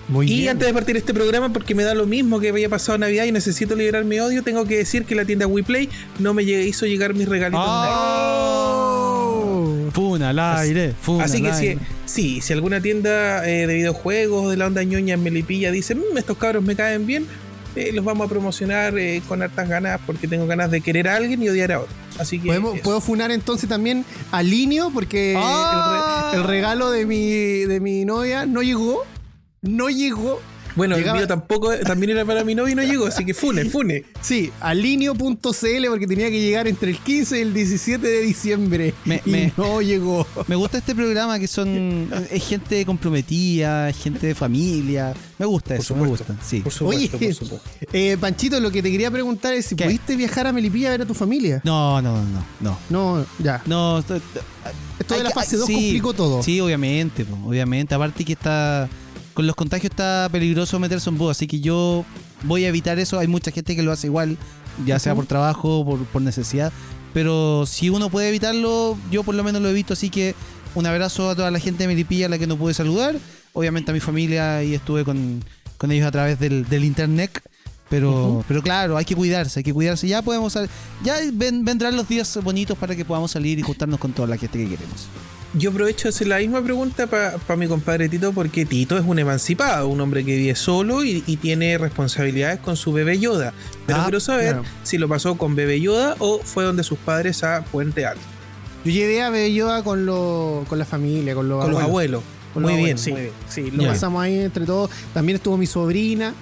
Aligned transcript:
Muy 0.07 0.31
y 0.31 0.37
bien. 0.37 0.49
antes 0.49 0.67
de 0.67 0.73
partir 0.73 0.95
este 0.97 1.13
programa, 1.15 1.51
porque 1.51 1.73
me 1.73 1.83
da 1.83 1.95
lo 1.95 2.05
mismo 2.05 2.39
que 2.39 2.49
había 2.49 2.69
pasado 2.69 2.97
Navidad 2.99 3.25
y 3.25 3.31
necesito 3.31 3.75
liberar 3.75 4.05
mi 4.05 4.19
odio, 4.19 4.43
tengo 4.43 4.65
que 4.65 4.77
decir 4.77 5.05
que 5.05 5.15
la 5.15 5.25
tienda 5.25 5.47
WePlay 5.47 5.89
no 6.19 6.35
me 6.35 6.43
hizo 6.43 6.85
llegar 6.85 7.15
mis 7.15 7.27
regalitos. 7.27 7.65
Oh. 7.67 9.25
Funa 9.91 10.29
al 10.29 10.39
aire. 10.39 10.93
Funa 11.01 11.23
Así 11.23 11.41
que 11.41 11.53
si, 11.53 11.77
sí, 12.05 12.39
si 12.41 12.53
alguna 12.53 12.81
tienda 12.81 13.47
eh, 13.49 13.65
de 13.65 13.73
videojuegos 13.73 14.51
de 14.51 14.57
la 14.57 14.67
onda 14.67 14.83
ñoña 14.83 15.15
en 15.15 15.23
Melipilla 15.23 15.71
dice, 15.71 15.95
"Mm, 15.95 16.17
estos 16.17 16.37
cabros 16.37 16.63
me 16.63 16.75
caen 16.75 17.07
bien, 17.07 17.25
eh, 17.75 17.91
los 17.93 18.05
vamos 18.05 18.25
a 18.27 18.29
promocionar 18.29 18.97
eh, 18.99 19.21
con 19.27 19.41
hartas 19.41 19.67
ganas 19.67 19.99
porque 20.05 20.27
tengo 20.27 20.45
ganas 20.47 20.69
de 20.69 20.81
querer 20.81 21.07
a 21.07 21.15
alguien 21.15 21.41
y 21.41 21.49
odiar 21.49 21.71
a 21.71 21.79
otro. 21.79 22.04
Así 22.19 22.39
que 22.39 22.47
¿Podemos- 22.47 22.75
eso. 22.75 22.83
¿Puedo 22.83 23.01
funar 23.01 23.31
entonces 23.31 23.67
también 23.69 24.05
a 24.31 24.41
Linio? 24.43 24.89
Porque 24.93 25.31
el, 25.33 25.37
Ah. 25.41 26.29
re- 26.31 26.37
el 26.39 26.43
regalo 26.45 26.89
de 26.91 27.05
mi, 27.05 27.25
de 27.65 27.79
mi 27.79 28.05
novia 28.05 28.45
no 28.45 28.61
llegó. 28.61 29.03
No 29.61 29.89
llegó. 29.89 30.39
Bueno, 30.75 30.97
Llegaba- 30.97 31.17
el 31.17 31.21
mío 31.23 31.27
tampoco, 31.27 31.71
también 31.85 32.11
era 32.11 32.25
para 32.25 32.43
mi 32.43 32.53
novio 32.55 32.73
y 32.73 32.75
no 32.75 32.83
llegó, 32.83 33.05
así 33.07 33.23
que 33.25 33.33
fune, 33.33 33.65
fune. 33.69 34.03
Sí, 34.21 34.51
a 34.59 34.73
linio.cl 34.73 35.85
porque 35.89 36.07
tenía 36.07 36.29
que 36.29 36.41
llegar 36.41 36.67
entre 36.67 36.91
el 36.91 36.97
15 36.99 37.37
y 37.37 37.41
el 37.41 37.53
17 37.53 38.05
de 38.05 38.21
diciembre. 38.21 38.93
Me- 39.05 39.21
y 39.25 39.29
me- 39.29 39.53
no 39.57 39.81
llegó. 39.81 40.27
Me 40.47 40.55
gusta 40.55 40.77
este 40.77 40.93
programa 40.95 41.39
que 41.39 41.47
son. 41.47 42.09
Es 42.31 42.47
gente 42.47 42.85
comprometida, 42.85 43.89
es 43.89 43.97
gente 43.97 44.27
de 44.27 44.35
familia. 44.35 45.13
Me 45.37 45.45
gusta 45.45 45.75
Por 45.75 45.83
eso, 45.83 45.95
me 45.95 46.07
gusta. 46.07 46.35
Sí. 46.45 46.61
Por 46.61 46.71
supuesto, 46.71 47.17
Oye, 47.17 47.27
por 47.27 47.33
supuesto. 47.35 47.69
eh, 47.93 48.17
Panchito, 48.19 48.59
lo 48.59 48.71
que 48.71 48.81
te 48.81 48.91
quería 48.91 49.11
preguntar 49.11 49.53
es 49.53 49.65
si 49.67 49.75
¿Qué? 49.75 49.85
pudiste 49.85 50.15
viajar 50.15 50.47
a 50.47 50.53
Melipilla 50.53 50.89
a 50.89 50.91
ver 50.91 51.01
a 51.01 51.05
tu 51.05 51.13
familia. 51.13 51.61
No, 51.63 52.01
no, 52.01 52.21
no, 52.21 52.45
no. 52.61 52.77
No, 52.89 53.25
ya. 53.39 53.61
No, 53.65 53.99
esto- 53.99 54.15
Esto 54.99 55.17
de 55.17 55.23
la 55.23 55.29
que- 55.29 55.35
fase 55.35 55.57
2 55.57 55.67
sí, 55.67 55.73
complicó 55.73 56.13
todo. 56.13 56.41
Sí, 56.43 56.59
obviamente, 56.61 57.25
obviamente. 57.45 57.93
Aparte 57.95 58.23
que 58.25 58.33
está. 58.33 58.89
Con 59.35 59.45
los 59.45 59.55
contagios 59.55 59.91
está 59.91 60.27
peligroso 60.31 60.79
meterse 60.79 61.09
en 61.11 61.17
bus, 61.19 61.31
así 61.31 61.45
que 61.45 61.59
yo 61.59 62.03
voy 62.43 62.65
a 62.65 62.69
evitar 62.69 62.97
eso. 62.97 63.19
Hay 63.19 63.27
mucha 63.27 63.51
gente 63.51 63.75
que 63.75 63.83
lo 63.83 63.91
hace 63.91 64.07
igual, 64.07 64.37
ya 64.85 64.97
sea 64.97 65.13
por 65.13 65.27
trabajo, 65.27 65.85
por, 65.85 66.03
por 66.05 66.21
necesidad. 66.23 66.71
Pero 67.13 67.65
si 67.67 67.89
uno 67.89 68.09
puede 68.09 68.29
evitarlo, 68.29 68.97
yo 69.11 69.23
por 69.23 69.35
lo 69.35 69.43
menos 69.43 69.61
lo 69.61 69.69
evito. 69.69 69.93
Así 69.93 70.09
que 70.09 70.33
un 70.73 70.85
abrazo 70.87 71.29
a 71.29 71.35
toda 71.35 71.51
la 71.51 71.59
gente 71.59 71.83
de 71.83 71.87
Melipilla 71.89 72.25
a 72.25 72.29
la 72.29 72.39
que 72.39 72.47
no 72.47 72.57
pude 72.57 72.73
saludar. 72.73 73.15
Obviamente 73.53 73.91
a 73.91 73.93
mi 73.93 73.99
familia 73.99 74.63
y 74.63 74.73
estuve 74.73 75.03
con, 75.05 75.43
con 75.77 75.91
ellos 75.91 76.07
a 76.07 76.11
través 76.11 76.39
del, 76.39 76.65
del 76.67 76.83
internet. 76.83 77.41
Pero, 77.89 78.43
pero 78.47 78.61
claro, 78.63 78.97
hay 78.97 79.05
que 79.05 79.15
cuidarse, 79.15 79.59
hay 79.59 79.63
que 79.63 79.73
cuidarse. 79.73 80.07
Ya 80.07 80.21
podemos 80.21 80.57
ya 81.03 81.17
ven- 81.33 81.63
vendrán 81.63 81.95
los 81.95 82.07
días 82.07 82.37
bonitos 82.43 82.77
para 82.77 82.95
que 82.95 83.05
podamos 83.05 83.31
salir 83.31 83.59
y 83.59 83.61
juntarnos 83.61 83.99
con 83.99 84.11
toda 84.11 84.27
la 84.27 84.37
gente 84.37 84.57
que 84.57 84.69
queremos. 84.69 85.07
Yo 85.57 85.69
aprovecho 85.69 86.03
de 86.03 86.09
hacer 86.09 86.27
la 86.27 86.39
misma 86.39 86.61
pregunta 86.61 87.07
para 87.07 87.37
mi 87.57 87.67
compadre 87.67 88.09
Tito, 88.09 88.33
porque 88.33 88.65
Tito 88.65 88.97
es 88.97 89.05
un 89.05 89.19
emancipado, 89.19 89.87
un 89.87 90.01
hombre 90.01 90.25
que 90.25 90.35
vive 90.35 90.55
solo 90.55 91.03
y, 91.05 91.23
y 91.25 91.37
tiene 91.37 91.77
responsabilidades 91.77 92.59
con 92.59 92.75
su 92.75 92.91
bebé 92.91 93.17
Yoda. 93.19 93.53
Pero 93.85 93.99
Ah, 93.99 94.03
quiero 94.03 94.19
saber 94.19 94.53
claro. 94.55 94.63
si 94.83 94.97
lo 94.97 95.07
pasó 95.07 95.35
con 95.37 95.55
bebé 95.55 95.79
Yoda 95.79 96.15
o 96.19 96.39
fue 96.43 96.65
donde 96.65 96.83
sus 96.83 96.97
padres 96.97 97.43
a 97.43 97.63
Puente 97.71 98.05
Alto, 98.05 98.21
Yo 98.83 98.91
llevé 98.91 99.21
a 99.21 99.29
Belloa 99.29 99.83
con, 99.83 100.05
lo, 100.05 100.65
con 100.67 100.77
la 100.77 100.85
familia, 100.85 101.33
con 101.35 101.47
los 101.47 101.63
con 101.63 101.71
los 101.71 101.81
abuelos. 101.81 102.21
Con 102.53 102.63
Muy 102.63 102.73
los 102.73 102.77
bien, 102.83 102.97
abuelos, 102.97 103.01
sí. 103.01 103.11
muy 103.11 103.21
bien. 103.21 103.33
Sí, 103.49 103.71
lo 103.71 103.87
pasamos 103.87 104.21
ahí 104.23 104.39
entre 104.39 104.65
todos. 104.65 104.89
También 105.13 105.37
estuvo 105.37 105.57
mi 105.57 105.65
sobrina, 105.67 106.33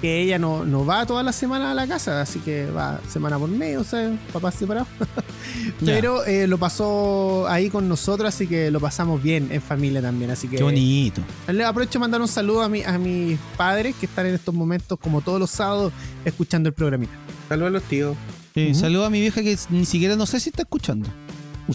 que 0.00 0.22
ella 0.22 0.38
no, 0.38 0.64
no 0.64 0.86
va 0.86 1.04
toda 1.06 1.22
la 1.22 1.32
semana 1.32 1.72
a 1.72 1.74
la 1.74 1.86
casa, 1.86 2.20
así 2.20 2.38
que 2.38 2.66
va 2.70 3.00
semana 3.08 3.38
por 3.38 3.48
medio, 3.48 3.80
o 3.80 3.84
sea, 3.84 4.16
papás 4.32 4.54
separados. 4.54 4.88
Pero 5.84 6.24
eh, 6.24 6.46
lo 6.46 6.58
pasó 6.58 7.46
ahí 7.48 7.68
con 7.70 7.88
nosotros, 7.88 8.28
así 8.32 8.46
que 8.46 8.70
lo 8.70 8.80
pasamos 8.80 9.22
bien 9.22 9.48
en 9.50 9.60
familia 9.60 10.00
también. 10.00 10.30
Así 10.30 10.46
que 10.48 10.56
Qué 10.56 10.62
bonito. 10.62 11.20
le 11.48 11.64
aprovecho 11.64 11.94
de 11.94 11.98
mandar 12.00 12.20
un 12.20 12.28
saludo 12.28 12.62
a, 12.62 12.68
mi, 12.68 12.82
a 12.82 12.96
mis 12.98 13.38
padres 13.56 13.94
que 13.98 14.06
están 14.06 14.26
en 14.26 14.34
estos 14.34 14.54
momentos, 14.54 14.98
como 15.00 15.20
todos 15.20 15.40
los 15.40 15.50
sábados, 15.50 15.92
escuchando 16.24 16.68
el 16.68 16.74
programita. 16.74 17.12
Saludos 17.48 17.68
a 17.68 17.70
los 17.72 17.82
tíos. 17.84 18.16
Sí, 18.54 18.70
Ujú. 18.70 18.78
Saludo 18.80 19.04
a 19.04 19.10
mi 19.10 19.20
vieja 19.20 19.42
que 19.42 19.56
ni 19.70 19.84
siquiera 19.84 20.16
no 20.16 20.26
sé 20.26 20.40
si 20.40 20.50
está 20.50 20.62
escuchando. 20.62 21.08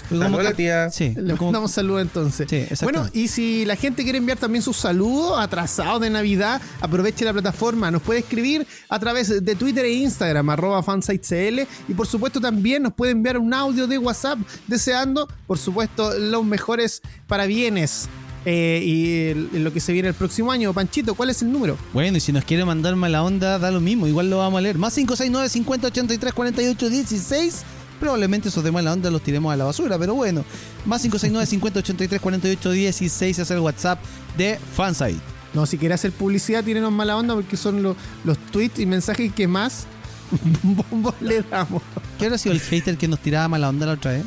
Saludos 0.10 0.44
la 0.44 0.54
tía. 0.54 0.90
Sí, 0.90 1.14
Le 1.16 1.36
como- 1.36 1.52
mandamos 1.52 1.72
saludos 1.72 2.02
entonces. 2.02 2.48
sí. 2.50 2.66
Bueno, 2.84 3.08
y 3.14 3.28
si 3.28 3.66
la 3.66 3.76
gente 3.76 4.04
quiere 4.04 4.18
enviar 4.18 4.38
también 4.38 4.62
sus 4.62 4.78
saludos 4.78 5.38
atrasados 5.40 6.02
de 6.02 6.10
Navidad, 6.10 6.62
aproveche 6.82 7.26
la 7.26 7.34
plataforma. 7.34 7.92
Nos 7.92 8.02
puede 8.02 8.20
escribir 8.22 8.66
a 8.90 9.00
través 9.00 9.44
de 9.44 9.56
Twitter 9.56 9.86
e 9.86 9.94
Instagram, 9.94 10.50
arroba 10.50 10.82
fansitecl. 10.84 11.62
Y 11.88 11.94
por 11.94 12.08
supuesto 12.08 12.42
también 12.42 12.84
nos 12.84 12.94
puede 12.94 13.12
enviar 13.12 13.38
un 13.38 13.54
audio 13.54 13.88
de 13.88 13.98
WhatsApp 13.98 14.40
deseando, 14.68 15.28
por 15.48 15.58
supuesto, 15.58 16.18
los 16.18 16.44
mejores 16.46 17.02
parabienes. 17.28 18.08
eh, 18.46 18.82
y 18.84 19.30
el- 19.56 19.64
lo 19.64 19.72
que 19.72 19.80
se 19.80 19.94
viene 19.94 20.10
el 20.10 20.16
próximo 20.16 20.52
año. 20.52 20.74
Panchito, 20.74 21.16
¿cuál 21.16 21.30
es 21.30 21.42
el 21.42 21.50
número? 21.50 21.78
Bueno, 21.94 22.18
y 22.18 22.20
si 22.20 22.34
nos 22.34 22.44
quiere 22.44 22.66
mandar 22.66 22.94
mala 22.98 23.24
onda, 23.24 23.58
da 23.58 23.72
lo 23.72 23.80
mismo. 23.80 24.06
Igual 24.06 24.30
lo 24.30 24.40
vamos 24.40 24.58
a 24.58 24.62
leer. 24.62 24.78
Más 24.78 24.94
569 24.94 25.48
50 25.48 25.88
83 25.88 26.34
48 26.34 26.90
16. 26.90 27.64
Probablemente 28.04 28.50
esos 28.50 28.62
de 28.66 28.70
mala 28.70 28.92
onda 28.92 29.10
los 29.10 29.22
tiremos 29.22 29.54
a 29.54 29.56
la 29.56 29.64
basura, 29.64 29.98
pero 29.98 30.14
bueno. 30.14 30.44
Más 30.86 31.02
569 31.04 31.46
50 31.46 31.80
83 31.80 32.20
48 32.20 32.72
16 32.72 33.40
es 33.40 33.50
el 33.52 33.60
WhatsApp 33.60 33.98
de 34.38 34.60
Fansite. 34.76 35.22
No, 35.54 35.66
si 35.66 35.78
quiere 35.78 35.94
hacer 35.96 36.12
publicidad, 36.12 36.66
tírenos 36.66 36.92
mala 36.92 37.16
onda 37.16 37.34
porque 37.34 37.56
son 37.56 37.82
lo- 37.82 37.96
los 38.26 38.38
tweets 38.52 38.80
y 38.80 38.86
mensajes 38.86 39.32
que 39.32 39.48
más 39.48 39.86
bombos 40.64 41.16
le 41.22 41.44
damos. 41.44 41.82
¿Qué 42.20 42.26
habrá 42.26 42.38
sido 42.38 42.52
el 42.54 42.60
hater 42.60 42.98
que 42.98 43.08
nos 43.08 43.20
tiraba 43.20 43.48
mala 43.48 43.70
onda 43.70 43.86
la 43.86 43.94
otra 43.94 44.12
vez? 44.12 44.24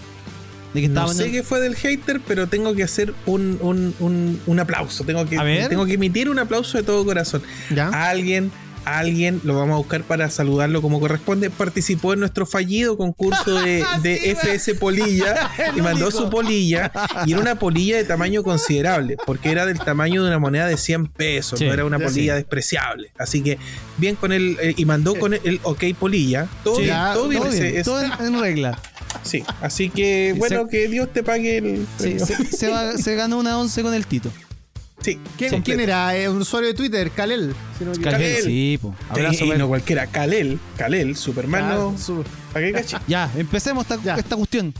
De 0.73 0.81
que 0.81 0.89
No 0.89 1.09
sé 1.09 1.27
en- 1.27 1.33
qué 1.33 1.43
fue 1.43 1.61
del 1.61 1.77
hater, 1.77 2.23
pero 2.27 2.47
tengo 2.47 2.75
que 2.75 2.83
hacer 2.83 3.13
un, 3.27 3.59
un- 3.61 3.95
un- 4.01 4.41
un 4.47 4.59
aplauso. 4.61 5.05
Tengo 5.05 5.27
que, 5.29 5.37
A 5.37 5.43
ver. 5.43 5.69
tengo 5.69 5.85
que 5.85 5.95
emitir 5.95 6.31
un 6.31 6.39
aplauso 6.39 6.79
de 6.79 6.85
todo 6.85 7.05
corazón. 7.05 7.43
¿Ya? 7.75 7.89
Alguien, 8.09 8.51
alguien, 8.87 9.41
lo 9.45 9.55
vamos 9.57 9.75
a 9.75 9.77
buscar 9.79 10.03
para 10.05 10.31
saludarlo 10.31 10.81
como 10.81 11.01
corresponde, 11.01 11.51
participó 11.51 12.13
en 12.15 12.21
nuestro 12.21 12.47
fallido 12.47 12.97
concurso 12.97 13.61
de, 13.61 13.85
de 14.03 14.17
Sí, 14.19 14.31
FS 14.31 14.75
Polilla 14.77 15.51
y 15.77 15.81
mandó 15.83 16.11
su 16.11 16.31
polilla. 16.31 16.91
Y 17.27 17.33
era 17.33 17.41
una 17.41 17.55
polilla 17.59 17.97
de 17.97 18.05
tamaño 18.05 18.43
considerable, 18.43 19.17
porque 19.27 19.51
era 19.51 19.67
del 19.67 19.79
tamaño 19.79 20.23
de 20.23 20.29
una 20.29 20.39
moneda 20.39 20.67
de 20.67 20.77
100 20.77 21.09
pesos, 21.09 21.59
Sí, 21.59 21.67
no 21.67 21.73
era 21.75 21.85
una 21.85 21.99
sí. 21.99 22.05
polilla 22.05 22.35
despreciable. 22.37 23.11
Así 23.19 23.43
que 23.43 23.59
bien 23.99 24.15
con 24.17 24.33
él, 24.33 24.57
eh, 24.61 24.75
y 24.77 24.85
mandó 24.85 25.15
con 25.17 25.35
el, 25.35 25.41
el 25.45 25.61
OK 25.65 25.85
Polilla. 25.99 26.47
Todo 26.65 26.77
Sí, 26.77 26.83
bien, 26.83 26.97
todo 27.15 27.29
bien. 27.29 27.43
ese- 27.47 27.69
ese- 27.75 27.85
todo 27.85 28.01
en, 28.03 28.13
en 28.21 28.41
regla. 28.41 28.79
sí, 29.23 29.43
así 29.61 29.91
que 29.91 30.35
bueno, 30.39 30.63
se- 30.65 30.69
que 30.69 30.89
Dios 30.89 31.13
te 31.13 31.23
pague 31.23 31.59
el 31.59 31.87
Sí, 31.99 32.19
se, 32.19 32.45
se 32.57 32.69
va- 32.69 32.93
se 32.97 33.15
ganó 33.17 33.39
una 33.39 33.59
once 33.59 33.83
con 33.83 33.95
el 33.95 34.07
Tito. 34.07 34.31
Sí, 35.07 35.21
¿Quién, 35.63 35.79
era? 35.81 36.17
Eh, 36.17 36.29
un 36.29 36.39
usuario 36.41 36.69
de 36.69 36.75
Twitter, 36.75 37.13
Kalel. 37.13 37.55
si 37.79 37.85
no. 37.85 37.93
Calel, 37.93 38.03
Calel. 38.13 38.43
sí, 38.43 38.79
po. 38.83 38.93
Abrazo 39.09 39.45
Sí, 39.45 39.53
no 39.57 39.69
cualquiera, 39.69 40.09
Kalel, 40.09 40.59
Kalel, 40.77 41.15
Supermano. 41.17 41.95
Ah, 41.97 42.01
su- 42.01 42.25
¿Para 42.53 42.67
qué 42.67 42.73
caché? 42.73 42.97
Ya, 43.07 43.31
empecemos 43.37 43.83
esta, 43.89 44.03
Ya. 44.03 44.17
esta 44.17 44.35
cuestión. 44.35 44.75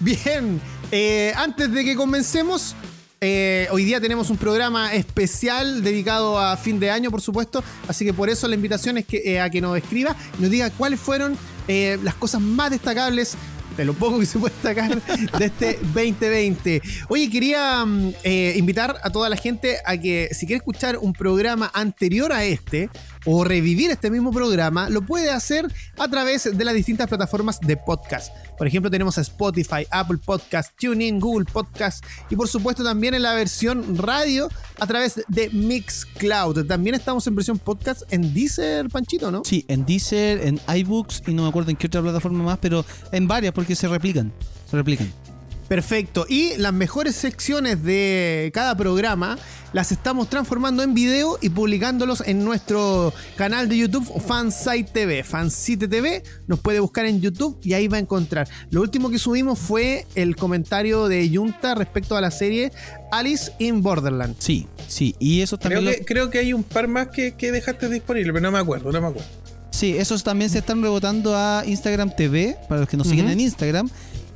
Bien, 0.00 0.60
eh, 0.92 1.32
antes 1.36 1.72
de 1.72 1.82
que 1.82 1.96
comencemos, 1.96 2.74
eh, 3.22 3.66
hoy 3.70 3.84
día 3.86 4.02
tenemos 4.02 4.28
un 4.28 4.36
programa 4.36 4.92
especial 4.92 5.82
dedicado 5.82 6.38
a 6.38 6.58
fin 6.58 6.78
de 6.78 6.90
año, 6.90 7.10
por 7.10 7.22
supuesto. 7.22 7.64
Así 7.88 8.04
que 8.04 8.12
por 8.12 8.28
eso 8.28 8.46
la 8.48 8.54
invitación 8.56 8.98
es 8.98 9.06
que, 9.06 9.22
eh, 9.24 9.40
a 9.40 9.48
que 9.48 9.62
nos 9.62 9.78
escriba 9.78 10.14
y 10.38 10.42
nos 10.42 10.50
diga 10.50 10.68
cuáles 10.68 11.00
fueron 11.00 11.38
eh, 11.68 11.98
las 12.02 12.14
cosas 12.16 12.42
más 12.42 12.70
destacables. 12.70 13.34
De 13.76 13.84
lo 13.84 13.94
poco 13.94 14.20
que 14.20 14.26
se 14.26 14.38
puede 14.38 14.54
destacar 14.54 15.02
de 15.02 15.44
este 15.44 15.78
2020. 15.82 16.82
Oye, 17.08 17.30
quería 17.30 17.84
mm, 17.84 18.12
eh, 18.22 18.54
invitar 18.56 18.96
a 19.02 19.10
toda 19.10 19.28
la 19.28 19.36
gente 19.36 19.78
a 19.84 19.96
que 19.96 20.28
si 20.32 20.46
quiere 20.46 20.58
escuchar 20.58 20.98
un 20.98 21.12
programa 21.12 21.70
anterior 21.74 22.32
a 22.32 22.44
este 22.44 22.88
o 23.24 23.44
revivir 23.44 23.90
este 23.90 24.10
mismo 24.10 24.32
programa, 24.32 24.88
lo 24.88 25.02
puede 25.02 25.30
hacer 25.30 25.66
a 25.98 26.08
través 26.08 26.56
de 26.56 26.64
las 26.64 26.74
distintas 26.74 27.08
plataformas 27.08 27.60
de 27.60 27.76
podcast. 27.76 28.34
Por 28.56 28.66
ejemplo, 28.66 28.90
tenemos 28.90 29.18
a 29.18 29.22
Spotify, 29.22 29.86
Apple 29.90 30.18
Podcast, 30.24 30.72
TuneIn, 30.78 31.18
Google 31.20 31.46
Podcast 31.50 32.04
y 32.30 32.36
por 32.36 32.48
supuesto 32.48 32.84
también 32.84 33.14
en 33.14 33.22
la 33.22 33.34
versión 33.34 33.96
radio 33.96 34.48
a 34.78 34.86
través 34.86 35.22
de 35.28 35.50
Mixcloud. 35.50 36.66
También 36.66 36.94
estamos 36.94 37.26
en 37.26 37.34
versión 37.34 37.58
podcast 37.58 38.02
en 38.10 38.32
Deezer, 38.32 38.88
Panchito, 38.88 39.30
¿no? 39.30 39.42
Sí, 39.44 39.64
en 39.68 39.84
Deezer, 39.84 40.46
en 40.46 40.60
iBooks 40.76 41.22
y 41.26 41.34
no 41.34 41.42
me 41.42 41.48
acuerdo 41.48 41.70
en 41.70 41.76
qué 41.76 41.86
otra 41.86 42.02
plataforma 42.02 42.44
más, 42.44 42.58
pero 42.58 42.84
en 43.12 43.26
varias 43.26 43.52
porque 43.52 43.74
se 43.74 43.88
replican. 43.88 44.32
Se 44.70 44.76
replican. 44.76 45.33
Perfecto. 45.68 46.26
Y 46.28 46.56
las 46.58 46.72
mejores 46.72 47.14
secciones 47.14 47.82
de 47.82 48.50
cada 48.54 48.76
programa 48.76 49.38
las 49.72 49.90
estamos 49.92 50.28
transformando 50.30 50.82
en 50.82 50.94
video 50.94 51.36
y 51.40 51.48
publicándolos 51.48 52.22
en 52.26 52.44
nuestro 52.44 53.12
canal 53.36 53.68
de 53.68 53.78
YouTube 53.78 54.08
Fansite 54.24 54.84
TV. 54.92 55.24
Fansite 55.24 55.88
TV 55.88 56.22
nos 56.46 56.60
puede 56.60 56.78
buscar 56.80 57.06
en 57.06 57.20
YouTube 57.20 57.58
y 57.64 57.72
ahí 57.72 57.88
va 57.88 57.96
a 57.96 58.00
encontrar. 58.00 58.48
Lo 58.70 58.82
último 58.82 59.10
que 59.10 59.18
subimos 59.18 59.58
fue 59.58 60.06
el 60.14 60.36
comentario 60.36 61.08
de 61.08 61.28
Junta 61.34 61.74
respecto 61.74 62.16
a 62.16 62.20
la 62.20 62.30
serie 62.30 62.70
Alice 63.10 63.50
in 63.58 63.82
Borderland. 63.82 64.36
Sí, 64.38 64.68
sí. 64.86 65.16
Y 65.18 65.40
eso 65.40 65.58
Creo 65.58 65.76
también. 65.78 65.94
que, 65.94 66.00
lo- 66.00 66.06
creo 66.06 66.30
que 66.30 66.38
hay 66.38 66.52
un 66.52 66.62
par 66.62 66.86
más 66.86 67.08
que, 67.08 67.32
que 67.34 67.50
dejaste 67.50 67.88
disponible, 67.88 68.32
pero 68.32 68.42
no 68.42 68.52
me 68.52 68.58
acuerdo, 68.58 68.92
no 68.92 69.00
me 69.00 69.08
acuerdo. 69.08 69.28
Sí, 69.70 69.96
esos 69.96 70.22
también 70.22 70.50
se 70.50 70.58
están 70.58 70.80
rebotando 70.82 71.36
a 71.36 71.64
Instagram 71.66 72.14
TV, 72.14 72.56
para 72.68 72.82
los 72.82 72.88
que 72.88 72.96
nos 72.96 73.08
siguen 73.08 73.28
en 73.28 73.40
Instagram. 73.40 73.90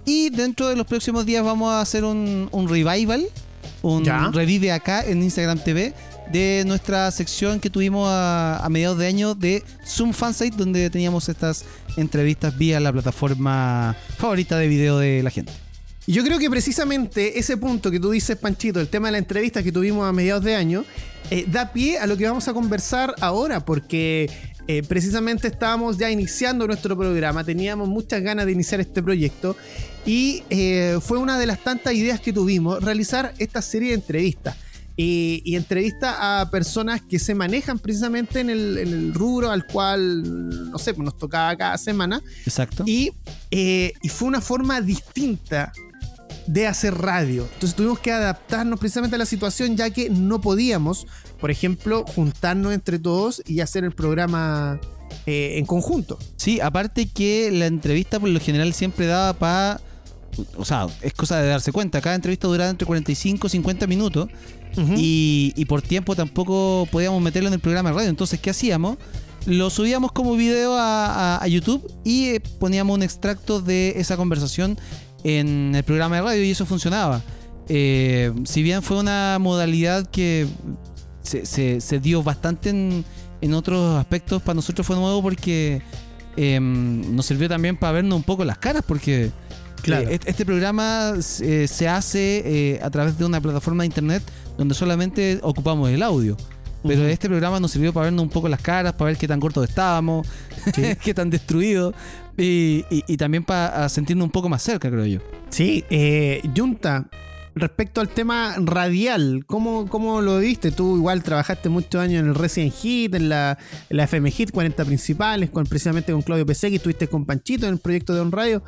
Y 0.09 0.31
dentro 0.31 0.69
de 0.69 0.75
los 0.77 0.87
próximos 0.87 1.27
días 1.27 1.45
vamos 1.45 1.71
a 1.71 1.83
hacer 1.83 2.03
un, 2.03 2.49
un 2.51 2.67
revival, 2.67 3.27
un 3.83 4.03
Ya. 4.05 4.31
revive 4.33 4.73
acá 4.73 5.05
en 5.05 5.23
Instagram 5.23 5.59
TV 5.63 5.93
de 6.33 6.63
nuestra 6.67 7.11
sección 7.11 7.61
que 7.61 7.69
tuvimos 7.69 8.09
a, 8.09 8.57
a 8.65 8.69
mediados 8.71 8.97
de 8.97 9.07
año 9.07 9.35
de 9.35 9.63
Zoom 9.87 10.15
Fansite, 10.15 10.57
donde 10.57 10.89
teníamos 10.89 11.29
estas 11.29 11.67
entrevistas 11.99 12.57
vía 12.57 12.81
la 12.81 12.91
plataforma 12.91 13.95
favorita 14.17 14.57
de 14.57 14.69
video 14.69 14.99
de 14.99 15.23
la 15.23 15.29
gente. 15.29 15.53
Y 16.07 16.13
yo 16.13 16.25
creo 16.25 16.39
que 16.39 16.49
precisamente 16.49 17.39
ese 17.39 17.59
punto 17.59 17.91
que 17.91 18.01
tú 18.01 18.11
dices, 18.11 18.39
Panchito, 18.39 18.81
el 18.81 18.89
tema 18.89 19.09
de 19.09 19.13
la 19.13 19.19
entrevista 19.19 19.63
que 19.63 19.73
tuvimos 19.73 20.09
a 20.09 20.13
mediados 20.15 20.43
de 20.43 20.55
año, 20.57 20.87
eh, 21.31 21.45
da 21.47 21.71
pie 21.71 21.99
a 21.99 22.07
lo 22.07 22.17
que 22.17 22.27
vamos 22.27 22.49
a 22.49 22.55
conversar 22.55 23.15
ahora, 23.21 23.63
porque 23.63 24.31
eh, 24.71 24.83
precisamente 24.83 25.49
estábamos 25.49 25.97
ya 25.97 26.11
iniciando 26.11 26.67
nuestro 26.67 26.95
programa, 26.95 27.43
teníamos 27.43 27.89
muchas 27.89 28.21
ganas 28.23 28.45
de 28.45 28.53
iniciar 28.53 28.81
este 28.81 29.03
proyecto 29.03 29.57
y 30.05 30.43
eh, 30.51 30.99
fue 31.01 31.17
una 31.17 31.39
de 31.39 31.47
las 31.47 31.65
tantas 31.65 31.95
ideas 31.95 32.21
que 32.21 32.35
tuvimos, 32.35 32.83
realizar 32.85 33.33
esta 33.39 33.63
serie 33.63 33.89
de 33.89 33.95
entrevistas. 33.95 34.57
Y, 35.01 35.43
y 35.45 35.55
entrevistas 35.55 36.17
a 36.19 36.49
personas 36.51 37.01
que 37.01 37.21
se 37.21 37.33
manejan 37.33 37.79
precisamente 37.79 38.41
en 38.41 38.51
el, 38.51 38.79
en 38.79 38.89
el 38.89 39.15
rubro 39.15 39.49
al 39.49 39.65
cual, 39.65 40.71
no 40.73 40.79
sé, 40.79 40.93
pues 40.93 41.05
nos 41.05 41.17
tocaba 41.17 41.57
cada 41.57 41.79
semana. 41.79 42.21
Exacto. 42.45 42.83
Y, 42.85 43.13
eh, 43.53 43.93
y 44.03 44.09
fue 44.09 44.27
una 44.27 44.41
forma 44.41 44.81
distinta 44.81 45.73
de 46.49 46.67
hacer 46.67 46.95
radio. 46.97 47.45
Entonces 47.55 47.75
tuvimos 47.77 47.99
que 47.99 48.11
adaptarnos 48.11 48.79
precisamente 48.81 49.17
a 49.17 49.19
la 49.19 49.27
situación 49.27 49.77
ya 49.77 49.91
que 49.91 50.09
no 50.11 50.41
podíamos, 50.41 51.07
por 51.41 51.51
ejemplo, 51.51 52.05
juntarnos 52.07 52.73
entre 52.73 52.99
todos 52.99 53.43
y 53.47 53.61
hacer 53.61 53.85
el 53.85 53.93
programa 53.93 54.81
eh, 55.27 55.55
en 55.59 55.67
conjunto. 55.67 56.19
Sí, 56.37 56.61
aparte 56.61 57.07
que 57.09 57.51
la 57.53 57.67
entrevista 57.67 58.19
por 58.19 58.31
lo 58.31 58.41
general 58.41 58.73
siempre 58.73 59.07
daba 59.07 59.35
para. 59.35 59.81
O 60.57 60.65
sea, 60.65 60.87
es 61.03 61.13
cosa 61.15 61.41
de 61.43 61.49
darse 61.49 61.73
cuenta. 61.73 62.01
Cada 62.01 62.15
entrevista 62.15 62.47
duraba 62.49 62.71
entre 62.71 62.87
45 62.87 63.47
y 63.47 63.51
50 63.51 63.87
minutos. 63.87 64.29
Y, 64.97 65.53
y 65.57 65.65
por 65.65 65.83
tiempo 65.83 66.15
tampoco 66.15 66.87
podíamos 66.93 67.21
meterlo 67.21 67.49
en 67.49 67.55
el 67.55 67.59
programa 67.61 67.89
de 67.91 67.97
radio. 67.97 68.09
Entonces, 68.11 68.39
¿qué 68.39 68.51
hacíamos? 68.51 68.97
Lo 69.47 69.71
subíamos 69.71 70.13
como 70.13 70.35
video 70.37 70.75
a, 70.77 71.07
a- 71.37 71.43
a 71.43 71.49
YouTube 71.49 71.91
y 72.05 72.27
eh, 72.29 72.41
poníamos 72.61 72.95
un 72.95 73.03
extracto 73.03 73.61
de 73.61 73.95
esa 73.97 74.17
conversación 74.17 74.79
en 75.25 75.75
el 75.75 75.83
programa 75.85 76.17
de 76.17 76.23
radio 76.23 76.45
y 76.45 76.51
eso 76.51 76.67
funcionaba. 76.67 77.23
Eh, 77.69 78.33
si 78.45 78.63
bien 78.63 78.83
fue 78.83 78.99
una 78.99 79.39
modalidad 79.41 80.07
que 80.07 80.47
se, 81.23 81.45
se- 81.45 81.81
se 81.81 82.01
dio 82.01 82.23
bastante 82.23 82.71
en, 82.71 83.05
en 83.41 83.55
otros 83.55 83.99
aspectos, 83.99 84.41
para 84.43 84.55
nosotros 84.55 84.87
fue 84.87 84.97
nuevo 84.97 85.21
porque 85.23 85.83
eh, 86.37 86.59
nos 86.61 87.27
sirvió 87.27 87.49
también 87.49 87.77
para 87.77 87.93
vernos 87.93 88.17
un 88.17 88.23
poco 88.23 88.45
las 88.45 88.59
caras 88.59 88.83
porque 88.87 89.31
Claro. 89.83 90.09
eh, 90.09 90.15
este- 90.15 90.31
este 90.31 90.47
programa 90.47 91.13
eh, 91.41 91.67
se 91.69 91.89
hace 91.89 92.81
a 92.83 92.91
través 92.91 93.19
de 93.19 93.25
una 93.25 93.41
plataforma 93.41 93.83
de 93.83 93.87
internet 93.87 94.23
donde 94.57 94.75
solamente 94.75 95.39
ocupamos 95.43 95.91
el 95.91 96.03
audio. 96.03 96.37
Pero 96.85 97.07
este 97.07 97.29
programa 97.29 97.59
nos 97.61 97.73
sirvió 97.73 97.93
para 97.93 98.05
vernos 98.05 98.23
un 98.23 98.29
poco 98.31 98.49
las 98.49 98.61
caras, 98.63 98.93
para 98.93 99.07
ver 99.11 99.17
qué 99.19 99.27
tan 99.29 99.41
cortos 99.41 99.69
estábamos, 99.69 100.27
qué 101.03 101.13
tan 101.13 101.29
destruidos 101.29 101.93
y, 102.39 102.85
y- 102.91 103.05
y 103.07 103.17
también 103.17 103.45
para 103.45 103.89
sentirnos 103.89 104.25
un 104.25 104.31
poco 104.31 104.49
más 104.49 104.63
cerca, 104.63 104.91
creo 104.91 105.05
yo. 105.05 105.19
Sí, 105.51 105.85
eh, 105.91 106.41
Junta, 106.57 107.09
respecto 107.55 108.01
al 108.01 108.09
tema 108.09 108.55
radial, 108.59 109.45
¿cómo, 109.47 109.89
¿cómo 109.89 110.21
lo 110.21 110.39
viste? 110.39 110.71
Tú 110.71 110.97
igual 110.97 111.23
trabajaste 111.23 111.69
muchos 111.69 112.01
años 112.01 112.21
en 112.23 112.29
el 112.29 112.35
Resident 112.35 112.73
Hit, 112.75 113.15
en 113.15 113.29
la, 113.29 113.59
en 113.91 113.97
la 113.97 114.05
FM 114.05 114.31
Hit, 114.31 114.53
40 114.53 114.85
principales, 114.85 115.51
con, 115.51 115.67
precisamente 115.67 116.13
con 116.13 116.23
Claudio 116.23 116.47
Pesegui, 116.47 116.77
estuviste 116.77 117.09
con 117.09 117.27
Panchito 117.27 117.67
en 117.67 117.73
el 117.75 117.79
proyecto 117.81 118.15
de 118.15 118.21
On 118.21 118.31
Radio. 118.33 118.63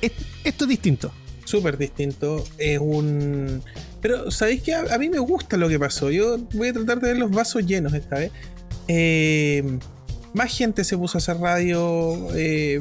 Es- 0.00 0.12
Esto 0.44 0.64
es 0.64 0.68
distinto. 0.68 1.12
Súper 1.44 1.78
distinto. 1.78 2.44
Es 2.58 2.78
un. 2.78 3.62
Pero, 4.02 4.30
¿sabéis 4.30 4.62
qué? 4.62 4.74
A, 4.74 4.94
a 4.94 4.98
mí 4.98 5.08
me 5.08 5.18
gusta 5.18 5.56
lo 5.56 5.66
que 5.68 5.78
pasó. 5.78 6.10
Yo 6.10 6.36
voy 6.54 6.68
a 6.68 6.72
tratar 6.74 7.00
de 7.00 7.08
ver 7.08 7.16
los 7.18 7.30
vasos 7.30 7.64
llenos 7.66 7.94
esta 7.94 8.16
vez. 8.18 8.30
Eh, 8.86 9.78
más 10.38 10.56
gente 10.56 10.84
se 10.84 10.96
puso 10.96 11.18
a 11.18 11.20
hacer 11.20 11.36
radio. 11.38 12.16
eh, 12.36 12.80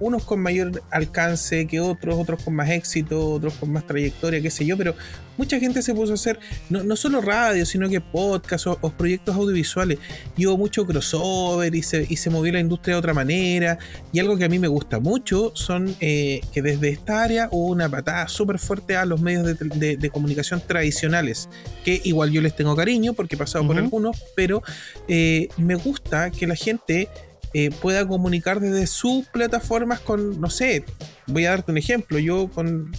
unos 0.00 0.24
con 0.24 0.40
mayor 0.40 0.82
alcance 0.90 1.66
que 1.66 1.78
otros, 1.80 2.16
otros 2.18 2.42
con 2.42 2.54
más 2.54 2.70
éxito, 2.70 3.32
otros 3.32 3.54
con 3.54 3.70
más 3.70 3.86
trayectoria, 3.86 4.40
qué 4.40 4.50
sé 4.50 4.64
yo, 4.66 4.76
pero 4.76 4.94
mucha 5.36 5.58
gente 5.60 5.80
se 5.82 5.94
puso 5.94 6.12
a 6.12 6.14
hacer 6.14 6.38
no, 6.68 6.82
no 6.82 6.96
solo 6.96 7.20
radio, 7.20 7.64
sino 7.64 7.88
que 7.88 8.00
podcast 8.00 8.66
o, 8.66 8.78
o 8.80 8.90
proyectos 8.90 9.34
audiovisuales. 9.36 9.98
Y 10.36 10.46
hubo 10.46 10.56
mucho 10.58 10.84
crossover 10.86 11.74
y 11.74 11.82
se, 11.82 12.06
y 12.08 12.16
se 12.16 12.28
movió 12.30 12.52
la 12.52 12.60
industria 12.60 12.94
de 12.94 12.98
otra 12.98 13.14
manera. 13.14 13.78
Y 14.12 14.18
algo 14.20 14.36
que 14.36 14.44
a 14.44 14.48
mí 14.48 14.58
me 14.58 14.68
gusta 14.68 14.98
mucho 15.00 15.52
son 15.54 15.94
eh, 16.00 16.40
que 16.52 16.60
desde 16.62 16.88
esta 16.90 17.22
área 17.22 17.48
hubo 17.52 17.68
una 17.68 17.88
patada 17.88 18.28
súper 18.28 18.58
fuerte 18.58 18.96
a 18.96 19.04
los 19.04 19.20
medios 19.20 19.44
de, 19.46 19.54
de- 19.54 19.96
de 19.96 20.10
comunicación 20.10 20.62
tradicionales, 20.66 21.48
que 21.84 22.00
igual 22.04 22.30
yo 22.30 22.42
les 22.42 22.54
tengo 22.56 22.74
cariño 22.76 23.12
porque 23.14 23.34
he 23.36 23.38
pasado 23.38 23.66
por 23.66 23.76
algunos, 23.78 24.16
pero 24.34 24.62
eh, 25.08 25.48
me 25.56 25.74
gusta 25.74 26.30
que 26.30 26.46
la 26.46 26.54
gente 26.54 27.08
eh, 27.54 27.70
pueda 27.70 28.06
comunicar 28.06 28.60
desde 28.60 28.86
sus 28.86 29.26
plataformas 29.26 30.00
con, 30.00 30.40
no 30.40 30.50
sé, 30.50 30.84
voy 31.26 31.46
a 31.46 31.50
darte 31.50 31.72
un 31.72 31.78
ejemplo, 31.78 32.18
yo 32.18 32.48
con 32.48 32.92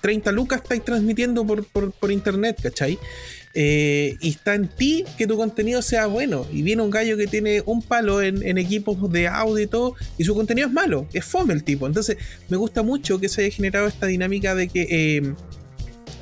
30 0.00 0.32
lucas 0.32 0.62
estáis 0.62 0.84
transmitiendo 0.84 1.46
por, 1.46 1.64
por, 1.66 1.92
por 1.92 2.10
internet, 2.10 2.58
¿cachai? 2.62 2.98
Eh, 3.56 4.16
y 4.20 4.30
está 4.30 4.56
en 4.56 4.66
ti 4.68 5.04
que 5.16 5.28
tu 5.28 5.36
contenido 5.36 5.80
sea 5.80 6.06
bueno. 6.06 6.44
Y 6.52 6.62
viene 6.62 6.82
un 6.82 6.90
gallo 6.90 7.16
que 7.16 7.28
tiene 7.28 7.62
un 7.64 7.82
palo 7.82 8.20
en, 8.20 8.58
equipos 8.58 9.10
de 9.12 9.28
audio 9.28 9.62
y 9.62 9.66
todo, 9.66 9.94
y 10.18 10.24
su 10.24 10.34
contenido 10.34 10.66
es 10.66 10.74
malo, 10.74 11.06
es 11.12 11.24
fome 11.24 11.54
el 11.54 11.62
tipo. 11.62 11.86
Entonces, 11.86 12.16
me 12.48 12.56
gusta 12.56 12.82
mucho 12.82 13.20
que 13.20 13.28
se 13.28 13.42
haya 13.42 13.54
generado 13.54 13.86
esta 13.86 14.06
dinámica 14.06 14.54
de 14.54 14.68
que 14.68 14.86
eh, 14.90 15.34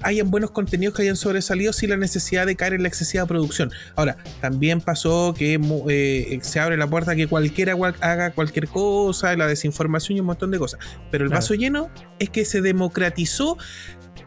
hayan 0.02 0.30
buenos 0.30 0.50
contenidos 0.50 0.94
que 0.94 1.02
hayan 1.02 1.16
sobresalido 1.16 1.73
sin 1.73 1.90
la 1.90 1.97
necesidad 1.97 2.47
de 2.47 2.56
caer 2.56 2.75
en 2.75 2.82
la 2.82 2.88
excesiva 2.88 3.26
producción. 3.26 3.71
Ahora, 3.97 4.16
también 4.40 4.80
pasó 4.80 5.35
que 5.37 5.61
eh, 5.88 6.38
se 6.42 6.61
abre 6.61 6.76
la 6.76 6.87
puerta 6.88 7.12
a 7.12 7.16
que 7.16 7.26
cualquiera 7.26 7.76
haga 8.00 8.32
cualquier 8.32 8.68
cosa, 8.68 9.37
la 9.37 9.47
desinformación 9.47 10.16
y 10.16 10.21
un 10.21 10.26
montón 10.26 10.50
de 10.50 10.59
cosas. 10.59 10.80
Pero 11.11 11.25
el 11.25 11.30
vaso 11.30 11.54
lleno 11.54 11.90
es 12.18 12.30
que 12.30 12.44
se 12.44 12.61
democratizó 12.61 13.59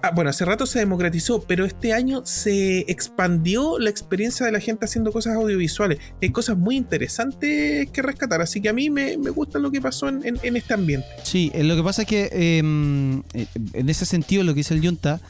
Ah, 0.06 0.12
bueno, 0.14 0.30
hace 0.30 0.46
rato 0.46 0.68
se 0.68 0.78
democratizó, 0.78 1.42
pero 1.42 1.66
este 1.66 1.92
año 1.92 2.22
se 2.26 2.82
expandió 2.92 3.80
la 3.80 3.90
experiencia 3.90 4.46
de 4.46 4.52
la 4.52 4.60
gente 4.60 4.86
haciendo 4.86 5.12
cosas 5.12 5.34
audiovisuales. 5.34 5.98
Hay 6.22 6.30
cosas 6.30 6.60
muy 6.60 6.76
interesantes 6.76 7.90
que 7.90 8.02
rescatar, 8.04 8.40
así 8.40 8.62
que 8.62 8.70
a 8.70 8.74
mí 8.74 8.92
me, 8.92 9.16
gusta 9.16 9.58
lo 9.58 9.72
que 9.72 9.82
pasó 9.82 10.08
en, 10.08 10.38
este 10.44 10.76
ambiente. 10.76 11.08
Sí, 11.24 11.52
eh, 11.56 11.64
lo 11.64 11.76
que 11.76 11.82
pasa 11.82 12.04
es 12.04 12.08
que 12.08 12.30
em, 12.60 13.24
eh, 13.34 13.48
en 13.74 13.90
ese 13.90 14.06
sentido, 14.06 14.44
lo 14.44 14.54
que 14.54 14.60
dice 14.60 14.76
el 14.76 14.82
Yunta, 14.82 15.22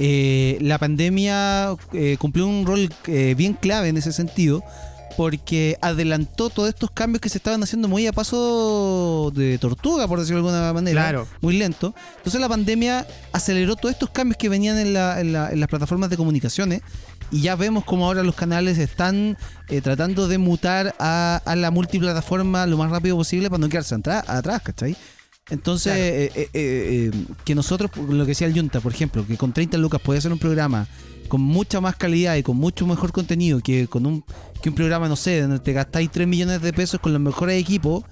eh, 0.00 0.58
la 0.60 0.78
pandemia 0.78 1.76
cumplió 2.18 2.48
un 2.48 2.66
rol 2.66 2.88
bien 3.06 3.52
clave 3.52 3.86
en 3.86 3.98
ese 3.98 4.10
sentido 4.10 4.64
porque 5.16 5.78
adelantó 5.80 6.50
todos 6.50 6.68
estos 6.68 6.90
cambios 6.90 7.20
que 7.20 7.28
se 7.28 7.38
estaban 7.38 7.62
haciendo 7.62 7.88
muy 7.88 8.06
a 8.06 8.12
paso 8.12 9.32
de 9.34 9.58
tortuga, 9.58 10.08
por 10.08 10.18
decirlo 10.20 10.42
de 10.42 10.48
alguna 10.48 10.72
manera. 10.72 11.02
Claro. 11.02 11.28
Muy 11.40 11.56
lento. 11.56 11.94
Entonces 12.16 12.40
la 12.40 12.48
pandemia 12.48 13.06
aceleró 13.32 13.76
todos 13.76 13.92
estos 13.92 14.10
cambios 14.10 14.36
que 14.36 14.48
venían 14.48 14.78
en, 14.78 14.92
las 14.92 15.68
plataformas 15.68 16.10
de 16.10 16.16
comunicaciones. 16.16 16.82
Y 17.30 17.40
ya 17.40 17.56
vemos 17.56 17.84
como 17.84 18.06
ahora 18.06 18.22
los 18.22 18.34
canales 18.34 18.78
están 18.78 19.36
eh, 19.68 19.80
tratando 19.80 20.28
de 20.28 20.38
mutar 20.38 20.94
a, 20.98 21.40
la 21.56 21.70
multiplataforma 21.70 22.66
lo 22.66 22.76
más 22.76 22.90
rápido 22.90 23.16
posible 23.16 23.48
para 23.50 23.60
no 23.60 23.68
quedarse 23.68 23.94
atrás, 23.94 24.62
¿cachai? 24.62 24.96
Entonces, 25.50 25.92
eh, 25.94 26.48
eh, 26.54 27.10
que 27.44 27.54
nosotros, 27.54 27.90
lo 27.96 28.24
que 28.24 28.30
decía 28.30 28.46
el 28.46 28.54
Junta, 28.54 28.80
por 28.80 28.92
ejemplo, 28.92 29.26
que 29.26 29.36
con 29.36 29.52
30 29.52 29.76
lucas 29.78 30.00
puede 30.00 30.18
hacer 30.18 30.32
un 30.32 30.38
programa 30.38 30.88
con 31.28 31.40
mucha 31.40 31.80
más 31.80 31.96
calidad 31.96 32.36
y 32.36 32.42
con 32.42 32.56
mucho 32.56 32.86
mejor 32.86 33.12
contenido 33.12 33.60
que 33.60 33.86
con 33.86 34.06
un, 34.06 34.24
que 34.62 34.68
un 34.68 34.74
programa, 34.74 35.08
no 35.08 35.16
sé, 35.16 35.40
donde 35.40 35.58
te 35.58 35.72
gastáis 35.72 36.10
3 36.10 36.26
millones 36.26 36.62
de 36.62 36.72
pesos 36.72 37.00
con 37.00 37.12
los 37.12 37.20
mejores 37.20 37.60
equipos 37.60 38.04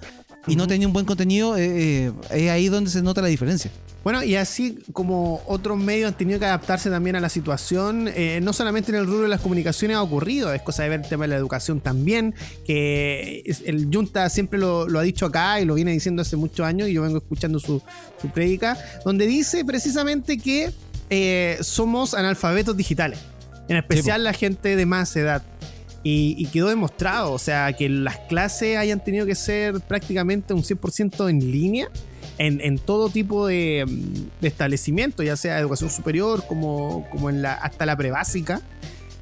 y 0.47 0.55
no 0.55 0.67
tenéis 0.67 0.87
un 0.87 0.93
buen 0.93 1.05
contenido, 1.05 1.57
eh, 1.57 2.07
eh, 2.07 2.11
es 2.31 2.49
ahí 2.49 2.67
donde 2.67 2.89
se 2.89 3.01
nota 3.01 3.21
la 3.21 3.27
diferencia. 3.27 3.71
Bueno, 4.03 4.21
y 4.21 4.35
así 4.35 4.79
como 4.91 5.41
otros 5.47 5.77
medios 5.77 6.09
han 6.11 6.17
tenido 6.17 6.37
que 6.37 6.45
adaptarse 6.45 6.89
también 6.89 7.15
a 7.15 7.21
la 7.21 7.29
situación, 7.29 8.09
eh, 8.13 8.41
no 8.43 8.51
solamente 8.51 8.91
en 8.91 8.97
el 8.97 9.05
rubro 9.07 9.23
de 9.23 9.29
las 9.29 9.39
comunicaciones 9.39 9.95
ha 9.95 10.01
ocurrido, 10.01 10.53
es 10.53 10.61
cosa 10.61 10.83
de 10.83 10.89
ver 10.89 11.01
el 11.01 11.07
tema 11.07 11.23
de 11.23 11.29
la 11.29 11.37
educación 11.37 11.79
también, 11.79 12.35
que 12.65 13.43
el 13.65 13.87
Junta 13.91 14.29
siempre 14.29 14.59
lo, 14.59 14.87
ha 14.99 15.03
dicho 15.03 15.25
acá 15.25 15.61
y 15.61 15.65
lo 15.65 15.75
viene 15.75 15.91
diciendo 15.91 16.21
hace 16.21 16.35
muchos 16.35 16.65
años 16.65 16.89
y 16.89 16.93
yo 16.93 17.01
vengo 17.01 17.19
escuchando 17.19 17.59
su, 17.59 17.81
su 18.21 18.27
prédica, 18.29 18.77
donde 19.05 19.25
dice 19.25 19.63
precisamente 19.63 20.37
que 20.37 20.73
eh, 21.09 21.57
somos 21.61 22.13
analfabetos 22.13 22.75
digitales. 22.75 23.19
En 23.69 23.77
especial 23.77 24.25
la 24.25 24.33
gente 24.33 24.75
de 24.75 24.85
más 24.85 25.15
edad. 25.15 25.43
Y, 26.05 26.45
quedó 26.47 26.67
demostrado, 26.67 27.31
o 27.31 27.39
sea, 27.39 27.71
que 27.73 27.87
las 27.87 28.17
clases 28.27 28.77
hayan 28.77 29.01
tenido 29.01 29.25
que 29.25 29.35
ser 29.35 29.79
prácticamente 29.79 30.53
un 30.53 30.61
100% 30.61 31.29
en 31.29 31.39
línea 31.51 31.89
en, 32.37 32.77
todo 32.77 33.09
tipo 33.09 33.47
de, 33.47 33.85
establecimiento, 34.41 35.23
ya 35.23 35.37
sea 35.37 35.59
educación 35.59 35.89
superior 35.89 36.43
como, 36.47 37.07
como 37.09 37.29
en 37.29 37.41
la, 37.41 37.53
hasta 37.53 37.85
la 37.85 37.95
prebásica. 37.95 38.61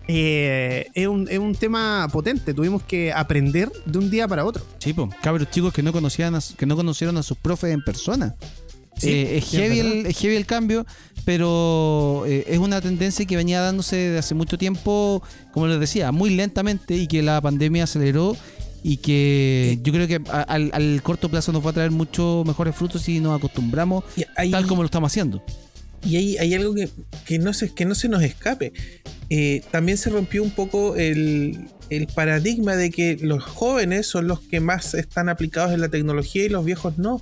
Eh, 0.08 0.88
es, 0.94 1.08
un, 1.08 1.28
es, 1.30 1.38
un, 1.38 1.54
tema 1.56 2.08
potente. 2.12 2.54
Tuvimos 2.54 2.84
que 2.84 3.14
aprender 3.14 3.72
de 3.86 4.00
un 4.00 4.10
día 4.10 4.28
para 4.28 4.44
otro. 4.44 4.66
Sí, 4.80 4.94
pues, 4.94 5.10
cabros 5.22 5.50
chicos 5.52 5.72
que 5.74 5.84
no 5.84 5.94
conocían 5.94 6.38
que 6.58 6.66
no 6.66 6.76
conocieron 6.76 7.18
a 7.18 7.24
sus 7.24 7.38
profes 7.38 7.72
en 7.72 7.84
persona. 7.84 8.36
Eh, 9.04 9.38
es, 9.38 9.50
heavy 9.50 10.36
el, 10.36 10.46
cambio, 10.46 10.86
pero 11.26 12.24
eh, 12.28 12.46
es 12.48 12.58
una 12.58 12.82
tendencia 12.82 13.26
que 13.26 13.36
venía 13.36 13.62
dándose 13.62 13.96
desde 13.96 14.20
hace 14.20 14.36
mucho 14.36 14.58
tiempo, 14.58 15.24
como 15.54 15.68
les 15.68 15.80
decía, 15.80 16.12
muy 16.12 16.30
lentamente 16.32 16.96
y 16.96 17.08
que 17.08 17.22
la 17.22 17.42
pandemia 17.42 17.86
aceleró 17.86 18.36
y 18.84 18.98
que 18.98 19.80
yo 19.84 19.94
creo 19.94 20.08
que 20.08 20.22
al, 20.30 21.02
corto 21.04 21.30
plazo 21.30 21.52
nos 21.52 21.66
va 21.66 21.70
a 21.70 21.74
traer 21.74 21.92
muchos 21.92 22.46
mejores 22.46 22.76
frutos 22.76 23.04
si 23.04 23.20
nos 23.20 23.38
acostumbramos 23.38 24.04
tal 24.36 24.68
como 24.68 24.82
lo 24.82 24.88
estamos 24.88 25.12
haciendo. 25.12 25.44
Y 26.04 26.16
hay, 26.16 26.38
hay 26.38 26.54
algo 26.56 26.74
que, 26.74 26.90
que, 27.26 27.38
no 27.38 27.54
se, 27.54 27.74
que 27.74 27.86
no 27.86 27.94
se 27.94 28.10
nos 28.10 28.24
escape. 28.24 28.74
Eh, 29.30 29.62
también 29.72 29.98
se 29.98 30.10
rompió 30.10 30.42
un 30.42 30.52
poco 30.52 30.96
el, 30.96 31.70
el 31.90 32.08
paradigma 32.08 32.76
de 32.76 32.90
que 32.90 33.18
los 33.22 33.44
jóvenes 33.44 34.08
son 34.08 34.28
los 34.28 34.40
que 34.40 34.60
más 34.60 34.94
están 34.94 35.30
aplicados 35.30 35.74
en 35.74 35.82
la 35.82 35.90
tecnología 35.90 36.46
y 36.46 36.50
los 36.50 36.66
viejos 36.66 36.98
no 36.98 37.22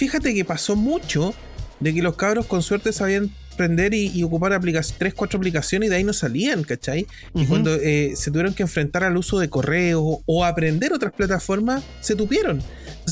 fíjate 0.00 0.32
que 0.32 0.46
pasó 0.46 0.76
mucho 0.76 1.34
de 1.78 1.92
que 1.92 2.00
los 2.00 2.16
cabros 2.16 2.46
con 2.46 2.62
suerte 2.62 2.90
sabían 2.90 3.30
prender 3.58 3.92
y, 3.92 4.22
ocupar 4.22 4.54
aplicaciones, 4.54 4.98
tres, 4.98 5.12
cuatro 5.12 5.36
aplicaciones 5.36 5.88
y 5.88 5.90
de 5.90 5.96
ahí 5.96 6.04
no 6.04 6.14
salían, 6.14 6.62
¿cachai? 6.62 7.06
Y 7.34 7.44
cuando 7.44 7.74
eh, 7.74 8.14
se 8.16 8.30
tuvieron 8.30 8.54
que 8.54 8.62
enfrentar 8.62 9.04
al 9.04 9.18
uso 9.18 9.38
de 9.38 9.50
correos 9.50 10.02
o 10.24 10.44
aprender 10.46 10.94
otras 10.94 11.12
plataformas, 11.12 11.82
se 12.00 12.16
tupieron. 12.16 12.62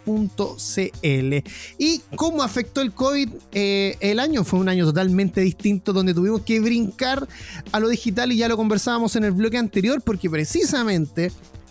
¿Y 1.78 2.00
cómo 2.16 2.42
afectó 2.42 2.80
el 2.80 2.92
COVID 2.92 3.28
eh, 3.52 3.96
el 4.00 4.20
año? 4.20 4.44
Fue 4.44 4.58
un 4.58 4.68
año 4.68 4.84
totalmente 4.84 5.40
distinto 5.40 5.92
donde 5.92 6.14
tuvimos 6.14 6.42
que 6.42 6.60
brincar 6.60 7.26
a 7.72 7.80
lo 7.80 7.88
digital 7.88 8.32
y 8.32 8.36
ya 8.36 8.48
lo 8.48 8.56
conversábamos 8.56 9.16
en 9.16 9.24
el 9.24 9.32
bloque 9.32 9.58
anterior 9.58 10.02
porque 10.02 10.28
precisamente 10.28 11.30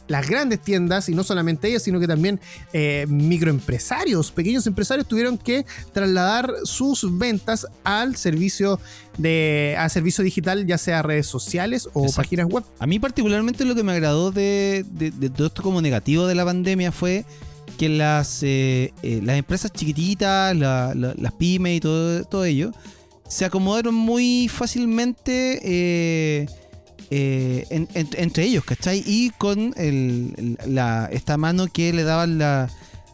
las 0.09 0.27
grandes 0.27 0.59
tiendas, 0.59 1.07
y 1.07 1.13
no 1.13 1.23
solamente 1.23 1.69
ellas, 1.69 1.83
sino 1.83 1.99
que 1.99 2.07
también 2.07 2.41
eh, 2.73 3.05
microempresarios, 3.07 4.31
pequeños 4.31 4.67
empresarios 4.67 5.07
tuvieron 5.07 5.37
que 5.37 5.65
trasladar 5.93 6.51
sus 6.63 7.17
ventas 7.17 7.67
al 7.83 8.17
servicio 8.17 8.79
de 9.17 9.75
a 9.77 9.87
servicio 9.87 10.23
digital, 10.23 10.65
ya 10.65 10.77
sea 10.77 11.03
redes 11.03 11.27
sociales 11.27 11.87
o 11.93 12.11
páginas 12.11 12.47
web. 12.47 12.63
A 12.79 12.87
mí 12.87 12.99
particularmente 12.99 13.63
lo 13.65 13.75
que 13.75 13.83
me 13.83 13.91
agradó 13.91 14.31
de, 14.31 14.83
todo 15.35 15.47
esto 15.47 15.61
como 15.61 15.81
negativo 15.81 16.25
de 16.25 16.35
la 16.35 16.43
pandemia 16.43 16.91
fue 16.91 17.23
que 17.77 17.87
las, 17.87 18.41
eh, 18.41 18.93
eh, 19.03 19.21
las 19.23 19.37
empresas 19.37 19.71
chiquititas, 19.71 20.55
las 20.55 21.33
pymes 21.33 21.77
y 21.77 21.79
todo, 21.79 22.23
todo 22.25 22.45
ello, 22.45 22.71
se 23.27 23.45
acomodaron 23.45 23.93
muy 23.93 24.47
fácilmente 24.47 26.47
eh, 27.11 27.65
entre 27.69 28.43
ellos, 28.43 28.63
¿cachai? 28.63 29.03
Y 29.05 29.31
con 29.31 29.73
esta 29.77 31.37
mano 31.37 31.67
que 31.67 31.91
le 31.91 32.03
daban 32.03 32.37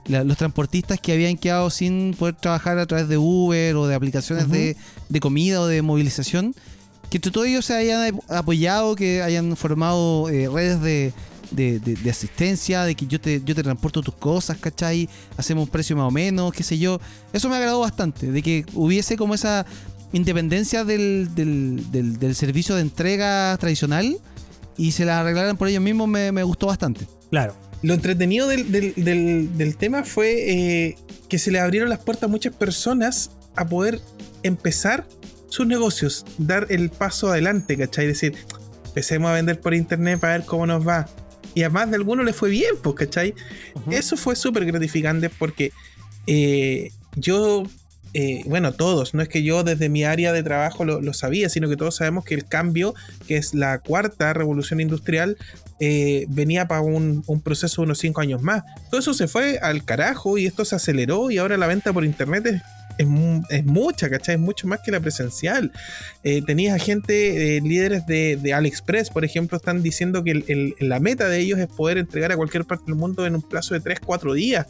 los 0.07 0.37
transportistas 0.37 0.99
que 0.99 1.13
habían 1.13 1.37
quedado 1.37 1.69
sin 1.69 2.13
poder 2.17 2.35
trabajar 2.35 2.77
a 2.77 2.85
través 2.85 3.07
de 3.07 3.17
Uber 3.17 3.75
o 3.75 3.87
de 3.87 3.95
aplicaciones 3.95 4.49
de, 4.49 4.75
comida 5.21 5.61
o 5.61 5.67
de 5.67 5.81
movilización, 5.81 6.53
que 7.09 7.17
entre 7.17 7.31
todos 7.31 7.47
ellos 7.47 7.65
se 7.65 7.73
hayan 7.73 8.19
apoyado, 8.27 8.95
que 8.95 9.21
hayan 9.21 9.55
formado 9.55 10.29
eh, 10.29 10.49
redes 10.49 10.81
de, 10.81 11.13
asistencia, 12.09 12.83
de 12.83 12.95
que 12.95 13.07
yo 13.07 13.21
te, 13.21 13.41
yo 13.45 13.55
te 13.55 13.63
transporto 13.63 14.01
tus 14.01 14.15
cosas, 14.15 14.57
¿cachai? 14.57 15.07
Hacemos 15.37 15.63
un 15.63 15.69
precio 15.69 15.95
más 15.95 16.07
o 16.07 16.11
menos, 16.11 16.51
qué 16.51 16.63
sé 16.63 16.77
yo. 16.77 16.99
Eso 17.31 17.47
me 17.47 17.55
agradó 17.55 17.79
bastante, 17.79 18.29
de 18.29 18.41
que 18.41 18.65
hubiese 18.73 19.15
como 19.15 19.35
esa 19.35 19.65
independencia 20.13 20.83
del, 20.83 21.29
del, 21.35 22.35
servicio 22.35 22.75
de 22.75 22.81
entrega 22.81 23.57
tradicional 23.57 24.17
y 24.77 24.91
se 24.91 25.05
la 25.05 25.19
arreglaran 25.19 25.57
por 25.57 25.67
ellos 25.67 25.81
mismos 25.81 26.07
me, 26.07 26.43
gustó 26.43 26.67
bastante. 26.67 27.07
Claro. 27.29 27.55
Lo 27.81 27.93
entretenido 27.93 28.47
del, 28.47 29.75
tema 29.77 30.03
fue 30.03 30.51
eh, 30.51 30.95
que 31.29 31.37
se 31.37 31.51
le 31.51 31.59
abrieron 31.59 31.89
las 31.89 31.99
puertas 31.99 32.25
a 32.25 32.27
muchas 32.27 32.55
personas 32.55 33.31
a 33.55 33.67
poder 33.67 33.99
empezar 34.43 35.07
sus 35.49 35.67
negocios, 35.67 36.25
dar 36.37 36.67
el 36.69 36.89
paso 36.89 37.29
adelante, 37.29 37.77
¿cachai? 37.77 38.07
Decir, 38.07 38.35
empecemos 38.87 39.29
a 39.29 39.33
vender 39.33 39.59
por 39.59 39.73
internet 39.73 40.19
para 40.19 40.37
ver 40.37 40.45
cómo 40.45 40.65
nos 40.65 40.87
va. 40.87 41.07
y 41.53 41.63
a 41.63 41.69
más 41.69 41.89
de 41.89 41.95
alguno 41.95 42.23
le 42.23 42.33
fue 42.33 42.49
bien, 42.49 42.75
pues, 42.81 42.95
¿cachai? 42.95 43.33
Eso 43.89 44.17
fue 44.17 44.35
súper 44.35 44.65
gratificante 44.65 45.29
porque 45.29 45.71
eh, 46.27 46.91
yo 47.15 47.63
eh, 48.17 48.43
bueno, 48.45 48.71
todos, 48.71 49.13
no 49.13 49.21
es 49.21 49.27
que 49.27 49.43
yo 49.43 49.65
desde 49.65 49.89
mi 49.89 50.05
área 50.05 50.31
de 50.31 50.41
trabajo 50.41 50.85
lo, 50.85 51.13
sabía, 51.13 51.49
sino 51.49 51.67
que 51.67 51.75
todos 51.75 51.97
sabemos 51.97 52.23
que 52.23 52.33
el 52.33 52.45
cambio, 52.45 52.95
que 53.27 53.35
es 53.35 53.53
la 53.53 53.79
cuarta 53.79 54.31
revolución 54.31 54.79
industrial, 54.79 55.35
eh, 55.81 56.25
venía 56.29 56.65
para 56.65 56.79
un, 56.79 57.25
proceso 57.43 57.81
de 57.81 57.87
unos 57.87 57.99
cinco 57.99 58.21
años 58.21 58.41
más. 58.41 58.63
Todo 58.89 59.01
eso 59.01 59.13
se 59.13 59.27
fue 59.27 59.59
al 59.61 59.83
carajo 59.83 60.37
y 60.37 60.45
esto 60.45 60.63
se 60.63 60.77
aceleró 60.77 61.29
y 61.29 61.39
ahora 61.39 61.57
la 61.57 61.67
venta 61.67 61.91
por 61.91 62.05
internet 62.05 62.61
es 62.97 63.65
mucha, 63.65 64.09
¿cachai? 64.09 64.35
Es 64.35 64.41
mucho 64.41 64.65
más 64.65 64.79
que 64.79 64.91
la 64.91 65.01
presencial. 65.01 65.73
Eh, 66.23 66.41
tenías 66.41 66.73
a 66.73 66.79
gente, 66.79 67.59
líderes 67.61 68.07
de, 68.07 68.37
de, 68.41 68.53
AliExpress, 68.53 69.09
por 69.09 69.25
ejemplo, 69.25 69.57
están 69.57 69.83
diciendo 69.83 70.23
que 70.23 70.73
la 70.79 71.01
meta 71.01 71.27
de 71.27 71.39
ellos 71.39 71.59
es 71.59 71.67
poder 71.67 71.97
entregar 71.97 72.31
a 72.31 72.37
cualquier 72.37 72.63
parte 72.63 72.85
del 72.85 72.95
mundo 72.95 73.25
en 73.25 73.35
un 73.35 73.41
plazo 73.41 73.73
de 73.73 73.81
3, 73.81 73.99
4 73.99 74.33
días 74.33 74.67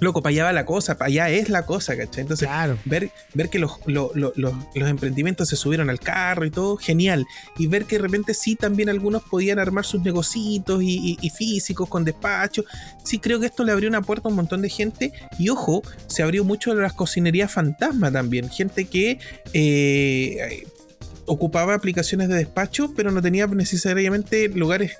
loco, 0.00 0.22
para 0.22 0.30
allá 0.30 0.44
va 0.44 0.52
la 0.52 0.64
cosa, 0.64 0.96
para 0.96 1.08
allá 1.08 1.30
es 1.30 1.48
la 1.48 1.66
cosa, 1.66 1.96
¿cachai? 1.96 2.22
Entonces, 2.22 2.48
ver, 2.84 3.10
ver 3.34 3.48
que 3.48 3.58
los, 3.58 3.72
emprendimientos 4.74 5.48
se 5.48 5.56
subieron 5.56 5.90
al 5.90 6.00
carro 6.00 6.44
y 6.44 6.50
todo, 6.50 6.76
genial. 6.76 7.26
Y 7.56 7.66
ver 7.66 7.84
que 7.84 7.96
de 7.96 8.02
repente 8.02 8.34
sí 8.34 8.56
también 8.56 8.88
algunos 8.88 9.22
podían 9.22 9.58
armar 9.58 9.84
sus 9.84 10.02
negocios 10.02 10.82
y, 10.82 11.30
físicos 11.36 11.88
con 11.88 12.04
despacho. 12.04 12.64
Sí, 13.04 13.18
creo 13.18 13.40
que 13.40 13.46
esto 13.46 13.64
le 13.64 13.72
abrió 13.72 13.88
una 13.88 14.02
puerta 14.02 14.28
a 14.28 14.30
un 14.30 14.36
montón 14.36 14.62
de 14.62 14.68
gente. 14.68 15.12
Y 15.38 15.48
ojo, 15.48 15.82
se 16.06 16.22
abrió 16.22 16.44
mucho 16.44 16.74
de 16.74 16.82
las 16.82 16.92
cocinerías 16.92 17.52
fantasma 17.52 18.10
también. 18.10 18.48
Gente 18.50 18.86
que 18.86 19.18
eh, 19.52 20.66
ocupaba 21.26 21.74
aplicaciones 21.74 22.28
de 22.28 22.36
despacho, 22.36 22.92
pero 22.96 23.10
no 23.10 23.22
tenía 23.22 23.46
necesariamente 23.46 24.48
lugares 24.48 24.98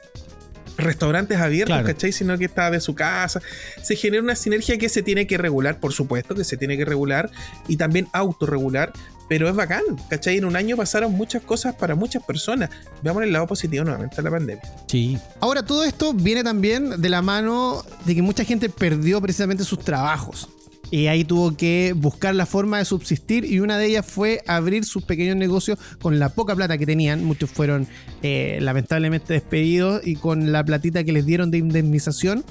restaurantes 0.78 1.38
abiertos, 1.38 1.82
¿cachai? 1.82 2.12
Sino 2.12 2.38
que 2.38 2.46
está 2.46 2.70
de 2.70 2.80
su 2.80 2.94
casa. 2.94 3.42
Se 3.82 3.96
genera 3.96 4.22
una 4.22 4.36
sinergia 4.36 4.78
que 4.78 4.88
se 4.88 5.02
tiene 5.02 5.26
que 5.26 5.36
regular, 5.36 5.78
por 5.80 5.92
supuesto, 5.92 6.34
que 6.34 6.44
se 6.44 6.56
tiene 6.56 6.78
que 6.78 6.84
regular 6.84 7.30
y 7.66 7.76
también 7.76 8.08
autorregular, 8.12 8.92
pero 9.28 9.48
es 9.48 9.54
bacán, 9.54 9.82
¿cachai? 10.08 10.38
En 10.38 10.46
un 10.46 10.56
año 10.56 10.76
pasaron 10.76 11.12
muchas 11.12 11.42
cosas 11.42 11.74
para 11.74 11.94
muchas 11.94 12.22
personas. 12.22 12.70
Veamos 13.02 13.22
el 13.24 13.32
lado 13.32 13.46
positivo 13.46 13.84
nuevamente 13.84 14.16
de 14.16 14.22
la 14.22 14.30
pandemia. 14.30 14.62
Sí. 14.86 15.18
Ahora, 15.40 15.62
todo 15.62 15.84
esto 15.84 16.14
viene 16.14 16.42
también 16.42 17.00
de 17.02 17.08
la 17.08 17.20
mano 17.20 17.84
de 18.06 18.14
que 18.14 18.22
mucha 18.22 18.44
gente 18.44 18.70
perdió 18.70 19.20
precisamente 19.20 19.64
sus 19.64 19.80
trabajos. 19.80 20.48
Y 20.90 21.06
ahí 21.08 21.24
tuvo 21.24 21.56
que 21.56 21.92
buscar 21.94 22.34
la 22.34 22.46
forma 22.46 22.78
de 22.78 22.84
subsistir 22.84 23.44
y 23.44 23.60
una 23.60 23.76
de 23.76 23.86
ellas 23.86 24.06
fue 24.06 24.42
abrir 24.46 24.84
sus 24.84 25.02
pequeños 25.04 25.36
negocios 25.36 25.78
con 26.00 26.18
la 26.18 26.30
poca 26.30 26.56
plata 26.56 26.78
que 26.78 26.86
tenían. 26.86 27.24
Muchos 27.24 27.50
fueron 27.50 27.86
eh, 28.22 28.58
lamentablemente 28.62 29.34
despedidos 29.34 30.06
y 30.06 30.16
con 30.16 30.50
la 30.50 30.64
platita 30.64 31.04
que 31.04 31.12
les 31.12 31.26
dieron 31.26 31.50
de 31.50 31.58
indemnización 31.58 32.44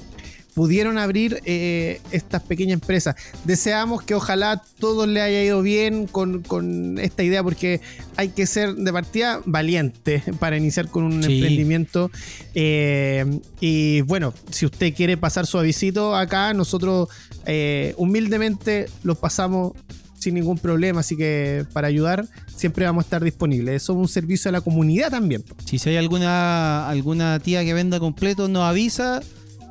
pudieron 0.58 0.98
abrir 0.98 1.40
eh, 1.44 2.00
estas 2.10 2.42
pequeñas 2.42 2.74
empresas. 2.74 3.14
Deseamos 3.44 4.02
que 4.02 4.16
ojalá 4.16 4.60
todo 4.80 5.06
le 5.06 5.20
haya 5.20 5.40
ido 5.44 5.62
bien 5.62 6.08
con, 6.08 6.98
esta 6.98 7.22
idea, 7.22 7.44
porque 7.44 7.80
hay 8.16 8.30
que 8.30 8.44
ser 8.44 8.74
de 8.74 8.92
partida 8.92 9.40
valiente 9.44 10.20
para 10.40 10.56
iniciar 10.56 10.88
con 10.88 11.04
un 11.04 11.22
emprendimiento. 11.22 12.10
Eh, 12.56 13.38
y 13.60 14.00
bueno, 14.00 14.34
si 14.50 14.66
usted 14.66 14.92
quiere 14.96 15.16
pasar 15.16 15.46
su 15.46 15.58
avisito 15.58 16.16
acá, 16.16 16.52
nosotros 16.54 17.08
eh, 17.46 17.94
humildemente 17.96 18.86
los 19.04 19.16
pasamos 19.16 19.74
sin 20.18 20.34
ningún 20.34 20.58
problema, 20.58 21.02
así 21.02 21.16
que 21.16 21.66
para 21.72 21.86
ayudar 21.86 22.26
siempre 22.56 22.84
vamos 22.84 23.04
a 23.04 23.06
estar 23.06 23.22
disponibles. 23.22 23.80
Eso 23.84 23.92
es 23.92 23.98
un 24.00 24.08
servicio 24.08 24.48
a 24.48 24.52
la 24.52 24.60
comunidad 24.60 25.12
también. 25.12 25.44
Si 25.64 25.78
hay 25.88 25.98
alguna, 25.98 26.88
alguna 26.88 27.38
tía 27.38 27.64
que 27.64 27.74
venda 27.74 28.00
completo, 28.00 28.48
nos 28.48 28.64
avisa 28.64 29.20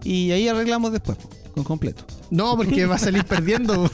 y 0.07 0.31
ahí 0.31 0.47
arreglamos 0.47 0.93
después, 0.93 1.17
con 1.53 1.65
completo. 1.65 2.05
No, 2.29 2.55
porque 2.55 2.85
va 2.85 2.95
a 2.95 2.97
salir 2.97 3.25
perdiendo. 3.27 3.91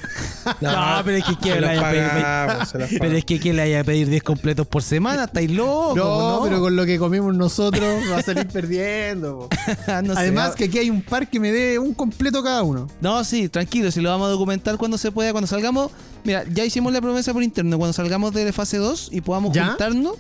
no, 0.62 1.02
pero 1.04 1.18
es 1.18 1.24
que 1.24 1.38
quién 1.38 1.62
le 1.62 1.68
haya 1.70 1.90
pedir, 1.90 3.00
pero 3.00 3.18
es 3.18 3.26
que 3.26 3.40
quién 3.40 3.56
le 3.56 3.64
haya 3.64 3.80
a 3.80 3.84
pedir 3.84 4.10
10 4.10 4.22
completos 4.22 4.68
por 4.68 4.84
semana, 4.84 5.24
estáis 5.24 5.50
locos. 5.50 5.96
No, 5.96 6.42
pero 6.44 6.62
con 6.62 6.76
lo 6.76 6.86
que 6.86 7.00
comimos 7.00 7.36
nosotros 7.36 8.04
va 8.12 8.18
a 8.18 8.22
salir 8.22 8.48
perdiendo. 8.48 9.50
Además 9.88 10.56
que 10.56 10.66
aquí 10.66 10.78
hay 10.78 10.92
un 10.92 11.02
par 11.02 11.28
que 11.28 11.40
me 11.40 11.52
dé 11.52 11.80
un 11.80 11.96
completo 11.96 12.44
cada 12.44 12.62
uno. 12.62 12.88
No, 13.02 13.24
sí, 13.24 13.50
tranquilo, 13.50 13.90
si 13.90 14.02
lo 14.02 14.10
vamos 14.10 14.28
a 14.28 14.32
documentar 14.32 14.78
cuando 14.78 15.00
se 15.00 15.12
pueda, 15.12 15.32
cuando 15.32 15.48
salgamos. 15.48 15.92
Mira, 16.24 16.44
ya 16.54 16.64
hicimos 16.64 16.94
la 16.94 17.02
promesa 17.02 17.34
por 17.34 17.42
interno, 17.42 17.78
cuando 17.80 17.94
salgamos 17.94 18.34
de 18.34 18.54
fase 18.54 18.78
2 18.78 19.10
y 19.12 19.22
podamos 19.22 19.58
juntarnos, 19.58 20.14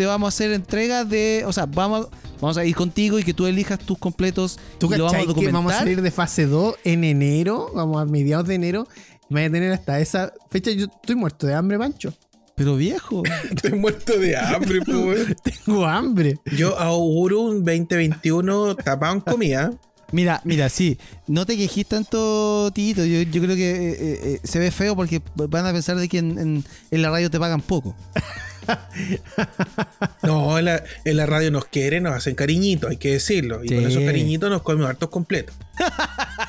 te 0.00 0.06
vamos 0.06 0.28
a 0.28 0.30
hacer 0.30 0.52
entrega 0.52 1.04
de, 1.04 1.44
o 1.46 1.52
sea, 1.52 1.66
vamos 1.66 2.08
Vamos 2.40 2.56
a 2.56 2.64
ir 2.64 2.74
contigo 2.74 3.18
y 3.18 3.22
que 3.22 3.34
tú 3.34 3.46
elijas 3.46 3.78
tus 3.78 3.98
completos 3.98 4.58
¿Tú 4.78 4.90
y 4.90 4.96
lo 4.96 5.04
vamos 5.04 5.24
a 5.24 5.26
documentar. 5.26 5.44
Que 5.44 5.52
vamos 5.52 5.72
a 5.74 5.78
salir 5.80 6.00
de 6.00 6.10
fase 6.10 6.46
2 6.46 6.76
en 6.84 7.04
enero, 7.04 7.70
vamos 7.74 8.00
a 8.00 8.06
mediados 8.06 8.48
de 8.48 8.54
enero. 8.54 8.88
Y 9.28 9.34
voy 9.34 9.42
a 9.42 9.50
tener 9.50 9.70
hasta 9.72 10.00
esa 10.00 10.32
fecha. 10.48 10.70
Yo 10.70 10.86
estoy 10.86 11.16
muerto 11.16 11.46
de 11.46 11.52
hambre, 11.52 11.78
Pancho. 11.78 12.14
Pero 12.54 12.76
viejo. 12.76 13.24
estoy 13.50 13.72
muerto 13.72 14.18
de 14.18 14.38
hambre, 14.38 14.80
pues. 14.86 15.36
Tengo 15.66 15.84
hambre. 15.84 16.38
Yo 16.56 16.78
auguro 16.78 17.42
un 17.42 17.62
2021 17.62 18.76
tapado 18.76 19.16
en 19.16 19.20
comida. 19.20 19.70
Mira, 20.12 20.40
mira, 20.44 20.70
sí, 20.70 20.96
no 21.26 21.44
te 21.44 21.58
quejes 21.58 21.86
tanto, 21.86 22.70
Tito. 22.72 23.04
Yo, 23.04 23.20
yo 23.20 23.42
creo 23.42 23.54
que 23.54 23.70
eh, 23.70 23.90
eh, 23.90 24.20
eh, 24.22 24.40
se 24.44 24.58
ve 24.58 24.70
feo 24.70 24.96
porque 24.96 25.20
van 25.34 25.66
a 25.66 25.72
pensar 25.74 25.98
de 25.98 26.08
que 26.08 26.16
en, 26.16 26.64
en 26.90 27.02
la 27.02 27.10
radio 27.10 27.30
te 27.30 27.38
pagan 27.38 27.60
poco. 27.60 27.94
no, 30.22 30.58
en 30.58 31.16
la, 31.16 31.26
radio 31.26 31.50
nos 31.50 31.66
quieren, 31.66 32.04
nos 32.04 32.14
hacen 32.14 32.34
cariñitos, 32.34 32.90
hay 32.90 32.96
que 32.96 33.12
decirlo. 33.12 33.62
Y 33.64 33.68
con 33.68 33.86
esos 33.86 34.02
cariñitos 34.02 34.50
nos 34.50 34.62
comemos 34.62 34.90
hartos 34.90 35.08
completos. 35.08 35.54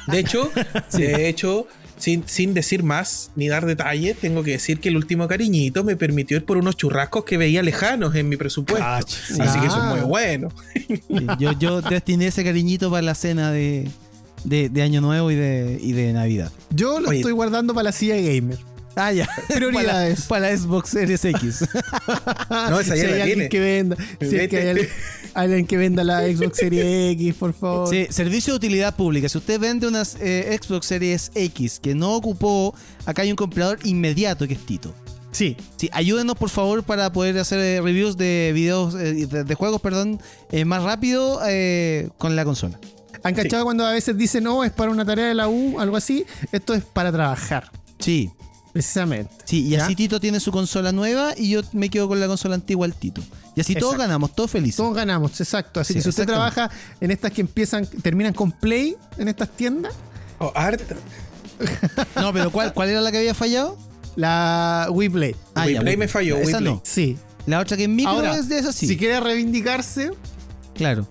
De 0.08 0.20
hecho, 0.20 0.52
de 0.94 1.30
hecho, 1.30 1.68
sin, 1.98 2.28
sin, 2.28 2.54
decir 2.54 2.84
más 2.84 3.32
ni 3.36 3.48
dar 3.48 3.66
detalles, 3.66 4.18
tengo 4.18 4.44
que 4.44 4.52
decir 4.52 4.80
que 4.80 4.90
el 4.90 4.98
último 4.98 5.28
cariñito 5.28 5.84
me 5.84 5.96
permitió 5.96 6.38
ir 6.38 6.46
por 6.46 6.58
unos 6.58 6.76
churrascos 6.78 7.24
que 7.26 7.38
veía 7.38 7.62
lejanos 7.62 8.16
en 8.16 8.30
mi 8.30 8.38
presupuesto. 8.38 8.86
Ah, 8.86 8.98
Así 8.98 9.60
que 9.60 9.68
eso 9.68 9.78
es 9.78 9.90
muy 9.90 10.00
ah. 10.00 10.06
bueno. 10.06 10.50
yo, 11.40 11.52
yo 11.54 11.82
destiné 11.82 12.28
ese 12.28 12.44
cariñito 12.44 12.90
para 12.90 13.04
la 13.04 13.16
cena 13.16 13.52
de, 13.52 13.90
Año 14.82 15.02
Nuevo 15.02 15.32
y 15.32 15.36
de, 15.36 15.80
y 15.82 15.92
de 15.94 16.14
Navidad. 16.14 16.52
Yo 16.72 17.00
lo 17.00 17.12
estoy 17.12 17.32
guardando 17.32 17.74
para 17.74 17.86
la 17.86 17.92
silla 17.92 18.16
gamer. 18.16 18.71
Ah, 18.95 19.12
ya. 19.12 19.27
Prioridades. 19.47 20.23
Para, 20.23 20.49
la 20.49 20.58
Xbox 20.58 20.89
Series 20.89 21.23
X. 21.23 21.62
no, 22.49 22.80
esa 22.80 22.95
ya 22.95 23.04
si 23.04 23.08
hay 23.13 23.21
alguien 23.21 23.49
que 23.49 23.60
venda. 23.60 23.95
Si 24.19 24.36
es 24.36 24.49
que 24.49 24.58
hay 24.58 24.88
alguien 25.34 25.65
que 25.65 25.77
venda 25.77 26.04
la 26.04 26.21
Xbox 26.23 26.58
Series 26.58 27.13
X, 27.13 27.36
por 27.36 27.54
favor. 27.54 27.89
Sí, 27.89 28.08
servicio 28.10 28.54
de 28.54 28.58
utilidad 28.58 28.95
pública. 28.95 29.30
Si 29.30 29.38
usted 29.38 29.60
vende 29.60 29.88
unas 29.88 30.17
eh, 30.19 30.58
Xbox 30.62 30.88
Series 30.88 31.32
X 31.36 31.80
que 31.80 31.95
no 31.95 32.15
ocupó, 32.15 32.75
acá 33.06 33.21
hay 33.21 33.32
un 33.32 33.38
comprador 33.38 33.80
inmediato 33.84 34.47
que 34.47 34.56
es 34.56 34.65
Tito. 34.65 34.93
Sí. 35.32 35.56
Sí, 35.77 35.89
ayúdenos 35.93 36.36
por 36.36 36.49
favor 36.49 36.84
para 36.84 37.13
poder 37.13 37.38
hacer 37.38 37.60
eh, 37.60 37.82
reviews 37.82 38.17
de 38.17 38.51
videos, 38.54 38.95
eh, 38.95 39.25
de, 39.25 39.56
juegos, 39.56 39.80
perdón, 39.80 40.19
más 40.65 40.84
rápido 40.84 41.39
con 42.17 42.36
la 42.36 42.43
consola. 42.43 42.77
¿Han 43.23 43.36
cachado 43.36 43.63
cuando 43.63 43.86
a 43.86 43.91
veces 43.91 44.17
dicen, 44.17 44.43
no, 44.43 44.63
es 44.63 44.71
para 44.71 44.91
una 44.91 45.06
tarea 45.06 45.27
de 45.27 45.36
la 45.36 45.47
U, 45.47 45.80
algo 45.80 45.95
así? 45.95 46.25
Esto 46.51 46.73
es 46.73 46.84
para 46.84 47.12
trabajar. 47.12 47.71
Sí. 47.99 48.32
Precisamente. 48.74 49.32
Sí, 49.46 49.68
y 49.68 49.76
así 49.76 49.96
Tito 49.96 50.20
tiene 50.20 50.40
su 50.40 50.52
consola 50.52 50.92
nueva 50.92 51.34
y 51.36 51.50
yo 51.50 51.62
me 51.74 51.90
quedo 51.90 52.08
con 52.08 52.20
la 52.20 52.28
consola 52.28 52.56
antigua 52.56 52.86
al 52.86 52.94
Tito. 52.94 53.22
Y 53.56 53.62
así 53.62 53.76
todos 53.76 53.98
ganamos, 53.98 54.34
todos 54.34 54.52
felices. 54.52 54.78
Todos 54.78 54.96
ganamos, 54.96 55.40
exacto. 55.40 55.80
Así 55.80 55.94
que 55.94 56.02
si 56.02 56.10
usted 56.10 56.26
trabaja 56.26 56.70
en 57.02 57.12
estas 57.12 57.32
que 57.32 57.42
empiezan, 57.42 57.86
terminan 57.86 58.34
con 58.34 58.52
Play 58.52 58.96
en 59.18 59.28
estas 59.28 59.50
tiendas. 59.50 59.94
O 60.40 60.48
oh, 60.48 60.54
Art. 60.56 60.82
no, 62.16 62.32
pero 62.34 62.52
¿cuál, 62.52 62.74
¿cuál 62.74 62.90
era 62.90 63.02
la 63.02 63.12
que 63.12 63.18
había 63.18 63.34
fallado? 63.34 63.78
La 64.16 64.88
Wii 64.90 65.10
Play. 65.10 65.36
Ah, 65.54 65.66
Wii 65.66 65.80
Play 65.80 65.98
me 65.98 66.08
falló. 66.08 66.38
Esa 66.38 66.62
no. 66.62 66.82
Sí. 66.86 67.18
La 67.46 67.60
otra 67.60 67.76
que 67.76 67.84
es 67.84 67.90
micro 67.90 68.24
es 68.24 68.48
de 68.48 68.60
esa 68.60 68.72
sí. 68.72 68.88
Si 68.88 68.98
quiere 68.98 69.20
reivindicarse. 69.20 70.12
Claro. 70.76 71.08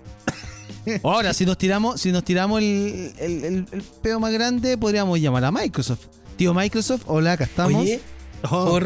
Ahora, 1.03 1.33
si 1.35 1.45
nos 1.45 1.59
tiramos, 1.59 2.01
si 2.01 2.11
nos 2.11 2.23
tiramos 2.23 2.59
el, 2.59 3.13
el, 3.19 3.67
el 3.71 3.83
pedo 4.01 4.19
más 4.19 4.33
grande, 4.33 4.79
podríamos 4.79 5.19
llamar 5.19 5.45
a 5.45 5.51
Microsoft 5.51 6.07
tío 6.37 6.53
Microsoft, 6.53 7.03
hola, 7.07 7.33
acá 7.33 7.45
estamos. 7.45 7.81
Oye, 7.81 7.99
oh, 8.49 8.79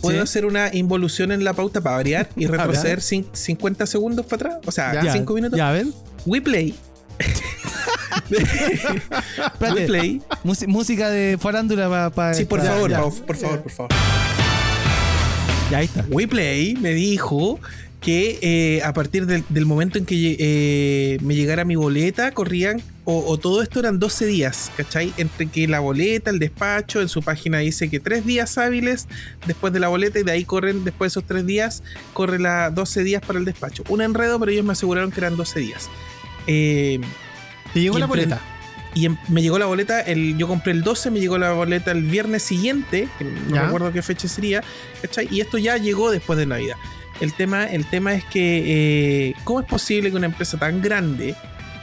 ¿puedo 0.00 0.22
hacer 0.22 0.46
una 0.46 0.74
involución 0.74 1.32
en 1.32 1.44
la 1.44 1.52
pauta 1.52 1.80
para 1.80 1.96
variar 1.96 2.28
y 2.36 2.46
retroceder 2.48 3.00
50 3.00 3.86
segundos 3.86 4.26
para 4.26 4.50
atrás? 4.50 4.62
O 4.66 4.72
sea, 4.72 5.12
5 5.12 5.34
minutos. 5.34 5.56
Ya, 5.56 5.70
ven. 5.72 5.92
WePlay. 6.26 6.74
WePlay. 9.60 10.22
música 10.42 11.10
de 11.10 11.38
farándula 11.38 12.10
para. 12.10 12.34
sí, 12.34 12.44
por 12.44 12.60
favor, 12.62 12.90
por 13.26 13.36
favor, 13.36 13.62
por 13.62 13.72
favor. 13.72 13.90
Ya 15.70 15.78
ahí 15.78 15.86
está. 15.86 16.04
WePlay 16.10 16.74
me 16.76 16.92
dijo 16.92 17.60
que 18.00 18.38
eh, 18.40 18.82
a 18.82 18.92
partir 18.92 19.26
del, 19.26 19.66
momento 19.66 19.98
en 19.98 20.06
que 20.06 20.36
eh, 20.38 21.18
me 21.22 21.34
llegara 21.34 21.64
mi 21.64 21.76
boleta, 21.76 22.32
corrían, 22.32 22.82
o, 23.10 23.38
todo 23.38 23.62
esto 23.62 23.80
eran 23.80 23.98
12 23.98 24.26
días, 24.26 24.70
¿cachai? 24.76 25.12
Entre 25.16 25.46
que 25.46 25.66
la 25.68 25.80
boleta, 25.80 26.30
el 26.30 26.38
despacho, 26.38 27.00
en 27.00 27.08
su 27.08 27.22
página 27.22 27.58
dice 27.58 27.88
que 27.90 28.00
3 28.00 28.24
días 28.24 28.58
hábiles 28.58 29.08
después 29.46 29.72
de 29.72 29.80
la 29.80 29.88
boleta 29.88 30.18
y 30.18 30.22
de 30.22 30.32
ahí 30.32 30.44
corren, 30.44 30.84
después 30.84 31.12
de 31.12 31.20
esos 31.20 31.24
3 31.26 31.46
días, 31.46 31.82
corre 32.12 32.38
la 32.38 32.70
12 32.70 33.02
días 33.04 33.22
para 33.26 33.38
el 33.38 33.44
despacho. 33.44 33.82
Un 33.88 34.02
enredo, 34.02 34.38
pero 34.38 34.52
ellos 34.52 34.64
me 34.64 34.72
aseguraron 34.72 35.10
que 35.10 35.20
eran 35.20 35.36
12 35.36 35.60
días. 35.60 35.88
Eh, 36.46 37.00
¿Te 37.74 37.80
llegó 37.80 37.98
la 37.98 38.06
boleta? 38.06 38.40
Y 38.94 39.08
me 39.28 39.40
llegó 39.40 39.58
la 39.58 39.66
boleta, 39.66 40.00
el, 40.00 40.36
yo 40.36 40.48
compré 40.48 40.72
el 40.72 40.82
12, 40.82 41.10
me 41.10 41.20
llegó 41.20 41.38
la 41.38 41.52
boleta 41.52 41.92
el 41.92 42.02
viernes 42.02 42.42
siguiente, 42.42 43.08
que 43.18 43.24
no 43.24 43.54
Ya. 43.54 43.62
recuerdo 43.64 43.92
qué 43.92 44.02
fecha 44.02 44.26
sería, 44.26 44.64
¿cachai? 45.00 45.28
Y 45.30 45.40
esto 45.40 45.58
ya 45.58 45.76
llegó 45.76 46.10
después 46.10 46.38
de 46.38 46.46
Navidad. 46.46 46.76
El 47.20 47.32
tema, 47.34 47.66
el 47.66 47.84
tema 47.84 48.14
es 48.14 48.24
que, 48.24 49.28
eh, 49.28 49.34
¿cómo 49.44 49.60
es 49.60 49.66
posible 49.66 50.10
que 50.10 50.16
una 50.16 50.26
empresa 50.26 50.58
tan 50.58 50.80
grande 50.82 51.36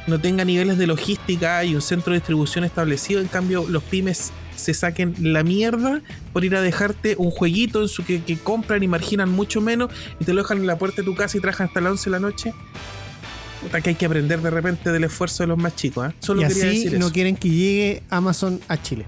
no 0.07 0.19
tenga 0.19 0.43
niveles 0.45 0.77
de 0.77 0.87
logística 0.87 1.63
y 1.63 1.75
un 1.75 1.81
centro 1.81 2.13
de 2.13 2.19
distribución 2.19 2.63
establecido? 2.63 3.21
En 3.21 3.27
cambio, 3.27 3.65
los 3.69 3.83
pymes 3.83 4.31
se 4.55 4.73
saquen 4.73 5.13
la 5.19 5.43
mierda 5.43 6.01
por 6.33 6.43
ir 6.45 6.55
a 6.55 6.61
dejarte 6.61 7.15
un 7.19 7.29
jueguito 7.29 7.81
en 7.81 7.87
su 7.87 8.03
que, 8.03 8.23
que 8.23 8.37
compran 8.37 8.81
y 8.83 8.87
marginan 8.87 9.29
mucho 9.29 9.61
menos 9.61 9.89
y 10.19 10.25
te 10.25 10.33
lo 10.33 10.41
dejan 10.41 10.59
en 10.59 10.67
la 10.67 10.77
puerta 10.77 10.97
de 11.01 11.03
tu 11.05 11.13
casa 11.15 11.37
y 11.37 11.41
trabajan 11.41 11.67
hasta 11.67 11.81
las 11.81 11.91
11 11.91 12.03
de 12.05 12.11
la 12.11 12.19
noche. 12.19 12.53
Puta, 13.61 13.81
que 13.81 13.89
hay 13.89 13.95
que 13.95 14.05
aprender 14.05 14.41
de 14.41 14.49
repente 14.51 14.91
del 14.91 15.03
esfuerzo 15.03 15.43
de 15.43 15.47
los 15.47 15.57
más 15.57 15.75
chicos, 15.75 16.09
¿eh? 16.09 16.13
Solo 16.19 16.41
Y 16.41 16.47
quería 16.47 16.63
así 16.69 16.83
decir 16.83 16.99
no 16.99 17.05
eso. 17.07 17.13
quieren 17.13 17.35
que 17.35 17.49
llegue 17.49 18.03
Amazon 18.09 18.59
a 18.67 18.81
Chile. 18.81 19.05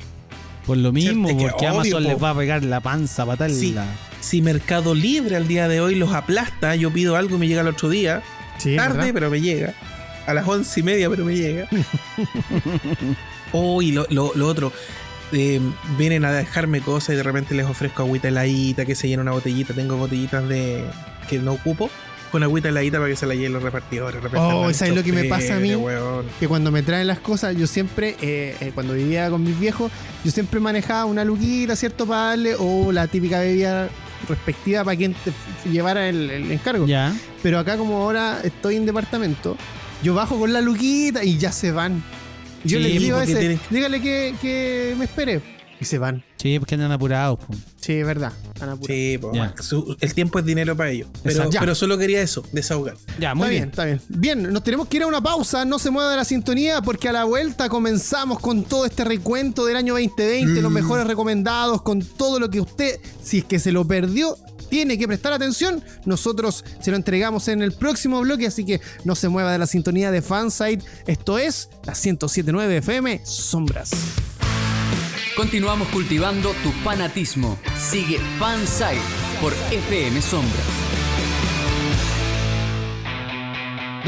Por 0.65 0.77
lo 0.77 0.91
mismo, 0.91 1.29
Es 1.29 1.35
que 1.35 1.41
porque 1.49 1.65
obvio, 1.67 1.79
Amazon 1.79 2.03
po. 2.03 2.09
les 2.09 2.23
va 2.23 2.29
a 2.31 2.35
pegar 2.37 2.63
la 2.63 2.79
panza 2.79 3.25
para 3.25 3.37
tal. 3.37 3.51
Sí. 3.53 3.75
Si 4.21 4.41
Mercado 4.41 4.93
Libre 4.93 5.35
al 5.35 5.47
día 5.47 5.67
de 5.67 5.81
hoy 5.81 5.95
los 5.95 6.13
aplasta, 6.13 6.75
yo 6.75 6.91
pido 6.91 7.15
algo 7.15 7.37
y 7.37 7.39
me 7.39 7.47
llega 7.47 7.61
el 7.61 7.67
otro 7.67 7.89
día. 7.89 8.21
Sí, 8.57 8.75
Tarde, 8.75 8.97
¿verdad? 8.97 9.11
pero 9.13 9.29
me 9.31 9.39
llega. 9.41 9.73
A 10.29 10.33
las 10.33 10.47
once 10.47 10.79
y 10.79 10.83
media, 10.83 11.09
pero 11.09 11.25
me 11.25 11.35
llega. 11.35 11.67
oh, 13.51 13.81
y 13.81 13.91
lo, 13.91 14.05
lo- 14.09 14.31
lo 14.35 14.47
otro. 14.47 14.71
eh, 15.31 15.59
vienen 15.97 16.25
a 16.25 16.31
dejarme 16.31 16.81
cosas 16.81 17.13
y 17.13 17.17
de 17.17 17.23
repente 17.23 17.53
les 17.55 17.65
ofrezco 17.65 18.03
agüita 18.03 18.27
heladita, 18.29 18.85
que 18.85 18.95
se 18.95 19.07
llena 19.07 19.21
una 19.21 19.31
botellita. 19.31 19.73
Tengo 19.73 19.97
botellitas 19.97 20.47
de 20.47 20.83
que 21.29 21.39
no 21.39 21.53
ocupo. 21.53 21.89
Con 22.31 22.43
agüita 22.43 22.69
heladita 22.69 22.97
para 22.99 23.09
que 23.09 23.15
se 23.15 23.25
la 23.25 23.33
lleven 23.33 23.53
los 23.53 23.63
repartidores. 23.63 24.21
Oh, 24.35 24.71
¿sabes 24.71 24.95
lo 24.95 25.01
que 25.01 25.11
me 25.11 25.23
pasa 25.23 25.55
a 25.55 25.59
mí? 25.59 25.73
weón. 25.73 26.25
que 26.39 26.47
cuando 26.47 26.69
me 26.71 26.83
traen 26.83 27.07
las 27.07 27.19
cosas, 27.19 27.55
yo 27.57 27.65
siempre, 27.65 28.15
eh, 28.21 28.55
eh, 28.59 28.71
cuando 28.75 28.93
vivía 28.93 29.31
con 29.31 29.43
mis 29.43 29.59
viejos, 29.59 29.91
yo 30.23 30.29
siempre 30.29 30.59
manejaba 30.59 31.05
una 31.05 31.23
luquita, 31.23 31.75
¿cierto? 31.75 32.05
Para 32.05 32.21
darle, 32.29 32.53
o 32.59 32.91
la 32.91 33.07
típica 33.07 33.39
bebida 33.39 33.89
respectiva 34.27 34.83
para 34.83 34.95
quien 34.95 35.15
te 35.15 35.31
llevara 35.71 36.07
el, 36.07 36.29
el 36.29 36.51
encargo. 36.51 36.85
Ya. 36.85 37.15
Pero 37.41 37.57
acá, 37.57 37.77
como 37.77 37.97
ahora 38.03 38.41
estoy 38.43 38.75
en 38.75 38.85
departamento, 38.85 39.57
yo 40.03 40.13
bajo 40.13 40.39
con 40.39 40.53
la 40.53 40.61
luquita 40.61 41.23
y 41.23 41.37
ya 41.37 41.51
se 41.51 41.71
van. 41.71 42.03
Yo 42.63 42.77
Sí, 42.77 42.83
les 42.83 42.99
digo 43.01 43.17
a 43.17 43.23
ese, 43.23 43.35
tiene- 43.35 43.59
dígale 43.69 44.01
que, 44.01 44.35
que 44.41 44.95
me 44.97 45.05
espere. 45.05 45.41
Y 45.81 45.85
se 45.85 45.97
van. 45.97 46.25
Sí, 46.35 46.59
porque 46.59 46.75
andan 46.75 46.91
apurados. 46.91 47.39
po. 47.39 47.53
Sí, 47.79 47.93
es 47.93 48.05
verdad. 48.05 48.33
Sí, 48.85 49.17
po, 49.17 49.31
Ya. 49.33 49.53
su- 49.61 49.95
el 50.01 50.13
tiempo 50.13 50.37
es 50.39 50.43
dinero 50.45 50.75
para 50.75 50.89
ellos. 50.89 51.07
Pero, 51.23 51.73
solo 51.73 51.97
quería 51.97 52.21
eso, 52.21 52.43
desahogar. 52.51 52.95
Ya, 53.17 53.29
Está 53.29 53.35
muy 53.35 53.47
bien, 53.49 53.59
bien. 53.61 53.69
está 53.69 53.85
bien. 53.85 54.01
Bien, 54.09 54.43
nos 54.53 54.61
tenemos 54.61 54.89
que 54.89 54.97
ir 54.97 55.03
a 55.03 55.07
una 55.07 55.21
pausa. 55.21 55.63
No 55.63 55.79
se 55.79 55.89
mueva 55.89 56.11
de 56.11 56.17
la 56.17 56.25
sintonía 56.25 56.81
porque 56.81 57.07
a 57.07 57.13
la 57.13 57.23
vuelta 57.23 57.69
comenzamos 57.69 58.39
con 58.41 58.63
todo 58.65 58.85
este 58.85 59.05
recuento 59.05 59.65
del 59.65 59.77
año 59.77 59.93
2020, 59.93 60.61
los 60.61 60.71
mejores 60.71 61.07
recomendados, 61.07 61.81
con 61.81 62.01
todo 62.01 62.41
lo 62.41 62.49
que 62.49 62.59
usted, 62.59 62.99
si 63.23 63.37
es 63.39 63.45
que 63.45 63.57
se 63.57 63.71
lo 63.71 63.87
perdió, 63.87 64.35
tiene 64.69 64.97
que 64.97 65.07
prestar 65.07 65.33
atención. 65.33 65.83
Nosotros 66.05 66.63
se 66.79 66.91
lo 66.91 66.97
entregamos 66.97 67.47
en 67.47 67.61
el 67.61 67.71
próximo 67.71 68.21
bloque, 68.21 68.47
así 68.47 68.65
que 68.65 68.81
no 69.03 69.15
se 69.15 69.29
mueva 69.29 69.51
de 69.51 69.57
la 69.57 69.67
sintonía 69.67 70.11
de 70.11 70.21
Fansite. 70.21 70.85
Esto 71.07 71.37
es 71.37 71.69
la 71.85 71.93
1079 71.93 72.77
FM 72.77 73.21
Sombras. 73.25 73.91
Continuamos 75.35 75.87
cultivando 75.89 76.51
tu 76.63 76.71
fanatismo. 76.83 77.57
Sigue 77.77 78.19
Fansite 78.39 78.99
por 79.41 79.53
FM 79.71 80.21
Sombra. 80.21 80.78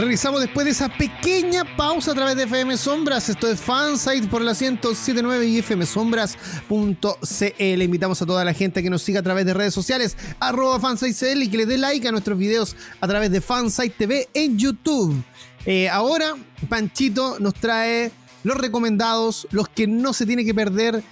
Regresamos 0.01 0.41
después 0.41 0.65
de 0.65 0.71
esa 0.71 0.89
pequeña 0.89 1.63
pausa 1.77 2.13
a 2.13 2.15
través 2.15 2.35
de 2.35 2.45
FM 2.45 2.75
Sombras. 2.75 3.29
Esto 3.29 3.47
es 3.47 3.61
Fansite 3.61 4.27
por 4.29 4.41
la 4.41 4.53
1079 4.53 5.45
y 5.45 5.61
fmsombras.cl. 5.61 7.81
Invitamos 7.83 8.19
a 8.19 8.25
toda 8.25 8.43
la 8.43 8.55
gente 8.55 8.81
que 8.81 8.89
nos 8.89 9.03
siga 9.03 9.19
a 9.19 9.23
través 9.23 9.45
de 9.45 9.53
redes 9.53 9.75
sociales, 9.75 10.17
arroba 10.39 10.79
fansitecl 10.79 11.43
y 11.43 11.49
que 11.49 11.57
le 11.57 11.67
dé 11.67 11.77
like 11.77 12.07
a 12.07 12.11
nuestros 12.11 12.35
videos 12.35 12.75
a 12.99 13.07
través 13.07 13.29
de 13.29 13.41
Fansite 13.41 13.93
TV 13.95 14.27
en 14.33 14.57
YouTube. 14.57 15.23
Eh, 15.67 15.87
ahora, 15.87 16.33
Panchito 16.67 17.37
nos 17.39 17.53
trae 17.53 18.11
los 18.41 18.57
recomendados, 18.57 19.47
los 19.51 19.69
que 19.69 19.85
no 19.85 20.13
se 20.13 20.25
tiene 20.25 20.43
que 20.43 20.55
perder 20.55 21.03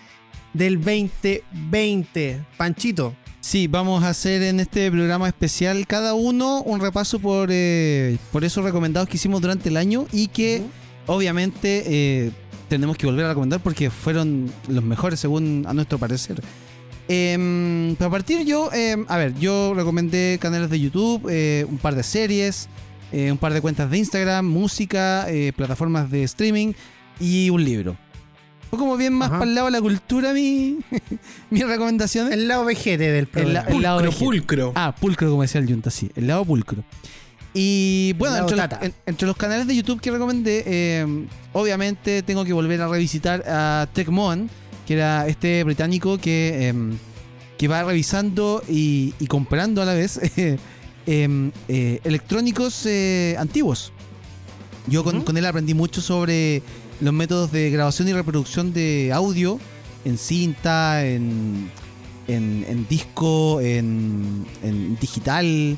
del 0.53 0.77
2020. 0.77 2.43
Panchito, 2.57 3.15
Sí, 3.49 3.65
vamos 3.65 4.03
a 4.03 4.09
hacer 4.09 4.43
en 4.43 4.59
este 4.59 4.91
programa 4.91 5.27
especial 5.27 5.87
cada 5.87 6.13
uno 6.13 6.61
un 6.61 6.79
repaso 6.79 7.17
por, 7.17 7.49
eh, 7.51 8.19
por 8.31 8.43
esos 8.43 8.63
recomendados 8.63 9.09
que 9.09 9.17
hicimos 9.17 9.41
durante 9.41 9.69
el 9.69 9.77
año 9.77 10.05
y 10.11 10.27
que 10.27 10.61
obviamente 11.07 11.83
eh, 11.87 12.31
tenemos 12.67 12.95
que 12.95 13.07
volver 13.07 13.25
a 13.25 13.29
recomendar 13.29 13.59
porque 13.59 13.89
fueron 13.89 14.51
los 14.67 14.83
mejores 14.83 15.19
según 15.19 15.65
a 15.67 15.73
nuestro 15.73 15.97
parecer. 15.97 16.43
Em, 17.07 17.95
para 17.95 18.11
partir 18.11 18.45
yo, 18.45 18.71
em, 18.71 19.07
a 19.07 19.17
ver, 19.17 19.33
yo 19.39 19.73
recomendé 19.73 20.37
canales 20.39 20.69
de 20.69 20.79
YouTube, 20.79 21.27
eh, 21.27 21.65
un 21.67 21.79
par 21.79 21.95
de 21.95 22.03
series, 22.03 22.69
eh, 23.11 23.31
un 23.31 23.39
par 23.39 23.51
de 23.51 23.61
cuentas 23.61 23.89
de 23.89 23.97
Instagram, 23.97 24.45
música, 24.45 25.25
eh, 25.27 25.53
plataformas 25.55 26.11
de 26.11 26.21
streaming 26.21 26.73
y 27.19 27.49
un 27.49 27.63
libro. 27.63 27.97
Fue 28.69 28.77
como 28.77 28.97
bien 28.97 29.13
más 29.13 29.29
Ajá. 29.29 29.39
para 29.39 29.49
el 29.49 29.55
lado 29.55 29.67
de 29.67 29.71
la 29.71 29.81
cultura 29.81 30.33
mi, 30.33 30.77
mi 31.49 31.63
recomendación. 31.63 32.31
el 32.31 32.47
lado 32.47 32.65
vejete 32.65 33.05
del 33.11 33.15
El, 33.21 33.27
programa. 33.27 33.53
la- 33.69 33.75
el 33.75 33.81
lado 33.81 33.97
Pulcro, 33.99 34.11
vejete. 34.11 34.25
pulcro. 34.25 34.71
Ah, 34.75 34.95
pulcro, 34.99 35.29
como 35.31 35.41
decía 35.41 35.59
el 35.61 35.67
Junta, 35.67 35.89
sí. 35.89 36.11
El 36.15 36.27
lado 36.27 36.45
pulcro. 36.45 36.83
Y 37.53 38.13
bueno, 38.19 38.35
lado 38.35 38.47
entre, 38.47 38.57
los- 38.57 38.69
tata. 38.69 38.85
en- 38.85 38.93
entre 39.07 39.27
los 39.27 39.35
canales 39.35 39.65
de 39.67 39.75
YouTube 39.75 39.99
que 39.99 40.11
recomendé, 40.11 40.63
eh, 40.67 41.25
obviamente 41.53 42.21
tengo 42.21 42.45
que 42.45 42.53
volver 42.53 42.79
a 42.81 42.87
revisitar 42.87 43.43
a 43.47 43.87
Tecmon, 43.91 44.49
que 44.85 44.93
era 44.93 45.27
este 45.27 45.63
británico 45.63 46.19
que, 46.19 46.69
eh, 46.69 46.73
que 47.57 47.67
va 47.67 47.83
revisando 47.83 48.61
y, 48.69 49.13
y 49.19 49.25
comprando 49.27 49.81
a 49.81 49.85
la 49.85 49.93
vez 49.95 50.17
eh, 50.37 50.57
eh, 51.07 51.51
eh, 51.67 51.99
electrónicos 52.03 52.85
eh, 52.85 53.35
antiguos. 53.39 53.93
Yo 54.87 55.03
con 55.03 55.37
él 55.37 55.45
aprendí 55.45 55.73
mucho 55.73 56.01
sobre 56.01 56.61
los 57.01 57.13
métodos 57.13 57.51
de 57.51 57.69
grabación 57.69 58.07
y 58.07 58.13
reproducción 58.13 58.73
de 58.73 59.11
audio 59.13 59.59
en 60.05 60.17
cinta, 60.17 61.05
en, 61.05 61.69
en, 62.27 62.65
en 62.67 62.87
disco, 62.87 63.61
en, 63.61 64.45
digital. 64.99 65.77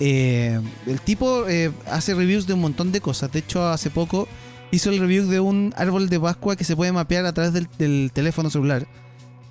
Eh, 0.00 0.60
el 0.86 1.00
tipo 1.00 1.46
eh, 1.48 1.70
hace 1.86 2.14
reviews 2.14 2.46
de 2.46 2.54
un 2.54 2.60
montón 2.60 2.92
de 2.92 3.00
cosas. 3.00 3.30
De 3.32 3.38
hecho, 3.40 3.66
hace 3.66 3.90
poco 3.90 4.28
hizo 4.70 4.90
el 4.90 4.98
review 4.98 5.26
de 5.28 5.40
un 5.40 5.72
árbol 5.76 6.08
de 6.08 6.18
Pascua 6.18 6.56
que 6.56 6.64
se 6.64 6.74
puede 6.74 6.92
mapear 6.92 7.26
a 7.26 7.32
través 7.32 7.52
del, 7.52 8.10
teléfono 8.12 8.50
celular. 8.50 8.86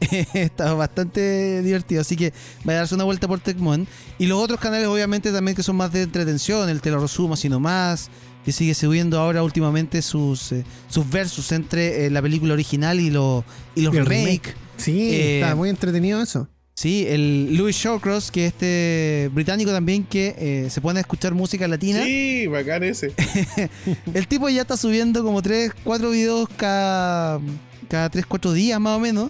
Está 0.34 0.74
bastante 0.74 1.62
divertido, 1.62 2.02
así 2.02 2.16
que 2.16 2.34
vaya 2.64 2.80
a 2.80 2.82
darse 2.82 2.96
una 2.96 3.04
vuelta 3.04 3.28
por 3.28 3.40
Tecmon. 3.40 3.88
Y 4.18 4.26
los 4.26 4.42
otros 4.42 4.60
canales, 4.60 4.88
obviamente, 4.88 5.32
también 5.32 5.56
que 5.56 5.64
son 5.64 5.76
más 5.76 5.94
de 5.94 6.02
entretención, 6.02 6.70
el 6.70 6.82
te 6.82 6.90
lo 6.90 7.00
resumo 7.00 7.36
así 7.36 7.50
nomás, 7.50 8.10
que 8.46 8.52
sigue 8.52 8.74
subiendo 8.74 9.20
ahora 9.20 9.44
últimamente 9.44 10.02
sus, 10.02 10.52
eh, 10.52 10.64
sus 10.90 11.10
versus 11.10 11.52
entre 11.52 12.06
eh, 12.06 12.10
la 12.10 12.22
película 12.22 12.54
original 12.54 13.00
y, 13.00 13.10
lo- 13.12 13.44
y 13.76 13.82
los 13.82 13.94
Y 13.94 14.00
remake. 14.00 14.16
remake. 14.16 14.56
Sí, 14.78 15.10
Eh, 15.14 15.42
está 15.42 15.56
muy 15.56 15.70
entretenido 15.70 16.22
eso. 16.22 16.48
Sí, 16.74 17.06
el 17.08 17.56
Louis 17.58 17.76
Shawcross, 17.76 18.32
que 18.32 18.48
es 18.48 18.54
este 18.54 19.30
británico 19.34 19.72
también 19.72 20.04
que 20.04 20.34
eh, 20.40 20.70
se 20.72 20.82
pone 20.82 20.98
a 21.00 21.02
escuchar 21.02 21.34
música 21.36 21.68
latina. 21.68 22.04
Sí, 22.04 22.48
bacán 22.48 22.82
ese. 22.84 23.14
El 24.16 24.28
tipo 24.28 24.50
ya 24.50 24.62
está 24.62 24.76
subiendo 24.78 25.24
como 25.24 25.44
3, 25.44 25.74
4 25.84 26.10
videos 26.10 26.50
cada, 26.58 27.40
cada 27.88 28.10
3, 28.10 28.26
4 28.26 28.54
días 28.54 28.80
más 28.80 28.98
o 28.98 29.00
menos. 29.00 29.30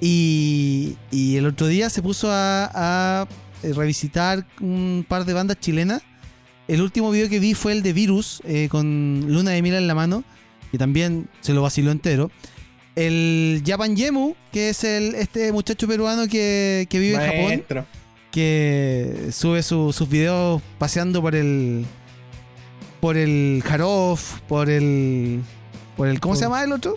Y, 0.00 0.96
y 1.10 1.36
el 1.36 1.46
otro 1.46 1.66
día 1.66 1.90
se 1.90 2.02
puso 2.02 2.30
a, 2.30 2.70
a 2.72 3.28
revisitar 3.62 4.46
un 4.60 5.04
par 5.08 5.24
de 5.24 5.32
bandas 5.32 5.58
chilenas. 5.58 6.02
El 6.68 6.82
último 6.82 7.10
video 7.10 7.28
que 7.28 7.38
vi 7.40 7.54
fue 7.54 7.72
el 7.72 7.82
de 7.82 7.92
Virus, 7.92 8.40
eh, 8.44 8.68
con 8.70 9.24
Luna 9.26 9.52
de 9.52 9.62
Miel 9.62 9.74
en 9.76 9.86
la 9.86 9.94
mano, 9.94 10.22
que 10.70 10.78
también 10.78 11.28
se 11.40 11.54
lo 11.54 11.62
vaciló 11.62 11.90
entero. 11.90 12.30
El 12.94 13.62
Japan 13.66 13.96
Yemu, 13.96 14.34
que 14.52 14.70
es 14.70 14.84
el, 14.84 15.14
este 15.14 15.50
muchacho 15.52 15.86
peruano 15.88 16.26
que, 16.28 16.86
que 16.90 16.98
vive 16.98 17.14
en 17.14 17.60
Japón 17.62 17.84
que 18.30 19.28
sube 19.32 19.62
su- 19.62 19.92
sus 19.92 20.08
videos 20.08 20.60
paseando 20.78 21.22
por 21.22 21.34
el 21.34 21.86
por 23.00 23.16
el 23.16 23.62
Harof, 23.68 24.40
por 24.48 24.68
el 24.68 25.40
por 25.96 26.08
el 26.08 26.20
¿cómo 26.20 26.34
se 26.36 26.42
llama 26.42 26.62
el 26.62 26.72
otro? 26.72 26.96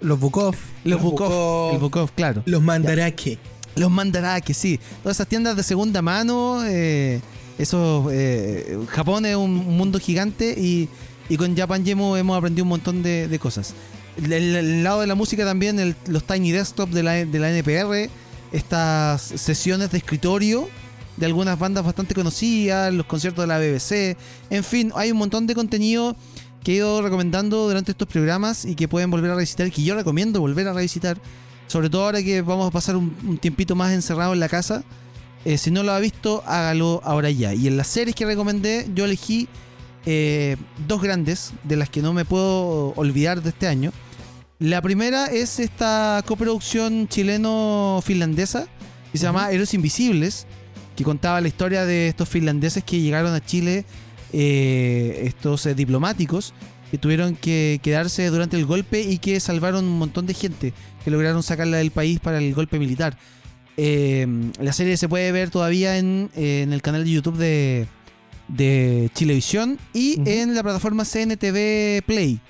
Los 0.00 0.20
Bukov. 0.20 0.54
Los 0.84 0.94
Los 0.94 1.02
Bukov, 1.02 1.28
Bukov. 1.28 1.72
el 1.74 1.78
Bukov, 1.80 2.10
claro. 2.12 2.42
Los 2.46 2.62
mandarake. 2.62 3.38
Los 3.74 3.90
Mandarake, 3.90 4.52
sí. 4.54 4.78
Todas 5.02 5.16
esas 5.16 5.26
tiendas 5.28 5.56
de 5.56 5.62
segunda 5.62 6.02
mano, 6.02 6.62
eh, 6.66 7.20
eso 7.58 8.08
eh, 8.10 8.78
Japón 8.88 9.26
es 9.26 9.36
un 9.36 9.54
mundo 9.76 9.98
gigante 9.98 10.54
y, 10.58 10.88
con 11.36 11.56
Japan 11.56 11.82
Yemo 11.82 12.18
hemos 12.18 12.36
aprendido 12.36 12.64
un 12.64 12.68
montón 12.68 13.02
de, 13.02 13.38
cosas. 13.40 13.74
El, 14.22 14.84
lado 14.84 15.00
de 15.00 15.06
la 15.06 15.14
música 15.14 15.44
también, 15.44 15.96
los 16.06 16.24
Tiny 16.24 16.52
Desktop 16.52 16.90
de 16.90 17.02
la, 17.02 17.12
de 17.12 17.38
la 17.38 17.50
NPR, 17.50 18.10
estas 18.52 19.22
sesiones 19.22 19.90
de 19.90 19.98
escritorio 19.98 20.68
de 21.16 21.26
algunas 21.26 21.58
bandas 21.58 21.84
bastante 21.84 22.14
conocidas, 22.14 22.92
los 22.92 23.06
conciertos 23.06 23.42
de 23.42 23.46
la 23.46 23.58
BBC, 23.58 24.16
en 24.50 24.64
fin, 24.64 24.92
hay 24.94 25.10
un 25.10 25.18
montón 25.18 25.46
de 25.46 25.54
contenido 25.54 26.16
que 26.62 26.72
he 26.72 26.74
ido 26.76 27.02
recomendando 27.02 27.66
durante 27.66 27.92
estos 27.92 28.08
programas 28.08 28.64
y 28.64 28.74
que 28.74 28.88
pueden 28.88 29.10
volver 29.10 29.30
a 29.30 29.34
revisitar, 29.34 29.70
que 29.70 29.82
yo 29.82 29.94
recomiendo 29.94 30.40
volver 30.40 30.68
a 30.68 30.72
revisitar, 30.72 31.18
sobre 31.66 31.90
todo 31.90 32.04
ahora 32.04 32.22
que 32.22 32.42
vamos 32.42 32.68
a 32.68 32.70
pasar 32.70 32.96
un, 32.96 33.16
un 33.26 33.38
tiempito 33.38 33.74
más 33.74 33.92
encerrado 33.92 34.32
en 34.32 34.40
la 34.40 34.48
casa. 34.48 34.84
Eh, 35.44 35.58
si 35.58 35.70
no 35.70 35.82
lo 35.82 35.92
ha 35.92 35.98
visto, 35.98 36.42
hágalo 36.46 37.00
ahora 37.04 37.30
ya. 37.30 37.54
Y 37.54 37.66
en 37.66 37.76
las 37.76 37.88
series 37.88 38.14
que 38.14 38.26
recomendé, 38.26 38.88
yo 38.94 39.04
elegí 39.04 39.48
eh, 40.06 40.56
dos 40.86 41.02
grandes, 41.02 41.52
de 41.64 41.76
las 41.76 41.88
que 41.90 42.02
no 42.02 42.12
me 42.12 42.24
puedo 42.24 42.92
olvidar 42.94 43.42
de 43.42 43.50
este 43.50 43.66
año. 43.66 43.92
La 44.58 44.80
primera 44.80 45.26
es 45.26 45.58
esta 45.58 46.22
coproducción 46.26 47.08
chileno-finlandesa 47.08 48.68
que 49.10 49.18
se 49.18 49.24
llama 49.24 49.50
Héroes 49.50 49.74
Invisibles, 49.74 50.46
que 50.96 51.04
contaba 51.04 51.40
la 51.40 51.48
historia 51.48 51.84
de 51.84 52.08
estos 52.08 52.28
finlandeses 52.28 52.84
que 52.84 53.00
llegaron 53.00 53.34
a 53.34 53.44
Chile, 53.44 53.84
eh, 54.32 55.22
estos 55.24 55.68
diplomáticos, 55.76 56.54
que 56.90 56.98
tuvieron 56.98 57.34
que 57.34 57.80
quedarse 57.82 58.26
durante 58.28 58.56
el 58.56 58.64
golpe 58.64 59.02
y 59.02 59.18
que 59.18 59.40
salvaron 59.40 59.84
un 59.84 59.98
montón 59.98 60.26
de 60.26 60.34
gente, 60.34 60.72
que 61.04 61.10
lograron 61.10 61.42
sacarla 61.42 61.78
del 61.78 61.90
país 61.90 62.20
para 62.20 62.38
el 62.38 62.54
golpe 62.54 62.78
militar. 62.78 63.18
Eh, 63.76 64.26
la 64.60 64.72
serie 64.72 64.96
se 64.96 65.08
puede 65.08 65.32
ver 65.32 65.50
todavía 65.50 65.96
en, 65.98 66.30
en 66.36 66.72
el 66.72 66.82
canal 66.82 67.04
de 67.04 67.10
YouTube 67.10 67.36
de, 67.38 67.86
de 68.48 69.10
Chilevisión 69.14 69.78
y 69.94 70.20
en 70.28 70.54
la 70.54 70.62
plataforma 70.62 71.04
CNTV 71.04 72.02
Play. 72.06 72.40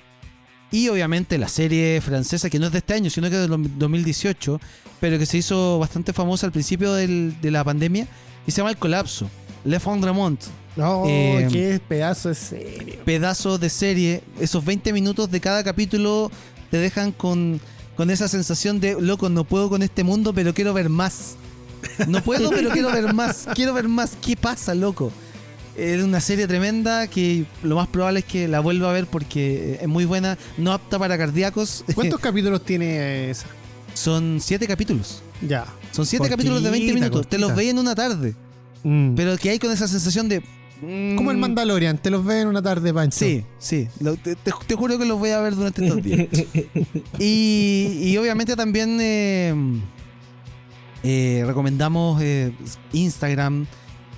Y 0.71 0.87
obviamente 0.89 1.37
la 1.37 1.47
serie 1.47 2.01
francesa, 2.01 2.49
que 2.49 2.57
no 2.59 2.65
es 2.65 2.71
de 2.71 2.79
este 2.79 2.95
año, 2.95 3.09
sino 3.09 3.29
que 3.29 3.35
es 3.41 3.47
del 3.47 3.69
2018, 3.77 4.59
pero 4.99 5.19
que 5.19 5.25
se 5.27 5.37
hizo 5.37 5.77
bastante 5.79 6.13
famosa 6.13 6.47
al 6.47 6.51
principio 6.51 6.93
del- 6.93 7.39
de 7.41 7.51
la 7.51 7.63
pandemia, 7.63 8.07
y 8.47 8.51
se 8.51 8.57
llama 8.57 8.71
El 8.71 8.77
Colapso, 8.77 9.29
Le 9.65 9.79
Fondremont. 9.79 10.41
No, 10.75 11.03
Eh, 11.07 11.47
qué 11.51 11.79
pedazo 11.87 12.29
de 12.29 12.35
serie. 12.35 12.99
Pedazo 13.05 13.59
de 13.59 13.69
serie, 13.69 14.23
esos 14.39 14.65
20 14.65 14.91
minutos 14.91 15.29
de 15.29 15.39
cada 15.39 15.63
capítulo 15.63 16.31
te 16.71 16.77
dejan 16.77 17.11
con, 17.11 17.61
con 17.95 18.09
esa 18.09 18.27
sensación 18.27 18.79
de, 18.79 18.99
loco, 18.99 19.29
no 19.29 19.43
puedo 19.43 19.69
con 19.69 19.83
este 19.83 20.03
mundo, 20.03 20.33
pero 20.33 20.53
quiero 20.53 20.73
ver 20.73 20.89
más. 20.89 21.35
No 22.07 22.21
puedo, 22.23 22.49
pero 22.49 22.69
quiero 22.69 22.91
ver 22.91 23.13
más. 23.13 23.47
Quiero 23.53 23.73
ver 23.73 23.87
más. 23.87 24.17
¿Qué 24.21 24.35
pasa, 24.35 24.73
loco? 24.73 25.11
Es 25.75 26.03
una 26.03 26.21
serie 26.21 26.47
tremenda 26.47 27.07
que 27.07 27.45
lo 27.63 27.75
más 27.75 27.87
probable 27.87 28.19
es 28.19 28.25
que 28.25 28.47
la 28.47 28.59
vuelva 28.59 28.89
a 28.89 28.93
ver 28.93 29.07
porque 29.07 29.79
es 29.81 29.87
muy 29.87 30.05
buena, 30.05 30.37
no 30.57 30.71
apta 30.71 30.99
para 30.99 31.17
cardíacos. 31.17 31.83
¿Cuántos 31.95 32.19
capítulos 32.19 32.63
tiene 32.63 33.31
esa? 33.31 33.47
Son 33.93 34.39
siete 34.39 34.67
capítulos. 34.67 35.21
Ya. 35.41 35.65
Son 35.91 36.05
siete 36.05 36.29
capítulos 36.29 36.63
de 36.63 36.69
20 36.69 36.87
Cortita, 36.87 37.05
minutos. 37.05 37.27
Te 37.27 37.37
los 37.37 37.55
veis 37.55 37.71
en 37.71 37.79
una 37.79 37.95
tarde. 37.95 38.35
Mm. 38.83 39.15
Pero 39.15 39.37
que 39.37 39.49
hay 39.49 39.59
con 39.59 39.71
esa 39.71 39.87
sensación 39.87 40.29
de. 40.29 40.43
Mm, 40.83 41.15
Como 41.15 41.31
el 41.31 41.37
Mandalorian, 41.37 41.97
te 41.97 42.09
los 42.09 42.23
ve 42.25 42.41
en 42.41 42.47
una 42.47 42.61
tarde, 42.61 42.93
Pancho. 42.93 43.19
Sí, 43.19 43.43
sí. 43.59 43.87
Lo- 43.99 44.15
te, 44.15 44.35
te- 44.35 44.51
te 44.67 44.75
juro 44.75 44.97
que 44.99 45.05
los 45.05 45.17
voy 45.19 45.29
a 45.31 45.39
ver 45.39 45.55
durante 45.55 45.85
estos 45.85 46.03
días. 46.03 46.27
y, 47.19 47.99
y 48.03 48.17
obviamente 48.17 48.55
también 48.55 48.97
eh, 49.01 49.53
eh, 51.03 51.43
recomendamos 51.45 52.21
eh, 52.21 52.51
Instagram. 52.93 53.65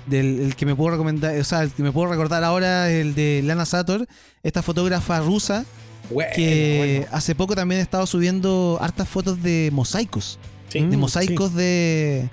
Del 0.07 0.39
el 0.39 0.55
que 0.55 0.67
me 0.67 0.75
puedo 0.75 0.91
recomendar, 0.91 1.35
o 1.39 1.43
sea, 1.43 1.63
el 1.63 1.71
que 1.71 1.81
me 1.81 1.91
puedo 1.91 2.07
recordar 2.11 2.43
ahora 2.43 2.91
es 2.91 3.01
el 3.01 3.15
de 3.15 3.41
Lana 3.43 3.65
Sator, 3.65 4.05
esta 4.43 4.61
fotógrafa 4.61 5.19
rusa 5.19 5.65
Bueno, 6.11 6.29
que 6.35 6.97
bueno. 6.99 7.17
hace 7.17 7.33
poco 7.33 7.55
también 7.55 7.79
ha 7.79 7.81
estado 7.83 8.05
subiendo 8.05 8.77
hartas 8.79 9.09
fotos 9.09 9.41
de 9.41 9.71
mosaicos 9.73 10.37
Sí. 10.69 10.81
Mm, 10.81 10.89
de 10.91 10.97
mosaicos 10.97 11.55
de, 11.55 12.29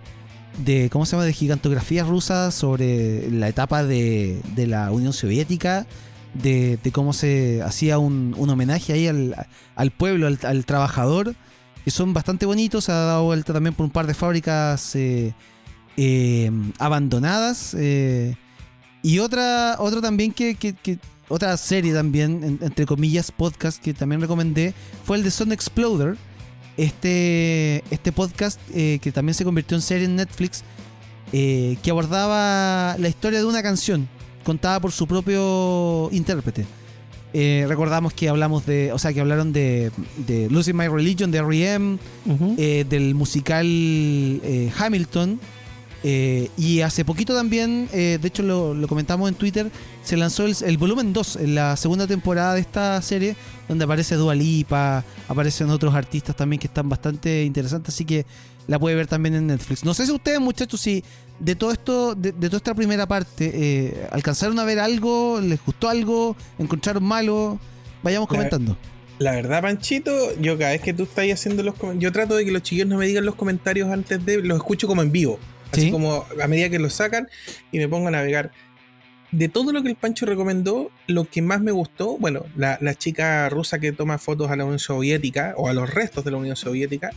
de, 0.59 0.89
¿cómo 0.91 1.07
se 1.07 1.13
llama? 1.13 1.25
De 1.25 1.33
gigantografías 1.33 2.07
rusas 2.07 2.55
sobre 2.55 3.31
la 3.31 3.49
etapa 3.49 3.85
de, 3.85 4.41
de 4.55 4.67
la 4.67 4.91
Unión 4.93 5.13
Soviética, 5.13 5.87
de, 6.35 6.79
cómo 6.93 7.13
se 7.13 7.63
hacía 7.63 7.99
un, 7.99 8.35
un 8.37 8.51
homenaje 8.51 8.93
ahí 8.93 9.07
al, 9.07 9.35
al 9.77 9.91
pueblo, 9.91 10.27
al, 10.27 10.39
al 10.43 10.65
trabajador, 10.65 11.35
que 11.85 11.91
son 11.91 12.15
bastante 12.15 12.47
bonitos, 12.47 12.85
se 12.85 12.93
ha 12.93 12.97
dado 12.97 13.25
vuelta 13.25 13.53
también 13.53 13.75
por 13.75 13.85
un 13.85 13.91
par 13.91 14.07
de 14.07 14.15
fábricas 14.15 14.95
eh, 14.95 15.35
eh, 15.97 16.51
abandonadas. 16.79 17.75
eh, 17.79 18.37
y 19.03 19.19
otra, 19.19 19.77
otra 19.81 20.01
también 20.01 20.33
que, 20.33 20.57
otra 21.29 21.57
serie 21.57 21.93
también, 21.93 22.45
en- 22.45 22.59
entre 22.63 22.87
comillas, 22.87 23.33
podcast 23.33 23.83
que 23.83 23.93
también 23.95 24.21
recomendé, 24.21 24.75
fue 25.05 25.17
el 25.17 25.25
de 25.25 25.31
Sun 25.33 25.51
Exploder. 25.53 26.17
Este, 26.77 27.85
este 27.91 28.13
podcast 28.13 28.59
eh, 28.75 28.99
que 29.03 29.13
también 29.13 29.35
se 29.35 29.45
convirtió 29.45 29.77
en 29.77 29.83
serie 29.83 30.07
en 30.07 30.17
Netflix, 30.17 30.63
eh, 31.33 31.77
que 31.83 31.91
abordaba 31.91 32.97
la 32.99 33.09
historia 33.09 33.39
de 33.41 33.45
una 33.45 33.63
canción 33.63 34.09
contada 34.45 34.81
por 34.81 34.91
su 34.93 35.07
propio 35.07 36.09
intérprete. 36.13 36.65
Eh, 37.35 37.65
recordamos 37.69 38.13
que 38.13 38.29
hablamos 38.29 38.67
de, 38.67 38.93
o 38.93 38.99
sea, 38.99 39.13
que 39.13 39.21
hablaron 39.21 39.53
de, 39.53 39.91
de 40.27 40.51
Losing 40.51 40.77
My 40.77 40.89
Religion 40.89 41.31
de 41.31 41.39
R.E.M., 41.39 41.99
Ujú. 42.27 42.55
eh, 42.59 42.85
del 42.89 43.15
musical 43.15 43.67
Hamilton. 44.79 45.41
eh, 46.05 46.51
y 46.59 46.81
hace 46.81 47.05
poquito 47.05 47.33
también, 47.35 47.89
eh, 47.93 48.19
de 48.21 48.29
hecho 48.29 48.43
lo, 48.43 48.75
lo 48.75 48.89
comentamos 48.89 49.29
en 49.29 49.35
Twitter, 49.37 49.71
se 50.03 50.17
lanzó 50.17 50.45
el, 50.47 50.57
el 50.67 50.77
volumen 50.77 51.13
2 51.13 51.37
en 51.37 51.55
la 51.55 51.77
segunda 51.77 52.07
temporada 52.07 52.55
de 52.55 52.61
esta 52.61 53.01
serie, 53.03 53.37
donde 53.73 53.85
aparece 53.85 54.15
Dua 54.17 54.35
Lipa, 54.35 55.05
aparecen 55.29 55.69
otros 55.71 55.95
artistas 55.95 56.37
también 56.37 56.61
que 56.61 56.67
están 56.69 56.89
bastante 56.89 57.43
interesantes, 57.45 57.95
así 57.95 58.05
que 58.05 58.25
la 58.67 58.79
puede 58.79 58.95
ver 58.95 59.07
también 59.07 59.35
en 59.35 59.47
Netflix. 59.49 59.85
No 59.85 59.93
sé 59.95 60.07
si 60.07 60.13
ustedes 60.13 60.41
muchachos, 60.41 60.81
si 60.81 61.03
de 61.41 61.57
todo 61.57 61.73
esto, 61.73 62.15
de, 62.15 62.33
de 62.33 62.49
toda 62.49 62.59
esta 62.59 62.75
primera 62.75 63.07
parte, 63.07 63.51
eh, 63.55 64.07
alcanzaron 64.13 64.59
a 64.59 64.65
ver 64.65 64.79
algo, 64.79 65.41
les 65.41 65.65
gustó 65.65 65.89
algo, 65.89 66.37
encontraron 66.59 67.03
malo, 67.03 67.59
vayamos 68.03 68.29
La- 68.31 68.37
comentando. 68.37 68.77
La 69.19 69.33
verdad, 69.33 69.63
Panchito, 69.63 70.13
yo 70.41 70.59
cada 70.59 70.71
vez 70.73 70.81
que 70.81 70.93
tú 70.93 71.05
estás 71.05 71.27
haciendo 71.33 71.63
los 71.63 71.75
comentarios, 71.75 72.03
yo 72.03 72.13
trato 72.13 72.35
de 72.37 72.45
que 72.45 72.51
los 72.51 72.63
chiquillos 72.63 72.89
no 72.89 72.99
me 72.99 73.07
digan 73.07 73.25
los 73.25 73.35
comentarios 73.37 73.91
antes 73.91 74.25
de, 74.25 74.43
los 74.43 74.57
escucho 74.59 74.87
como 74.89 75.03
en 75.03 75.13
vivo, 75.13 75.39
así 75.71 75.83
Sí. 75.83 75.91
como 75.91 76.25
a 76.43 76.49
medida 76.49 76.69
que 76.71 76.79
los 76.79 76.93
sacan 76.95 77.29
y 77.71 77.79
me 77.79 77.89
pongo 77.89 78.09
a 78.09 78.11
navegar. 78.11 78.51
De 79.33 79.49
todo 79.49 79.73
lo 79.73 79.83
que 79.83 79.89
el 79.89 79.97
Pancho 79.97 80.27
recomendó, 80.27 80.91
lo 81.07 81.25
que 81.25 81.41
más 81.43 81.61
me 81.63 81.73
gustó, 81.73 82.17
bueno, 82.19 82.45
la, 82.57 82.79
la 82.83 82.95
chica 82.95 83.49
rusa 83.49 83.79
que 83.81 83.91
toma 83.93 84.19
fotos 84.19 84.51
a 84.51 84.57
la 84.57 84.65
Unión 84.65 84.79
Soviética 84.79 85.55
o 85.57 85.69
a 85.69 85.73
los 85.73 85.89
restos 85.93 86.25
de 86.25 86.31
la 86.31 86.37
Unión 86.37 86.55
Soviética, 86.55 87.11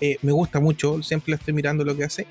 eh, 0.00 0.16
me 0.22 0.30
gusta 0.32 0.60
mucho, 0.60 1.02
siempre 1.02 1.34
estoy 1.34 1.54
mirando 1.54 1.84
lo 1.84 1.96
que 1.96 2.04
hace. 2.04 2.26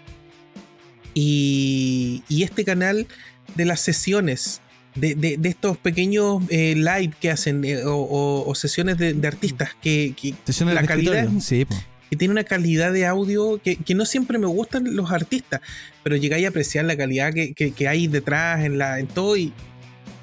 Y, 1.14 2.24
y 2.30 2.44
este 2.44 2.64
canal 2.66 3.08
de 3.56 3.66
las 3.66 3.80
sesiones, 3.82 4.62
de, 4.96 5.16
de- 5.16 5.38
de 5.38 5.50
estos 5.50 5.78
pequeños 5.78 6.42
eh, 6.50 6.74
live 6.76 7.14
que 7.20 7.30
hacen 7.32 7.64
eh, 7.66 7.84
o, 7.84 7.94
o- 7.96 8.50
o 8.50 8.56
sesiones 8.56 8.98
de, 8.98 9.14
de 9.14 9.28
artistas 9.28 9.72
que, 9.82 10.14
que, 10.20 10.34
Sesiones 10.46 10.76
la 10.76 10.82
de 10.82 10.88
calidad 10.88 11.26
es- 11.38 11.44
Sí. 11.44 11.66
Que 12.10 12.16
tiene 12.16 12.32
una 12.32 12.44
calidad 12.44 12.94
de 12.94 13.06
audio 13.06 13.60
que, 13.64 13.76
que 13.78 13.96
no 13.96 14.06
siempre 14.06 14.38
me 14.38 14.48
gustan 14.48 14.96
los 14.96 15.12
artistas, 15.12 15.62
pero 16.04 16.16
llegáis 16.16 16.46
a 16.46 16.50
apreciar 16.50 16.86
la 16.86 16.96
calidad 16.96 17.34
que, 17.34 17.54
que- 17.54 17.88
hay 17.88 18.08
detrás 18.08 18.64
en, 18.64 18.78
la, 18.78 19.00
en 19.00 19.08
todo 19.08 19.36
y... 19.38 19.54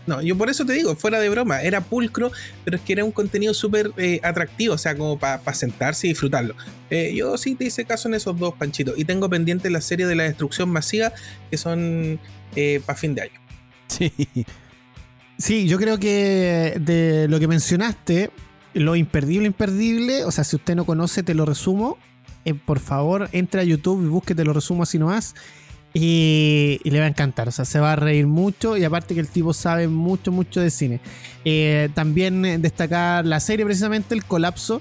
No, 0.04 0.20
yo 0.20 0.36
por 0.36 0.50
eso 0.50 0.66
te 0.66 0.72
digo, 0.72 0.96
fuera 0.96 1.20
de 1.20 1.28
broma, 1.28 1.62
era 1.62 1.80
pulcro, 1.80 2.32
pero 2.64 2.76
es 2.76 2.82
que 2.82 2.92
era 2.92 3.04
un 3.04 3.12
contenido 3.12 3.54
súper 3.54 3.92
eh, 3.98 4.18
atractivo, 4.24 4.74
o 4.74 4.78
sea, 4.78 4.96
como 4.96 5.16
para 5.16 5.54
sentarse 5.54 6.08
y 6.08 6.10
disfrutarlo. 6.10 6.56
Eh, 6.90 7.12
yo 7.14 7.38
sí 7.38 7.54
te 7.54 7.66
hice 7.66 7.84
caso 7.84 8.08
en 8.08 8.14
esos 8.14 8.36
dos, 8.36 8.54
Panchitos, 8.54 8.98
y 8.98 9.04
tengo 9.04 9.30
pendiente 9.30 9.70
la 9.70 9.80
serie 9.80 10.06
de 10.06 10.16
la 10.16 10.24
destrucción 10.24 10.70
masiva, 10.70 11.12
que 11.50 11.56
son 11.56 12.18
para 12.84 12.98
fin 12.98 13.14
de 13.14 13.22
año. 13.22 13.40
Sí. 13.86 14.12
Sí, 15.38 15.66
yo 15.68 15.78
creo 15.78 15.98
que 15.98 16.74
de 16.80 17.26
lo 17.28 17.38
que 17.40 17.48
mencionaste, 17.48 18.30
lo 18.74 18.96
imperdible, 18.96 19.46
imperdible, 19.46 20.24
o 20.24 20.30
sea, 20.30 20.44
si 20.44 20.56
usted 20.56 20.74
no 20.76 20.84
conoce, 20.84 21.22
te 21.22 21.34
lo 21.34 21.44
resumo. 21.44 21.98
eh, 22.44 22.54
por 22.54 22.80
favor, 22.80 23.28
entre 23.32 23.60
a 23.60 23.64
YouTube 23.64 24.02
y 24.04 24.08
busque, 24.08 24.34
te 24.34 24.44
lo 24.44 24.52
resumo 24.52 24.82
así 24.82 24.98
nomás. 24.98 25.34
Y, 25.94 26.80
y 26.84 26.90
le 26.90 27.00
va 27.00 27.04
a 27.04 27.08
encantar, 27.08 27.48
o 27.48 27.52
sea, 27.52 27.66
se 27.66 27.78
va 27.78 27.92
a 27.92 27.96
reír 27.96 28.26
mucho 28.26 28.78
y 28.78 28.84
aparte 28.84 29.12
que 29.14 29.20
el 29.20 29.28
tipo 29.28 29.52
sabe 29.52 29.88
mucho, 29.88 30.32
mucho 30.32 30.60
de 30.60 30.70
cine. 30.70 31.00
Eh, 31.44 31.90
también 31.94 32.62
destacar 32.62 33.26
la 33.26 33.40
serie, 33.40 33.64
precisamente 33.66 34.14
El 34.14 34.24
Colapso. 34.24 34.80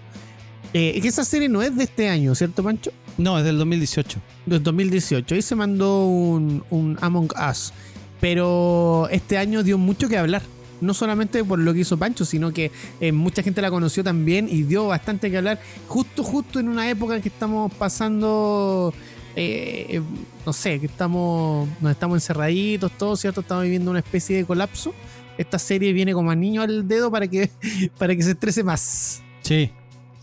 Eh, 0.74 0.98
que 1.02 1.08
esa 1.10 1.26
serie 1.26 1.50
no 1.50 1.62
es 1.62 1.76
de 1.76 1.84
este 1.84 2.08
año, 2.08 2.34
¿cierto, 2.34 2.64
Pancho? 2.64 2.92
No, 3.18 3.38
es 3.38 3.44
del 3.44 3.58
2018. 3.58 4.20
Del 4.46 4.64
2018. 4.64 5.36
Ahí 5.36 5.42
se 5.42 5.54
mandó 5.56 6.06
un, 6.06 6.64
un 6.70 6.98
Among 7.02 7.30
Us. 7.50 7.74
Pero 8.22 9.10
este 9.12 9.38
año 9.38 9.64
dio 9.64 9.78
mucho 9.78 10.08
que 10.08 10.18
hablar. 10.18 10.42
No 10.82 10.94
solamente 10.94 11.44
por 11.44 11.60
lo 11.60 11.74
que 11.74 11.80
hizo 11.82 11.98
Pancho, 11.98 12.26
sino 12.26 12.52
que 12.52 12.72
eh, 13.00 13.12
mucha 13.12 13.44
gente 13.44 13.62
la 13.62 13.70
conoció 13.70 14.04
también 14.04 14.48
y 14.50 14.64
dio 14.64 14.88
bastante 14.88 15.30
que 15.32 15.38
hablar. 15.38 15.60
Justo, 15.88 16.24
justo 16.24 16.60
en 16.60 16.68
una 16.68 16.90
época 16.90 17.16
en 17.16 17.22
que 17.22 17.30
estamos 17.30 17.72
pasando. 17.74 18.94
eh, 19.36 20.02
no 20.46 20.54
sé, 20.54 20.80
que 20.80 20.88
estamos. 20.88 21.70
Nos 21.82 21.92
estamos 21.92 22.16
encerraditos, 22.18 22.92
todos, 22.98 23.20
¿cierto? 23.20 23.42
Estamos 23.42 23.64
viviendo 23.64 23.92
una 23.92 24.00
especie 24.00 24.38
de 24.38 24.46
colapso. 24.46 24.94
Esta 25.38 25.58
serie 25.60 25.94
viene 25.94 26.14
como 26.14 26.32
a 26.32 26.36
niño 26.36 26.62
al 26.62 26.88
dedo 26.88 27.10
para 27.12 27.28
que, 27.28 27.50
para 27.98 28.16
que 28.16 28.22
se 28.24 28.32
estrese 28.32 28.64
más. 28.64 29.22
Sí. 29.42 29.72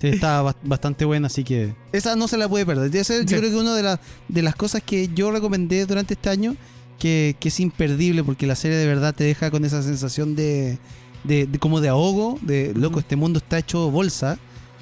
Sí, 0.00 0.06
está 0.08 0.42
ba- 0.42 0.54
bastante 0.62 1.04
buena, 1.04 1.26
así 1.26 1.42
que. 1.42 1.74
Esa 1.92 2.14
no 2.14 2.28
se 2.28 2.36
la 2.36 2.48
puede 2.48 2.64
perder. 2.64 3.04
Sí. 3.04 3.14
Yo 3.26 3.38
creo 3.38 3.50
que 3.50 3.56
una 3.56 3.74
de, 3.74 3.82
las 3.82 3.98
de 4.28 4.42
las 4.42 4.54
cosas 4.54 4.80
que 4.82 5.08
yo 5.12 5.32
recomendé 5.32 5.86
durante 5.86 6.14
este 6.14 6.28
año, 6.28 6.54
que, 6.98 7.36
que 7.38 7.48
es 7.48 7.60
imperdible, 7.60 8.24
porque 8.24 8.46
la 8.46 8.54
serie 8.56 8.76
de 8.76 8.86
verdad 8.86 9.14
te 9.14 9.24
deja 9.24 9.50
con 9.50 9.64
esa 9.64 9.82
sensación 9.82 10.34
de, 10.36 10.78
de, 11.24 11.46
de- 11.46 11.58
como 11.58 11.80
de 11.80 11.88
ahogo, 11.88 12.38
de 12.42 12.72
loco, 12.74 12.98
este 13.00 13.16
mundo 13.16 13.38
está 13.38 13.58
hecho 13.58 13.90
bolsa, 13.90 14.38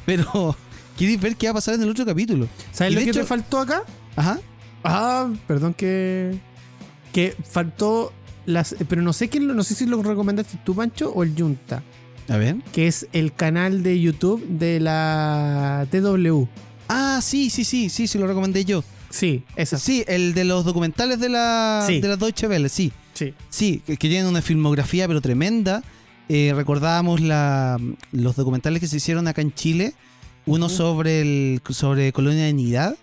pero 0.06 0.56
quieres 0.96 1.20
ver 1.20 1.36
qué 1.36 1.46
va 1.46 1.52
a 1.52 1.54
pasar 1.54 1.74
en 1.74 1.82
el 1.82 1.90
otro 1.90 2.04
capítulo. 2.06 2.48
¿Sabes 2.72 2.92
Y 2.92 2.94
lo 2.96 3.00
que 3.00 3.12
te 3.12 3.18
hecho- 3.20 3.26
faltó 3.26 3.58
acá? 3.60 3.82
Ajá. 4.16 4.40
Ah, 4.84 5.28
perdón 5.46 5.74
que. 5.74 6.38
Que 7.12 7.34
faltó 7.48 8.12
las. 8.46 8.76
Pero 8.88 9.02
no 9.02 9.12
sé 9.12 9.28
quién 9.28 9.46
no 9.46 9.62
sé 9.64 9.74
si 9.74 9.84
lo 9.86 10.02
recomendaste 10.02 10.58
tú, 10.64 10.74
Pancho, 10.74 11.10
o 11.12 11.22
el 11.22 11.34
Junta. 11.36 11.82
A 12.28 12.36
ver. 12.36 12.56
Que 12.72 12.86
es 12.86 13.06
el 13.12 13.32
canal 13.32 13.82
de 13.82 14.00
YouTube 14.00 14.46
de 14.48 14.80
la 14.80 15.86
TW. 15.90 16.44
Ah, 16.88 17.20
sí, 17.22 17.50
sí, 17.50 17.64
sí, 17.64 17.88
sí, 17.88 18.06
sí, 18.06 18.18
lo 18.18 18.26
recomendé 18.26 18.64
yo. 18.64 18.84
Sí, 19.10 19.44
esa. 19.56 19.78
Sí, 19.78 20.04
el 20.06 20.34
de 20.34 20.44
los 20.44 20.64
documentales 20.64 21.20
de 21.20 21.28
la, 21.28 21.84
Sí. 21.86 22.00
de 22.00 22.08
la 22.08 22.16
Deutsche 22.16 22.48
Welle, 22.48 22.68
sí. 22.68 22.92
Sí. 23.14 23.32
Sí, 23.48 23.82
que, 23.86 23.96
que 23.96 24.08
tienen 24.08 24.26
una 24.26 24.42
filmografía 24.42 25.06
pero 25.08 25.20
tremenda. 25.20 25.82
Eh, 26.28 26.52
recordábamos 26.56 27.20
la, 27.20 27.78
los 28.12 28.36
documentales 28.36 28.80
que 28.80 28.88
se 28.88 28.96
hicieron 28.96 29.28
acá 29.28 29.40
en 29.42 29.54
Chile. 29.54 29.94
Uno 30.44 30.68
sobre 30.68 31.20
el 31.22 31.60
sobre 31.70 32.12
Colonia 32.12 32.42
de 32.42 32.46
Dignidad, 32.48 32.96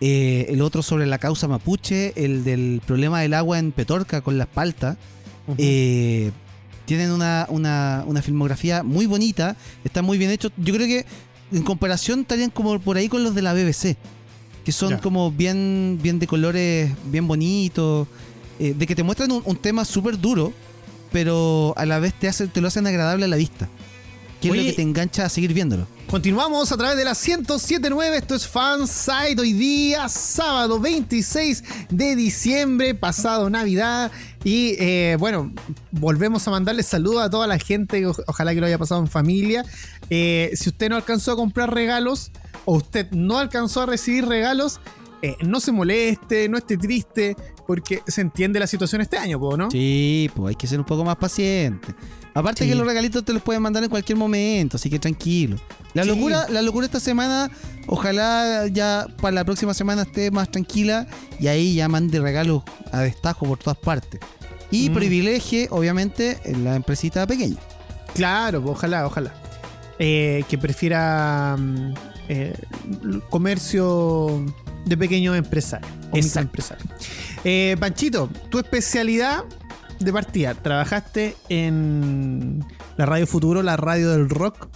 eh, 0.00 0.46
el 0.48 0.62
otro 0.62 0.82
sobre 0.82 1.04
la 1.06 1.18
causa 1.18 1.46
mapuche, 1.48 2.12
el 2.16 2.44
del 2.44 2.80
problema 2.86 3.20
del 3.20 3.34
agua 3.34 3.58
en 3.58 3.72
Petorca 3.72 4.20
con 4.22 4.38
las 4.38 4.46
paltas. 4.46 4.96
Eh, 5.58 6.30
tienen 6.86 7.10
una, 7.10 7.46
una, 7.50 8.04
una 8.06 8.22
filmografía 8.22 8.82
muy 8.82 9.04
bonita, 9.06 9.54
están 9.84 10.04
muy 10.06 10.16
bien 10.18 10.30
hechos. 10.30 10.50
Yo 10.56 10.72
creo 10.74 10.86
que 10.86 11.04
en 11.52 11.62
comparación 11.62 12.20
estarían 12.20 12.48
como 12.50 12.78
por 12.80 12.96
ahí 12.96 13.08
con 13.08 13.22
los 13.22 13.34
de 13.34 13.42
la 13.42 13.52
BBC, 13.52 13.96
que 14.64 14.72
son 14.72 14.90
Ya. 14.90 15.00
como 15.00 15.30
bien, 15.30 15.98
bien 16.02 16.18
de 16.18 16.26
colores, 16.26 16.90
bien 17.06 17.26
bonitos, 17.26 18.06
eh, 18.58 18.74
de 18.76 18.86
que 18.86 18.94
te 18.94 19.02
muestran 19.02 19.32
un, 19.32 19.42
un 19.44 19.56
tema 19.56 19.84
súper 19.84 20.18
duro, 20.20 20.52
pero 21.10 21.74
a 21.76 21.84
la 21.86 21.98
vez 21.98 22.14
te, 22.14 22.28
hacen, 22.28 22.48
te 22.48 22.60
lo 22.60 22.68
hacen 22.68 22.86
agradable 22.86 23.24
a 23.24 23.28
la 23.28 23.36
vista. 23.36 23.68
Que 24.42 24.48
es 24.48 24.56
lo 24.56 24.62
que 24.62 24.72
te 24.72 24.82
engancha 24.82 25.24
a 25.24 25.28
seguir 25.28 25.54
viéndolo. 25.54 25.86
Continuamos 26.08 26.72
a 26.72 26.76
través 26.76 26.96
de 26.96 27.04
la 27.04 27.12
1079. 27.12 28.16
Esto 28.16 28.34
es 28.34 28.46
Fanside. 28.46 29.40
Hoy 29.40 29.52
día, 29.52 30.08
sábado 30.08 30.80
26 30.80 31.62
de 31.90 32.16
diciembre, 32.16 32.94
pasado 32.96 33.48
Navidad. 33.48 34.10
Y 34.42 34.74
eh, 34.80 35.16
bueno, 35.18 35.52
volvemos 35.92 36.46
a 36.48 36.50
mandarle 36.50 36.82
saludos 36.82 37.22
a 37.22 37.30
toda 37.30 37.46
la 37.46 37.58
gente. 37.58 38.04
Ojalá 38.26 38.52
que 38.52 38.60
lo 38.60 38.66
haya 38.66 38.78
pasado 38.78 39.00
en 39.00 39.06
familia. 39.06 39.64
Eh, 40.10 40.50
si 40.54 40.70
usted 40.70 40.90
no 40.90 40.96
alcanzó 40.96 41.32
a 41.32 41.36
comprar 41.36 41.72
regalos 41.72 42.32
o 42.64 42.76
usted 42.76 43.10
no 43.12 43.38
alcanzó 43.38 43.82
a 43.82 43.86
recibir 43.86 44.26
regalos, 44.26 44.80
eh, 45.22 45.36
no 45.40 45.60
se 45.60 45.70
moleste, 45.70 46.48
no 46.48 46.58
esté 46.58 46.76
triste, 46.76 47.36
porque 47.66 48.02
se 48.06 48.20
entiende 48.20 48.58
la 48.60 48.66
situación 48.66 49.00
este 49.00 49.16
año, 49.18 49.38
¿no? 49.56 49.70
Sí, 49.70 50.30
pues 50.34 50.50
hay 50.50 50.54
que 50.56 50.66
ser 50.66 50.78
un 50.78 50.84
poco 50.86 51.04
más 51.04 51.16
paciente. 51.16 51.94
Aparte 52.34 52.64
Sí. 52.64 52.70
que 52.70 52.74
los 52.74 52.86
regalitos 52.86 53.24
te 53.24 53.32
los 53.32 53.42
pueden 53.42 53.62
mandar 53.62 53.82
en 53.84 53.90
cualquier 53.90 54.16
momento, 54.18 54.76
así 54.76 54.88
que 54.88 54.98
tranquilo. 54.98 55.56
La 55.94 56.02
Sí. 56.02 56.08
locura, 56.08 56.46
la 56.48 56.62
locura 56.62 56.86
esta 56.86 56.98
semana, 57.00 57.50
ojalá 57.86 58.66
ya 58.68 59.06
para 59.20 59.32
la 59.34 59.44
próxima 59.44 59.74
semana 59.74 60.02
esté 60.02 60.30
más 60.30 60.50
tranquila 60.50 61.06
y 61.38 61.48
ahí 61.48 61.74
ya 61.74 61.88
mande 61.88 62.18
regalos 62.20 62.62
a 62.90 63.00
destajo 63.00 63.46
por 63.46 63.58
todas 63.58 63.76
partes. 63.78 64.20
Y 64.70 64.88
Mm. 64.88 64.94
privilegie, 64.94 65.68
obviamente, 65.70 66.38
en 66.44 66.64
la 66.64 66.76
empresita 66.76 67.26
pequeña. 67.26 67.58
Claro, 68.14 68.62
pues, 68.62 68.76
ojalá, 68.76 69.06
ojalá. 69.06 69.34
Eh, 69.98 70.44
que 70.48 70.56
prefiera 70.56 71.56
mm, 71.58 71.94
eh, 72.28 72.54
comercio 73.28 74.42
de 74.84 74.96
pequeños 74.96 75.36
empresarios. 75.36 75.90
o 76.10 76.16
microempresarios. 76.16 76.86
Eh, 77.44 77.76
Panchito, 77.80 78.28
tu 78.50 78.58
especialidad 78.58 79.44
de 80.00 80.12
partida, 80.12 80.54
trabajaste 80.54 81.36
en 81.48 82.64
la 82.96 83.06
Radio 83.06 83.26
Futuro, 83.26 83.62
la 83.62 83.76
radio 83.76 84.10
del 84.10 84.28
rock, 84.28 84.68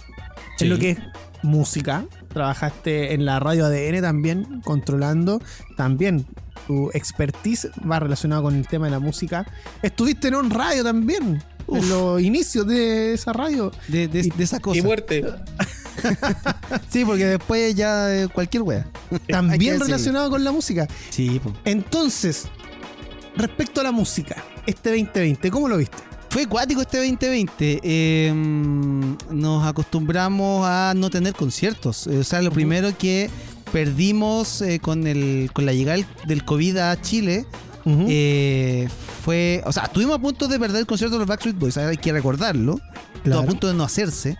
Sí. 0.57 0.63
en 0.65 0.69
lo 0.71 0.79
que 0.79 0.91
es 0.91 0.97
música. 1.43 2.05
Trabajaste 2.33 3.13
en 3.13 3.25
la 3.25 3.39
radio 3.39 3.65
ADN 3.65 4.01
también, 4.01 4.61
controlando. 4.63 5.41
También 5.75 6.25
tu 6.65 6.89
expertise 6.93 7.69
va 7.89 7.99
relacionado 7.99 8.43
con 8.43 8.55
el 8.55 8.67
tema 8.67 8.85
de 8.87 8.91
la 8.91 8.99
música. 8.99 9.45
Estuviste 9.81 10.27
en 10.29 10.35
un 10.35 10.49
radio 10.49 10.83
también, 10.83 11.43
Uf. 11.67 11.77
en 11.83 11.89
los 11.89 12.21
inicios 12.21 12.65
de 12.67 13.13
esa 13.13 13.33
radio. 13.33 13.71
De, 13.87 14.07
de, 14.07 14.23
de 14.35 14.43
esa 14.43 14.59
cosa. 14.59 14.77
Y 14.79 14.81
muerte. 14.81 15.23
Sí, 16.89 17.03
porque 17.05 17.25
después 17.25 17.73
ya 17.75 18.13
eh, 18.15 18.27
cualquier 18.27 18.61
wea. 18.63 18.87
También 19.27 19.79
relacionado 19.79 20.29
con 20.29 20.43
la 20.43 20.51
música. 20.51 20.87
Sí. 21.09 21.41
Entonces, 21.65 22.45
respecto 23.35 23.81
a 23.81 23.83
la 23.85 23.91
música, 23.91 24.43
este 24.67 24.89
2020, 24.91 25.49
¿cómo 25.49 25.67
lo 25.67 25.77
viste? 25.77 25.97
Fue 26.29 26.43
acuático 26.43 26.81
este 26.81 26.97
2020. 26.97 27.79
eh, 27.83 28.31
nos 29.31 29.65
acostumbramos 29.65 30.67
a 30.67 30.93
no 30.95 31.09
tener 31.09 31.33
conciertos. 31.33 32.05
Eh, 32.07 32.19
O 32.19 32.23
sea, 32.23 32.41
lo 32.43 32.51
primero 32.51 32.95
que 32.95 33.29
perdimos 33.71 34.61
eh, 34.61 34.79
con, 34.79 35.07
el, 35.07 35.49
con 35.53 35.65
la 35.65 35.73
llegada 35.73 35.97
del 36.27 36.45
COVID 36.45 36.77
a 36.77 37.01
Chile 37.01 37.45
eh, 38.07 38.87
fue. 39.23 39.61
O 39.65 39.71
sea, 39.71 39.83
estuvimos 39.83 40.15
a 40.15 40.19
punto 40.19 40.47
de 40.47 40.59
perder 40.59 40.81
el 40.81 40.85
concierto 40.85 41.15
de 41.15 41.19
los 41.19 41.27
Backstreet 41.27 41.57
Boys, 41.57 41.77
hay 41.77 41.97
que 41.97 42.11
recordarlo. 42.11 42.79
Claro. 43.23 43.41
a 43.41 43.45
punto 43.45 43.67
de 43.67 43.73
no 43.73 43.83
hacerse. 43.83 44.37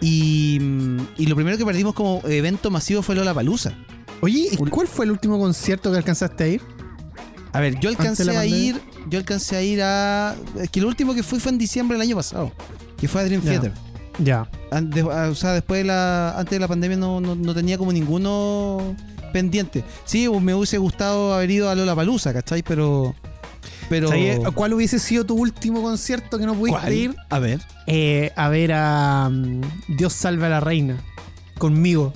Y, 0.00 0.58
mm, 0.60 1.00
y 1.18 1.26
lo 1.26 1.36
primero 1.36 1.56
que 1.56 1.64
perdimos 1.64 1.94
como 1.94 2.22
evento 2.24 2.70
masivo 2.70 3.02
fue 3.02 3.14
Lola 3.14 3.34
Palusa. 3.34 3.74
Oye, 4.20 4.48
¿y 4.52 4.56
¿cuál 4.56 4.86
fue 4.86 5.04
el 5.04 5.10
último 5.12 5.38
concierto 5.38 5.90
que 5.90 5.96
alcanzaste 5.96 6.44
a 6.44 6.48
ir? 6.48 6.62
A 7.52 7.60
ver, 7.60 7.78
yo 7.80 7.88
alcancé 7.88 8.30
a 8.36 8.46
ir. 8.46 8.80
Yo 9.08 9.18
alcancé 9.18 9.56
a 9.56 9.62
ir 9.62 9.82
a. 9.82 10.36
Es 10.60 10.70
que 10.70 10.80
lo 10.80 10.88
último 10.88 11.14
que 11.14 11.22
fui 11.22 11.40
fue 11.40 11.52
en 11.52 11.58
diciembre 11.58 11.96
del 11.96 12.06
año 12.06 12.16
pasado. 12.16 12.52
Que 12.98 13.08
fue 13.08 13.22
a 13.22 13.24
Dream. 13.24 13.40
Theater. 13.42 13.72
Ya. 14.18 14.48
Ah, 14.70 15.28
o 15.30 15.34
sea, 15.34 15.52
después 15.54 15.80
de 15.80 15.84
la, 15.84 16.38
antes 16.38 16.50
de 16.50 16.60
la 16.60 16.68
pandemia 16.68 16.96
no, 16.96 17.20
no, 17.20 17.34
no 17.34 17.54
tenía 17.54 17.78
como 17.78 17.92
ninguno 17.92 18.94
pendiente. 19.32 19.84
Sí, 20.04 20.28
me 20.28 20.54
hubiese 20.54 20.78
gustado 20.78 21.34
haber 21.34 21.50
ido 21.50 21.70
a 21.70 21.74
Lola 21.74 21.94
Palusa, 21.94 22.32
¿cachai? 22.32 22.62
Pero. 22.62 23.14
Pero. 23.88 24.10
¿Cuál 24.54 24.74
hubiese 24.74 24.98
sido 24.98 25.26
tu 25.26 25.34
último 25.34 25.82
concierto 25.82 26.38
que 26.38 26.46
no 26.46 26.54
pudiste 26.54 26.80
¿Cuál? 26.80 26.92
ir? 26.92 27.16
A 27.28 27.38
ver. 27.38 27.60
Eh, 27.86 28.32
a 28.36 28.48
ver 28.48 28.72
a 28.72 29.28
mm, 29.30 29.60
Dios 29.96 30.12
salve 30.12 30.46
a 30.46 30.50
la 30.50 30.60
reina. 30.60 31.02
Conmigo. 31.58 32.12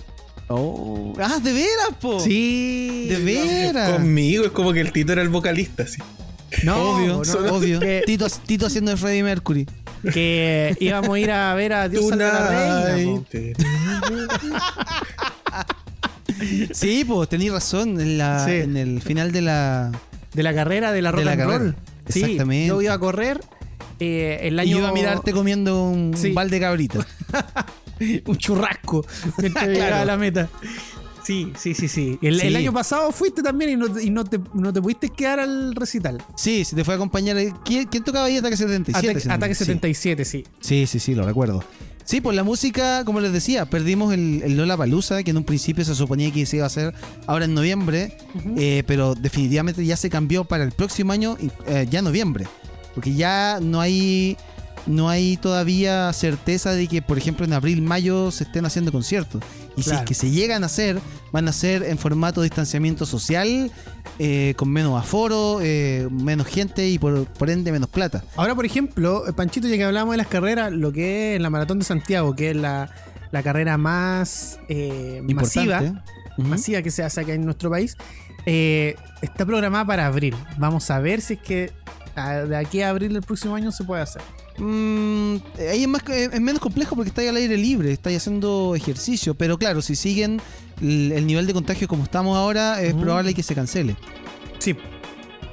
Oh. 0.49 1.15
Ah, 1.19 1.39
de 1.43 1.53
veras, 1.53 1.89
po. 2.01 2.21
Sí. 2.21 3.07
De 3.09 3.17
veras. 3.19 3.93
Conmigo 3.93 4.45
es 4.45 4.53
como 4.53 4.73
que 4.73 4.81
el 4.81 4.93
Tito 4.93 5.13
era 5.13 5.23
el 5.23 5.29
vocalista, 5.29 5.87
sí. 5.87 6.03
No, 6.63 6.97
obvio, 6.97 7.23
no, 7.25 7.55
obvio. 7.55 7.81
Que, 7.81 8.03
Tito, 8.07 8.27
Tito 8.47 8.67
haciendo 8.67 8.91
de 8.91 8.97
Freddie 8.97 9.23
Mercury. 9.23 9.67
que 10.13 10.77
íbamos 10.81 11.17
a 11.17 11.19
ir 11.19 11.31
a 11.31 11.55
ver 11.55 11.73
a 11.73 11.89
Dios 11.89 12.09
salve 12.09 12.25
a 12.25 12.33
la 12.33 12.95
reina. 12.95 13.23
Sí, 16.73 17.05
pues 17.05 17.29
tenéis 17.29 17.53
razón. 17.53 18.01
En, 18.01 18.19
la, 18.19 18.45
Sí. 18.45 18.53
en 18.53 18.77
el 18.77 19.03
final 19.03 19.33
de 19.33 19.43
la. 19.43 19.93
De 20.33 20.43
la 20.43 20.53
carrera 20.55 20.93
de 20.93 21.03
la 21.03 21.13
rock 21.13 21.21
De 21.21 21.25
la 21.25 21.33
and 21.33 21.41
carrera. 21.41 21.59
roll. 21.59 21.77
Sí, 22.09 22.21
Exactamente. 22.23 22.67
yo 22.69 22.83
iba 22.83 22.93
a 22.95 22.99
correr 22.99 23.41
eh, 24.01 24.39
el 24.43 24.55
Y 24.57 24.59
año. 24.61 24.79
iba 24.79 24.89
a 24.89 24.93
mirarte 24.93 25.33
comiendo 25.33 25.85
un 25.89 26.15
Sí. 26.17 26.33
balde 26.33 26.57
de 26.57 26.61
cabrita. 26.61 27.07
un 28.27 28.37
churrasco 28.37 29.07
mientras 29.39 29.69
llegaba 29.69 30.01
a 30.01 30.05
la 30.05 30.17
meta. 30.17 30.49
Sí, 31.23 31.53
sí, 31.57 31.73
sí, 31.75 31.89
sí. 31.89 32.19
El, 32.21 32.39
Sí. 32.41 32.49
el 32.49 32.57
año 32.57 32.73
pasado 32.73 33.11
fuiste 33.13 33.43
también 33.43 33.71
y 33.71 33.77
no, 33.77 33.99
y 33.99 34.11
no 34.11 34.25
te, 34.25 34.39
no 34.53 34.73
te 34.75 34.83
pudiste 34.83 35.09
quedar 35.09 35.41
al 35.41 35.75
recital. 35.75 36.23
Sí, 36.37 36.65
se 36.67 36.77
te 36.77 36.85
fue 36.85 36.93
a 36.95 36.97
acompañar. 36.97 37.37
¿Quién, 37.65 37.87
quién 37.87 38.05
tocaba 38.05 38.27
ahí 38.27 38.37
Ataque 38.37 38.57
77? 38.59 38.99
Ataque, 39.07 39.21
si 39.21 39.29
no 39.29 39.33
me 39.33 39.37
Ataque 39.37 39.53
equivoco? 39.53 39.65
77, 39.65 40.25
sí. 40.27 40.45
Sí, 40.61 40.87
sí, 40.87 40.99
sí, 40.99 41.15
lo 41.15 41.25
recuerdo. 41.25 41.65
Sí, 42.05 42.21
pues 42.21 42.37
la 42.37 42.45
música, 42.45 43.03
como 43.05 43.21
les 43.21 43.33
decía, 43.33 43.65
perdimos 43.65 44.13
el, 44.13 44.43
el 44.45 44.57
Lola 44.59 44.77
Palusa, 44.77 45.23
que 45.23 45.31
en 45.31 45.39
un 45.39 45.45
principio 45.45 45.85
se 45.87 45.95
suponía 45.95 46.31
que 46.31 46.45
se 46.45 46.57
iba 46.57 46.65
a 46.65 46.67
hacer 46.67 46.93
ahora 47.27 47.47
en 47.47 47.55
noviembre, 47.55 48.19
eh, 48.59 48.83
pero 48.87 49.15
definitivamente 49.15 49.85
ya 49.87 49.97
se 49.97 50.11
cambió 50.11 50.45
para 50.45 50.65
el 50.65 50.73
próximo 50.73 51.13
año, 51.13 51.39
eh, 51.67 51.87
ya 51.91 52.03
noviembre, 52.03 52.47
porque 52.95 53.15
ya 53.15 53.59
no 53.61 53.81
hay 53.81 54.37
no 54.87 55.09
hay 55.09 55.39
todavía 55.39 56.13
certeza 56.13 56.73
de 56.73 56.87
que, 56.89 57.01
por 57.01 57.17
ejemplo, 57.17 57.47
en 57.47 57.55
abril, 57.55 57.81
mayo 57.81 58.31
se 58.31 58.45
estén 58.45 58.67
haciendo 58.67 58.93
conciertos. 58.93 59.43
Y 59.77 59.83
si 59.83 59.91
es 59.91 60.03
que 60.03 60.15
se 60.15 60.31
llegan 60.31 60.63
a 60.63 60.67
hacer, 60.67 61.01
van 61.33 61.49
a 61.49 61.53
ser 61.53 61.83
en 61.83 61.99
formato 61.99 62.41
de 62.41 62.47
distanciamiento 62.47 63.07
social, 63.07 63.71
eh, 64.19 64.55
con 64.57 64.71
menos 64.71 65.01
aforo, 65.01 65.59
eh, 65.63 66.09
menos 66.11 66.47
gente 66.47 66.89
y 66.89 66.99
por, 66.99 67.27
por 67.27 67.51
ende 67.51 67.73
menos 67.73 67.89
plata. 67.89 68.25
Ahora, 68.37 68.55
por 68.55 68.65
ejemplo, 68.65 69.27
eh, 69.29 69.33
Panchito, 69.33 69.67
ya 69.67 69.77
que 69.77 69.85
hablamos 69.85 70.13
de 70.13 70.19
las 70.19 70.29
carreras, 70.29 70.73
lo 70.73 70.93
que 70.93 71.35
es 71.35 71.41
la 71.41 71.51
Maratón 71.51 71.81
de 71.81 71.85
Santiago, 71.85 72.37
que 72.37 72.51
es 72.51 72.57
la, 72.57 72.89
la 73.33 73.43
carrera 73.43 73.77
más 73.79 74.61
eh, 74.69 75.23
masiva. 75.25 75.83
Ujú. 76.37 76.49
masiva 76.49 76.83
que 76.83 76.91
se 76.91 77.03
hace 77.05 77.21
acá 77.21 77.33
en 77.33 77.45
nuestro 77.45 77.71
país, 77.71 77.97
está 78.45 79.47
programada 79.47 79.87
para 79.87 80.07
abril. 80.07 80.35
Vamos 80.59 80.91
a 80.91 80.99
ver 80.99 81.21
si 81.21 81.35
es 81.35 81.41
que 81.41 81.73
ah, 82.17 82.39
de 82.39 82.57
aquí 82.57 82.83
a 82.83 82.91
abril 82.91 83.13
del 83.13 83.23
próximo 83.23 83.55
año 83.55 83.71
se 83.71 83.85
puede 83.85 84.03
hacer. 84.03 84.23
Mm, 84.59 85.37
ahí 85.71 85.83
es, 85.83 85.89
más, 85.89 86.03
eh, 86.09 86.31
es 86.33 86.41
menos 86.41 86.61
complejo 86.61 86.95
porque 86.95 87.09
estáis 87.09 87.29
al 87.29 87.37
aire 87.37 87.57
libre, 87.57 87.93
estáis 87.93 88.19
haciendo 88.19 88.75
ejercicio, 88.77 89.35
pero 89.35 89.59
claro, 89.59 89.83
si 89.83 89.97
siguen 89.97 90.41
el, 90.81 91.13
el 91.13 91.27
nivel 91.27 91.47
de 91.47 91.53
contagio 91.55 91.89
como 91.89 92.05
estamos 92.05 92.37
ahora, 92.37 92.81
es 92.83 92.93
Ujú. 92.93 93.03
probable 93.03 93.35
que 93.35 93.43
se 93.43 93.55
cancele. 93.55 93.97
Sí. 94.59 94.77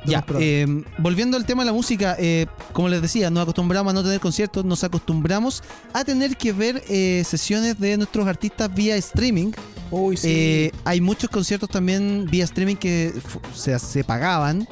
Ya, 0.04 0.26
eh, 0.40 0.66
volviendo 0.98 1.38
al 1.38 1.46
tema 1.46 1.62
de 1.62 1.68
la 1.68 1.74
música, 1.74 2.16
eh, 2.18 2.48
como 2.74 2.90
les 2.90 3.04
decía, 3.04 3.30
nos 3.30 3.44
acostumbramos 3.44 3.92
a 3.92 3.94
no 3.94 4.02
tener 4.04 4.20
conciertos, 4.20 4.66
nos 4.66 4.84
acostumbramos 4.84 5.62
a 5.94 6.04
tener 6.04 6.38
que 6.38 6.54
ver 6.54 6.82
eh, 6.90 7.24
sesiones 7.24 7.80
de 7.80 7.98
nuestros 7.98 8.26
artistas 8.28 8.74
vía 8.74 8.96
streaming. 8.96 9.52
Uy, 9.92 10.18
sí. 10.18 10.28
Eh, 10.32 10.72
hay 10.86 11.02
muchos 11.02 11.30
conciertos 11.30 11.70
también 11.70 12.26
vía 12.32 12.46
streaming 12.46 12.78
que 12.78 13.14
se, 13.54 13.78
se 13.78 14.04
pagaban. 14.04 14.68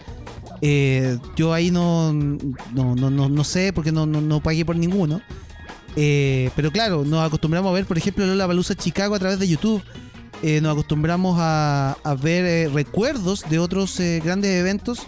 Eh, 0.62 1.18
yo 1.36 1.53
ahí 1.53 1.72
no, 1.72 2.14
no, 2.14 2.95
no, 2.95 3.10
no, 3.10 3.30
no 3.30 3.43
sé 3.43 3.72
porque 3.74 3.91
no, 3.91 4.05
no, 4.05 4.41
pagué 4.41 4.66
por 4.66 4.76
ninguno. 4.76 5.22
Eh, 5.95 6.49
pero 6.55 6.72
claro, 6.72 7.03
nos 7.03 7.26
acostumbramos 7.26 7.70
a 7.70 7.74
ver, 7.74 7.86
por 7.86 7.97
ejemplo, 7.97 8.26
Lola 8.26 8.47
Balusa 8.47 8.76
Chicago 8.76 9.16
a 9.16 9.20
través 9.20 9.39
de 9.39 9.47
YouTube. 9.47 9.82
Eh, 10.41 10.62
nos 10.62 10.72
acostumbramos 10.72 11.38
a, 11.39 11.97
a 12.03 12.16
ver 12.16 12.72
recuerdos 12.72 13.43
de 13.49 13.60
otros 13.60 13.99
grandes 14.24 14.51
eventos 14.51 15.01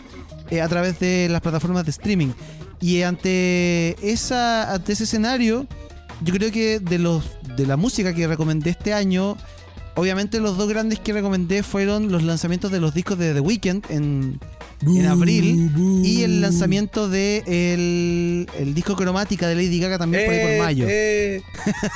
a 0.62 0.68
través 0.68 1.00
de 1.00 1.30
las 1.30 1.42
plataformas 1.42 1.86
de 1.86 1.92
streaming. 1.92 2.34
Y 2.82 3.04
ante, 3.04 3.96
esa, 4.02 4.74
ante 4.74 4.94
ese 4.94 5.04
escenario, 5.04 5.68
yo 6.24 6.34
creo 6.34 6.52
que 6.52 6.80
de, 6.80 6.98
los, 6.98 7.24
de 7.56 7.68
la 7.68 7.78
música 7.78 8.14
que 8.14 8.28
recomendé 8.28 8.72
este 8.72 8.94
año, 8.94 9.38
obviamente 9.96 10.40
los 10.40 10.58
dos 10.58 10.68
grandes 10.70 11.00
que 11.00 11.14
recomendé 11.14 11.64
fueron 11.64 12.12
los 12.12 12.24
lanzamientos 12.24 12.72
de 12.72 12.80
los 12.80 12.94
discos 12.94 13.18
de 13.18 13.34
The 13.34 13.40
Weeknd 13.40 13.86
en, 13.90 14.40
en 14.86 15.06
abril 15.06 15.72
y 16.04 16.24
el 16.24 16.42
lanzamiento 16.42 17.10
de 17.10 17.44
el, 17.48 18.48
el 18.58 18.74
disco 18.74 18.96
cromática 18.96 19.48
de 19.48 19.56
Lady 19.56 19.80
Gaga 19.80 19.98
también 19.98 20.26
por 20.26 20.34
ahí 20.34 20.40
Eh, 20.40 20.56
por 20.58 20.66
mayo. 20.66 20.86
eh, 20.90 21.42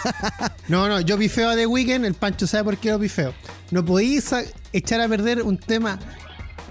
No, 0.67 0.87
no, 0.87 0.99
yo 1.01 1.17
pifeo 1.17 1.49
a 1.49 1.55
The 1.55 1.65
Weeknd, 1.67 2.05
el 2.05 2.13
Pancho 2.15 2.47
sabe 2.47 2.63
por 2.63 2.77
qué 2.77 2.89
lo 2.91 2.99
pifeo. 2.99 3.33
No 3.71 3.83
podéis 3.85 4.29
echar 4.73 4.99
a 5.01 5.07
perder 5.07 5.41
un 5.43 5.57
tema 5.57 5.99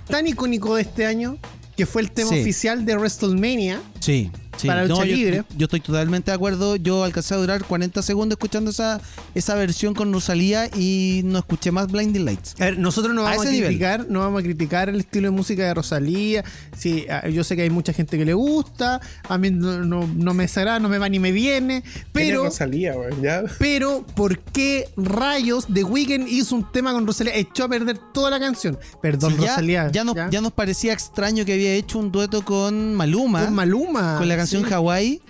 tan 0.08 0.26
icónico 0.26 0.74
de 0.76 0.82
este 0.82 1.06
año, 1.06 1.38
que 1.76 1.86
fue 1.86 2.02
el 2.02 2.10
tema 2.10 2.30
Sí. 2.30 2.40
oficial 2.40 2.84
de 2.84 2.96
WrestleMania. 2.96 3.80
Sí, 4.00 4.30
sí. 4.56 4.66
Para 4.66 4.84
lucha 4.86 5.04
yo, 5.04 5.16
libre. 5.16 5.44
yo 5.56 5.64
estoy 5.64 5.80
totalmente 5.80 6.30
de 6.30 6.34
acuerdo. 6.34 6.76
Yo 6.76 7.04
alcancé 7.04 7.34
a 7.34 7.36
durar 7.38 7.64
40 7.64 8.02
segundos 8.02 8.36
escuchando 8.36 8.70
esa, 8.70 9.00
esa 9.34 9.54
versión 9.54 9.94
con 9.94 10.12
Rosalía 10.12 10.68
y 10.76 11.22
no 11.24 11.38
escuché 11.38 11.70
más 11.70 11.90
Blinding 11.90 12.24
Lights. 12.24 12.54
A 12.60 12.64
ver, 12.66 12.78
nosotros 12.78 13.14
no 13.14 13.22
vamos 13.24 13.46
a, 13.46 13.48
criticar, 13.48 14.06
no 14.08 14.20
vamos 14.20 14.40
a 14.40 14.42
criticar 14.42 14.88
el 14.88 15.00
estilo 15.00 15.28
de 15.28 15.36
música 15.36 15.64
de 15.64 15.74
Rosalía. 15.74 16.44
Sí, 16.76 17.06
yo 17.32 17.44
sé 17.44 17.56
que 17.56 17.62
hay 17.62 17.70
mucha 17.70 17.92
gente 17.92 18.18
que 18.18 18.24
le 18.24 18.34
gusta, 18.34 19.00
a 19.28 19.38
mí 19.38 19.50
no, 19.50 19.84
no- 19.84 20.06
no 20.14 20.34
me 20.34 20.44
desagrada, 20.44 20.78
no 20.80 20.88
me 20.88 20.98
va 20.98 21.08
ni 21.08 21.18
me 21.18 21.32
viene, 21.32 21.82
pero 22.12 22.44
Rosalía, 22.44 22.94
ya. 23.22 23.42
pero 23.58 24.04
¿por 24.14 24.38
qué 24.38 24.88
rayos 24.96 25.66
The 25.72 25.84
Weeknd 25.84 26.28
hizo 26.28 26.54
un 26.56 26.70
tema 26.72 26.92
con 26.92 27.06
Rosalía? 27.06 27.34
Echó 27.34 27.64
a 27.64 27.68
perder 27.68 27.98
toda 28.12 28.30
la 28.30 28.40
canción. 28.40 28.78
Perdón, 29.02 29.32
Sí, 29.36 29.42
ya, 29.42 29.48
Rosalía. 29.48 29.90
ya, 29.92 30.04
nos, 30.04 30.14
ya 30.30 30.40
nos 30.40 30.52
parecía 30.52 30.92
extraño 30.92 31.44
que 31.44 31.52
había 31.54 31.72
hecho 31.74 31.98
un 31.98 32.10
dueto 32.12 32.44
con 32.44 32.94
Maluma. 32.94 33.44
Con 33.44 33.54
Maluma. 33.54 34.16
con 34.18 34.28
la 34.28 34.36
canción 34.44 34.64
sí. 34.66 34.72
Hawaii, 34.74 35.20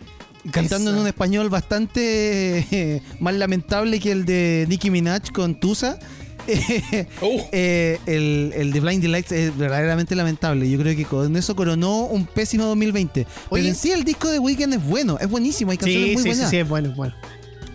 cantando 0.50 0.90
Esa. 0.90 0.96
en 0.96 1.02
un 1.02 1.06
español 1.08 1.48
bastante 1.48 2.58
eh, 2.70 3.02
más 3.20 3.34
lamentable 3.34 4.00
que 4.00 4.12
el 4.12 4.24
de 4.24 4.66
Nicki 4.68 4.90
Minaj 4.90 5.30
con 5.32 5.58
Tusa. 5.58 5.98
Uh, 7.22 7.40
Eh, 7.52 7.98
el, 8.04 8.52
el 8.54 8.72
de 8.72 8.80
Blinding 8.80 9.10
Lights 9.10 9.32
es 9.32 9.56
verdaderamente 9.56 10.14
lamentable. 10.14 10.68
Yo 10.68 10.78
creo 10.78 10.94
que 10.94 11.04
con 11.06 11.34
eso 11.36 11.56
coronó 11.56 12.04
un 12.04 12.26
pésimo 12.26 12.64
2020. 12.66 13.24
Pero 13.24 13.30
Oye. 13.48 13.68
en 13.68 13.74
sí 13.74 13.92
el 13.92 14.04
disco 14.04 14.28
de 14.28 14.38
Weekend 14.38 14.74
es 14.74 14.84
bueno, 14.86 15.16
es 15.18 15.28
buenísimo, 15.30 15.70
hay 15.70 15.78
canciones 15.78 16.08
Sí, 16.08 16.12
muy 16.14 16.22
sí, 16.22 16.22
sí, 16.22 16.28
buenas. 16.34 16.50
sí, 16.50 16.56
es 16.58 16.68
bueno, 16.68 16.90
es 16.90 16.96
bueno. 16.96 17.14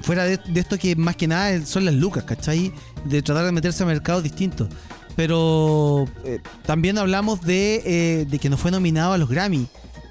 Fuera 0.04 0.24
de, 0.26 0.38
de 0.38 0.60
esto 0.60 0.78
que 0.78 0.96
más 0.96 1.16
que 1.16 1.28
nada 1.28 1.66
son 1.66 1.84
las 1.86 1.96
lucas, 1.96 2.24
¿cachai? 2.26 2.72
De 3.06 3.24
tratar 3.24 3.46
de 3.46 3.52
meterse 3.52 3.82
a 3.82 3.86
mercados 3.88 4.22
distintos. 4.22 4.70
Pero 5.16 6.08
eh, 6.24 6.40
también 6.66 6.98
hablamos 7.00 7.42
de, 7.42 7.82
eh, 7.86 8.26
de 8.30 8.40
que 8.40 8.50
no 8.50 8.58
fue 8.58 8.70
nominado 8.72 9.14
a 9.14 9.18
los 9.18 9.30
Grammy. 9.30 9.68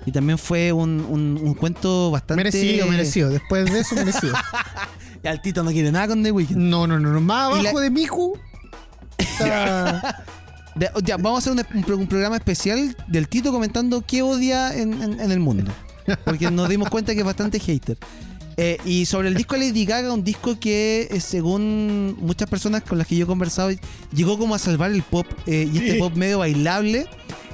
Y 0.08 0.12
también 0.12 0.38
fue 0.38 0.72
un, 0.72 1.00
un- 1.08 1.38
un 1.42 1.54
cuento 1.54 2.10
bastante... 2.10 2.36
Merecido, 2.42 2.86
merecido. 2.86 3.28
Después 3.28 3.70
de 3.70 3.80
eso, 3.80 3.94
merecido. 3.94 4.32
Y 5.22 5.26
al 5.28 5.42
Tito 5.42 5.62
no 5.64 5.70
quiere 5.70 5.90
nada 5.92 6.08
con 6.08 6.22
The 6.22 6.30
Weeknd. 6.32 6.56
No, 6.56 6.86
no, 6.86 6.98
no, 6.98 7.12
no. 7.12 7.20
Más 7.20 7.46
abajo 7.52 7.62
la- 7.74 7.80
de 7.80 7.90
Miku. 7.90 8.38
está- 9.18 10.24
De- 10.76 10.90
ya, 11.04 11.16
vamos 11.16 11.46
a 11.46 11.50
hacer 11.50 11.52
un, 11.52 11.76
un 11.78 11.84
pro- 11.84 11.96
un 11.96 12.06
programa 12.06 12.36
especial 12.36 12.96
del 13.08 13.28
Tito 13.28 13.50
comentando 13.52 14.02
qué 14.06 14.22
odia 14.22 14.74
en, 14.74 14.94
en- 15.02 15.20
en 15.20 15.32
el 15.32 15.40
mundo. 15.40 15.70
Porque 16.24 16.50
nos 16.50 16.68
dimos 16.68 16.88
cuenta 16.88 17.12
que 17.12 17.18
es 17.20 17.26
bastante 17.26 17.58
hater. 17.58 17.98
Eh, 18.56 18.78
y 18.84 19.04
sobre 19.06 19.28
el 19.28 19.34
disco 19.34 19.56
de 19.56 19.66
Lady 19.66 19.84
Gaga, 19.84 20.12
un 20.12 20.24
disco 20.24 20.58
que, 20.58 21.08
eh, 21.10 21.20
según 21.20 22.16
muchas 22.20 22.48
personas 22.48 22.82
con 22.82 22.96
las 22.98 23.06
que 23.06 23.16
yo 23.16 23.24
he 23.24 23.26
conversado, 23.26 23.70
llegó 24.12 24.38
como 24.38 24.54
a 24.54 24.58
salvar 24.58 24.90
el 24.90 25.02
pop. 25.02 25.26
eh, 25.46 25.68
y 25.72 25.78
este 25.78 25.92
Sí. 25.92 25.98
pop 25.98 26.14
medio 26.14 26.38
bailable. 26.38 27.06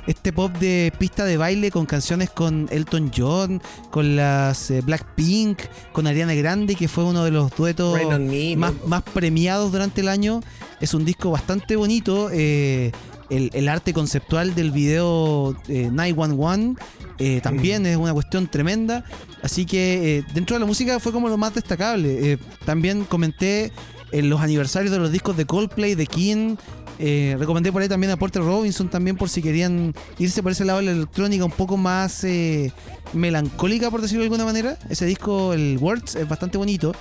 Este 0.06 0.32
pop 0.32 0.52
de 0.58 0.92
pista 0.98 1.24
de 1.24 1.36
baile 1.36 1.70
con 1.70 1.86
canciones 1.86 2.30
con 2.30 2.68
Elton 2.70 3.10
John, 3.16 3.62
con 3.90 4.16
las 4.16 4.70
eh, 4.70 4.82
Blackpink, 4.82 5.60
con 5.92 6.06
Ariana 6.06 6.34
Grande, 6.34 6.74
que 6.74 6.88
fue 6.88 7.04
uno 7.04 7.24
de 7.24 7.30
los 7.30 7.54
duetos 7.56 7.98
Me, 8.20 8.56
más, 8.56 9.02
premiados 9.14 9.72
durante 9.72 10.02
el 10.02 10.08
año. 10.08 10.40
Es 10.80 10.92
un 10.94 11.04
disco 11.04 11.30
bastante 11.30 11.76
bonito. 11.76 12.28
eh, 12.32 12.92
el, 13.30 13.50
el 13.54 13.68
arte 13.68 13.92
conceptual 13.92 14.54
del 14.54 14.70
video 14.70 15.56
eh, 15.68 15.88
911 15.90 16.80
eh, 17.18 17.40
también 17.42 17.86
es 17.86 17.96
una 17.96 18.12
cuestión 18.12 18.48
tremenda. 18.48 19.04
Así 19.42 19.66
que 19.66 20.18
eh, 20.18 20.24
dentro 20.34 20.56
de 20.56 20.60
la 20.60 20.66
música 20.66 20.98
fue 21.00 21.12
como 21.12 21.28
lo 21.28 21.36
más 21.36 21.54
destacable. 21.54 22.38
También 22.64 23.04
comenté 23.04 23.72
en 24.12 24.30
los 24.30 24.40
aniversarios 24.40 24.92
de 24.92 24.98
los 24.98 25.10
discos 25.12 25.36
de 25.36 25.46
Coldplay, 25.46 25.94
de 25.94 26.06
King. 26.06 26.56
Eh, 26.98 27.36
recomendé 27.38 27.72
por 27.72 27.82
ahí 27.82 27.88
también 27.88 28.12
a 28.12 28.16
Porter 28.16 28.42
Robinson 28.42 28.88
también 28.88 29.16
por 29.16 29.28
si 29.28 29.42
querían 29.42 29.94
irse 30.18 30.42
por 30.42 30.52
ese 30.52 30.64
lado 30.64 30.78
de 30.78 30.86
la 30.86 30.92
electrónica 30.92 31.44
un 31.44 31.50
poco 31.50 31.76
más 31.76 32.24
eh, 32.24 32.72
melancólica, 33.12 33.90
por 33.90 34.00
decirlo 34.00 34.22
de 34.22 34.26
alguna 34.26 34.44
manera. 34.44 34.78
Ese 34.88 35.06
disco, 35.06 35.52
el 35.52 35.78
Words, 35.80 36.16
es 36.16 36.28
bastante 36.28 36.58
bonito. 36.58 36.92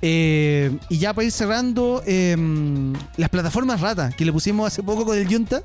Eh, 0.00 0.76
y 0.88 0.98
ya 0.98 1.12
para 1.12 1.24
ir 1.24 1.32
cerrando, 1.32 2.02
eh, 2.06 2.36
las 3.16 3.30
plataformas 3.30 3.80
rata 3.80 4.10
que 4.10 4.24
le 4.24 4.32
pusimos 4.32 4.66
hace 4.66 4.82
poco 4.82 5.04
con 5.04 5.16
el 5.16 5.26
Junta. 5.26 5.62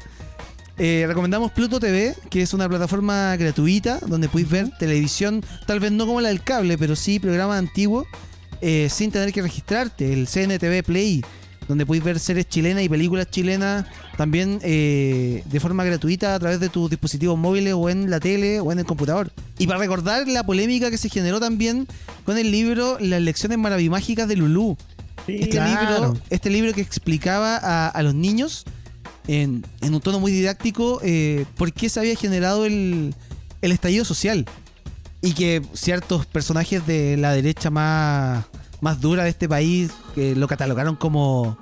eh, 0.78 1.06
recomendamos 1.08 1.52
Pluto 1.52 1.80
TV, 1.80 2.16
que 2.30 2.42
es 2.42 2.54
una 2.54 2.68
plataforma 2.68 3.36
gratuita 3.36 4.00
donde 4.08 4.28
podéis 4.28 4.50
ver 4.50 4.70
televisión, 4.80 5.44
tal 5.68 5.80
vez 5.80 5.92
no 5.92 6.08
como 6.08 6.20
la 6.20 6.30
del 6.30 6.42
cable, 6.42 6.78
pero 6.78 6.96
sí 6.96 7.20
programas 7.20 7.60
antiguos, 7.60 8.08
sin 8.90 9.12
tener 9.12 9.34
que 9.34 9.42
registrarte. 9.42 10.14
El 10.14 10.26
CNTV 10.26 10.84
Play, 10.84 11.24
donde 11.68 11.86
podéis 11.86 12.04
ver 12.04 12.20
series 12.20 12.48
chilenas 12.50 12.84
y 12.84 12.90
películas 12.90 13.30
chilenas 13.30 13.86
también 14.18 14.60
eh, 14.64 15.44
de 15.46 15.60
forma 15.60 15.84
gratuita 15.84 16.36
a 16.36 16.40
través 16.40 16.60
de 16.60 16.70
tus 16.70 16.90
dispositivos 16.90 17.38
móviles 17.38 17.74
o 17.76 17.90
en 17.90 18.10
la 18.10 18.20
tele 18.20 18.60
o 18.60 18.72
en 18.72 18.80
el 18.80 18.86
computador. 18.86 19.32
Y 19.58 19.68
para 19.68 19.80
recordar 19.80 20.28
la 20.28 20.44
polémica 20.46 20.90
que 20.92 20.98
se 20.98 21.10
generó 21.10 21.40
también 21.40 21.88
con 22.26 22.38
el 22.38 22.52
libro 22.52 22.98
Las 23.00 23.22
lecciones 23.22 23.58
maravimágicas 23.58 24.28
de 24.28 24.36
Lulú. 24.36 24.78
Sí, 25.26 25.36
Este, 25.42 25.50
Claro. 25.52 26.10
libro, 26.10 26.18
este 26.30 26.50
libro 26.50 26.74
que 26.74 26.82
explicaba 26.82 27.58
a, 27.58 27.88
a 27.90 28.04
los 28.04 28.14
niños 28.14 28.66
en, 29.28 29.66
en 29.82 29.94
un 29.96 30.02
tono 30.02 30.20
muy 30.20 30.32
didáctico 30.34 31.00
eh, 31.04 31.46
por 31.56 31.72
qué 31.72 31.88
se 31.88 32.00
había 32.00 32.16
generado 32.16 32.66
el, 32.66 33.16
el 33.62 33.72
estallido 33.72 34.04
social. 34.06 34.46
Y 35.22 35.32
que 35.32 35.62
ciertos 35.72 36.26
personajes 36.26 36.86
de 36.86 37.16
la 37.16 37.32
derecha 37.32 37.70
más, 37.70 38.44
más 38.84 39.00
dura 39.00 39.24
de 39.24 39.30
este 39.30 39.48
país 39.48 39.92
eh, 40.18 40.34
lo 40.36 40.48
catalogaron 40.48 40.96
como. 40.98 41.58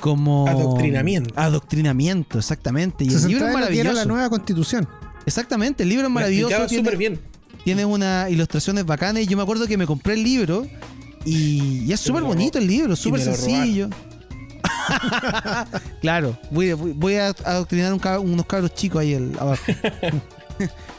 como 0.00 0.46
Adoctrinamiento. 0.46 1.32
Adoctrinamiento, 1.36 2.38
exactamente. 2.38 3.04
Y 3.04 3.10
Se 3.10 3.16
el 3.16 3.28
libro 3.28 3.46
es 3.46 3.50
que 3.50 3.60
maravilloso. 3.60 3.92
la 3.94 4.04
nueva 4.04 4.28
constitución. 4.30 4.86
Exactamente, 5.26 5.82
el 5.82 5.88
libro 5.88 6.06
es 6.06 6.10
Lo 6.10 6.14
maravilloso. 6.14 6.66
tiene- 6.66 6.84
súper 6.84 6.96
bien. 6.98 7.20
tiene 7.64 7.84
unas 7.84 8.30
ilustraciones 8.30 8.84
bacanas 8.86 9.22
y 9.22 9.26
yo 9.26 9.36
me 9.36 9.42
acuerdo 9.42 9.66
que 9.66 9.76
me 9.76 9.86
compré 9.86 10.14
el 10.14 10.22
libro 10.22 10.66
y, 11.24 11.82
y 11.84 11.92
es 11.92 12.00
súper 12.00 12.22
bonito 12.22 12.58
el 12.58 12.66
libro, 12.66 12.94
súper 12.96 13.20
sencillo. 13.20 13.88
claro, 16.00 16.38
voy, 16.50 16.72
voy- 16.72 16.92
voy 16.92 17.14
a 17.16 17.28
adoctrinar 17.28 17.92
un 17.92 18.00
cab- 18.00 18.20
unos 18.20 18.46
cabros 18.46 18.74
chicos 18.74 19.00
ahí 19.00 19.12
el- 19.14 19.36
abajo. 19.38 19.62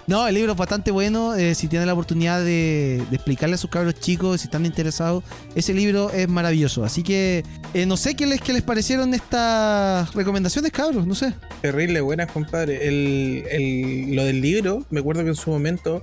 no, 0.08 0.28
el 0.28 0.36
libro 0.36 0.52
es 0.54 0.58
bastante 0.58 0.92
bueno. 0.92 1.36
eh, 1.36 1.56
si 1.56 1.68
tienen 1.68 1.88
la 1.88 1.94
oportunidad 1.94 2.44
de, 2.44 3.04
explicarle 3.12 3.56
a 3.56 3.58
sus 3.58 3.70
cabros 3.70 3.96
chicos, 4.00 4.42
si 4.42 4.48
están 4.48 4.66
interesados, 4.66 5.24
ese 5.56 5.74
libro 5.74 6.10
es 6.12 6.28
maravilloso. 6.28 6.84
Así 6.84 7.04
que 7.04 7.44
eh, 7.74 7.86
no 7.86 7.96
sé 7.98 8.16
qué 8.16 8.26
les, 8.26 8.42
qué 8.42 8.54
les 8.54 8.62
parecieron 8.64 9.14
estas 9.14 10.14
recomendaciones, 10.14 10.72
cabros, 10.72 11.08
no 11.08 11.16
sé. 11.16 11.34
Terrible, 11.62 12.02
buenas, 12.02 12.32
compadre. 12.32 12.88
El, 12.88 13.44
el- 13.50 14.16
lo 14.16 14.26
del 14.26 14.42
libro, 14.42 14.86
me 14.90 15.00
acuerdo 15.00 15.24
que 15.24 15.30
en 15.30 15.36
su 15.36 15.50
momento 15.50 16.02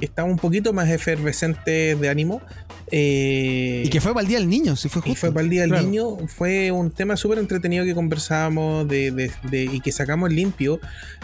estaba 0.00 0.28
un 0.28 0.38
poquito 0.38 0.72
más 0.74 0.88
efervescente 0.90 1.94
de 1.96 2.08
ánimo. 2.08 2.42
Eh, 2.90 3.82
Y 3.84 3.88
que 3.88 4.00
fue 4.00 4.12
para 4.14 4.22
el 4.22 4.28
Día 4.28 4.38
del 4.38 4.48
Niño, 4.48 4.76
si 4.76 4.88
fue 4.88 5.00
y 5.04 5.10
justo. 5.10 5.20
fue 5.20 5.32
para 5.32 5.42
el 5.44 5.50
Día 5.50 5.62
del 5.62 5.70
Claro. 5.70 5.84
Niño. 5.86 6.16
Fue 6.28 6.70
un 6.70 6.90
tema 6.90 7.16
súper 7.16 7.38
entretenido 7.38 7.84
que 7.84 7.94
conversábamos 7.94 8.86
de, 8.88 9.10
de- 9.10 9.30
de- 9.50 9.64
y 9.64 9.80
que 9.80 9.92
sacamos 9.92 10.32
limpio. 10.32 10.80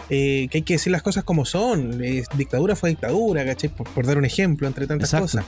eh, 0.09 0.47
que 0.51 0.57
hay 0.57 0.61
que 0.63 0.73
decir 0.73 0.91
las 0.91 1.01
cosas 1.01 1.23
como 1.23 1.45
son. 1.45 2.03
eh, 2.03 2.23
dictadura 2.37 2.75
fue 2.75 2.89
dictadura, 2.89 3.45
¿cachai? 3.45 3.69
Por, 3.69 3.87
por 3.89 4.05
dar 4.05 4.17
un 4.17 4.25
ejemplo, 4.25 4.67
entre 4.67 4.85
tantas 4.87 5.13
Exacto. 5.13 5.25
cosas. 5.41 5.45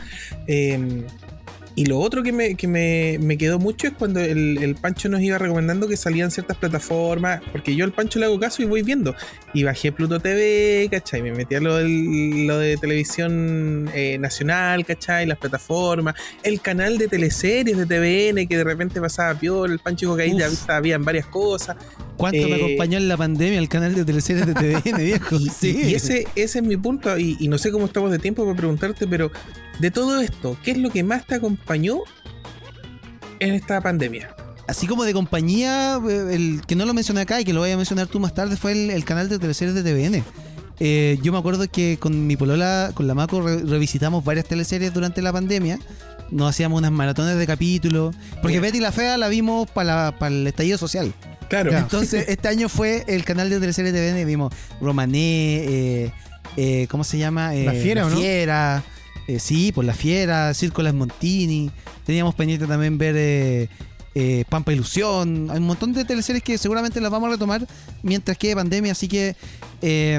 Y 1.78 1.88
lo 1.88 2.00
otro 2.00 2.24
que 2.24 2.32
me, 2.32 2.56
que 2.56 2.70
me, 2.70 3.18
me 3.20 3.38
quedó 3.38 3.60
mucho 3.60 3.88
es 3.88 3.94
cuando 3.94 4.22
el, 4.22 4.60
el 4.64 4.76
Pancho 4.76 5.10
nos 5.10 5.20
iba 5.22 5.38
recomendando 5.38 5.90
que 5.90 5.98
salían 5.98 6.32
ciertas 6.32 6.56
plataformas, 6.56 7.42
porque 7.52 7.76
yo 7.76 7.84
al 7.84 7.92
Pancho 7.92 8.18
le 8.18 8.28
hago 8.28 8.40
caso 8.40 8.62
y 8.62 8.66
voy 8.66 8.82
viendo. 8.82 9.14
Y 9.54 9.64
bajé 9.66 9.92
Pluto 9.92 10.22
TV, 10.22 10.88
¿cachai? 10.90 11.22
Me 11.22 11.34
metí 11.34 11.56
a 11.56 11.60
lo, 11.60 11.76
del- 11.76 12.48
lo 12.48 12.58
de 12.60 12.78
televisión 12.78 13.90
eh, 13.94 14.18
nacional, 14.20 14.86
¿cachai? 14.86 15.26
Las 15.26 15.38
plataformas, 15.38 16.16
el 16.44 16.62
canal 16.62 16.98
de 16.98 17.10
teleseries 17.10 17.78
de 17.78 17.86
TVN 17.86 18.48
que 18.48 18.56
de 18.58 18.64
repente 18.64 19.02
pasaba 19.02 19.38
piola, 19.38 19.74
el 19.74 19.80
Pancho 19.80 20.16
ahí 20.16 20.34
Uf. 20.34 20.40
ya 20.68 20.76
habían 20.78 21.04
varias 21.04 21.26
cosas. 21.26 21.76
¿Cuánto 22.16 22.48
me 22.48 22.56
Eh, 22.56 22.64
acompañó 22.64 22.98
en 23.00 23.10
la 23.10 23.18
pandemia 23.18 23.60
el 23.60 23.68
canal 23.68 23.94
de 23.96 24.06
teleseries 24.06 24.46
de 24.48 24.54
TVN, 24.54 24.98
viejo? 25.04 25.38
Sí. 25.60 25.78
Y 25.90 25.96
ese, 25.96 26.26
ese 26.36 26.60
es 26.60 26.64
mi 26.66 26.78
punto, 26.78 27.18
y, 27.18 27.36
y 27.40 27.50
no 27.50 27.58
sé 27.58 27.72
cómo 27.72 27.86
estamos 27.88 28.12
de 28.12 28.20
tiempo 28.20 28.46
para 28.46 28.56
preguntarte, 28.56 29.06
pero 29.08 29.30
de 29.80 29.92
todo 29.92 30.22
esto, 30.22 30.58
¿qué 30.64 30.72
es 30.72 30.78
lo 30.78 30.90
que 30.90 31.04
más 31.04 31.26
te 31.26 31.36
acompañó 31.36 32.00
en 33.40 33.54
esta 33.54 33.82
pandemia? 33.82 34.36
Así 34.68 34.88
como 34.88 35.04
de 35.04 35.14
compañía, 35.14 36.00
eh, 36.10 36.30
el 36.34 36.62
que 36.66 36.76
no 36.76 36.86
lo 36.86 36.94
mencioné 36.94 37.22
acá 37.22 37.40
y 37.40 37.46
que 37.46 37.54
lo 37.54 37.60
voy 37.60 37.72
a 37.72 37.78
mencionar 37.78 38.08
tú 38.08 38.20
más 38.20 38.34
tarde 38.34 38.58
fue 38.58 38.72
el, 38.72 38.90
el 38.90 39.06
canal 39.06 39.30
de 39.30 39.38
teleseries 39.38 39.76
de 39.76 39.84
TVN. 39.84 40.24
Eh, 40.80 41.20
yo 41.22 41.32
me 41.32 41.38
acuerdo 41.38 41.70
que 41.70 41.98
con 42.00 42.26
mi 42.28 42.36
polola, 42.36 42.92
con 42.94 43.08
la 43.08 43.14
Maco, 43.14 43.42
re- 43.42 43.62
revisitamos 43.64 44.24
varias 44.26 44.46
teleseries 44.46 44.94
durante 44.94 45.22
la 45.22 45.32
pandemia. 45.32 45.80
Nos 46.32 46.50
hacíamos 46.50 46.80
unas 46.80 46.92
maratones 46.92 47.38
de 47.38 47.46
capítulos. 47.46 48.16
Porque 48.42 48.60
Bien. 48.60 48.64
Betty 48.64 48.80
la 48.80 48.92
Fea 48.92 49.18
la 49.18 49.28
vimos 49.28 49.70
para 49.70 50.14
el 50.22 50.48
estallido 50.48 50.78
social. 50.80 51.14
Claro. 51.48 51.72
Entonces, 51.72 52.26
este 52.30 52.48
año 52.48 52.68
fue 52.68 53.06
el 53.08 53.24
canal 53.24 53.50
de 53.52 53.60
teleseries 53.60 53.94
de 53.94 54.12
TVN. 54.14 54.26
Vimos 54.26 54.52
Romané, 54.82 55.20
eh, 55.64 56.12
eh, 56.58 56.88
¿cómo 56.90 57.04
se 57.04 57.20
llama? 57.20 57.54
La 57.54 57.72
Fiera, 57.74 58.06
¿o 58.06 58.10
no? 58.10 58.18
Fiera. 58.18 58.84
Eh, 59.28 59.40
sí, 59.40 59.72
por 59.72 59.86
La 59.86 59.94
Fiera, 59.94 60.54
Círculas 60.54 60.94
Montini. 60.94 61.72
Teníamos 62.06 62.36
pendiente 62.36 62.68
también 62.68 62.98
ver 62.98 63.16
eh, 63.18 63.70
eh, 64.18 64.46
Pampa 64.48 64.72
Ilusión. 64.72 65.50
Hay 65.52 65.58
un 65.58 65.66
montón 65.66 65.92
de 65.92 66.06
teleseries 66.06 66.42
que 66.42 66.58
seguramente 66.58 67.02
las 67.02 67.12
vamos 67.12 67.28
a 67.28 67.34
retomar 67.34 67.68
mientras 68.02 68.38
quede 68.38 68.56
pandemia. 68.56 68.94
Así 68.94 69.10
que 69.10 69.36
eh, 69.82 70.18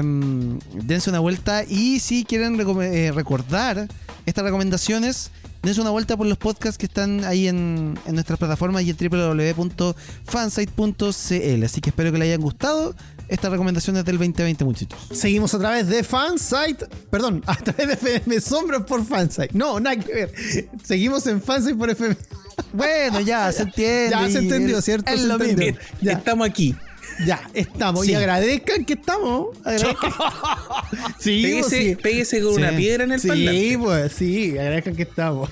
dense 0.73 1.09
una 1.09 1.19
vuelta. 1.19 1.63
Y 1.63 1.99
si 1.99 2.23
quieren 2.23 2.59
eh, 2.59 3.11
recordar 3.11 3.87
estas 4.27 4.43
recomendaciones, 4.43 5.31
dense 5.63 5.81
una 5.81 5.89
vuelta 5.89 6.15
por 6.15 6.27
los 6.27 6.37
podcasts 6.37 6.77
que 6.77 6.85
están 6.85 7.25
ahí 7.25 7.47
en, 7.47 7.97
en 8.05 8.13
nuestras 8.13 8.37
plataformas 8.37 8.83
y 8.83 8.91
en 8.91 8.97
www.fansite.cl. 8.97 11.63
Así 11.63 11.81
que 11.81 11.89
espero 11.89 12.11
que 12.11 12.19
les 12.19 12.27
hayan 12.27 12.41
gustado 12.41 12.93
estas 13.29 13.51
recomendaciones 13.51 14.05
del 14.05 14.17
2020, 14.17 14.63
muchachos. 14.65 14.99
Seguimos 15.11 15.53
a 15.53 15.59
través 15.59 15.87
de 15.87 16.03
Fansite, 16.03 16.85
perdón, 17.09 17.43
a 17.47 17.55
través 17.55 17.87
de 18.01 18.15
FM 18.15 18.39
Sombras 18.41 18.83
por 18.83 19.05
Fansite. 19.05 19.49
No, 19.53 19.79
nada 19.79 19.97
que 19.97 20.13
ver. 20.13 20.33
Seguimos 20.83 21.25
en 21.27 21.41
Fansite 21.41 21.75
por 21.75 21.89
FM. 21.89 22.15
Bueno, 22.73 23.19
ya 23.21 23.51
se 23.51 23.63
entiende. 23.63 24.09
Ya 24.11 24.29
se 24.29 24.37
entendió, 24.39 24.77
es- 24.79 24.85
¿cierto? 24.85 25.11
Es 25.11 25.21
Se 25.21 25.27
lo 25.27 25.33
entendió. 25.35 25.67
mismo. 25.73 25.79
Ya. 26.01 26.11
estamos 26.13 26.47
aquí. 26.49 26.75
Ya, 27.25 27.49
estamos. 27.55 28.05
Sí. 28.05 28.11
Y 28.11 28.15
agradezcan 28.15 28.85
que 28.85 28.93
estamos. 28.93 29.57
Agradezcan. 29.65 30.11
sí, 31.19 31.41
pues, 31.41 31.65
Pégese, 31.65 31.81
sí. 31.89 31.95
pégese 31.95 32.41
con 32.43 32.53
Sí. 32.55 32.61
una 32.61 32.71
piedra 32.75 33.03
en 33.05 33.11
el 33.13 33.19
Sí, 33.19 33.75
pues 33.79 34.11
sí, 34.13 34.51
agradezcan 34.51 34.95
que 34.95 35.03
estamos. 35.03 35.49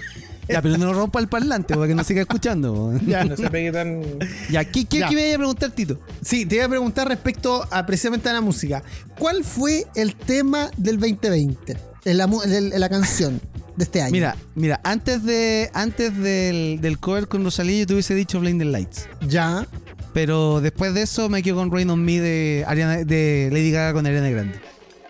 Ya, 0.47 0.61
pero 0.61 0.77
no 0.77 0.93
rompa 0.93 1.19
el 1.19 1.27
parlante 1.27 1.73
para 1.75 1.87
que 1.87 1.95
no 1.95 2.03
siga 2.03 2.21
escuchando. 2.21 2.93
Ya. 3.07 3.23
No 3.23 3.35
se 3.35 3.49
pegue 3.49 3.71
tan. 3.71 4.03
Ya, 4.49 4.63
¿qué, 4.65 4.85
qué, 4.85 4.99
Ya. 4.99 5.09
qué 5.09 5.15
me 5.15 5.25
iba 5.27 5.35
a 5.35 5.37
preguntar, 5.39 5.71
Tito? 5.71 5.99
Sí, 6.21 6.45
te 6.45 6.55
iba 6.55 6.65
a 6.65 6.69
preguntar 6.69 7.07
respecto 7.07 7.67
a 7.71 7.85
precisamente 7.85 8.29
a 8.29 8.33
la 8.33 8.41
música. 8.41 8.83
¿Cuál 9.17 9.43
fue 9.43 9.85
el 9.95 10.15
tema 10.15 10.69
del 10.77 10.99
2020? 10.99 11.77
En 12.05 12.17
la, 12.17 12.29
en 12.45 12.79
la 12.79 12.89
canción 12.89 13.41
de 13.75 13.83
este 13.83 14.01
año. 14.01 14.11
Mira, 14.11 14.35
mira, 14.53 14.79
antes 14.83 15.23
de 15.23 15.69
antes 15.73 16.15
del, 16.17 16.79
del 16.81 16.99
cover 16.99 17.27
con 17.27 17.43
Rosalía 17.43 17.79
yo 17.79 17.87
te 17.87 17.93
hubiese 17.93 18.13
dicho 18.15 18.39
Blinding 18.39 18.71
Lights. 18.71 19.07
Ya. 19.27 19.67
Pero 20.13 20.61
después 20.61 20.93
de 20.93 21.01
eso 21.01 21.27
me 21.29 21.43
quedo 21.43 21.57
con 21.57 21.71
Rain 21.71 21.89
on 21.89 22.03
Me 22.03 22.21
de, 22.21 22.63
Ariana, 22.67 22.97
de 23.03 23.49
Lady 23.51 23.71
Gaga 23.71 23.93
con 23.93 24.05
Ariana 24.05 24.29
Grande. 24.29 24.59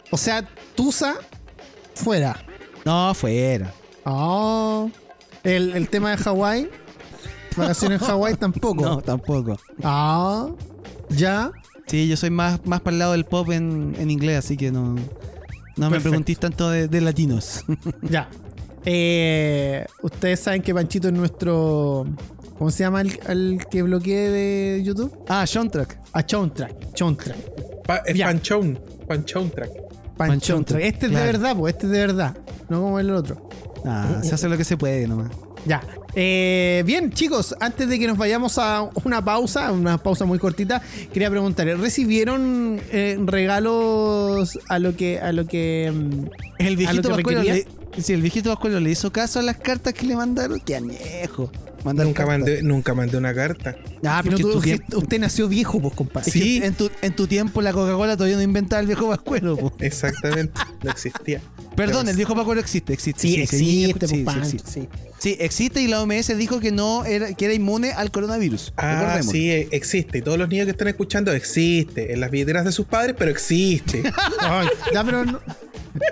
O 0.10 0.18
sea, 0.18 0.48
Tusa 0.76 1.16
fuera. 1.94 2.38
No, 2.86 3.14
fuera. 3.14 3.72
Oh. 4.06 4.90
El, 5.46 5.72
el 5.76 5.88
tema 5.90 6.12
de 6.12 6.18
Hawái. 6.18 6.70
Vacaciones 7.56 8.02
en 8.02 8.08
Hawái 8.08 8.36
tampoco. 8.36 8.84
No, 8.84 9.02
tampoco. 9.02 9.58
Ah. 9.84 10.48
Ya. 11.10 11.52
Sí, 11.88 12.08
yo 12.10 12.18
soy 12.18 12.32
más, 12.32 12.66
más 12.66 12.82
para 12.82 12.94
el 12.94 13.00
lado 13.00 13.12
del 13.14 13.24
pop 13.26 13.50
en, 13.52 13.96
en 13.98 14.10
inglés, 14.12 14.40
así 14.40 14.58
que 14.58 14.72
no, 14.72 14.96
no 14.96 14.96
me 14.96 15.90
Perfecto. 15.92 16.02
preguntís 16.10 16.40
tanto 16.40 16.70
de, 16.70 16.88
de 16.88 17.02
latinos. 17.02 17.64
Ya. 18.02 18.28
Eh, 18.88 19.84
ustedes 20.04 20.40
saben 20.40 20.62
que 20.62 20.74
Panchito 20.74 21.08
es 21.08 21.14
nuestro. 21.14 22.06
¿Cómo 22.58 22.70
se 22.72 22.84
llama 22.84 23.02
el, 23.02 23.20
el 23.28 23.60
que 23.70 23.82
bloquee 23.82 24.30
de 24.30 24.84
YouTube? 24.84 25.12
ah, 25.28 25.46
Soundtrack. 25.48 26.00
A 26.14 26.24
Chontrack. 26.26 26.94
Chontrack. 26.94 27.84
Pa- 27.86 27.98
es 28.06 28.16
Ya. 28.16 28.28
panchón. 28.28 28.80
Panchón 29.08 29.50
track. 29.50 29.70
Panchón 29.72 30.16
Panchontrack. 30.18 30.82
Este 30.84 31.06
es 31.08 31.12
claro. 31.12 31.26
de 31.26 31.32
verdad, 31.32 31.56
pues. 31.58 31.74
Este 31.74 31.86
es 31.88 31.92
de 31.94 32.00
verdad. 32.00 32.38
No 32.70 32.82
como 32.82 33.00
el 33.00 33.12
otro. 33.12 33.50
Ah, 33.86 34.20
se 34.24 34.34
hace 34.34 34.50
lo 34.50 34.58
que 34.58 34.64
se 34.64 34.78
puede 34.78 35.08
nomás. 35.08 35.32
Ya. 35.66 35.84
Eh, 36.14 36.84
bien, 36.86 37.12
chicos, 37.12 37.56
antes 37.60 37.90
de 37.90 38.00
que 38.00 38.08
nos 38.08 38.18
vayamos 38.18 38.58
a 38.58 38.90
una 39.04 39.24
pausa, 39.24 39.72
una 39.72 39.98
pausa 39.98 40.26
muy 40.26 40.40
cortita, 40.40 40.82
quería 41.12 41.30
preguntar, 41.30 41.68
¿recibieron 41.68 42.80
eh, 42.92 43.18
regalos 43.20 44.60
a 44.70 44.80
lo 44.80 44.96
que 44.96 45.20
a 45.20 45.34
lo 45.34 45.46
que 45.46 45.88
El 45.88 46.28
¿A 46.60 46.70
lo 46.70 46.78
viejito 46.78 47.18
que 47.18 47.36
le, 47.36 47.68
sí, 48.02 48.14
el 48.14 48.22
viejito 48.22 48.50
Pascuero 48.50 48.80
le 48.80 48.92
hizo 48.92 49.12
caso 49.12 49.40
a 49.40 49.42
las 49.42 49.58
cartas 49.58 49.94
que 49.94 50.06
le 50.06 50.16
mandaron. 50.16 50.60
Qué 50.60 50.76
añejo. 50.76 51.52
Mandar 51.86 52.08
Nunca 52.08 52.26
mandé, 52.26 52.64
nunca 52.64 52.96
mandé 52.96 53.16
una 53.16 53.32
carta. 53.32 53.76
Ah, 54.04 54.24
tu 54.24 54.60
que 54.60 54.80
tiempo, 54.80 54.98
usted 54.98 55.20
nació 55.20 55.48
viejo, 55.48 55.80
pues, 55.80 55.94
compadre. 55.94 56.32
Sí. 56.32 56.60
en, 56.64 56.74
tu, 56.74 56.90
en 57.04 57.16
tu 57.16 57.28
tiempo 57.28 57.62
la 57.62 57.74
Coca-Cola 57.74 58.18
todavía 58.18 58.38
no 58.38 58.42
inventaba 58.42 58.80
el 58.80 58.88
viejo 58.88 59.08
Pascuero. 59.08 59.56
po. 59.56 59.72
Exactamente. 59.80 60.60
No 60.84 60.90
existía. 60.90 61.42
Perdón, 61.76 62.10
el 62.10 62.16
viejo 62.16 62.34
Pascuero 62.34 62.60
existe, 62.60 62.92
existe. 62.92 63.22
Sí, 63.22 63.34
sí, 63.46 63.84
existe, 63.86 64.08
sí, 64.08 64.24
pues, 64.24 64.36
sí, 64.36 64.42
existe. 64.58 64.72
sí. 64.72 64.90
Sí, 65.20 65.38
existe 65.40 65.82
y 65.82 65.88
la 65.88 66.02
OMS 66.02 66.36
dijo 66.38 66.60
que 66.60 66.72
no 66.72 67.06
era, 67.06 67.34
que 67.34 67.46
era 67.46 67.54
inmune 67.54 67.92
al 67.92 68.10
coronavirus. 68.10 68.74
Ah, 68.78 69.02
Recordemos. 69.02 69.32
sí, 69.32 69.52
eh, 69.52 69.68
existe. 69.72 70.18
Y 70.18 70.22
todos 70.24 70.38
los 70.40 70.50
niños 70.50 70.66
que 70.66 70.72
están 70.72 70.88
escuchando, 70.88 71.32
existe. 71.34 72.14
En 72.14 72.20
las 72.20 72.32
billeteras 72.32 72.66
de 72.66 72.72
sus 72.72 72.88
padres, 72.88 73.16
pero 73.18 73.30
existe. 73.30 74.02
Ay, 74.40 74.68
ya, 74.92 75.04
pero 75.04 75.24
no, 75.24 75.40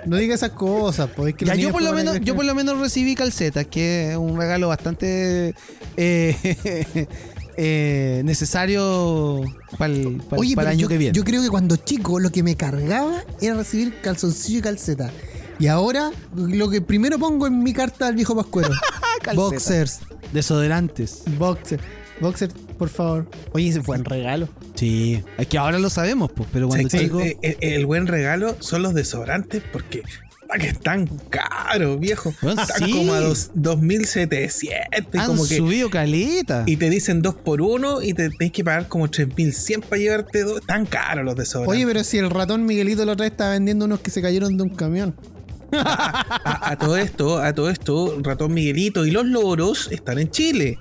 no 0.06 0.16
diga 0.16 0.34
esas 0.34 0.50
cosas, 0.50 1.10
pues. 1.14 1.34
que 1.34 1.44
Ya, 1.44 1.54
yo 1.54 1.70
por 1.72 1.82
lo 1.82 1.92
menos, 1.92 2.14
yo 2.16 2.24
que- 2.24 2.34
por 2.34 2.44
lo 2.44 2.54
menos 2.54 2.78
recibí 2.78 3.14
calcetas, 3.14 3.66
que 3.66 4.10
es 4.12 4.16
un 4.16 4.36
regalo 4.36 4.68
bastante 4.68 5.54
eh, 5.96 7.06
eh, 7.56 8.22
necesario 8.24 9.42
para 9.78 9.92
el, 9.92 10.20
para, 10.28 10.40
Oye, 10.40 10.54
para 10.54 10.66
pero 10.66 10.72
el 10.72 10.78
año 10.78 10.80
yo, 10.82 10.88
que 10.88 10.98
viene. 10.98 11.14
yo 11.16 11.24
creo 11.24 11.42
que 11.42 11.48
cuando 11.50 11.76
chico 11.76 12.18
lo 12.20 12.30
que 12.30 12.42
me 12.42 12.56
cargaba 12.56 13.22
era 13.40 13.54
recibir 13.54 14.00
calzoncillo 14.00 14.58
y 14.58 14.62
calceta. 14.62 15.10
Y 15.58 15.68
ahora 15.68 16.10
lo 16.34 16.68
que 16.68 16.80
primero 16.80 17.18
pongo 17.18 17.46
en 17.46 17.62
mi 17.62 17.72
carta 17.72 18.08
al 18.08 18.14
viejo 18.16 18.34
Pascuero. 18.34 18.70
Boxers. 19.34 20.00
Desodorantes. 20.32 21.22
Boxer. 21.38 21.80
Boxer, 22.20 22.50
por 22.76 22.88
favor. 22.88 23.28
Oye, 23.52 23.68
ese 23.68 23.80
fue 23.82 23.96
un 23.98 24.04
regalo. 24.04 24.48
Sí, 24.74 25.22
es 25.38 25.46
que 25.46 25.58
ahora 25.58 25.78
lo 25.78 25.88
sabemos, 25.88 26.32
pues, 26.34 26.48
pero 26.52 26.68
cuando 26.68 26.88
Sí, 26.88 26.98
chico. 26.98 27.20
eh, 27.20 27.38
eh, 27.42 27.56
el, 27.60 27.86
buen 27.86 28.06
regalo 28.06 28.56
son 28.60 28.82
los 28.82 28.92
desodorantes 28.94 29.62
porque 29.72 30.02
ah, 30.50 30.58
que 30.58 30.66
están 30.68 31.06
caros, 31.30 32.00
viejo. 32.00 32.34
Bueno, 32.42 32.60
están 32.60 32.88
sí. 32.88 32.92
como 32.92 33.14
a 33.14 33.20
dos, 33.20 33.50
2700 33.54 35.14
y 35.14 35.18
han 35.18 35.26
como 35.26 35.46
que 35.46 35.58
subido 35.58 35.90
caleta. 35.90 36.64
y 36.66 36.76
te 36.76 36.90
dicen 36.90 37.22
dos 37.22 37.34
por 37.36 37.62
uno 37.62 38.02
y 38.02 38.14
te 38.14 38.30
tenés 38.30 38.52
que 38.52 38.64
pagar 38.64 38.88
como 38.88 39.08
3100 39.08 39.82
para 39.82 39.96
llevarte 40.00 40.42
dos. 40.42 40.60
Están 40.60 40.86
caros 40.86 41.24
los 41.24 41.36
desodorantes. 41.36 41.76
Oye, 41.76 41.86
pero 41.86 42.02
si 42.04 42.18
el 42.18 42.30
ratón 42.30 42.66
Miguelito 42.66 43.04
la 43.04 43.12
otra 43.12 43.24
vez 43.24 43.32
estaba 43.32 43.50
vendiendo 43.52 43.84
unos 43.84 44.00
que 44.00 44.10
se 44.10 44.20
cayeron 44.22 44.56
de 44.56 44.62
un 44.64 44.70
camión. 44.70 45.14
a, 45.72 46.70
a 46.72 46.78
todo 46.78 46.96
esto, 46.96 47.38
a 47.38 47.52
todo 47.52 47.68
esto, 47.70 48.18
Ratón 48.22 48.54
Miguelito 48.54 49.06
y 49.06 49.10
los 49.10 49.24
loros 49.26 49.88
están 49.90 50.18
en 50.18 50.30
Chile. 50.30 50.78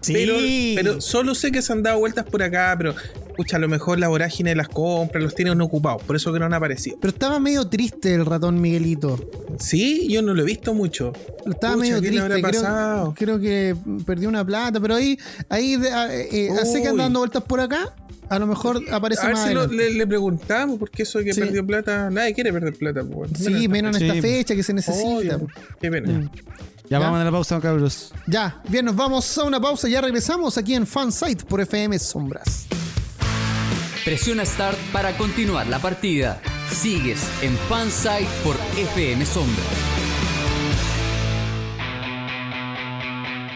Sí. 0.00 0.12
Pero, 0.14 0.34
pero 0.76 1.00
solo 1.00 1.34
sé 1.34 1.52
que 1.52 1.60
se 1.62 1.72
han 1.72 1.82
dado 1.82 1.98
vueltas 1.98 2.24
por 2.24 2.42
acá, 2.42 2.74
pero 2.78 2.94
a 3.56 3.58
lo 3.58 3.68
mejor 3.68 3.98
la 3.98 4.08
vorágine 4.08 4.50
de 4.50 4.56
las 4.56 4.68
compras 4.68 5.22
los 5.22 5.34
tienen 5.34 5.60
ocupados, 5.60 6.02
por 6.02 6.16
eso 6.16 6.32
que 6.32 6.38
no 6.38 6.46
han 6.46 6.54
aparecido. 6.54 6.96
Pero 7.00 7.12
estaba 7.12 7.38
medio 7.40 7.68
triste 7.68 8.14
el 8.14 8.24
ratón 8.26 8.60
Miguelito. 8.60 9.18
Sí, 9.58 10.08
yo 10.08 10.22
no 10.22 10.34
lo 10.34 10.42
he 10.42 10.44
visto 10.46 10.74
mucho. 10.74 11.12
Estaba 11.46 11.74
Pucha, 11.74 11.76
medio 11.76 11.94
¿qué 11.96 12.00
le 12.02 12.08
triste. 12.08 12.22
habrá 12.22 12.48
Creo, 12.48 12.62
pasado? 12.62 13.14
creo 13.16 13.40
que 13.40 13.76
perdió 14.06 14.28
una 14.28 14.44
plata, 14.44 14.80
pero 14.80 14.94
ahí, 14.96 15.18
ahí 15.48 15.74
a- 15.92 16.14
eh, 16.14 16.28
eh, 16.48 16.50
sé 16.64 16.74
que 16.74 16.80
Uy. 16.82 16.86
anda 16.88 17.02
dando 17.04 17.20
vueltas 17.20 17.42
por 17.44 17.60
acá. 17.60 17.94
A 18.28 18.38
lo 18.38 18.46
mejor 18.46 18.80
aparece 18.92 19.22
A 19.22 19.26
ver 19.26 19.34
más 19.34 19.48
si 19.48 19.54
lo- 19.54 19.66
le, 19.66 19.90
le 19.92 20.06
preguntamos, 20.06 20.78
porque 20.78 21.02
eso 21.02 21.18
de 21.18 21.24
que 21.24 21.32
Sí. 21.34 21.40
perdió 21.40 21.66
plata, 21.66 22.10
nadie 22.10 22.32
quiere 22.32 22.52
perder 22.52 22.74
plata. 22.74 23.02
pues. 23.02 23.32
Sí, 23.36 23.66
menos 23.66 23.96
en 23.96 24.00
Sí. 24.02 24.06
esta 24.08 24.20
fecha 24.22 24.54
que 24.54 24.62
se 24.62 24.72
necesita. 24.72 25.04
Obvio, 25.36 25.48
Qué 25.80 25.90
pena. 25.90 26.12
Mm. 26.12 26.30
Ya, 26.88 26.98
¿Ya? 26.98 26.98
vamos 27.00 27.20
a 27.20 27.24
la 27.24 27.30
pausa, 27.32 27.60
cabros. 27.60 28.12
Ya, 28.28 28.60
bien, 28.68 28.84
nos 28.84 28.94
vamos 28.96 29.36
a 29.38 29.44
una 29.44 29.60
pausa. 29.60 29.88
Ya 29.88 30.00
regresamos 30.00 30.56
aquí 30.58 30.74
en 30.74 30.86
Fansite 30.86 31.44
por 31.44 31.60
FM 31.60 31.98
Sombras. 31.98 32.66
Presiona 34.04 34.46
Start 34.46 34.78
para 34.92 35.14
continuar 35.16 35.66
la 35.66 35.78
partida. 35.78 36.40
Sigues 36.72 37.20
en 37.42 37.54
Fansite 37.68 38.26
por 38.42 38.56
FM 38.78 39.26
Sombra. 39.26 39.62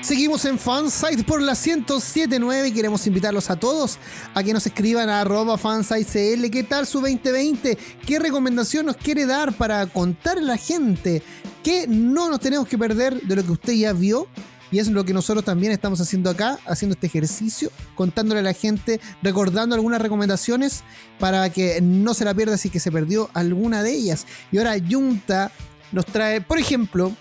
Seguimos 0.02 0.44
en 0.44 0.58
Fansite 0.58 1.24
por 1.24 1.40
la 1.40 1.54
1079 1.54 2.68
y 2.68 2.72
queremos 2.72 3.06
invitarlos 3.06 3.48
a 3.48 3.56
todos 3.56 3.98
a 4.34 4.42
que 4.42 4.52
nos 4.52 4.66
escriban 4.66 5.08
a 5.08 5.22
arroba 5.22 5.56
fansitecl. 5.56 6.50
¿Qué 6.50 6.62
tal 6.62 6.86
su 6.86 7.00
2020? 7.00 7.78
¿Qué 8.06 8.18
recomendación 8.18 8.84
nos 8.84 8.98
quiere 8.98 9.24
dar 9.24 9.54
para 9.54 9.86
contar 9.86 10.36
a 10.36 10.42
la 10.42 10.58
gente 10.58 11.22
que 11.62 11.86
no 11.88 12.28
nos 12.28 12.40
tenemos 12.40 12.68
que 12.68 12.76
perder 12.76 13.18
de 13.22 13.36
lo 13.36 13.44
que 13.46 13.52
usted 13.52 13.72
ya 13.72 13.94
vio? 13.94 14.28
Y 14.74 14.80
es 14.80 14.88
lo 14.88 15.04
que 15.04 15.12
nosotros 15.12 15.44
también 15.44 15.70
estamos 15.70 16.00
haciendo 16.00 16.30
acá, 16.30 16.58
haciendo 16.66 16.94
este 16.94 17.06
ejercicio, 17.06 17.70
contándole 17.94 18.40
a 18.40 18.42
la 18.42 18.54
gente, 18.54 19.00
recordando 19.22 19.76
algunas 19.76 20.02
recomendaciones 20.02 20.82
para 21.20 21.48
que 21.48 21.80
no 21.80 22.12
se 22.12 22.24
la 22.24 22.34
pierda 22.34 22.56
si 22.56 22.70
que 22.70 22.80
se 22.80 22.90
perdió 22.90 23.30
alguna 23.34 23.84
de 23.84 23.92
ellas. 23.92 24.26
Y 24.50 24.58
ahora 24.58 24.74
Junta 24.90 25.52
nos 25.92 26.06
trae, 26.06 26.40
por 26.40 26.58
ejemplo, 26.58 27.12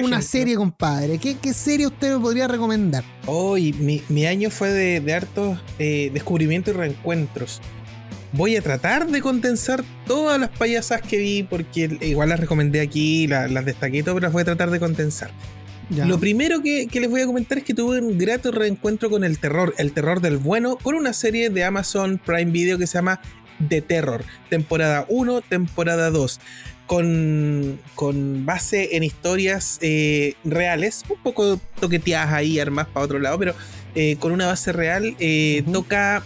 una 0.00 0.22
serie, 0.22 0.54
compadre. 0.54 1.18
¿Qué, 1.18 1.52
serie 1.52 1.88
usted 1.88 2.14
me 2.14 2.20
podría 2.20 2.46
recomendar? 2.46 3.02
Hoy, 3.26 3.72
mi, 3.72 4.26
año 4.26 4.48
fue 4.50 4.70
de, 4.70 5.12
hartos 5.12 5.58
eh, 5.80 6.08
descubrimientos 6.14 6.72
y 6.72 6.76
reencuentros. 6.76 7.60
Voy 8.32 8.54
a 8.54 8.62
tratar 8.62 9.08
de 9.08 9.20
condensar 9.20 9.82
todas 10.06 10.38
las 10.38 10.50
payasas 10.50 11.02
que 11.02 11.16
vi, 11.16 11.42
porque 11.42 11.98
igual 12.00 12.28
las 12.28 12.38
recomendé 12.38 12.80
aquí, 12.80 13.26
las, 13.26 13.64
destaqué 13.64 14.04
todo, 14.04 14.14
pero 14.14 14.26
las 14.26 14.32
voy 14.32 14.42
a 14.42 14.44
tratar 14.44 14.70
de 14.70 14.78
condensar. 14.78 15.32
Lo 15.96 16.18
primero 16.18 16.62
que, 16.62 16.88
les 16.92 17.10
voy 17.10 17.20
a 17.20 17.26
comentar 17.26 17.58
es 17.58 17.64
que 17.64 17.74
tuve 17.74 18.00
un 18.00 18.18
grato 18.18 18.50
reencuentro 18.50 19.10
con 19.10 19.24
el 19.24 19.38
terror, 19.38 19.74
el 19.78 19.92
terror 19.92 20.20
del 20.20 20.38
bueno, 20.38 20.76
con 20.82 20.94
una 20.94 21.12
serie 21.12 21.50
de 21.50 21.64
Amazon 21.64 22.20
Prime 22.24 22.50
Video 22.50 22.78
que 22.78 22.86
se 22.86 22.94
llama 22.94 23.20
The 23.68 23.82
Terror, 23.82 24.24
temporada 24.48 25.06
1, 25.08 25.42
temporada 25.42 26.10
2 26.10 26.40
con, 27.94 28.44
base 28.44 28.96
en 28.96 29.02
historias 29.02 29.78
eh, 29.80 30.34
reales, 30.44 31.04
un 31.08 31.22
poco 31.22 31.58
toqueteadas 31.80 32.32
ahí, 32.32 32.58
armas 32.58 32.86
para 32.86 33.04
otro 33.04 33.18
lado, 33.18 33.38
pero 33.38 33.54
eh, 33.94 34.16
con 34.16 34.32
una 34.32 34.46
base 34.46 34.72
real, 34.72 35.16
eh, 35.18 35.64
toca 35.72 36.22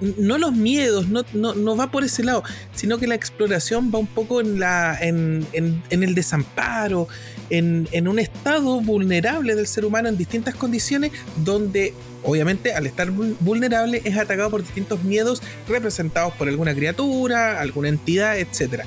no 0.00 0.38
los 0.38 0.52
miedos, 0.52 1.08
no, 1.08 1.24
no, 1.34 1.76
va 1.76 1.90
por 1.90 2.04
ese 2.04 2.22
lado, 2.22 2.44
sino 2.72 2.98
que 2.98 3.08
la 3.08 3.16
exploración 3.16 3.90
va 3.92 3.98
un 3.98 4.06
poco 4.06 4.40
en, 4.40 4.60
la, 4.60 4.96
en, 5.00 5.44
el 5.90 6.14
desamparo, 6.14 7.08
en, 7.50 7.88
en, 7.92 8.08
un 8.08 8.18
estado 8.18 8.80
vulnerable 8.80 9.54
del 9.54 9.66
ser 9.66 9.84
humano 9.84 10.08
en 10.08 10.16
distintas 10.16 10.54
condiciones, 10.54 11.12
donde 11.44 11.94
obviamente 12.22 12.74
al 12.74 12.86
estar 12.86 13.10
vulnerable 13.10 14.02
es 14.04 14.16
atacado 14.16 14.50
por 14.50 14.62
distintos 14.62 15.02
miedos 15.04 15.42
representados 15.68 16.34
por 16.34 16.48
alguna 16.48 16.74
criatura, 16.74 17.60
alguna 17.60 17.88
entidad, 17.88 18.38
etcétera. 18.38 18.84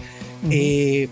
Eh, 0.49 1.07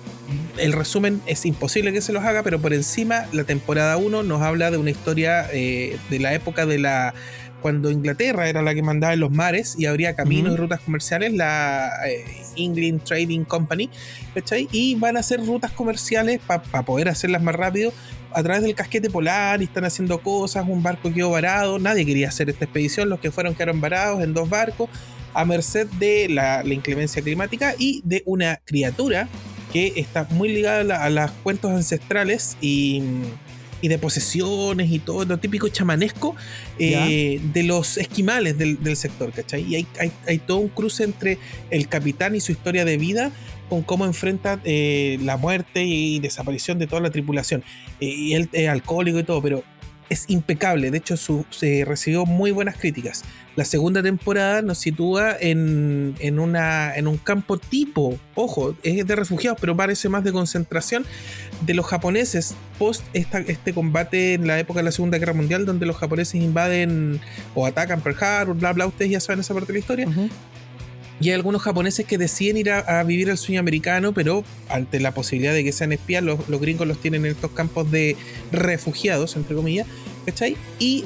el 0.57 0.73
resumen 0.73 1.21
es 1.27 1.45
imposible 1.45 1.93
que 1.93 2.01
se 2.01 2.13
los 2.13 2.23
haga, 2.23 2.43
pero 2.43 2.59
por 2.59 2.73
encima, 2.73 3.25
la 3.31 3.43
temporada 3.43 3.97
1 3.97 4.23
nos 4.23 4.41
habla 4.41 4.71
de 4.71 4.77
una 4.77 4.89
historia 4.89 5.47
eh, 5.53 5.97
de 6.09 6.19
la 6.19 6.33
época 6.33 6.65
de 6.65 6.79
la. 6.79 7.13
Cuando 7.62 7.91
Inglaterra 7.91 8.47
era 8.47 8.62
la 8.62 8.74
que 8.74 8.82
mandaba 8.82 9.14
en 9.14 9.20
los 9.20 9.32
mares 9.32 9.76
y 9.78 9.86
habría 9.86 10.16
caminos 10.16 10.53
y 10.53 10.57
rutas 10.57 10.80
comerciales, 10.80 11.34
la 11.34 11.91
eh, 12.07 12.26
England 12.55 13.03
Trading 13.03 13.43
Company, 13.43 13.89
¿cachai? 14.34 14.68
Y 14.72 14.95
van 14.95 15.18
a 15.18 15.22
hacer 15.22 15.45
rutas 15.45 15.72
comerciales 15.72 16.39
para 16.45 16.84
poder 16.84 17.10
hacerlas 17.10 17.41
más 17.41 17.55
rápido 17.55 17.91
a 18.32 18.43
través 18.43 18.62
del 18.62 18.76
casquete 18.76 19.10
polar 19.10 19.62
y 19.62 19.66
están 19.66 19.86
haciendo 19.86 20.20
cosas. 20.22 20.66
Un 20.68 20.84
barco 20.84 21.12
quedó 21.14 21.32
varado, 21.32 21.80
nadie 21.80 22.05
quería 22.05 22.30
hacer 22.30 22.49
esta 22.49 22.66
expedición, 22.66 23.10
los 23.10 23.20
que 23.20 23.32
fueron 23.32 23.55
quedaron 23.55 23.82
varados 23.82 24.24
en 24.24 24.34
dos 24.34 24.49
barcos 24.49 24.89
a 25.34 25.45
merced 25.45 25.88
de 25.99 26.28
la, 26.30 26.64
inclemencia 26.66 27.22
climática 27.22 27.76
y 27.78 28.01
de 28.03 28.24
una 28.26 28.62
criatura 28.66 29.28
que 29.72 29.93
está 29.97 30.28
muy 30.32 30.49
ligada 30.49 31.03
a, 31.03 31.10
los 31.10 31.32
cuentos 31.43 31.72
ancestrales 31.72 32.57
y, 32.62 33.03
de 33.88 33.97
posesiones 33.97 34.91
y 34.91 34.99
todo 34.99 35.25
lo 35.25 35.38
típico 35.38 35.69
chamanesco 35.69 36.36
eh, 36.77 37.39
de 37.53 37.63
los 37.63 37.97
esquimales 37.97 38.57
del, 38.57 38.95
sector, 38.95 39.32
¿cachai? 39.32 39.61
Y 39.63 39.88
hay, 40.25 40.38
todo 40.39 40.57
un 40.57 40.69
cruce 40.69 41.03
entre 41.03 41.38
el 41.69 41.88
capitán 41.88 42.36
y 42.36 42.41
su 42.41 42.51
historia 42.51 42.86
de 42.86 42.97
vida 42.97 43.32
con 43.69 43.84
cómo 43.84 44.05
enfrenta 44.05 44.59
eh, 44.63 45.19
la 45.21 45.38
muerte 45.38 45.84
y 45.86 46.19
desaparición 46.19 46.80
de 46.80 46.88
toda 46.88 47.01
la 47.01 47.11
tripulación. 47.11 47.63
Eh, 47.99 48.07
y 48.07 48.34
él 48.34 48.49
es 48.51 48.67
alcohólico 48.67 49.19
y 49.19 49.23
todo, 49.23 49.41
pero 49.41 49.63
es 50.10 50.26
impecable. 50.28 50.91
De 50.91 50.97
hecho, 50.97 51.16
se 51.18 51.86
recibió 51.86 52.26
muy 52.26 52.51
buenas 52.51 52.78
críticas. 52.78 53.24
La 53.55 53.66
segunda 53.66 54.01
temporada 54.01 54.62
nos 54.62 54.78
sitúa 54.78 55.36
en, 55.39 56.39
una, 56.39 56.95
en 56.95 57.07
un 57.07 57.18
campo 57.18 57.57
tipo, 57.57 58.18
ojo, 58.36 58.76
es 58.84 59.05
de 59.05 59.16
refugiados, 59.16 59.60
pero 59.60 59.76
parece 59.76 60.07
más 60.07 60.24
de 60.24 60.32
concentración 60.32 61.05
de 61.66 61.74
los 61.74 61.86
japoneses 61.86 62.55
post 62.78 63.03
este 63.14 63.74
combate 63.74 64.36
en 64.36 64.47
la 64.47 64.57
época 64.60 64.80
de 64.80 64.86
la 64.86 64.91
Segunda 64.93 65.18
Guerra 65.18 65.34
Mundial, 65.34 65.66
donde 65.66 65.86
los 65.86 65.97
japoneses 65.97 66.36
invaden 66.36 67.20
o 67.53 67.66
atacan 67.66 67.99
Pearl 67.99 68.24
Harbor, 68.24 68.55
bla, 68.55 68.72
bla. 68.72 68.88
Ustedes 68.88 69.12
ya 69.12 69.20
saben 69.20 69.41
esa 69.41 69.53
parte 69.53 69.68
de 69.68 69.74
la 69.74 69.80
historia. 69.80 70.07
Y 71.20 71.30
hay 71.30 71.36
algunos 71.36 71.61
japoneses 71.61 72.05
que 72.05 72.17
deciden 72.17 72.57
ir 72.57 72.72
a, 72.72 73.03
vivir 73.03 73.30
el 73.30 73.38
sueño 73.38 73.59
americano, 73.59 74.13
pero 74.13 74.43
ante 74.70 74.99
la 74.99 75.13
posibilidad 75.13 75.53
de 75.53 75.63
que 75.63 75.72
sean 75.72 75.91
espías, 75.91 76.24
los, 76.24 76.39
gringos 76.61 76.88
los 76.88 76.99
tienen 76.99 77.26
en 77.26 77.32
estos 77.32 77.51
campos 77.51 77.91
de 77.91 78.15
refugiados, 78.51 79.36
entre 79.36 79.55
comillas, 79.55 79.86
¿cachai? 80.26 80.55
Y 80.80 81.03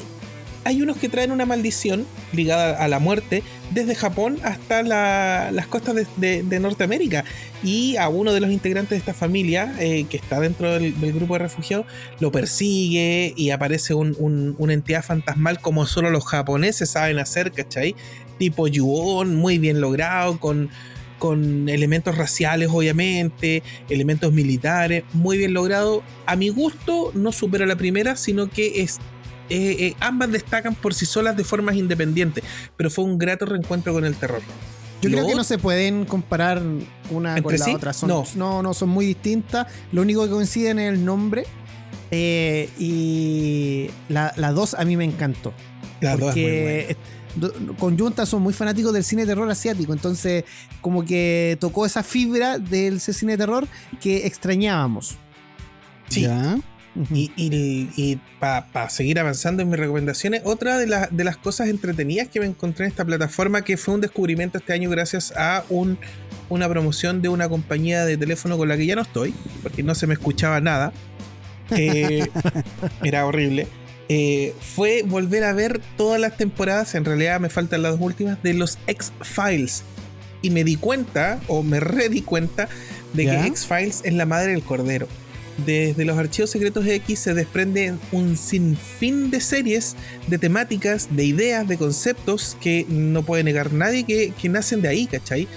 hay 0.65 0.81
unos 0.81 0.97
que 0.97 1.09
traen 1.09 1.31
una 1.31 1.45
maldición 1.45 2.05
ligada 2.31 2.81
a 2.81 2.87
la 2.87 2.99
muerte 2.99 3.43
desde 3.71 3.95
Japón 3.95 4.39
hasta 4.43 4.83
las 4.83 5.67
costas 5.67 6.07
de, 6.17 6.59
Norteamérica. 6.59 7.25
Y 7.63 7.95
a 7.97 8.09
uno 8.09 8.33
de 8.33 8.39
los 8.39 8.51
integrantes 8.51 8.91
de 8.91 8.97
esta 8.97 9.13
familia, 9.13 9.73
eh, 9.79 10.05
que 10.09 10.17
está 10.17 10.39
dentro 10.39 10.71
del, 10.73 10.93
grupo 11.13 11.33
de 11.33 11.39
refugiados, 11.39 11.85
lo 12.19 12.31
persigue 12.31 13.33
y 13.35 13.49
aparece 13.49 13.93
una 13.93 14.73
entidad 14.73 15.03
fantasmal 15.03 15.59
como 15.59 15.85
solo 15.85 16.09
los 16.09 16.25
japoneses 16.25 16.89
saben 16.89 17.19
hacer, 17.19 17.51
¿cachai? 17.51 17.95
Tipo 18.37 18.67
Yuon, 18.67 19.35
muy 19.35 19.57
bien 19.57 19.81
logrado, 19.81 20.39
con, 20.39 20.69
con 21.19 21.69
elementos 21.69 22.17
raciales 22.17 22.69
obviamente, 22.71 23.63
elementos 23.89 24.31
militares, 24.33 25.03
muy 25.13 25.37
bien 25.37 25.53
logrado. 25.53 26.03
A 26.25 26.35
mi 26.35 26.49
gusto 26.49 27.11
no 27.13 27.31
supera 27.31 27.65
la 27.65 27.75
primera, 27.75 28.15
sino 28.15 28.49
que 28.49 28.81
es 28.81 28.99
eh, 29.49 29.75
eh, 29.79 29.95
ambas 29.99 30.31
destacan 30.31 30.73
por 30.73 30.93
sí 30.93 31.05
solas 31.05 31.35
de 31.35 31.43
formas 31.43 31.75
independientes, 31.75 32.43
pero 32.77 32.89
fue 32.89 33.03
un 33.03 33.17
grato 33.17 33.45
reencuentro 33.45 33.93
con 33.93 34.05
el 34.05 34.15
terror. 34.15 34.41
Yo 35.01 35.09
creo 35.09 35.27
que 35.27 35.35
no 35.35 35.43
se 35.43 35.57
pueden 35.57 36.05
comparar 36.05 36.61
una 37.09 37.41
con 37.41 37.57
la 37.57 37.75
otra. 37.75 37.91
no. 38.07 38.63
no. 38.63 38.73
son 38.73 38.89
muy 38.89 39.05
distintas. 39.05 39.67
Lo 39.91 40.01
único 40.01 40.23
que 40.23 40.29
coinciden 40.29 40.79
es 40.79 40.93
el 40.93 41.03
nombre. 41.03 41.45
Eh, 42.09 42.69
y 42.77 43.89
la, 44.07 44.31
dos 44.53 44.75
a 44.75 44.85
mí 44.85 44.95
me 44.95 45.03
encantó. 45.03 45.53
La 45.99 46.17
porque 46.17 46.95
con 47.79 47.97
Junta 47.97 48.25
son 48.25 48.41
muy 48.41 48.53
fanáticos 48.53 48.93
del 48.93 49.03
cine 49.03 49.23
de 49.23 49.29
terror 49.29 49.49
asiático, 49.49 49.93
entonces 49.93 50.43
como 50.81 51.03
que 51.05 51.57
tocó 51.59 51.85
esa 51.85 52.03
fibra 52.03 52.59
del 52.59 52.99
cine 52.99 53.33
de 53.33 53.37
terror 53.37 53.67
que 53.99 54.27
extrañábamos. 54.27 55.17
Sí. 56.09 56.27
Y, 57.09 58.19
para 58.39 58.89
seguir 58.89 59.19
avanzando 59.19 59.63
en 59.63 59.69
mis 59.69 59.79
recomendaciones, 59.79 60.41
otra 60.45 60.77
de, 60.77 61.07
de, 61.09 61.23
las 61.23 61.37
cosas 61.37 61.69
entretenidas 61.69 62.27
que 62.27 62.39
me 62.39 62.45
encontré 62.45 62.85
en 62.85 62.91
esta 62.91 63.03
plataforma, 63.03 63.63
que 63.63 63.77
fue 63.77 63.95
un 63.95 64.01
descubrimiento 64.01 64.59
este 64.59 64.73
año 64.73 64.89
gracias 64.91 65.33
a 65.35 65.63
un, 65.69 65.97
una 66.49 66.69
promoción 66.69 67.21
de 67.21 67.29
una 67.29 67.49
compañía 67.49 68.05
de 68.05 68.17
teléfono 68.17 68.57
con 68.57 68.67
la 68.67 68.77
que 68.77 68.85
ya 68.85 68.95
no 68.95 69.01
estoy, 69.01 69.33
porque 69.63 69.81
no 69.81 69.95
se 69.95 70.07
me 70.07 70.13
escuchaba 70.13 70.61
nada. 70.61 70.93
Eh, 71.75 72.27
era 73.03 73.25
horrible. 73.25 73.67
Eh, 74.09 74.53
fue 74.59 75.03
volver 75.03 75.43
a 75.43 75.53
ver 75.53 75.79
todas 75.97 76.19
las 76.19 76.37
temporadas, 76.37 76.93
en 76.95 77.05
realidad 77.05 77.39
me 77.39 77.49
faltan 77.49 77.81
las 77.81 77.93
dos 77.93 78.01
últimas, 78.01 78.41
de 78.43 78.53
los 78.53 78.77
X-Files. 78.87 79.83
Y 80.41 80.49
me 80.49 80.63
di 80.63 80.75
cuenta, 80.75 81.39
o 81.47 81.63
me 81.63 81.79
redí 81.79 82.21
cuenta, 82.21 82.67
de 83.13 83.25
que 83.25 83.47
X-Files 83.47 84.01
es 84.03 84.13
la 84.13 84.25
madre 84.25 84.51
del 84.51 84.63
cordero. 84.63 85.07
Desde 85.65 86.03
los 86.03 86.17
archivos 86.17 86.49
secretos 86.49 86.83
de 86.83 86.95
X 86.95 87.19
se 87.19 87.33
desprende 87.35 87.93
un 88.11 88.37
sinfín 88.37 89.29
de 89.29 89.39
series, 89.39 89.95
de 90.27 90.39
temáticas, 90.39 91.09
de 91.15 91.25
ideas, 91.25 91.67
de 91.67 91.77
conceptos 91.77 92.57
que 92.59 92.87
no 92.89 93.23
puede 93.23 93.43
negar 93.43 93.71
nadie 93.71 94.03
que, 94.03 94.33
que 94.39 94.49
nacen 94.49 94.81
de 94.81 94.87
ahí, 94.87 95.05
¿cachai? 95.05 95.47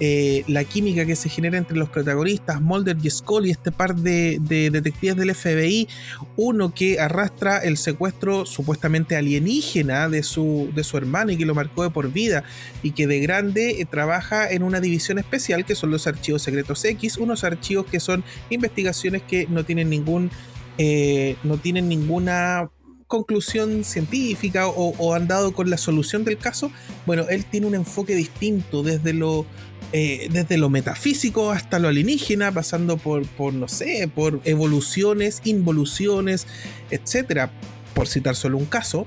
Eh, 0.00 0.42
la 0.48 0.64
química 0.64 1.06
que 1.06 1.14
se 1.14 1.28
genera 1.28 1.58
entre 1.58 1.76
los 1.76 1.88
protagonistas, 1.88 2.60
Mulder 2.60 2.96
y 3.00 3.10
Scully, 3.10 3.50
este 3.50 3.70
par 3.70 3.94
de, 3.94 4.38
detectives 4.40 5.16
del 5.16 5.34
FBI, 5.34 5.88
uno 6.36 6.74
que 6.74 6.98
arrastra 6.98 7.58
el 7.58 7.76
secuestro 7.76 8.44
supuestamente 8.46 9.16
alienígena 9.16 10.08
de 10.08 10.22
su, 10.22 10.70
de 10.74 10.82
su 10.82 10.96
hermano 10.96 11.30
y 11.30 11.36
que 11.36 11.46
lo 11.46 11.54
marcó 11.54 11.84
de 11.84 11.90
por 11.90 12.10
vida, 12.10 12.42
y 12.82 12.92
que 12.92 13.06
de 13.06 13.20
grande 13.20 13.80
eh, 13.80 13.84
trabaja 13.84 14.50
en 14.50 14.62
una 14.62 14.80
división 14.80 15.18
especial 15.18 15.64
que 15.64 15.74
son 15.74 15.90
los 15.90 16.06
archivos 16.06 16.42
secretos 16.42 16.84
X, 16.84 17.18
unos 17.18 17.44
archivos 17.44 17.86
que 17.86 18.00
son 18.00 18.24
investigaciones 18.50 19.22
que 19.22 19.46
no 19.48 19.64
tienen 19.64 19.90
ningún... 19.90 20.30
Eh, 20.78 21.36
no 21.44 21.58
tienen 21.58 21.86
ninguna 21.86 22.70
conclusión 23.06 23.84
científica 23.84 24.68
o, 24.68 24.94
o, 24.96 25.14
han 25.14 25.28
dado 25.28 25.52
con 25.52 25.68
la 25.68 25.76
solución 25.76 26.24
del 26.24 26.38
caso, 26.38 26.72
bueno, 27.04 27.26
él 27.28 27.44
tiene 27.44 27.66
un 27.66 27.74
enfoque 27.74 28.14
distinto 28.14 28.82
desde 28.82 29.12
lo, 29.12 29.44
eh, 29.92 30.28
desde 30.30 30.56
lo 30.56 30.70
metafísico 30.70 31.50
hasta 31.50 31.78
lo 31.78 31.88
alienígena, 31.88 32.50
pasando 32.52 32.96
por, 32.96 33.26
por, 33.26 33.52
no 33.52 33.68
sé, 33.68 34.10
por 34.14 34.40
evoluciones, 34.44 35.42
involuciones, 35.44 36.46
etc. 36.90 37.50
por 37.94 38.08
citar 38.08 38.34
solo 38.34 38.58
un 38.58 38.64
caso, 38.64 39.06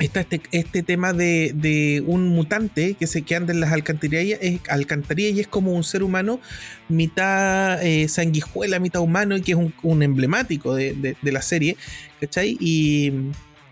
está 0.00 0.20
este, 0.20 0.42
este 0.50 0.82
tema 0.82 1.12
de, 1.12 1.52
de, 1.54 2.02
un 2.06 2.28
mutante 2.28 2.94
que 2.94 3.06
se 3.06 3.22
que 3.22 3.36
anda 3.36 3.52
en 3.52 3.60
las 3.60 3.72
alcantarillas, 3.72 4.40
alcantarillas 4.68 5.36
y 5.36 5.40
es 5.40 5.46
como 5.48 5.72
un 5.72 5.84
ser 5.84 6.02
humano 6.02 6.40
mitad 6.88 7.80
eh, 7.82 8.08
sanguijuela, 8.08 8.78
mitad 8.80 9.02
humano 9.02 9.36
y 9.36 9.42
que 9.42 9.52
es 9.52 9.58
un, 9.82 10.02
emblemático 10.02 10.74
de, 10.74 10.94
de, 10.94 11.16
de, 11.20 11.32
la 11.32 11.42
serie, 11.42 11.76
¿cachai? 12.20 12.56
Y, 12.60 13.12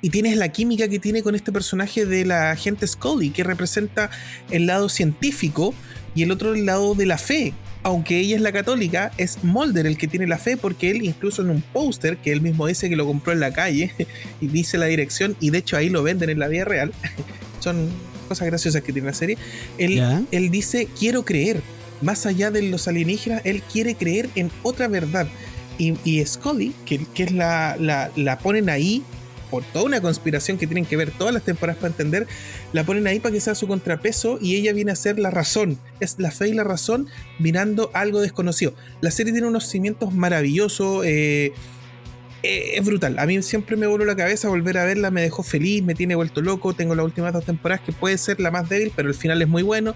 y 0.02 0.10
tienes 0.10 0.36
la 0.36 0.48
química 0.50 0.88
que 0.88 0.98
tiene 0.98 1.22
con 1.22 1.34
este 1.34 1.52
personaje 1.52 2.06
de 2.06 2.24
la 2.24 2.52
agente 2.52 2.86
Scully, 2.86 3.30
que 3.30 3.44
representa 3.44 4.10
el 4.50 4.66
lado 4.66 4.88
científico 4.88 5.74
y 6.14 6.22
el 6.22 6.30
otro 6.30 6.54
el 6.54 6.66
lado 6.66 6.94
de 6.94 7.06
la 7.06 7.18
fe, 7.18 7.54
aunque 7.82 8.18
ella 8.18 8.36
es 8.36 8.42
la 8.42 8.52
católica, 8.52 9.12
es 9.16 9.42
Mulder 9.42 9.86
el 9.86 9.96
que 9.96 10.08
tiene 10.08 10.26
la 10.26 10.38
fe 10.38 10.56
porque 10.56 10.90
él 10.90 11.02
incluso 11.04 11.42
en 11.42 11.50
un 11.50 11.62
póster 11.62 12.18
que 12.18 12.32
él 12.32 12.40
mismo 12.40 12.66
dice 12.66 12.88
que 12.88 12.96
lo 12.96 13.06
compró 13.06 13.32
en 13.32 13.40
la 13.40 13.52
calle 13.52 13.92
y 14.40 14.46
dice 14.48 14.78
la 14.78 14.86
dirección 14.86 15.36
y 15.40 15.50
de 15.50 15.58
hecho 15.58 15.76
ahí 15.76 15.88
lo 15.88 16.02
venden 16.02 16.30
en 16.30 16.38
la 16.38 16.48
vida 16.48 16.64
real. 16.64 16.92
Son 17.60 17.88
cosas 18.28 18.46
graciosas 18.46 18.82
que 18.82 18.92
tiene 18.92 19.08
la 19.08 19.14
serie. 19.14 19.38
Él, 19.78 20.02
él 20.30 20.50
dice, 20.50 20.88
quiero 20.98 21.24
creer. 21.24 21.62
Más 22.00 22.24
allá 22.24 22.50
de 22.50 22.62
los 22.62 22.88
alienígenas, 22.88 23.42
él 23.44 23.62
quiere 23.62 23.94
creer 23.94 24.30
en 24.34 24.50
otra 24.62 24.88
verdad. 24.88 25.28
Y, 25.76 25.96
y 26.02 26.24
Scully, 26.24 26.72
que, 26.86 27.04
que 27.12 27.24
es 27.24 27.32
la, 27.32 27.76
la, 27.78 28.10
la 28.16 28.38
ponen 28.38 28.70
ahí 28.70 29.02
por 29.50 29.64
toda 29.64 29.84
una 29.84 30.00
conspiración 30.00 30.58
que 30.58 30.66
tienen 30.66 30.84
que 30.84 30.96
ver 30.96 31.10
todas 31.10 31.34
las 31.34 31.42
temporadas 31.42 31.80
para 31.80 31.90
entender, 31.90 32.26
la 32.72 32.84
ponen 32.84 33.06
ahí 33.06 33.20
para 33.20 33.32
que 33.32 33.40
sea 33.40 33.54
su 33.54 33.66
contrapeso 33.66 34.38
y 34.40 34.56
ella 34.56 34.72
viene 34.72 34.92
a 34.92 34.96
ser 34.96 35.18
la 35.18 35.30
razón. 35.30 35.78
Es 36.00 36.16
la 36.18 36.30
fe 36.30 36.48
y 36.48 36.54
la 36.54 36.64
razón 36.64 37.08
mirando 37.38 37.90
algo 37.94 38.20
desconocido. 38.20 38.74
La 39.00 39.10
serie 39.10 39.32
tiene 39.32 39.48
unos 39.48 39.66
cimientos 39.66 40.14
maravillosos. 40.14 41.04
Eh, 41.04 41.52
eh, 42.42 42.72
es 42.76 42.84
brutal. 42.84 43.18
A 43.18 43.26
mí 43.26 43.42
siempre 43.42 43.76
me 43.76 43.86
voló 43.86 44.04
la 44.04 44.16
cabeza 44.16 44.48
volver 44.48 44.78
a 44.78 44.84
verla, 44.84 45.10
me 45.10 45.22
dejó 45.22 45.42
feliz, 45.42 45.82
me 45.82 45.94
tiene 45.94 46.14
vuelto 46.14 46.40
loco. 46.40 46.72
Tengo 46.74 46.94
las 46.94 47.04
últimas 47.04 47.32
dos 47.32 47.44
temporadas 47.44 47.84
que 47.84 47.92
puede 47.92 48.16
ser 48.18 48.40
la 48.40 48.50
más 48.50 48.68
débil, 48.68 48.92
pero 48.94 49.08
el 49.08 49.14
final 49.14 49.42
es 49.42 49.48
muy 49.48 49.62
bueno. 49.62 49.94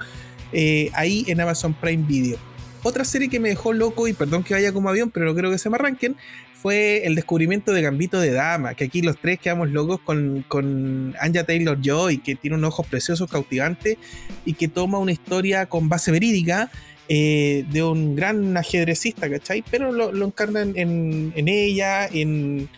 Eh, 0.52 0.90
ahí 0.94 1.24
en 1.28 1.40
Amazon 1.40 1.74
Prime 1.74 2.04
Video. 2.06 2.38
Otra 2.84 3.04
serie 3.04 3.30
que 3.30 3.40
me 3.40 3.48
dejó 3.48 3.72
loco, 3.72 4.06
y 4.06 4.12
perdón 4.12 4.44
que 4.44 4.52
vaya 4.52 4.72
como 4.72 4.90
avión, 4.90 5.10
pero 5.10 5.24
no 5.24 5.34
creo 5.34 5.50
que 5.50 5.56
se 5.56 5.70
me 5.70 5.76
arranquen, 5.76 6.16
fue 6.52 7.06
el 7.06 7.14
descubrimiento 7.14 7.72
de 7.72 7.80
Gambito 7.82 8.20
de 8.20 8.30
Dama, 8.30 8.74
que 8.74 8.84
aquí 8.84 9.00
los 9.02 9.18
tres 9.18 9.38
quedamos 9.38 9.70
locos 9.70 10.00
con, 10.00 10.44
con 10.48 11.14
Anja 11.18 11.44
Taylor 11.44 11.78
Joy, 11.82 12.18
que 12.18 12.36
tiene 12.36 12.56
unos 12.58 12.68
ojos 12.68 12.86
preciosos, 12.86 13.30
cautivantes, 13.30 13.96
y 14.44 14.52
que 14.52 14.68
toma 14.68 14.98
una 14.98 15.12
historia 15.12 15.66
con 15.66 15.88
base 15.88 16.12
verídica. 16.12 16.70
Eh, 17.06 17.66
de 17.70 17.82
un 17.82 18.16
gran 18.16 18.56
ajedrecista, 18.56 19.28
¿cachai? 19.28 19.62
Pero 19.70 19.92
lo, 19.92 20.10
lo 20.10 20.24
encarna 20.24 20.62
en, 20.62 21.34
en 21.36 21.48
ella, 21.48 22.06
en, 22.06 22.70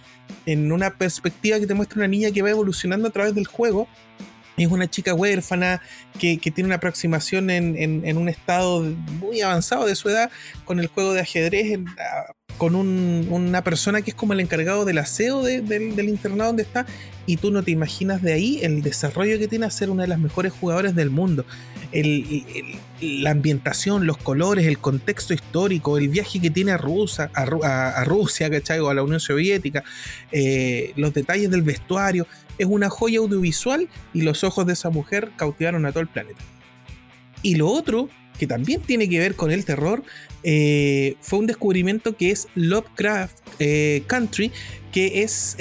en, 0.46 0.72
una 0.72 0.90
perspectiva 0.90 1.60
que 1.60 1.68
te 1.68 1.74
muestra 1.74 1.98
una 2.00 2.08
niña 2.08 2.32
que 2.32 2.42
va 2.42 2.50
evolucionando 2.50 3.06
a 3.06 3.12
través 3.12 3.36
del 3.36 3.46
juego. 3.46 3.86
Es 4.56 4.68
una 4.68 4.88
chica 4.88 5.14
huérfana 5.14 5.82
que, 6.18 6.38
tiene 6.38 6.64
una 6.64 6.76
aproximación 6.76 7.50
en, 7.50 8.16
un 8.16 8.28
estado 8.28 8.82
muy 9.20 9.40
avanzado 9.40 9.86
de 9.86 9.94
su 9.94 10.08
edad 10.08 10.30
con 10.64 10.80
el 10.80 10.86
juego 10.86 11.12
de 11.12 11.20
ajedrez, 11.20 11.78
con 12.56 12.74
un, 12.74 13.28
una 13.30 13.62
persona 13.62 14.02
que 14.02 14.10
es 14.10 14.16
como 14.16 14.32
el 14.32 14.40
encargado 14.40 14.84
del 14.84 14.98
aseo 14.98 15.42
de, 15.42 15.60
de, 15.60 15.78
del 15.92 16.08
internado 16.08 16.48
donde 16.48 16.62
está, 16.62 16.86
y 17.26 17.36
tú 17.36 17.50
no 17.50 17.62
te 17.62 17.70
imaginas 17.70 18.22
de 18.22 18.32
ahí 18.32 18.60
el 18.62 18.82
desarrollo 18.82 19.38
que 19.38 19.48
tiene 19.48 19.66
a 19.66 19.70
ser 19.70 19.90
una 19.90 20.02
de 20.02 20.08
las 20.08 20.18
mejores 20.18 20.52
jugadoras 20.52 20.94
del 20.94 21.10
mundo. 21.10 21.44
La 23.00 23.30
ambientación, 23.30 24.06
los 24.06 24.16
colores, 24.18 24.66
el 24.66 24.78
contexto 24.78 25.32
histórico, 25.34 25.98
el 25.98 26.08
viaje 26.08 26.40
que 26.40 26.50
tiene 26.50 26.72
a, 26.72 26.76
Rusa, 26.76 27.30
a, 27.34 28.04
Rusia, 28.04 28.50
¿cachai? 28.50 28.80
O 28.80 28.90
a 28.90 28.94
la 28.94 29.02
Unión 29.02 29.20
Soviética, 29.20 29.84
eh, 30.32 30.92
los 30.96 31.14
detalles 31.14 31.50
del 31.50 31.62
vestuario. 31.62 32.26
Es 32.58 32.66
una 32.66 32.90
joya 32.90 33.18
audiovisual 33.18 33.88
y 34.14 34.22
los 34.22 34.44
ojos 34.44 34.66
de 34.66 34.72
esa 34.74 34.90
mujer 34.90 35.30
cautivaron 35.36 35.86
a 35.86 35.90
todo 35.90 36.00
el 36.00 36.08
planeta. 36.08 36.40
Y 37.42 37.56
lo 37.56 37.68
otro 37.68 38.08
que 38.38 38.46
también 38.46 38.82
tiene 38.82 39.08
que 39.08 39.18
ver 39.18 39.34
con 39.34 39.50
el 39.50 39.64
terror, 39.64 40.02
eh, 40.42 41.16
fue 41.22 41.38
un 41.38 41.46
descubrimiento 41.46 42.16
que 42.16 42.30
es 42.30 42.48
Lovecraft 42.54 43.38
eh, 43.58 44.02
Country, 44.06 44.52
que 44.92 45.22
es 45.22 45.56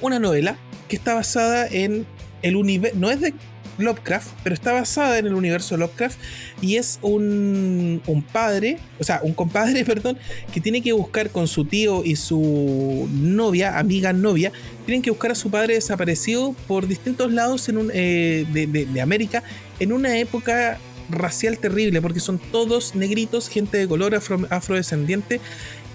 una 0.00 0.18
novela 0.18 0.58
que 0.88 0.96
está 0.96 1.14
basada 1.14 1.66
en 1.66 2.06
el 2.42 2.56
universo, 2.56 3.10
es 3.10 3.20
de 3.20 3.34
Lovecraft, 3.78 4.28
pero 4.42 4.54
está 4.54 4.72
basada 4.72 5.18
en 5.18 5.26
el 5.26 5.34
universo 5.34 5.76
Lovecraft 5.76 6.18
y 6.60 6.76
es 6.76 6.98
un, 7.02 8.02
un, 8.06 8.22
padre, 8.22 8.78
o 8.98 9.04
sea, 9.04 9.20
un 9.22 9.34
compadre, 9.34 9.84
perdón, 9.86 10.18
que 10.52 10.60
tiene 10.60 10.82
que 10.82 10.92
buscar 10.92 11.30
con 11.30 11.48
su 11.48 11.64
tío 11.64 12.04
y 12.04 12.16
su 12.16 13.08
novia, 13.12 13.78
amiga 13.78 14.12
novia, 14.12 14.52
tienen 14.84 15.02
que 15.02 15.10
buscar 15.10 15.32
a 15.32 15.34
su 15.34 15.50
padre 15.50 15.74
desaparecido 15.74 16.54
por 16.66 16.86
distintos 16.86 17.32
lados 17.32 17.68
en 17.68 17.78
un, 17.78 17.90
eh, 17.92 18.46
de, 18.52 18.66
de, 18.66 19.00
América 19.00 19.42
en 19.78 19.92
una 19.92 20.18
época 20.18 20.78
racial 21.10 21.58
terrible, 21.58 22.00
porque 22.02 22.20
son 22.20 22.38
todos 22.38 22.94
negritos, 22.94 23.48
gente 23.48 23.78
de 23.78 23.88
color 23.88 24.14
afro, 24.14 24.46
afrodescendiente 24.50 25.40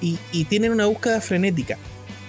y, 0.01 0.17
tienen 0.45 0.71
una 0.71 0.87
búsqueda 0.87 1.21
frenética. 1.21 1.77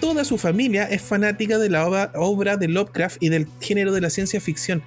Toda 0.00 0.24
su 0.24 0.36
familia 0.36 0.84
es 0.84 1.00
fanática 1.00 1.58
de 1.58 1.70
la 1.70 1.86
obra 1.86 2.56
de 2.56 2.68
Lovecraft 2.68 3.18
y 3.20 3.28
del 3.28 3.46
género 3.60 3.92
de 3.92 4.00
la 4.00 4.10
ciencia 4.10 4.40
ficción. 4.40 4.82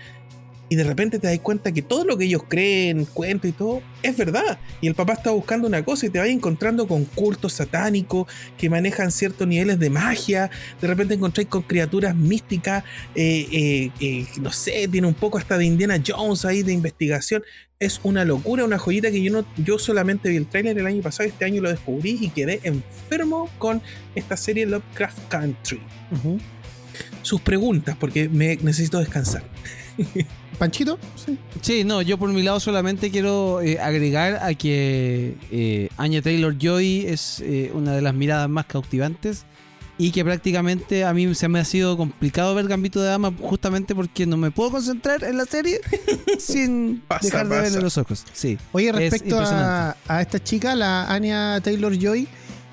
Y 0.67 0.75
de 0.75 0.83
repente 0.83 1.19
te 1.19 1.27
das 1.27 1.39
cuenta 1.39 1.71
que 1.71 1.83
todo 1.83 2.05
lo 2.05 2.17
que 2.17 2.25
ellos 2.25 2.43
creen, 2.47 3.05
cuentos 3.05 3.49
y 3.49 3.53
todo, 3.53 3.83
es 4.01 4.17
verdad. 4.17 4.57
Y 4.81 4.87
el 4.87 4.95
papá 4.95 5.13
está 5.13 5.29
buscando 5.29 5.67
una 5.67 5.85
cosa 5.85 6.07
y 6.07 6.09
te 6.09 6.17
vas 6.17 6.27
encontrando 6.27 6.87
con 6.87 7.05
cultos 7.05 7.53
satánicos 7.53 8.27
que 8.57 8.69
manejan 8.69 9.11
ciertos 9.11 9.47
niveles 9.47 9.77
de 9.77 9.91
magia. 9.91 10.49
De 10.81 10.87
repente 10.87 11.13
encontráis 11.13 11.49
con 11.49 11.61
criaturas 11.61 12.15
místicas. 12.15 12.83
Eh, 13.13 13.47
eh, 13.51 13.91
eh, 13.99 14.25
no 14.41 14.51
sé, 14.51 14.87
tiene 14.87 15.07
un 15.07 15.13
poco 15.13 15.37
hasta 15.37 15.57
de 15.57 15.65
Indiana 15.65 16.01
Jones 16.05 16.45
ahí 16.45 16.63
de 16.63 16.73
investigación. 16.73 17.43
Es 17.79 17.99
una 18.03 18.25
locura, 18.25 18.63
una 18.63 18.79
joyita 18.79 19.11
que 19.11 19.21
yo 19.21 19.31
no, 19.31 19.45
yo 19.57 19.77
solamente 19.77 20.29
vi 20.29 20.37
el 20.37 20.47
tráiler 20.47 20.79
el 20.79 20.87
año 20.87 21.01
pasado, 21.03 21.29
este 21.29 21.45
año 21.45 21.61
lo 21.61 21.69
descubrí 21.69 22.17
y 22.19 22.29
quedé 22.29 22.61
enfermo 22.63 23.49
con 23.59 23.81
esta 24.15 24.35
serie 24.35 24.65
Lovecraft 24.65 25.27
Country. 25.27 25.81
Uh 26.11 26.15
-huh. 26.15 26.39
Sus 27.21 27.41
preguntas, 27.41 27.97
porque 27.99 28.29
me 28.29 28.55
necesito 28.57 28.99
descansar. 28.99 29.43
¿Panchito? 30.57 30.97
Sí. 31.15 31.37
sí. 31.61 31.83
no, 31.83 32.01
yo 32.01 32.17
por 32.17 32.29
mi 32.29 32.41
lado 32.41 32.59
solamente 32.59 33.11
quiero 33.11 33.61
eh, 33.61 33.79
agregar 33.79 34.37
a 34.43 34.53
que 34.53 35.35
eh, 35.51 35.89
Anya 35.97 36.21
Taylor 36.21 36.57
Joy 36.57 37.05
es 37.07 37.41
eh, 37.41 37.71
una 37.73 37.93
de 37.93 38.01
las 38.01 38.13
miradas 38.13 38.49
más 38.49 38.65
cautivantes 38.65 39.45
y 39.97 40.11
que 40.11 40.25
prácticamente 40.25 41.05
a 41.05 41.13
mí 41.13 41.33
se 41.35 41.47
me 41.47 41.59
ha 41.59 41.65
sido 41.65 41.95
complicado 41.95 42.53
ver 42.53 42.67
Gambito 42.67 43.01
de 43.01 43.07
Dama 43.07 43.33
justamente 43.39 43.95
porque 43.95 44.25
no 44.25 44.35
me 44.37 44.51
puedo 44.51 44.71
concentrar 44.71 45.23
en 45.23 45.37
la 45.37 45.45
serie 45.45 45.79
sin 46.39 47.01
pasa, 47.07 47.25
dejar 47.25 47.47
de 47.47 47.61
verle 47.61 47.81
los 47.81 47.97
ojos. 47.97 48.25
Sí. 48.33 48.57
Oye, 48.73 48.91
respecto 48.91 49.39
a, 49.39 49.95
a, 50.07 50.21
esta 50.21 50.43
chica, 50.43 50.75
la 50.75 51.05
Anya 51.05 51.61
Taylor 51.61 51.97
Joy, 51.97 52.27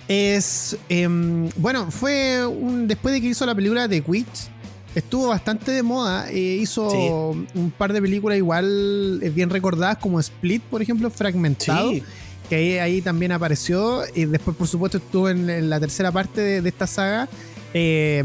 es. 0.08 0.76
Eh, 0.88 1.08
bueno, 1.56 1.90
fue 1.90 2.44
un, 2.46 2.88
después 2.88 3.14
de 3.14 3.20
que 3.20 3.28
hizo 3.28 3.46
la 3.46 3.54
película 3.54 3.88
The 3.88 4.02
Witch 4.06 4.50
estuvo 4.94 5.28
bastante 5.28 5.72
de 5.72 5.82
moda. 5.82 6.30
Eh, 6.30 6.58
hizo 6.60 6.90
sí. 6.90 7.58
un 7.58 7.70
par 7.76 7.92
de 7.92 8.00
películas 8.00 8.38
igual 8.38 9.20
eh, 9.22 9.30
bien 9.30 9.50
recordadas, 9.50 9.98
como 9.98 10.20
Split, 10.20 10.62
por 10.62 10.82
ejemplo, 10.82 11.10
Fragmentado. 11.10 11.90
Sí. 11.90 12.02
Que 12.48 12.56
ahí, 12.56 12.78
ahí, 12.78 13.02
también 13.02 13.32
apareció. 13.32 14.02
Y 14.14 14.26
después, 14.26 14.56
por 14.56 14.66
supuesto, 14.66 14.98
estuvo 14.98 15.28
en, 15.28 15.48
en 15.48 15.70
la 15.70 15.80
tercera 15.80 16.12
parte 16.12 16.40
de, 16.40 16.62
de 16.62 16.68
esta 16.68 16.86
saga. 16.86 17.28
Eh, 17.74 18.22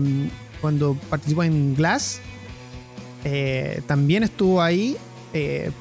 cuando 0.62 0.96
participó 1.10 1.44
en 1.44 1.76
Glass. 1.76 2.20
Eh, 3.24 3.82
también 3.88 4.24
estuvo 4.24 4.62
ahí. 4.62 4.98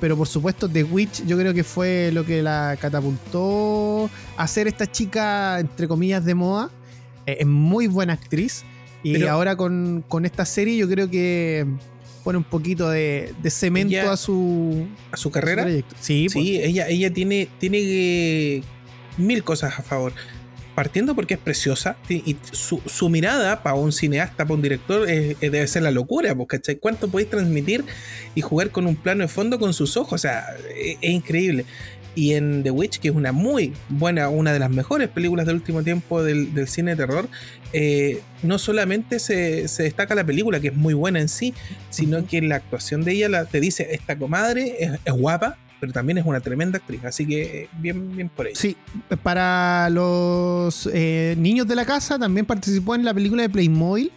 pero 0.01 0.16
por 0.16 0.28
supuesto, 0.28 0.68
The 0.68 0.84
Witch, 0.84 1.24
yo 1.24 1.39
creo 1.39 1.55
que 1.55 1.64
fue 1.64 2.11
lo 2.12 2.26
que 2.26 2.43
la 2.43 2.76
catapultó 2.78 4.11
a 4.37 4.47
ser 4.47 4.68
esta 4.68 4.91
chica, 4.91 5.59
entre 5.59 5.89
comillas, 5.89 6.24
de 6.24 6.34
moda. 6.34 6.70
es 7.24 7.47
muy 7.47 7.87
buena 7.87 8.12
actriz. 8.12 8.64
Y 9.07 9.12
Pero, 9.12 9.30
ahora 9.30 9.54
con, 9.54 10.04
con, 10.09 10.26
esta 10.26 10.44
serie 10.44 10.76
yo 10.76 10.88
creo 10.88 11.09
que 11.09 11.64
pone 12.24 12.38
un 12.38 12.44
poquito 12.44 12.90
de, 12.90 13.32
de 13.40 13.50
cemento 13.50 13.94
ella, 13.94 14.11
a 14.11 14.16
su 14.16 14.88
a 15.12 15.16
su 15.16 15.30
carrera. 15.30 15.62
A 15.62 15.66
su 15.66 15.84
sí, 16.00 16.28
sí 16.28 16.28
pues. 16.32 16.68
ella, 16.68 16.88
ella 16.88 17.12
tiene, 17.12 17.48
tiene 17.61 17.78
eh, 17.82 18.62
mil 19.16 19.44
cosas 19.44 19.78
a 19.78 19.82
favor. 19.82 20.12
Partiendo 20.74 21.14
porque 21.14 21.34
es 21.34 21.40
preciosa 21.40 21.96
y 22.09 22.36
su, 22.50 22.82
su 22.84 23.09
mirada 23.09 23.62
para 23.62 23.76
un 23.76 23.92
cineasta, 23.92 24.44
para 24.44 24.54
un 24.54 24.62
director, 24.62 25.09
es, 25.09 25.36
es 25.40 25.52
debe 25.52 25.68
ser 25.68 25.84
la 25.84 25.92
locura. 25.92 26.34
¿cachai? 26.48 26.76
¿Cuánto 26.76 27.07
podéis 27.07 27.30
transmitir 27.30 27.84
y 28.34 28.40
jugar 28.40 28.72
con 28.72 28.88
un 28.88 28.96
plano 28.96 29.22
de 29.22 29.28
fondo 29.28 29.61
con 29.61 29.72
sus 29.72 29.96
ojos? 29.96 30.14
O 30.14 30.18
sea, 30.18 30.48
es, 30.76 30.98
es 31.00 31.11
increíble 31.11 31.64
y 32.16 32.32
en 32.32 32.62
The 32.64 32.70
Witch, 32.72 32.98
que 32.98 33.08
es 33.08 33.14
una 33.14 33.30
muy 33.30 33.74
buena, 33.90 34.30
una 34.30 34.52
de 34.52 34.58
las 34.58 34.70
mejores 34.70 35.08
películas 35.08 35.46
del 35.46 35.56
último 35.56 35.84
tiempo 35.84 36.24
del, 36.24 36.54
del 36.54 36.66
cine 36.66 36.92
de 36.92 36.96
terror, 36.96 37.28
eh, 37.74 38.22
no 38.42 38.58
solamente 38.58 39.18
se, 39.18 39.68
se, 39.68 39.82
destaca 39.82 40.14
la 40.14 40.24
película, 40.24 40.58
que 40.58 40.68
es 40.68 40.74
muy 40.74 40.94
buena 40.94 41.20
en 41.20 41.28
sí, 41.28 41.52
sino 41.90 42.26
que 42.26 42.40
la 42.40 42.56
actuación 42.56 43.04
de 43.04 43.12
ella 43.12 43.28
la, 43.28 43.44
te 43.44 43.60
dice, 43.60 43.88
esta 43.92 44.18
comadre 44.18 44.76
es, 44.80 44.92
es, 45.04 45.12
guapa, 45.12 45.58
pero 45.78 45.92
también 45.92 46.16
es 46.16 46.24
una 46.24 46.40
tremenda 46.40 46.78
actriz, 46.78 47.04
así 47.04 47.26
que 47.26 47.68
bien, 47.78 48.16
bien 48.16 48.30
por 48.30 48.46
ella. 48.46 48.58
Sí, 48.58 48.78
para 49.22 49.90
los 49.90 50.88
eh, 50.94 51.34
niños 51.36 51.68
de 51.68 51.74
la 51.74 51.84
casa 51.84 52.18
también 52.18 52.46
participó 52.46 52.94
en 52.94 53.04
la 53.04 53.12
película 53.12 53.42
de 53.42 53.50
Playmobil. 53.50 54.10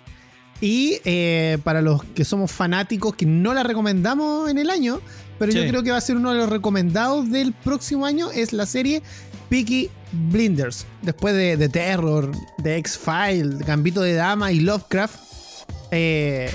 Y 0.61 0.99
eh, 1.05 1.57
para 1.63 1.81
los 1.81 2.03
que 2.03 2.25
somos 2.25 2.51
fanáticos, 2.51 3.15
que 3.15 3.25
no 3.25 3.53
la 3.53 3.63
recomendamos 3.63 4.49
en 4.49 4.57
el 4.57 4.69
año, 4.69 4.99
pero 5.39 5.51
yo 5.51 5.67
creo 5.69 5.81
que 5.83 5.91
va 5.91 5.97
a 5.97 6.01
ser 6.01 6.17
uno 6.17 6.31
de 6.31 6.37
los 6.37 6.49
recomendados 6.49 7.31
del 7.31 7.53
próximo 7.53 8.05
año, 8.05 8.29
es 8.31 8.53
la 8.53 8.65
serie 8.65 9.01
Peaky 9.49 9.89
Blinders. 10.11 10.85
Después 11.01 11.33
de, 11.33 11.57
de 11.57 11.69
Terror, 11.69 12.31
de 12.59 12.77
X-Files, 12.77 13.59
Gambito 13.59 14.01
de 14.01 14.13
Dama 14.13 14.51
y 14.51 14.59
Lovecraft. 14.59 15.15
eh, 15.91 16.49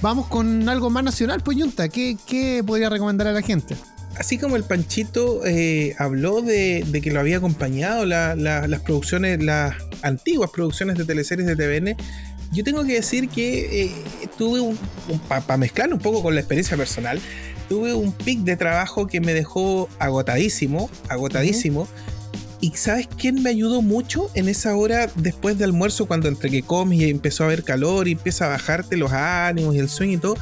vamos 0.00 0.26
con 0.28 0.68
algo 0.68 0.90
más 0.90 1.04
nacional, 1.04 1.42
pues 1.42 1.56
Yunta. 1.58 1.88
¿Qué, 1.88 2.16
qué 2.26 2.62
podría 2.66 2.88
recomendar 2.88 3.26
a 3.26 3.32
la 3.32 3.42
gente? 3.42 3.76
Así 4.16 4.36
como 4.38 4.56
el 4.56 4.64
Panchito 4.64 5.44
eh, 5.46 5.94
habló 5.98 6.40
de, 6.42 6.84
de 6.88 7.00
que 7.00 7.10
lo 7.12 7.20
había 7.20 7.36
acompañado 7.36 8.04
la- 8.04 8.34
la- 8.34 8.66
las 8.66 8.80
producciones, 8.80 9.42
las 9.42 9.74
antiguas 10.02 10.50
producciones 10.50 10.96
de 10.98 11.04
teleseries 11.04 11.46
de 11.46 11.54
TVN, 11.56 11.96
yo 12.52 12.64
tengo 12.64 12.82
que 12.84 12.94
decir 12.94 13.28
que 13.28 13.84
eh, 13.84 13.92
tuve 14.38 14.60
un, 14.60 14.76
para 15.28 15.56
mezclar 15.58 15.92
un 15.92 15.98
poco 16.00 16.22
con 16.22 16.34
la 16.34 16.40
experiencia 16.40 16.76
personal, 16.76 17.20
tuve 17.68 17.94
un 17.94 18.12
pic 18.12 18.40
de 18.40 18.56
trabajo 18.56 19.06
que 19.06 19.20
me 19.20 19.34
dejó 19.34 19.88
agotadísimo, 19.98 20.90
agotadísimo. 21.08 21.86
¿Y 22.60 22.72
sabes 22.72 23.08
quién 23.16 23.42
me 23.42 23.50
ayudó 23.50 23.82
mucho 23.82 24.30
en 24.34 24.48
esa 24.48 24.74
hora 24.74 25.08
después 25.14 25.58
de 25.58 25.64
almuerzo, 25.64 26.06
cuando 26.06 26.26
entre 26.28 26.50
que 26.50 26.62
comes 26.62 26.98
y 26.98 27.08
empezó 27.08 27.44
a 27.44 27.46
haber 27.46 27.62
calor 27.62 28.08
y 28.08 28.12
empieza 28.12 28.46
a 28.46 28.48
bajarte 28.48 28.96
los 28.96 29.12
ánimos 29.12 29.76
y 29.76 29.78
el 29.78 29.88
sueño 29.88 30.14
y 30.14 30.18
todo? 30.18 30.36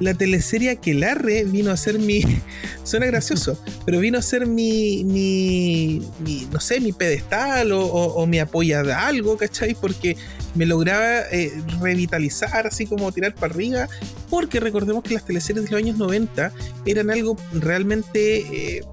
La 0.00 0.14
teleserie 0.14 0.70
Aquelarre 0.70 1.44
vino 1.44 1.70
a 1.70 1.76
ser 1.76 1.98
mi. 1.98 2.22
Suena 2.84 3.06
gracioso, 3.06 3.62
pero 3.86 4.00
vino 4.00 4.18
a 4.18 4.22
ser 4.22 4.46
mi. 4.46 5.04
mi, 5.04 6.02
mi, 6.20 6.48
no 6.50 6.58
sé, 6.58 6.80
mi 6.80 6.92
pedestal 6.92 7.70
o, 7.72 7.84
o- 7.86 8.26
mi 8.26 8.38
apoya 8.38 8.82
de 8.82 8.92
algo, 8.94 9.36
¿cachai? 9.36 9.74
Porque 9.74 10.16
me 10.54 10.64
lograba 10.66 11.20
eh, 11.30 11.52
revitalizar, 11.80 12.66
así 12.66 12.86
como 12.86 13.12
tirar 13.12 13.34
para 13.34 13.52
arriba. 13.54 13.88
Porque 14.30 14.58
recordemos 14.58 15.02
que 15.04 15.14
las 15.14 15.24
teleseries 15.26 15.64
de 15.66 15.70
los 15.70 15.78
años 15.78 15.96
90 15.98 16.52
eran 16.86 17.10
algo 17.10 17.36
realmente. 17.52 18.38
eh, 18.78 18.84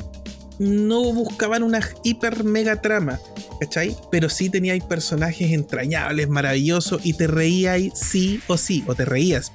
no 0.60 1.14
buscaban 1.14 1.62
una 1.62 1.80
hiper 2.03 2.43
mega 2.43 2.82
trama, 2.82 3.20
¿cachai? 3.60 3.95
Pero 4.10 4.28
sí 4.28 4.49
teníais 4.49 4.84
personajes 4.84 5.51
entrañables, 5.51 6.30
maravillosos, 6.30 6.99
y 7.05 7.14
te 7.14 7.28
reíais 7.28 7.93
sí 7.93 8.41
o 8.47 8.58
sí, 8.58 8.84
o 8.88 8.95
te 8.95 9.05
reías. 9.05 9.51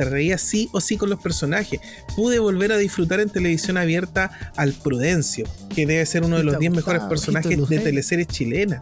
Te 0.00 0.06
reías 0.06 0.40
sí 0.40 0.70
o 0.72 0.80
sí 0.80 0.96
con 0.96 1.10
los 1.10 1.20
personajes. 1.20 1.78
Pude 2.16 2.38
volver 2.38 2.72
a 2.72 2.78
disfrutar 2.78 3.20
en 3.20 3.28
televisión 3.28 3.76
abierta 3.76 4.30
al 4.56 4.72
Prudencio, 4.72 5.46
que 5.74 5.84
debe 5.84 6.06
ser 6.06 6.24
uno 6.24 6.38
de 6.38 6.42
los 6.42 6.54
Te 6.54 6.60
10 6.60 6.72
mejores 6.72 7.02
personajes 7.02 7.68
de 7.68 7.78
teleseries 7.80 8.28
chilenas. 8.28 8.78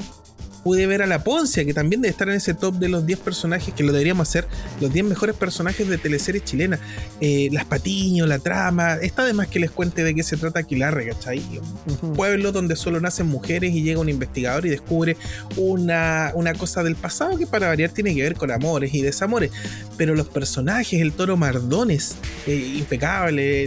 Pude 0.69 0.87
ver 0.87 1.01
a 1.01 1.07
la 1.07 1.25
Poncia, 1.25 1.65
que 1.65 1.73
también 1.73 2.03
debe 2.03 2.11
estar 2.11 2.29
en 2.29 2.35
ese 2.35 2.53
top 2.53 2.75
de 2.75 2.91
los 2.91 3.07
10 3.07 3.21
personajes, 3.21 3.73
que 3.73 3.83
lo 3.83 3.91
deberíamos 3.91 4.29
hacer, 4.29 4.47
los 4.83 4.93
10 4.93 5.07
mejores 5.07 5.35
personajes 5.35 5.89
de 5.89 5.97
teleseries 5.97 6.45
chilenas. 6.45 6.79
Eh, 7.23 7.49
las 7.53 7.65
Patiño, 7.65 8.27
la 8.27 8.39
trama. 8.39 8.97
Está 8.97 9.25
de 9.25 9.33
más 9.33 9.49
que 9.49 9.61
les 9.61 9.71
cuente 9.71 10.05
de 10.05 10.15
qué 10.15 10.23
se 10.23 10.37
trata 10.37 10.61
Aquilarre, 10.61 11.09
¿cachai? 11.09 11.41
Ujú. 11.87 12.13
pueblo 12.13 12.53
donde 12.53 12.77
solo 12.77 13.01
nacen 13.01 13.29
mujeres 13.29 13.73
y 13.73 13.83
llega 13.83 13.99
un 13.99 14.11
investigador 14.11 14.67
y 14.67 14.69
descubre 14.69 15.17
una, 15.57 16.33
una 16.35 16.53
cosa 16.53 16.83
del 16.83 16.97
pasado 16.97 17.39
que 17.39 17.47
para 17.47 17.69
variar 17.69 17.89
tiene 17.89 18.15
que 18.15 18.21
ver 18.21 18.35
con 18.35 18.51
amores 18.51 18.93
y 18.93 19.01
desamores. 19.01 19.51
Pero 19.97 20.15
los 20.15 20.29
personajes, 20.29 21.01
el 21.01 21.13
toro 21.13 21.39
Mardones, 21.39 22.17
eh, 22.47 22.75
impecable, 22.77 23.65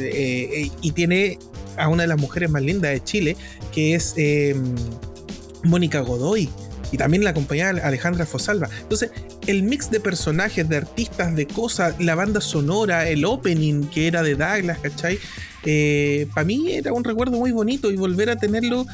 eh, 0.65 0.71
y 0.83 0.91
tiene 0.91 1.39
a 1.77 1.87
una 1.87 2.03
de 2.03 2.09
las 2.09 2.19
mujeres 2.19 2.51
más 2.51 2.61
lindas 2.61 2.91
de 2.91 3.03
Chile, 3.03 3.37
que 3.71 3.95
es 3.95 4.13
Mónica 5.63 6.01
Godoy. 6.01 6.47
Y 6.91 6.97
también 6.97 7.23
la 7.23 7.33
compañía 7.33 7.69
Alejandra 7.69 8.25
Fosalva. 8.25 8.69
Entonces, 8.81 9.11
el 9.47 9.63
mix 9.63 9.89
de 9.89 9.99
personajes, 9.99 10.67
de 10.67 10.77
artistas, 10.77 11.35
de 11.35 11.47
cosas, 11.47 11.95
la 11.99 12.15
banda 12.15 12.41
sonora, 12.41 13.07
el 13.07 13.25
opening 13.25 13.85
que 13.85 14.07
era 14.07 14.23
de 14.23 14.35
Douglas, 14.35 14.79
¿cachai? 14.79 15.19
para 16.33 16.43
mí 16.43 16.71
era 16.71 16.91
un 16.91 17.03
recuerdo 17.03 17.37
muy 17.37 17.51
bonito 17.51 17.91
y 17.91 17.95
volver 17.95 18.31
a 18.31 18.35
tenerlo 18.35 18.85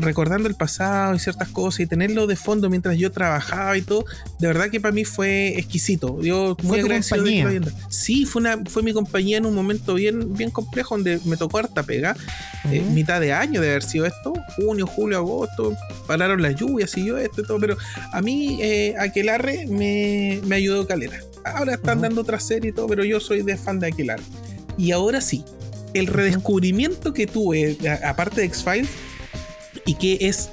recordando 0.00 0.48
el 0.48 0.54
pasado 0.54 1.14
y 1.14 1.18
ciertas 1.18 1.48
cosas 1.48 1.80
y 1.80 1.86
tenerlo 1.86 2.26
de 2.26 2.36
fondo 2.36 2.70
mientras 2.70 2.96
yo 2.96 3.12
trabajaba 3.12 3.76
y 3.76 3.82
todo, 3.82 4.04
de 4.38 4.46
verdad 4.46 4.70
que 4.70 4.80
para 4.80 4.92
mí 4.92 5.04
fue 5.04 5.58
exquisito. 5.58 6.20
Yo 6.22 6.56
muy 6.62 6.80
agradecido 6.80 7.24
de. 7.24 7.60
Sí, 7.90 8.24
fue, 8.24 8.40
una, 8.40 8.58
fue 8.64 8.82
mi 8.82 8.92
compañía 8.92 9.36
en 9.36 9.46
un 9.46 9.54
momento 9.54 9.94
bien, 9.94 10.34
bien 10.34 10.50
complejo 10.50 10.94
donde 10.94 11.20
me 11.24 11.36
tocó 11.36 11.58
harta 11.58 11.82
pega. 11.82 12.16
Eh, 12.70 12.80
Ujú. 12.80 12.90
mitad 12.92 13.20
de 13.20 13.32
año 13.32 13.60
de 13.60 13.70
haber 13.70 13.82
sido 13.82 14.06
esto, 14.06 14.32
junio, 14.56 14.86
julio, 14.86 15.18
agosto, 15.18 15.76
pararon 16.06 16.40
las 16.40 16.54
lluvias 16.54 16.96
y 16.96 17.06
yo 17.06 17.18
esto 17.18 17.40
y 17.42 17.44
todo, 17.44 17.58
pero 17.58 17.76
a 18.12 18.22
mí 18.22 18.58
eh, 18.62 18.94
Aquelarre 18.98 19.66
me, 19.66 20.40
me 20.46 20.56
ayudó 20.56 20.86
calera. 20.86 21.18
Ahora 21.44 21.74
están 21.74 21.98
Ujú. 21.98 22.02
dando 22.02 22.20
otra 22.20 22.38
serie 22.40 22.70
y 22.70 22.72
todo, 22.72 22.86
pero 22.86 23.04
yo 23.04 23.20
soy 23.20 23.42
de 23.42 23.56
fan 23.56 23.80
de 23.80 23.88
Aquelarre. 23.88 24.22
Y 24.78 24.92
ahora 24.92 25.20
sí, 25.20 25.44
el 25.92 26.06
redescubrimiento 26.06 27.12
que 27.12 27.26
tuve, 27.26 27.76
aparte 28.04 28.40
de 28.40 28.46
X-Files, 28.46 28.88
y 29.86 29.94
que 29.94 30.18
es 30.20 30.48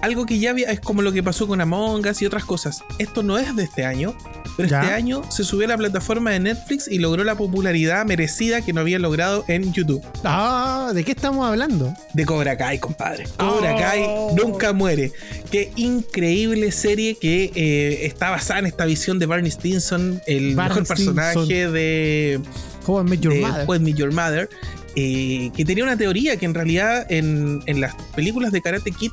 algo 0.00 0.26
que 0.26 0.38
ya 0.40 0.50
había, 0.50 0.70
es 0.72 0.80
como 0.80 1.00
lo 1.00 1.12
que 1.12 1.22
pasó 1.22 1.46
con 1.46 1.60
Among 1.60 2.04
Us 2.08 2.22
y 2.22 2.26
otras 2.26 2.44
cosas. 2.44 2.82
Esto 2.98 3.22
no 3.22 3.38
es 3.38 3.54
de 3.54 3.62
este 3.62 3.84
año, 3.84 4.16
pero 4.56 4.68
Ya. 4.68 4.80
este 4.82 4.94
año 4.94 5.22
se 5.30 5.44
subió 5.44 5.66
a 5.66 5.68
la 5.68 5.76
plataforma 5.78 6.32
de 6.32 6.40
Netflix 6.40 6.88
y 6.88 6.98
logró 6.98 7.22
la 7.22 7.36
popularidad 7.36 8.04
merecida 8.04 8.62
que 8.62 8.72
no 8.72 8.80
había 8.80 8.98
logrado 8.98 9.44
en 9.46 9.72
YouTube. 9.72 10.02
Ah, 10.24 10.90
¿de 10.92 11.04
qué 11.04 11.12
estamos 11.12 11.46
hablando? 11.46 11.94
De 12.14 12.26
Cobra 12.26 12.56
Kai, 12.56 12.80
compadre. 12.80 13.26
Cobra 13.36 13.74
Oh. 13.76 13.78
Kai 13.78 14.06
nunca 14.34 14.72
muere. 14.72 15.12
Qué 15.52 15.70
increíble 15.76 16.72
serie 16.72 17.14
que 17.14 17.52
eh, 17.54 18.04
está 18.06 18.30
basada 18.30 18.58
en 18.58 18.66
esta 18.66 18.84
visión 18.86 19.20
de 19.20 19.26
Barney 19.26 19.52
Stinson, 19.52 20.20
el 20.26 20.56
Barney 20.56 20.80
mejor 20.80 20.88
personaje 20.88 21.68
de, 21.70 22.40
How 22.86 23.02
I 23.02 23.04
Met 23.04 23.20
Your 23.20 23.34
de 23.34 23.40
Mother. 23.42 23.66
How 23.68 23.74
I 23.76 23.78
Met 23.78 23.94
Your 23.94 24.12
Mother, 24.12 24.50
eh, 24.96 25.50
que 25.56 25.64
tenía 25.64 25.84
una 25.84 25.96
teoría 25.96 26.36
que 26.36 26.46
en 26.46 26.54
realidad 26.54 27.06
en, 27.10 27.60
en 27.66 27.80
las 27.80 27.94
películas 28.14 28.52
de 28.52 28.60
Karate 28.60 28.92
Kid, 28.92 29.10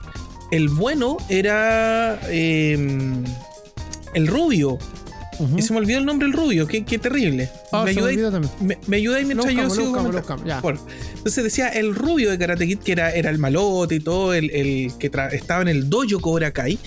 el 0.52 0.70
bueno 0.70 1.18
era 1.30 2.20
eh, 2.30 2.78
el 4.14 4.28
rubio. 4.28 4.78
Y 5.56 5.62
se 5.62 5.72
me 5.72 5.80
olvidó 5.80 6.00
el 6.00 6.06
nombre 6.06 6.28
el 6.28 6.34
rubio, 6.34 6.68
qué, 6.68 6.84
qué 6.84 6.98
terrible. 7.00 7.50
Ah, 7.72 7.84
me 7.86 7.92
ayudáis 7.92 8.20
me, 8.60 8.78
me 8.88 8.98
ayudáis 8.98 9.26
mientras 9.26 9.54
yo 9.54 9.70
sigo. 9.70 10.12
Bueno, 10.62 10.86
entonces 11.16 11.44
decía 11.46 11.70
el 11.70 11.96
rubio 11.96 12.30
de 12.30 12.38
Karate 12.38 12.68
Kid, 12.68 12.80
que 12.80 12.92
era, 12.92 13.12
era 13.12 13.30
el 13.30 13.38
malote 13.38 13.96
y 13.96 14.00
todo, 14.02 14.34
el, 14.34 14.50
el 14.52 14.92
que 15.00 15.10
estaba 15.32 15.62
en 15.62 15.70
el 15.70 15.90
dojo 15.90 16.20
Cobra 16.20 16.52
Kai, 16.52 16.78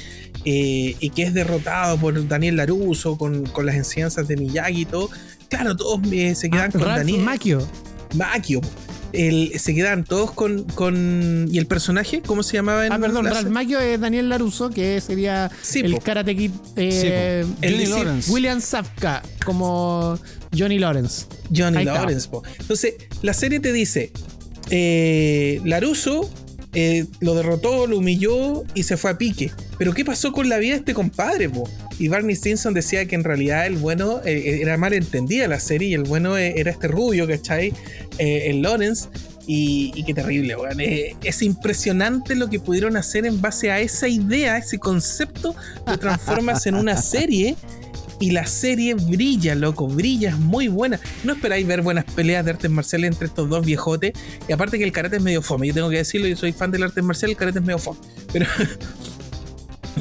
eh, 0.45 0.95
y 1.01 1.11
que 1.11 1.23
es 1.23 1.33
derrotado 1.33 1.97
por 1.97 2.29
Daniel 2.29 2.57
Laruso 2.57 3.17
con, 3.17 3.47
con 3.47 3.65
las 3.65 3.75
enseñanzas 3.77 4.29
de 4.29 4.37
Miyagi 4.37 4.83
y 4.83 4.85
todo. 4.85 5.09
Claro, 5.49 5.75
todos 5.75 6.01
eh, 6.13 6.35
se 6.35 6.51
quedan 6.51 6.69
Ah, 6.69 6.73
con 6.73 6.81
Ralph 6.83 6.99
Daniel. 6.99 7.21
Macchio. 7.23 7.67
Macchio. 8.15 8.61
El- 9.13 9.53
se 9.61 9.75
quedan 9.75 10.05
todos 10.05 10.31
con, 10.33 10.65
con. 10.65 11.47
¿Y 11.51 11.59
el 11.59 11.67
personaje? 11.67 12.23
¿Cómo 12.25 12.43
se 12.43 12.55
llamaba 12.55 12.87
en 12.87 12.93
Ah, 12.93 12.99
perdón, 12.99 13.27
Ralph? 13.27 13.49
Macchio 13.51 13.79
es 13.79 14.01
Daniel 14.01 14.31
Laruso, 14.31 14.71
que 14.71 15.01
sería 15.03 15.51
Sí, 15.61 15.81
el 15.81 15.93
po. 15.93 16.01
Karate 16.01 16.35
Kid. 16.35 16.51
eh, 16.77 17.45
El 17.61 17.91
Lawrence. 17.91 18.31
William 18.33 18.61
Safka, 18.63 19.23
como 19.45 20.19
Johnny 20.57 20.79
Lawrence. 20.79 21.27
Johnny 21.55 21.79
Ahí. 21.79 21.85
Lawrence. 21.85 22.27
po. 22.29 22.43
Entonces, 22.59 22.95
la 23.21 23.35
serie 23.35 23.61
te 23.61 23.71
dice: 23.75 24.13
eh, 24.71 25.61
Laruso 25.65 26.31
eh, 26.73 27.05
lo 27.21 27.35
derrotó, 27.35 27.87
lo 27.87 27.99
humilló 27.99 28.65
y 28.75 28.85
se 28.85 28.97
fue 28.97 29.11
a 29.11 29.19
pique. 29.19 29.51
Pero, 29.79 29.93
¿qué 29.93 30.07
pasó 30.07 30.33
con 30.33 30.49
la 30.49 30.57
vida 30.57 30.73
de 30.73 30.79
este 30.79 30.95
compadre? 30.95 31.51
po? 31.51 31.69
Y 31.99 32.09
Barney 32.09 32.35
Stinson 32.35 32.75
decía 32.75 33.07
que 33.07 33.15
en 33.15 33.25
realidad 33.25 33.67
el 33.67 33.77
bueno 33.77 34.21
eh, 34.25 34.61
era 34.63 34.77
mal 34.77 34.93
entendida 34.93 35.47
la 35.49 35.61
serie 35.61 35.89
y 35.89 35.95
el 35.95 36.05
bueno 36.05 36.37
eh, 36.37 36.55
era 36.57 36.71
este 36.71 36.89
rubio, 36.89 37.27
¿cachai? 37.27 37.73
Eh, 38.19 38.51
el 38.51 38.63
Lawrence. 38.63 39.09
Y, 39.45 39.93
y 39.97 40.05
qué 40.05 40.15
terrible, 40.15 40.55
weón. 40.55 40.81
Eh, 40.81 41.17
es 41.25 41.43
impresionante 41.43 42.37
lo 42.37 42.49
que 42.49 42.61
pudieron 42.61 42.97
hacer 42.97 43.27
en 43.27 43.41
base 43.41 43.73
a 43.73 43.81
esa 43.81 44.07
idea, 44.07 44.57
ese 44.57 44.79
concepto, 44.79 45.57
lo 45.85 45.99
transformas 45.99 46.67
en 46.67 46.77
una 46.77 46.97
serie 46.97 47.57
y 48.23 48.31
la 48.31 48.47
serie 48.47 48.95
brilla, 48.95 49.57
loco, 49.57 49.89
brilla, 49.89 50.31
es 50.31 50.39
muy 50.39 50.69
buena. 50.69 51.01
No 51.25 51.33
esperáis 51.33 51.67
ver 51.67 51.83
buenas 51.83 52.05
peleas 52.05 52.45
de 52.45 52.53
artes 52.53 52.71
marciales 52.71 53.11
entre 53.11 53.27
estos 53.27 53.49
dos 53.49 53.67
viejotes. 53.67 54.13
Y 54.49 54.53
aparte 54.53 54.79
que 54.79 54.85
el 54.85 54.93
karate 54.93 55.17
es 55.17 55.23
medio 55.23 55.43
fome, 55.43 55.67
yo 55.67 55.75
tengo 55.75 55.91
que 55.91 55.97
decirlo, 55.97 56.29
yo 56.29 56.37
soy 56.37 56.53
fan 56.53 56.71
del 56.71 56.85
arte 56.85 57.03
marcial, 57.03 57.33
el 57.33 57.37
karate 57.37 57.59
es 57.59 57.65
medio 57.65 57.81
fome. 57.81 57.99
Pero 58.33 58.47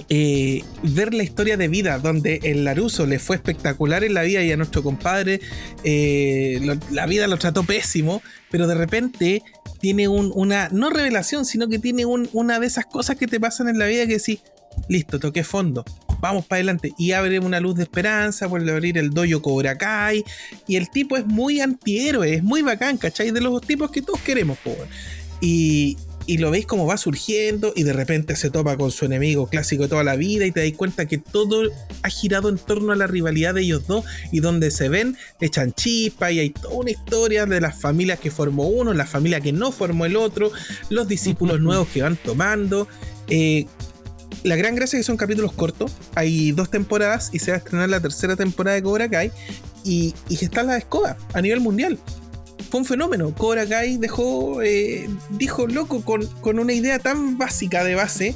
eh, 0.09 0.63
ver 0.83 1.13
la 1.13 1.23
historia 1.23 1.57
de 1.57 1.67
vida 1.67 1.99
donde 1.99 2.39
el 2.43 2.63
Laruso 2.63 3.05
le 3.05 3.19
fue 3.19 3.35
espectacular 3.35 4.03
en 4.03 4.13
la 4.13 4.21
vida 4.23 4.41
y 4.43 4.51
a 4.51 4.57
nuestro 4.57 4.83
compadre 4.83 5.41
eh, 5.83 6.59
la 6.91 7.05
vida 7.05 7.27
lo 7.27 7.37
trató 7.37 7.63
pésimo, 7.63 8.21
pero 8.49 8.67
de 8.67 8.75
repente 8.75 9.43
tiene 9.79 10.07
un- 10.07 10.31
una, 10.35 10.69
no 10.71 10.89
revelación, 10.89 11.45
sino 11.45 11.67
que 11.67 11.79
tiene 11.79 12.05
un- 12.05 12.29
una 12.33 12.59
de 12.59 12.67
esas 12.67 12.85
cosas 12.85 13.17
que 13.17 13.27
te 13.27 13.39
pasan 13.39 13.67
en 13.67 13.79
la 13.79 13.85
vida 13.85 14.05
que 14.07 14.17
decís, 14.17 14.39
listo, 14.87 15.19
toqué 15.19 15.43
fondo, 15.43 15.83
vamos 16.21 16.45
para 16.45 16.57
adelante. 16.57 16.93
Y 16.97 17.11
abre 17.13 17.39
una 17.39 17.59
luz 17.59 17.75
de 17.75 17.83
esperanza, 17.83 18.47
vuelve 18.47 18.71
a 18.71 18.75
abrir 18.75 18.97
el 18.97 19.09
dojo 19.09 19.41
Cobra 19.41 19.77
Kai. 19.77 20.23
Y 20.67 20.75
el 20.77 20.89
tipo 20.89 21.17
es 21.17 21.25
muy 21.25 21.59
antihéroe, 21.61 22.35
es 22.35 22.43
muy 22.43 22.61
bacán, 22.61 22.97
¿cachai? 22.97 23.31
De 23.31 23.41
los 23.41 23.59
tipos 23.61 23.89
que 23.91 24.01
todos 24.01 24.21
queremos, 24.21 24.57
po, 24.59 24.69
weón. 24.69 24.87
Y, 25.41 25.97
y 26.25 26.37
lo 26.37 26.51
veis 26.51 26.65
como 26.65 26.85
va 26.85 26.97
surgiendo 26.97 27.73
y 27.75 27.83
de 27.83 27.93
repente 27.93 28.35
se 28.35 28.49
topa 28.49 28.77
con 28.77 28.91
su 28.91 29.05
enemigo 29.05 29.47
clásico 29.47 29.83
de 29.83 29.89
toda 29.89 30.03
la 30.03 30.15
vida 30.15 30.45
y 30.45 30.51
te 30.51 30.59
dais 30.59 30.75
cuenta 30.75 31.05
que 31.05 31.17
todo 31.17 31.69
ha 32.03 32.09
girado 32.09 32.49
en 32.49 32.57
torno 32.57 32.91
a 32.91 32.95
la 32.95 33.07
rivalidad 33.07 33.53
de 33.53 33.61
ellos 33.61 33.87
dos 33.87 34.05
y 34.31 34.39
donde 34.39 34.71
se 34.71 34.89
ven 34.89 35.17
echan 35.39 35.73
chispa 35.73 36.31
y 36.31 36.39
hay 36.39 36.49
toda 36.51 36.75
una 36.75 36.91
historia 36.91 37.45
de 37.45 37.61
las 37.61 37.79
familias 37.79 38.19
que 38.19 38.31
formó 38.31 38.67
uno, 38.67 38.93
la 38.93 39.05
familia 39.05 39.41
que 39.41 39.51
no 39.51 39.71
formó 39.71 40.05
el 40.05 40.15
otro, 40.15 40.51
los 40.89 41.07
discípulos 41.07 41.59
nuevos 41.59 41.87
que 41.87 42.01
van 42.01 42.17
tomando. 42.17 42.87
Eh, 43.27 43.65
la 44.43 44.55
gran 44.55 44.75
gracia 44.75 44.97
es 44.97 45.03
que 45.03 45.07
son 45.07 45.17
capítulos 45.17 45.51
cortos, 45.51 45.91
hay 46.15 46.51
dos 46.51 46.69
temporadas 46.71 47.29
y 47.33 47.39
se 47.39 47.51
va 47.51 47.55
a 47.55 47.59
estrenar 47.59 47.89
la 47.89 47.99
tercera 47.99 48.35
temporada 48.35 48.75
de 48.75 48.83
Cobra 48.83 49.09
Kai 49.09 49.31
y, 49.83 50.15
y 50.29 50.43
está 50.43 50.63
la 50.63 50.77
escoba 50.77 51.17
a 51.33 51.41
nivel 51.41 51.59
mundial 51.59 51.99
fue 52.71 52.79
un 52.79 52.85
fenómeno. 52.85 53.33
Cobra 53.37 53.67
Kai 53.67 53.97
dejó, 53.97 54.61
eh, 54.63 55.09
dijo, 55.29 55.67
loco, 55.67 56.01
con, 56.03 56.25
con, 56.39 56.57
una 56.57 56.71
idea 56.71 56.97
tan 56.99 57.37
básica 57.37 57.83
de 57.83 57.95
base, 57.95 58.33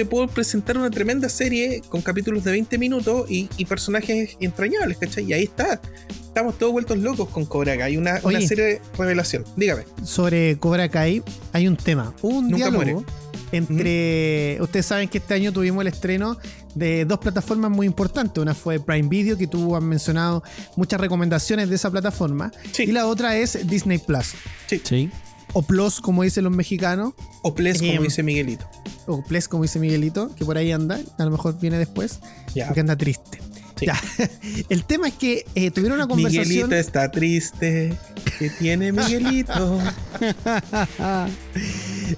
te 0.00 0.06
puedo 0.06 0.28
presentar 0.28 0.78
una 0.78 0.90
tremenda 0.90 1.28
serie 1.28 1.82
con 1.90 2.00
capítulos 2.00 2.42
de 2.42 2.52
20 2.52 2.78
minutos 2.78 3.30
y, 3.30 3.50
y 3.58 3.66
personajes 3.66 4.34
entrañables, 4.40 4.96
¿cachai? 4.96 5.24
Y 5.24 5.34
ahí 5.34 5.42
está. 5.42 5.78
Estamos 6.08 6.56
todos 6.58 6.72
vueltos 6.72 6.96
locos 6.96 7.28
con 7.28 7.44
Cobra 7.44 7.76
Kai, 7.76 7.98
una, 7.98 8.18
una 8.22 8.40
serie 8.40 8.64
de 8.64 8.82
revelación. 8.96 9.44
Dígame. 9.56 9.84
Sobre 10.02 10.56
Cobra 10.56 10.88
Kai 10.88 11.22
hay 11.52 11.68
un 11.68 11.76
tema, 11.76 12.14
un 12.22 12.44
Nunca 12.48 12.70
diálogo 12.70 12.82
muere. 12.82 13.06
entre... 13.52 14.56
Mm. 14.58 14.62
Ustedes 14.62 14.86
saben 14.86 15.06
que 15.10 15.18
este 15.18 15.34
año 15.34 15.52
tuvimos 15.52 15.82
el 15.82 15.88
estreno 15.88 16.38
de 16.74 17.04
dos 17.04 17.18
plataformas 17.18 17.70
muy 17.70 17.86
importantes. 17.86 18.40
Una 18.40 18.54
fue 18.54 18.80
Prime 18.80 19.06
Video, 19.06 19.36
que 19.36 19.48
tú 19.48 19.76
has 19.76 19.82
mencionado 19.82 20.42
muchas 20.76 20.98
recomendaciones 20.98 21.68
de 21.68 21.74
esa 21.74 21.90
plataforma. 21.90 22.50
Sí. 22.72 22.84
Y 22.84 22.92
la 22.92 23.06
otra 23.06 23.36
es 23.36 23.66
Disney 23.68 23.98
Plus. 23.98 24.28
Sí. 24.66 24.80
Sí. 24.82 25.10
O 25.52 25.62
Plus, 25.62 26.00
como 26.00 26.22
dicen 26.22 26.44
los 26.44 26.52
mexicanos. 26.52 27.14
O 27.42 27.54
Plus, 27.54 27.78
como 27.78 28.02
dice 28.02 28.22
Miguelito. 28.22 28.66
O 29.06 29.22
Plus, 29.22 29.48
como 29.48 29.64
dice 29.64 29.78
Miguelito, 29.78 30.34
que 30.34 30.44
por 30.44 30.56
ahí 30.56 30.72
anda. 30.72 31.00
A 31.18 31.24
lo 31.24 31.30
mejor 31.30 31.58
viene 31.58 31.78
después. 31.78 32.20
Ya. 32.54 32.66
Porque 32.66 32.80
anda 32.80 32.96
triste. 32.96 33.40
Sí. 33.76 33.86
Ya. 33.86 34.00
El 34.68 34.84
tema 34.84 35.08
es 35.08 35.14
que 35.14 35.46
eh, 35.54 35.70
tuvieron 35.70 35.98
una 35.98 36.06
conversación. 36.06 36.48
Miguelito 36.48 36.74
está 36.74 37.10
triste. 37.10 37.96
¿Qué 38.38 38.50
tiene 38.50 38.92
Miguelito? 38.92 39.78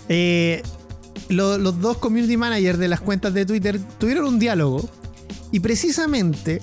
eh, 0.09 0.63
lo, 1.29 1.59
los 1.59 1.81
dos 1.81 1.99
community 1.99 2.37
managers 2.37 2.79
de 2.79 2.89
las 2.89 3.01
cuentas 3.01 3.33
de 3.33 3.47
Twitter 3.47 3.81
tuvieron 3.99 4.27
un 4.27 4.39
diálogo 4.39 4.89
y 5.53 5.61
precisamente 5.61 6.61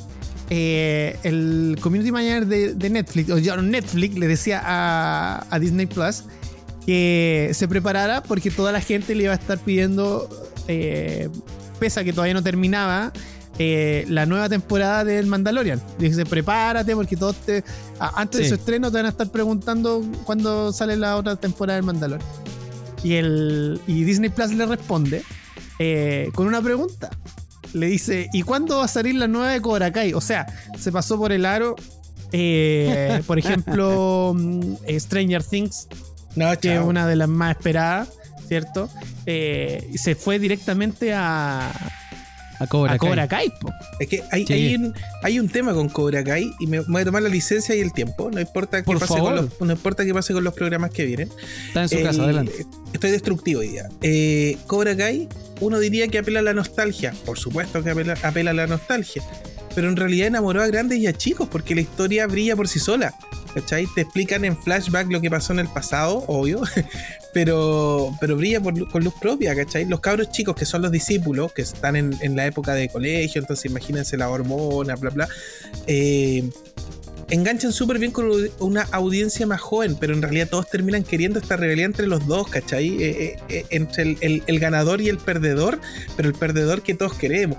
eh, 0.49 1.17
el 1.23 1.77
community 1.79 2.11
manager 2.11 2.47
de, 2.47 2.73
de, 2.73 2.89
Netflix, 2.89 3.29
o 3.29 3.61
Netflix, 3.61 4.17
le 4.17 4.27
decía 4.27 4.61
a, 4.65 5.45
a, 5.49 5.59
Disney 5.59 5.85
Plus 5.85 6.23
que 6.89 7.51
se 7.53 7.67
preparara 7.67 8.23
porque 8.23 8.49
toda 8.49 8.71
la 8.71 8.81
gente 8.81 9.13
le 9.13 9.25
iba 9.25 9.33
a 9.33 9.35
estar 9.35 9.59
pidiendo, 9.59 10.27
eh, 10.67 11.29
pese 11.77 11.99
a 11.99 12.03
que 12.03 12.13
todavía 12.13 12.33
no 12.33 12.41
terminaba, 12.41 13.13
eh, 13.59 14.05
la 14.07 14.25
nueva 14.25 14.49
temporada 14.49 15.03
del 15.03 15.27
Mandalorian. 15.27 15.79
Dice, 15.99 16.25
prepárate 16.25 16.95
porque 16.95 17.15
todos 17.15 17.35
te, 17.35 17.63
antes 17.99 18.37
sí. 18.39 18.43
de 18.43 18.49
su 18.49 18.55
estreno 18.55 18.89
te 18.89 18.97
van 18.97 19.05
a 19.05 19.09
estar 19.09 19.29
preguntando 19.29 20.01
cuándo 20.25 20.73
sale 20.73 20.97
la 20.97 21.15
otra 21.15 21.35
temporada 21.35 21.75
del 21.75 21.85
Mandalorian. 21.85 22.27
Y, 23.03 23.13
el, 23.13 23.79
y 23.85 24.03
Disney 24.03 24.31
Plus 24.31 24.49
le 24.53 24.65
responde 24.65 25.21
eh, 25.77 26.31
con 26.33 26.47
una 26.47 26.59
pregunta. 26.59 27.11
Le 27.73 27.85
dice, 27.85 28.29
¿y 28.33 28.41
cuándo 28.41 28.77
va 28.77 28.85
a 28.85 28.87
salir 28.87 29.13
la 29.13 29.27
nueva 29.27 29.51
de 29.51 29.61
Cobra 29.61 29.91
Kai? 29.91 30.13
O 30.15 30.21
sea, 30.21 30.47
se 30.75 30.91
pasó 30.91 31.19
por 31.19 31.31
el 31.33 31.45
aro. 31.45 31.75
Eh, 32.31 33.21
por 33.27 33.37
ejemplo, 33.37 34.35
Stranger 34.89 35.43
Things, 35.43 35.87
no, 36.35 36.57
que 36.59 36.75
es 36.75 36.81
una 36.81 37.07
de 37.07 37.15
las 37.15 37.29
más 37.29 37.57
esperadas, 37.57 38.09
¿cierto? 38.47 38.89
Eh, 39.25 39.91
se 39.95 40.15
fue 40.15 40.39
directamente 40.39 41.13
a, 41.13 41.71
a 42.59 42.67
Cobra, 42.67 42.93
a 42.93 42.97
Cobra 42.97 43.27
Kai. 43.27 43.49
Kai 43.49 43.71
es 43.99 44.07
que 44.07 44.23
hay, 44.31 44.45
sí. 44.45 44.53
hay, 44.53 44.75
un, 44.75 44.93
hay, 45.23 45.39
un, 45.39 45.49
tema 45.49 45.73
con 45.73 45.87
Cobra 45.87 46.23
Kai 46.23 46.51
y 46.59 46.67
me 46.67 46.81
voy 46.81 47.01
a 47.01 47.05
tomar 47.05 47.21
la 47.21 47.29
licencia 47.29 47.73
y 47.73 47.79
el 47.79 47.93
tiempo. 47.93 48.29
No 48.31 48.39
importa 48.39 48.83
qué, 48.83 48.93
pase 48.93 49.19
con, 49.19 49.35
los, 49.35 49.61
no 49.61 49.71
importa 49.71 50.05
qué 50.05 50.13
pase 50.13 50.33
con 50.33 50.43
los 50.43 50.53
programas 50.53 50.91
que 50.91 51.05
vienen. 51.05 51.29
Está 51.67 51.83
en 51.83 51.89
su 51.89 51.95
eh, 51.95 52.03
casa, 52.03 52.23
adelante. 52.23 52.65
Estoy 52.93 53.11
destructivo 53.11 53.61
hoy 53.61 53.69
día. 53.69 53.89
Eh, 54.01 54.57
Cobra 54.67 54.95
Kai, 54.95 55.29
uno 55.61 55.79
diría 55.79 56.07
que 56.09 56.19
apela 56.19 56.39
a 56.39 56.43
la 56.43 56.53
nostalgia. 56.53 57.13
Por 57.25 57.39
supuesto 57.39 57.81
que 57.81 57.91
apela, 57.91 58.17
apela 58.21 58.51
a 58.51 58.53
la 58.53 58.67
nostalgia. 58.67 59.23
Pero 59.79 59.87
en 59.87 59.95
realidad 59.95 60.27
enamoró 60.27 60.61
a 60.61 60.67
grandes 60.67 60.97
y 60.97 61.07
a 61.07 61.13
chicos 61.13 61.47
porque 61.49 61.73
la 61.73 61.79
historia 61.79 62.27
brilla 62.27 62.53
por 62.57 62.67
sí 62.67 62.79
sola. 62.79 63.13
¿Cachai? 63.53 63.87
Te 63.95 64.01
explican 64.01 64.43
en 64.43 64.57
flashback 64.61 65.09
lo 65.09 65.21
que 65.21 65.29
pasó 65.29 65.53
en 65.53 65.59
el 65.59 65.69
pasado, 65.69 66.25
obvio, 66.27 66.63
pero, 67.33 68.13
pero 68.19 68.35
brilla 68.35 68.59
por, 68.59 68.91
con 68.91 69.05
luz 69.05 69.13
propia, 69.21 69.55
¿cachai? 69.55 69.85
Los 69.85 70.01
cabros 70.01 70.31
chicos 70.31 70.53
que 70.53 70.65
son 70.65 70.81
los 70.81 70.91
discípulos, 70.91 71.53
que 71.53 71.61
están 71.61 71.95
en, 71.95 72.35
la 72.35 72.45
época 72.45 72.73
de 72.73 72.89
colegio, 72.89 73.39
entonces 73.39 73.71
imagínense 73.71 74.17
la 74.17 74.29
hormona, 74.29 74.97
bla, 74.97 75.11
bla, 75.11 75.29
eh, 75.87 76.43
enganchan 77.29 77.71
súper 77.71 77.99
bien 77.99 78.11
con 78.11 78.29
una 78.59 78.81
audiencia 78.91 79.45
más 79.45 79.61
joven, 79.61 79.95
pero 79.97 80.13
en 80.13 80.21
realidad 80.21 80.49
todos 80.49 80.69
terminan 80.69 81.03
queriendo 81.03 81.39
esta 81.39 81.55
rivalidad 81.55 81.85
entre 81.85 82.07
los 82.07 82.27
dos, 82.27 82.49
¿cachai? 82.49 83.01
Eh, 83.01 83.37
eh, 83.49 83.65
entre 83.69 84.17
el, 84.19 84.59
ganador 84.59 85.01
y 85.01 85.09
el 85.09 85.17
perdedor, 85.17 85.79
pero 86.17 86.27
el 86.27 86.35
perdedor 86.35 86.81
que 86.81 86.93
todos 86.95 87.13
queremos. 87.13 87.57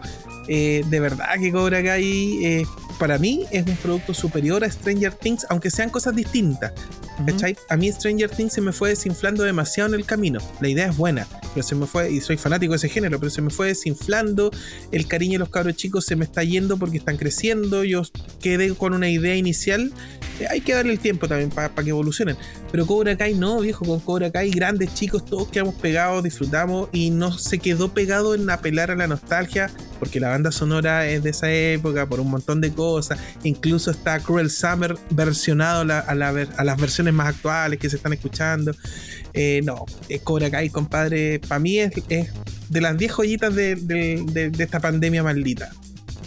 Eh, 0.48 0.84
de 0.88 1.00
verdad 1.00 1.28
que 1.40 1.52
Cobra 1.52 1.82
Kai 1.82 2.44
eh, 2.44 2.66
para 2.98 3.18
mí 3.18 3.44
es 3.50 3.66
un 3.66 3.76
producto 3.76 4.12
superior 4.12 4.62
a 4.62 4.70
Stranger 4.70 5.12
Things, 5.14 5.46
aunque 5.48 5.70
sean 5.70 5.90
cosas 5.90 6.14
distintas. 6.14 6.72
Uh 7.18 7.24
-huh. 7.24 7.56
A 7.68 7.76
mí 7.76 7.90
Stranger 7.90 8.30
Things 8.30 8.52
se 8.52 8.60
me 8.60 8.72
fue 8.72 8.90
desinflando 8.90 9.42
demasiado 9.42 9.88
en 9.94 10.00
el 10.00 10.06
camino. 10.06 10.40
La 10.60 10.68
idea 10.68 10.88
es 10.88 10.96
buena, 10.96 11.26
pero 11.54 11.66
se 11.66 11.74
me 11.74 11.86
fue, 11.86 12.10
y 12.10 12.20
soy 12.20 12.36
fanático 12.36 12.72
de 12.72 12.76
ese 12.76 12.88
género, 12.88 13.18
pero 13.18 13.30
se 13.30 13.42
me 13.42 13.50
fue 13.50 13.68
desinflando. 13.68 14.50
El 14.92 15.06
cariño 15.06 15.32
de 15.32 15.38
los 15.40 15.50
cabros 15.50 15.76
chicos 15.76 16.04
se 16.04 16.16
me 16.16 16.24
está 16.24 16.42
yendo 16.44 16.76
porque 16.76 16.98
están 16.98 17.16
creciendo. 17.16 17.84
Yo 17.84 18.02
quedé 18.40 18.74
con 18.74 18.92
una 18.94 19.08
idea 19.08 19.34
inicial. 19.34 19.92
Eh, 20.40 20.46
hay 20.50 20.60
que 20.60 20.74
darle 20.74 20.92
el 20.92 20.98
tiempo 20.98 21.28
también 21.28 21.50
para 21.50 21.74
pa 21.74 21.82
que 21.82 21.90
evolucionen. 21.90 22.36
Pero 22.70 22.86
Cobra 22.86 23.16
Kai 23.16 23.34
no, 23.34 23.60
viejo, 23.60 23.84
con 23.84 24.00
Cobra 24.00 24.30
Kai, 24.30 24.50
grandes 24.50 24.94
chicos, 24.94 25.24
todos 25.24 25.48
quedamos 25.48 25.74
pegados, 25.74 26.22
disfrutamos 26.22 26.88
y 26.92 27.10
no 27.10 27.36
se 27.36 27.58
quedó 27.58 27.92
pegado 27.92 28.34
en 28.34 28.48
apelar 28.48 28.90
a 28.90 28.96
la 28.96 29.06
nostalgia, 29.06 29.70
porque 30.00 30.18
la 30.18 30.30
banda 30.30 30.50
sonora 30.50 31.06
es 31.06 31.22
de 31.22 31.30
esa 31.30 31.52
época, 31.52 32.08
por 32.08 32.18
un 32.18 32.30
montón 32.30 32.60
de 32.60 32.72
cosas. 32.72 33.20
Incluso 33.44 33.92
está 33.92 34.18
Cruel 34.18 34.50
Summer 34.50 34.96
versionado 35.10 35.82
a, 35.82 35.84
la, 35.84 35.98
a, 36.00 36.14
la, 36.16 36.28
a 36.28 36.64
las 36.64 36.80
versiones 36.80 37.14
más 37.14 37.28
actuales 37.28 37.78
que 37.78 37.88
se 37.88 37.96
están 37.96 38.12
escuchando. 38.12 38.72
Eh, 39.32 39.60
no, 39.62 39.84
eh, 40.08 40.18
Cobra 40.18 40.50
Kai, 40.50 40.70
compadre, 40.70 41.38
para 41.38 41.60
mí 41.60 41.78
es, 41.78 41.92
es, 42.08 42.30
de 42.68 42.80
las 42.80 42.98
10 42.98 43.12
joyitas 43.12 43.54
de, 43.54 43.76
de, 43.76 44.24
de, 44.26 44.50
de 44.50 44.64
esta 44.64 44.80
pandemia 44.80 45.22
maldita. 45.22 45.70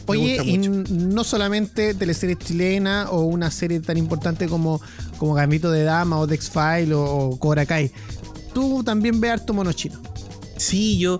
Oye, 0.06 0.40
y 0.44 0.58
no 0.58 1.24
solamente 1.24 1.94
teleseries 1.94 2.38
chilenas 2.40 3.08
o 3.10 3.22
una 3.22 3.50
serie 3.52 3.80
tan 3.80 3.98
importante 3.98 4.48
como, 4.48 4.82
como 5.18 5.34
Gambito 5.34 5.72
de 5.72 5.84
Dama 5.84 6.20
o 6.20 6.28
The 6.28 6.36
X-File 6.36 6.94
o, 6.94 7.04
o, 7.04 7.40
Cobra 7.40 7.66
Kai. 7.66 7.92
Tú 8.54 8.84
también 8.84 9.20
ves 9.20 9.32
harto 9.32 9.54
mono 9.54 9.72
chino. 9.74 10.02
Sí, 10.58 10.98
yo. 11.00 11.18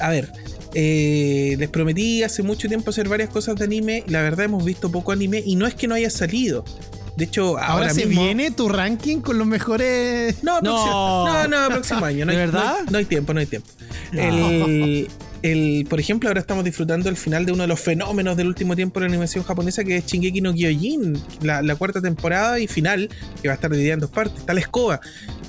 A 0.00 0.10
ver. 0.10 0.30
Eh, 0.78 1.56
les 1.58 1.70
prometí 1.70 2.22
hace 2.22 2.42
mucho 2.42 2.68
tiempo 2.68 2.90
hacer 2.90 3.08
varias 3.08 3.30
cosas 3.30 3.56
de 3.56 3.64
anime. 3.64 4.04
La 4.08 4.20
verdad, 4.20 4.44
hemos 4.44 4.62
visto 4.62 4.92
poco 4.92 5.10
anime 5.10 5.42
y 5.44 5.56
no 5.56 5.66
es 5.66 5.74
que 5.74 5.88
no 5.88 5.94
haya 5.94 6.10
salido. 6.10 6.66
De 7.16 7.24
hecho, 7.24 7.56
ahora, 7.56 7.66
ahora 7.68 7.94
se 7.94 8.04
mismo... 8.04 8.24
viene 8.24 8.50
tu 8.50 8.68
ranking 8.68 9.20
con 9.20 9.38
los 9.38 9.46
mejores. 9.46 10.44
No, 10.44 10.60
no, 10.62 11.48
no, 11.48 11.48
no 11.48 11.68
próximo 11.70 12.04
año. 12.04 12.26
No 12.26 12.32
¿De 12.32 12.38
hay, 12.38 12.46
verdad? 12.46 12.74
No, 12.84 12.90
no, 12.90 12.98
hay 12.98 13.06
tiempo, 13.06 13.32
no 13.32 13.40
hay 13.40 13.46
tiempo. 13.46 13.68
No. 14.12 14.20
El, 14.20 15.08
el, 15.40 15.86
por 15.88 15.98
ejemplo, 15.98 16.28
ahora 16.28 16.40
estamos 16.40 16.62
disfrutando 16.62 17.08
el 17.08 17.16
final 17.16 17.46
de 17.46 17.52
uno 17.52 17.62
de 17.62 17.68
los 17.68 17.80
fenómenos 17.80 18.36
del 18.36 18.48
último 18.48 18.76
tiempo 18.76 19.00
de 19.00 19.06
la 19.06 19.12
animación 19.12 19.44
japonesa, 19.44 19.82
que 19.82 19.96
es 19.96 20.04
Shingeki 20.04 20.42
no 20.42 20.52
Kyojin, 20.52 21.18
la, 21.40 21.62
la, 21.62 21.74
cuarta 21.76 22.02
temporada 22.02 22.60
y 22.60 22.66
final, 22.66 23.08
que 23.40 23.48
va 23.48 23.52
a 23.52 23.54
estar 23.54 23.70
dividida 23.70 23.94
en 23.94 24.00
dos 24.00 24.10
partes. 24.10 24.40
Está 24.40 24.52
la 24.52 24.60
escoba. 24.60 25.00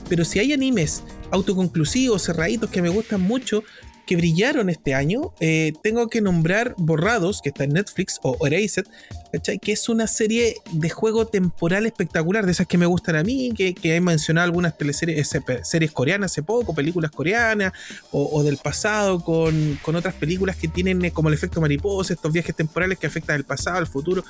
Pero 0.08 0.24
si 0.24 0.40
hay 0.40 0.54
animes 0.54 1.04
autoconclusivos, 1.32 2.24
cerraditos, 2.24 2.70
que 2.70 2.82
me 2.82 2.88
gustan 2.88 3.20
mucho, 3.20 3.66
que 4.08 4.16
brillaron 4.16 4.70
este 4.72 4.96
año, 4.96 5.34
eh, 5.40 5.74
tengo 5.84 6.08
que 6.08 6.22
nombrar 6.22 6.74
Borrados, 6.78 7.42
que 7.44 7.50
está 7.50 7.66
en 7.66 7.74
Netflix, 7.74 8.20
o 8.24 8.48
Erased, 8.48 8.86
¿cachai? 9.32 9.60
que 9.60 9.74
es 9.74 9.90
una 9.90 10.08
serie 10.08 10.56
de 10.72 10.90
juego 10.90 11.28
temporal 11.28 11.86
espectacular, 11.86 12.46
de 12.46 12.54
esas 12.54 12.66
que 12.66 12.80
me 12.80 12.88
gustan 12.88 13.18
a 13.18 13.24
mí, 13.24 13.52
que, 13.56 13.76
que 13.76 13.96
he 13.96 14.02
mencionado 14.02 14.46
algunas 14.46 14.78
teleseries, 14.78 15.38
series 15.62 15.92
coreanas 15.92 16.32
hace 16.32 16.42
poco, 16.42 16.74
películas 16.74 17.12
coreanas, 17.12 17.74
o, 18.12 18.30
o 18.32 18.44
del 18.44 18.58
pasado, 18.58 19.20
con, 19.20 19.78
con, 19.84 19.96
otras 19.96 20.16
películas 20.16 20.56
que 20.56 20.68
tienen 20.68 21.04
eh, 21.06 21.12
como 21.12 21.28
el 21.28 21.36
efecto 21.36 21.62
mariposa, 21.62 22.14
estos 22.14 22.32
viajes 22.32 22.56
temporales 22.56 22.98
que 22.98 23.08
afectan 23.08 23.36
al 23.36 23.44
pasado, 23.44 23.78
al 23.78 23.88
futuro 23.88 24.24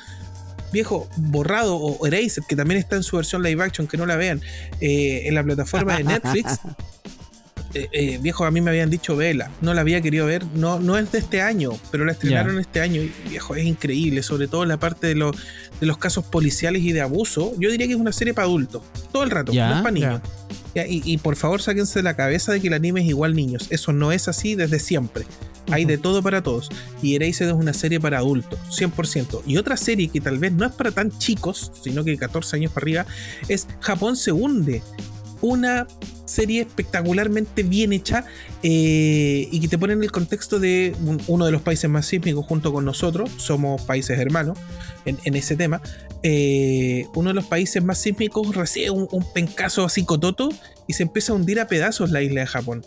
viejo 0.72 1.08
borrado 1.16 1.78
o 1.78 2.06
Erased, 2.06 2.44
que 2.48 2.56
también 2.56 2.80
está 2.80 2.96
en 2.96 3.04
su 3.04 3.16
versión 3.16 3.44
live 3.44 3.64
action, 3.64 3.88
que 3.88 3.98
no 3.98 4.06
la 4.06 4.16
vean, 4.16 4.42
eh, 4.82 5.24
en 5.26 5.36
la 5.36 5.44
plataforma 5.44 5.98
de 5.98 6.04
Netflix. 6.04 6.60
Eh, 7.78 7.90
eh, 7.92 8.20
viejo, 8.20 8.46
a 8.46 8.52
mí 8.52 8.60
me 8.60 8.72
habían 8.72 8.90
dicho 8.90 9.16
vela, 9.16 9.52
no 9.62 9.74
la 9.76 9.82
había 9.82 10.02
querido 10.02 10.26
ver, 10.26 10.44
no, 10.56 10.80
no 10.80 10.98
es 10.98 11.12
de 11.12 11.20
este 11.20 11.42
año, 11.42 11.72
pero 11.92 12.06
la 12.06 12.14
estrenaron 12.14 12.54
yeah. 12.54 12.62
este 12.62 12.82
año 12.82 13.02
y 13.04 13.12
viejo, 13.30 13.56
es 13.56 13.66
increíble, 13.66 14.24
sobre 14.24 14.48
todo 14.48 14.66
la 14.66 14.78
parte 14.78 15.06
de, 15.06 15.16
lo, 15.16 15.32
de 15.32 15.86
los 15.86 16.00
casos 16.00 16.26
policiales 16.26 16.82
y 16.82 16.92
de 16.92 17.02
abuso. 17.02 17.54
Yo 17.60 17.70
diría 17.70 17.86
que 17.86 17.94
es 17.94 18.00
una 18.00 18.12
serie 18.12 18.34
para 18.34 18.48
adultos, 18.48 18.82
todo 19.12 19.24
el 19.24 19.30
rato, 19.30 19.52
yeah, 19.52 19.70
no 19.70 19.76
es 19.76 19.82
para 19.82 19.92
niños. 19.92 20.22
Yeah. 20.74 20.88
Y, 20.88 21.02
y, 21.06 21.18
por 21.18 21.36
favor, 21.36 21.62
sáquense 21.62 22.00
de 22.00 22.04
la 22.04 22.16
cabeza 22.16 22.52
de 22.52 22.62
que 22.62 22.68
el 22.68 22.74
anime 22.74 23.02
es 23.02 23.08
igual 23.08 23.36
niños. 23.36 23.68
Eso 23.72 23.94
no 23.94 24.12
es 24.12 24.28
así 24.28 24.54
desde 24.56 24.80
siempre. 24.80 25.26
Hay 25.72 25.86
de 25.86 25.98
todo 25.98 26.22
para 26.22 26.44
todos. 26.44 26.70
Y 27.02 27.16
Erased 27.16 27.48
es 27.48 27.54
una 27.54 27.74
serie 27.74 28.00
para 28.00 28.20
adultos, 28.20 28.60
100%. 28.70 29.42
Y 29.46 29.58
otra 29.58 29.76
serie 29.76 30.08
que 30.08 30.22
tal 30.22 30.40
vez 30.40 30.54
no 30.54 30.66
es 30.66 30.72
para 30.72 30.92
tan 30.92 31.18
chicos, 31.18 31.72
sino 31.84 32.04
que 32.04 32.18
14 32.18 32.56
años 32.58 32.72
para 32.72 32.84
arriba, 32.84 33.06
es 33.48 33.68
Japón 33.80 34.16
se 34.16 34.32
hunde. 34.32 34.82
Una 35.42 35.88
serie 36.26 36.62
espectacularmente 36.62 37.64
bien 37.64 37.94
hecha 37.94 38.26
eh, 38.64 39.48
y 39.52 39.60
que 39.60 39.68
te 39.68 39.78
pone 39.78 39.94
en 39.94 40.04
el 40.04 40.12
contexto 40.12 40.60
de 40.60 40.96
uno 41.28 41.46
de 41.46 41.52
los 41.52 41.62
países 41.62 41.90
más 41.90 42.06
sísmicos 42.06 42.46
junto 42.46 42.74
con 42.74 42.84
nosotros, 42.84 43.32
somos 43.38 43.82
países 43.84 44.20
hermanos 44.20 44.58
en, 45.06 45.36
ese 45.36 45.56
tema. 45.56 45.82
Eh, 46.24 47.06
uno 47.16 47.30
de 47.30 47.36
los 47.36 47.46
países 47.46 47.84
más 47.84 48.00
sísmicos 48.00 48.56
recibe 48.56 48.90
un, 48.90 49.08
un 49.12 49.34
pencazo 49.34 49.86
así 49.86 50.04
cototo 50.04 50.50
y 50.88 50.94
se 50.94 51.04
empieza 51.04 51.32
a 51.32 51.36
hundir 51.36 51.60
a 51.60 51.68
pedazos 51.68 52.12
la 52.12 52.22
isla 52.22 52.42
de 52.42 52.48
Japón 52.48 52.84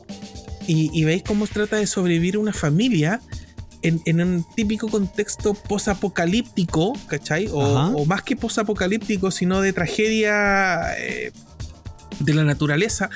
y, 0.73 1.05
veis 1.05 1.23
cómo 1.23 1.47
trata 1.47 1.77
de 1.77 1.87
sobrevivir 1.87 2.39
una 2.39 2.53
familia 2.53 3.21
en, 3.83 4.21
un 4.21 4.45
típico 4.55 4.89
contexto 4.89 5.55
posapocalíptico, 5.55 6.93
¿cachai? 7.07 7.49
O, 7.51 8.05
más 8.05 8.23
que 8.23 8.37
posapocalíptico, 8.37 9.31
sino 9.31 9.61
de 9.63 9.73
tragedia 9.73 10.97
eh, 10.99 11.33
de 12.19 12.35
la 12.35 12.45
naturaleza. 12.45 13.11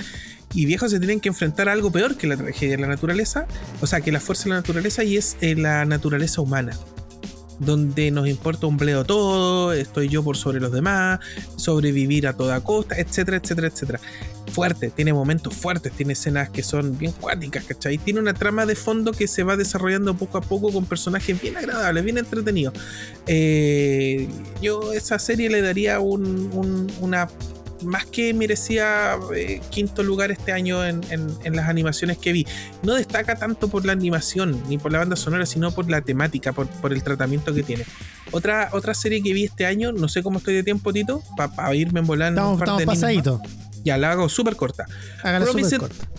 Y 0.54 0.66
viejos 0.66 0.92
se 0.92 0.98
tienen 1.00 1.20
que 1.20 1.28
enfrentar 1.28 1.68
a 1.68 1.72
algo 1.72 1.90
peor 1.90 2.16
que 2.16 2.28
la 2.28 2.36
tragedia 2.36 2.76
de 2.76 2.82
la 2.82 2.86
naturaleza, 2.86 3.46
o 3.80 3.86
sea, 3.86 4.00
que 4.00 4.12
la 4.12 4.20
fuerza 4.20 4.44
de 4.44 4.50
la 4.50 4.56
naturaleza 4.56 5.02
y 5.02 5.16
es 5.16 5.36
eh, 5.40 5.56
la 5.56 5.84
naturaleza 5.84 6.40
humana 6.40 6.78
donde 7.58 8.10
nos 8.10 8.28
importa 8.28 8.66
un 8.66 8.76
bleo 8.76 9.04
todo, 9.04 9.72
estoy 9.72 10.08
yo 10.08 10.22
por 10.22 10.36
sobre 10.36 10.60
los 10.60 10.72
demás, 10.72 11.20
sobrevivir 11.56 12.26
a 12.26 12.32
toda 12.32 12.60
costa, 12.60 12.96
etcétera, 12.96 13.38
etcétera, 13.38 13.68
etcétera. 13.68 14.00
Fuerte, 14.52 14.90
tiene 14.90 15.12
momentos 15.12 15.54
fuertes, 15.54 15.92
tiene 15.92 16.12
escenas 16.12 16.50
que 16.50 16.62
son 16.62 16.96
bien 16.96 17.12
cuáticas, 17.12 17.64
¿cachai? 17.64 17.98
Tiene 17.98 18.20
una 18.20 18.34
trama 18.34 18.66
de 18.66 18.76
fondo 18.76 19.12
que 19.12 19.26
se 19.26 19.42
va 19.42 19.56
desarrollando 19.56 20.14
poco 20.14 20.38
a 20.38 20.40
poco 20.40 20.72
con 20.72 20.84
personajes 20.86 21.40
bien 21.40 21.56
agradables, 21.56 22.04
bien 22.04 22.18
entretenidos. 22.18 22.74
Eh, 23.26 24.28
yo 24.62 24.92
esa 24.92 25.18
serie 25.18 25.50
le 25.50 25.60
daría 25.60 25.98
una 26.00 27.28
más 27.84 28.06
que 28.06 28.34
merecía 28.34 29.16
eh, 29.34 29.60
quinto 29.70 30.02
lugar 30.02 30.30
este 30.30 30.52
año 30.52 30.84
en, 30.84 31.02
las 31.44 31.68
animaciones 31.68 32.18
que 32.18 32.32
vi. 32.32 32.46
No 32.82 32.94
destaca 32.94 33.36
tanto 33.36 33.68
por 33.68 33.84
la 33.84 33.92
animación 33.92 34.62
ni 34.68 34.78
por 34.78 34.92
la 34.92 34.98
banda 34.98 35.16
sonora, 35.16 35.46
sino 35.46 35.72
por 35.72 35.90
la 35.90 36.00
temática, 36.00 36.52
por, 36.52 36.68
el 36.92 37.02
tratamiento 37.02 37.54
que 37.54 37.62
tiene. 37.62 37.84
Otra, 38.32 38.70
otra 38.72 38.94
serie 38.94 39.22
que 39.22 39.32
vi 39.32 39.44
este 39.44 39.66
año, 39.66 39.92
no 39.92 40.08
sé 40.08 40.22
cómo 40.22 40.38
estoy 40.38 40.54
de 40.54 40.62
tiempo, 40.62 40.92
Tito, 40.92 41.22
para 41.36 41.74
irme 41.74 42.00
en 42.00 42.06
volar. 42.06 42.32
Estamos, 42.32 42.58
estamos 42.58 42.84
pasaditos. 42.84 43.40
Ya, 43.84 43.98
la 43.98 44.12
hago 44.12 44.28
súper 44.30 44.56
corta. 44.56 44.86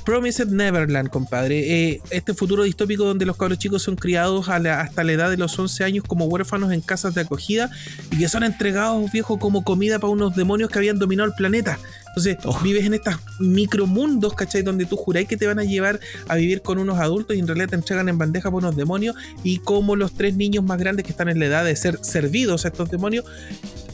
Promised, 0.05 0.47
Neverland, 0.49 1.09
compadre. 1.09 1.89
Eh, 1.89 2.01
este 2.11 2.35
futuro 2.35 2.63
distópico 2.63 3.05
donde 3.05 3.25
los 3.25 3.37
cabros 3.37 3.57
chicos 3.57 3.81
son 3.81 3.95
criados 3.95 4.47
hasta 4.49 5.03
la 5.03 5.11
edad 5.11 5.31
de 5.31 5.37
los 5.37 5.57
11 5.57 5.83
años 5.83 6.05
como 6.07 6.25
huérfanos 6.25 6.71
en 6.71 6.81
casas 6.81 7.15
de 7.15 7.21
acogida 7.21 7.71
y 8.11 8.19
que 8.19 8.29
son 8.29 8.43
entregados, 8.43 9.11
viejo, 9.11 9.39
como 9.39 9.63
comida 9.63 9.97
para 9.97 10.13
unos 10.13 10.35
demonios 10.35 10.69
que 10.69 10.77
habían 10.77 10.99
dominado 10.99 11.27
el 11.27 11.35
planeta. 11.35 11.79
Entonces, 12.09 12.37
oh. 12.45 12.57
vives 12.61 12.85
en 12.85 12.93
estos 12.93 13.15
micromundos, 13.39 14.35
¿cachai? 14.35 14.61
Donde 14.61 14.85
tú 14.85 14.95
juráis 14.95 15.27
que 15.27 15.35
te 15.35 15.47
van 15.47 15.59
a 15.59 15.63
llevar 15.63 15.99
a 16.27 16.35
vivir 16.35 16.61
con 16.61 16.77
unos 16.77 16.99
adultos 16.99 17.35
y 17.35 17.39
en 17.39 17.47
realidad 17.47 17.69
te 17.69 17.75
entregan 17.75 18.07
en 18.07 18.17
bandeja 18.17 18.49
por 18.51 18.63
unos 18.63 18.75
demonios. 18.75 19.15
Y 19.43 19.57
como 19.57 19.95
los 19.95 20.13
tres 20.13 20.35
niños 20.35 20.63
más 20.63 20.77
grandes 20.77 21.03
que 21.03 21.11
están 21.11 21.29
en 21.29 21.39
la 21.39 21.47
edad 21.47 21.65
de 21.65 21.75
ser 21.75 21.97
servidos 22.03 22.63
a 22.63 22.69
estos 22.69 22.89
demonios, 22.89 23.25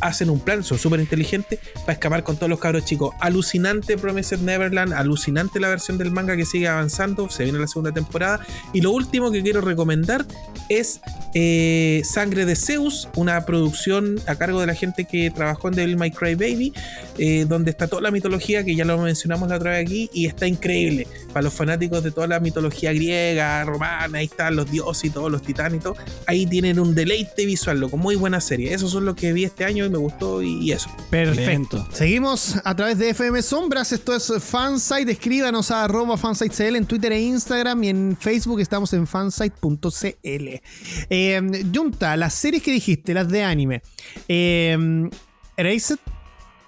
hacen 0.02 0.30
un 0.30 0.40
plan, 0.40 0.64
son 0.64 0.78
súper 0.78 1.00
inteligentes 1.00 1.60
para 1.82 1.94
escapar 1.94 2.24
con 2.24 2.36
todos 2.36 2.50
los 2.50 2.60
cabros 2.60 2.86
chicos. 2.86 3.14
Alucinante 3.20 3.98
Promised 3.98 4.40
Neverland, 4.40 4.94
alucinante 4.94 5.60
la 5.60 5.70
versión 5.70 5.98
del 5.98 6.12
manga 6.12 6.36
que 6.36 6.46
sigue 6.46 6.68
avanzando, 6.68 7.30
se 7.30 7.44
viene 7.44 7.60
la 7.60 7.68
segunda 7.68 7.92
temporada. 7.92 8.40
Y 8.74 8.82
lo 8.82 8.92
último 8.92 9.32
que 9.32 9.42
quiero 9.42 9.62
recomendar 9.62 10.26
es 10.70 11.02
eh, 11.34 12.02
Sangre 12.04 12.46
de 12.46 12.56
Zeus, 12.56 13.08
una 13.16 13.46
producción 13.46 14.20
a 14.28 14.36
cargo 14.36 14.60
de 14.60 14.68
la 14.68 14.76
gente 14.76 15.06
que 15.06 15.30
trabajó 15.32 15.70
en 15.70 15.76
Devil 15.76 15.98
May 15.98 16.12
Cry 16.12 16.36
Baby, 16.36 16.74
eh, 17.18 17.46
donde 17.48 17.72
está 17.72 17.88
toda 17.88 18.02
la 18.02 18.12
mitología 18.12 18.64
que 18.64 18.76
ya 18.76 18.86
lo 18.86 18.98
mencionamos 18.98 19.50
la 19.50 19.58
otra 19.58 19.72
vez 19.72 19.86
aquí 19.86 20.10
y 20.14 20.26
está 20.26 20.48
increíble. 20.48 21.08
Para 21.34 21.44
los 21.44 21.54
fanáticos 21.54 22.04
de 22.04 22.12
toda 22.12 22.28
la 22.28 22.40
mitología 22.40 22.94
griega, 22.94 23.64
romana, 23.64 24.20
ahí 24.20 24.26
están 24.26 24.56
los 24.56 24.70
dioses 24.70 25.06
y 25.06 25.10
todos 25.10 25.32
los 25.32 25.42
titánitos, 25.42 25.98
ahí 26.26 26.46
tienen 26.46 26.80
un 26.80 26.96
deleite 26.96 27.46
visual, 27.46 27.90
con 27.90 28.00
muy 28.00 28.16
buena 28.16 28.42
serie. 28.42 28.74
Esos 28.74 28.92
son 28.92 29.06
los 29.06 29.16
que 29.16 29.34
vi 29.34 29.44
este 29.44 29.66
año 29.66 29.86
me 29.92 29.98
gustó 29.98 30.42
y, 30.42 30.72
eso. 30.72 30.90
Perfecto. 31.10 31.88
Seguimos 31.92 32.56
a 32.64 32.76
través 32.76 32.98
de 32.98 33.10
FM 33.10 33.42
Sombras. 33.42 33.92
Esto 33.92 34.16
es 34.16 34.32
Fansite. 34.40 35.12
Escríbanos 35.12 35.70
a 35.72 35.84
arroba 35.84 36.18
fansitecl 36.18 36.76
en 36.76 36.86
Twitter 36.86 37.12
e 37.12 37.22
Instagram 37.22 37.84
y 37.84 37.90
en 37.90 38.18
Facebook 38.20 38.60
estamos 38.60 38.94
en 38.94 39.06
fansite.cl. 39.06 40.48
Eh, 41.10 41.66
Junta, 41.74 42.18
las 42.18 42.34
series 42.34 42.64
que 42.64 42.72
dijiste, 42.72 43.14
las 43.14 43.28
de 43.30 43.44
anime. 43.44 43.82
Eh, 44.28 45.10
Erased, 45.58 46.00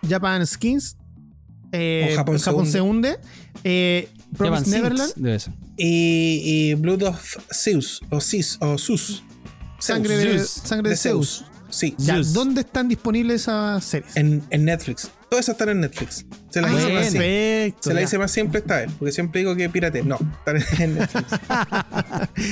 Japan 0.08 0.46
Skins. 0.46 0.98
Eh, 1.72 2.14
Japón, 2.16 2.40
se 2.68 2.82
hunde. 2.82 3.18
Eh, 3.64 4.08
Neverland. 4.40 5.14
Y, 5.78 6.74
Blood 6.76 7.04
of 7.04 7.38
Zeus. 7.52 8.02
O 8.10 8.22
Zeus. 8.22 8.58
O 8.62 8.78
Zeus. 8.78 9.24
Sangre, 9.80 10.16
de, 10.16 10.40
sangre 10.40 10.92
de, 10.92 10.96
Zeus. 10.96 11.46
Sí. 11.74 11.96
¿Dónde 12.34 12.62
están 12.62 12.88
disponibles 12.88 13.42
esas 13.42 13.84
series? 13.84 14.16
En, 14.16 14.44
Netflix. 14.52 15.10
Todas 15.30 15.50
están 15.50 15.70
en 15.70 15.82
Netflix. 15.82 16.26
Se 16.52 16.62
las 16.62 16.72
hice 16.72 16.94
más 16.94 17.06
simple. 17.08 17.76
Se 17.80 17.94
la 17.96 18.02
hice 18.04 18.18
más 18.20 18.32
simple 18.32 18.60
esta 18.60 18.78
vez, 18.78 18.92
porque 19.00 19.12
siempre 19.12 19.40
digo 19.40 19.56
que 19.56 19.68
pirate. 19.70 20.04
No, 20.04 20.20
están 20.38 20.64
en 20.80 20.96
Netflix. 21.00 21.28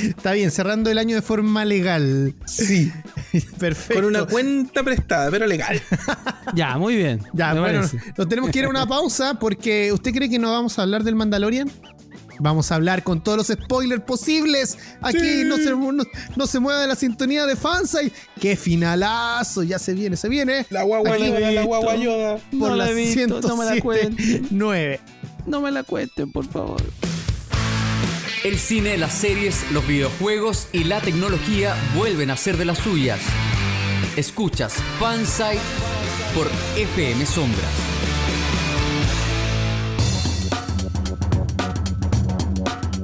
Está 0.08 0.32
bien, 0.32 0.50
cerrando 0.50 0.90
el 0.90 0.98
año 0.98 1.16
de 1.16 1.22
forma 1.22 1.64
legal. 1.66 2.34
Sí. 2.46 2.92
Perfecto. 3.60 4.02
Con 4.02 4.06
una 4.06 4.26
cuenta 4.26 4.82
prestada, 4.82 5.30
pero 5.30 5.46
legal. 5.46 5.80
ya, 6.56 6.80
muy 6.80 6.96
bien. 6.96 7.22
Ya, 7.34 7.54
bueno, 7.54 7.82
nos 8.18 8.28
tenemos 8.28 8.50
que 8.50 8.60
ir 8.60 8.66
a 8.66 8.70
una 8.70 8.88
pausa 8.88 9.38
porque 9.40 9.94
¿usted 9.94 10.12
cree 10.12 10.30
que 10.30 10.40
no 10.40 10.52
vamos 10.52 10.80
a 10.80 10.82
hablar 10.82 11.04
del 11.04 11.16
Mandalorian? 11.16 11.72
Vamos 12.42 12.72
a 12.72 12.76
hablar 12.76 13.04
con 13.04 13.22
todos 13.24 13.38
los 13.38 13.48
spoilers 13.48 14.02
posibles. 14.02 14.78
Aquí 15.02 15.44
no, 15.46 15.58
se, 15.58 15.76
no, 16.36 16.48
se 16.48 16.60
mueve 16.60 16.88
la 16.88 16.96
sintonía 16.96 17.46
de 17.46 17.56
Fansai. 17.56 18.12
¡Qué 18.40 18.56
finalazo! 18.56 19.62
Ya 19.62 19.78
se 19.78 19.94
viene, 19.94 20.18
se 20.18 20.28
viene. 20.28 20.66
La 20.72 20.82
guagua 20.82 21.20
yoda, 21.20 21.52
la 21.52 21.64
guagua 21.64 21.96
yoda. 21.96 22.38
Por 22.38 22.72
no 22.72 22.76
la, 22.76 22.88
no 22.88 23.58
me 23.58 23.66
la 23.66 23.80
cuenten. 23.80 24.48
9. 24.50 25.00
No 25.46 25.62
me 25.62 25.72
la 25.72 25.84
cuenten, 25.84 26.32
por 26.32 26.48
favor. 26.48 26.82
El 28.44 28.58
cine, 28.58 28.98
las 28.98 29.14
series, 29.14 29.72
los 29.72 29.86
videojuegos 29.88 30.68
y 30.74 30.86
la 30.86 31.00
tecnología 31.00 31.76
vuelven 31.96 32.32
a 32.32 32.38
ser 32.38 32.58
de 32.58 32.66
las 32.66 32.80
suyas. 32.80 33.20
Escuchas 34.16 34.74
Fansite 35.00 35.60
por 36.34 36.50
FM 36.76 37.24
Sombras. 37.28 38.01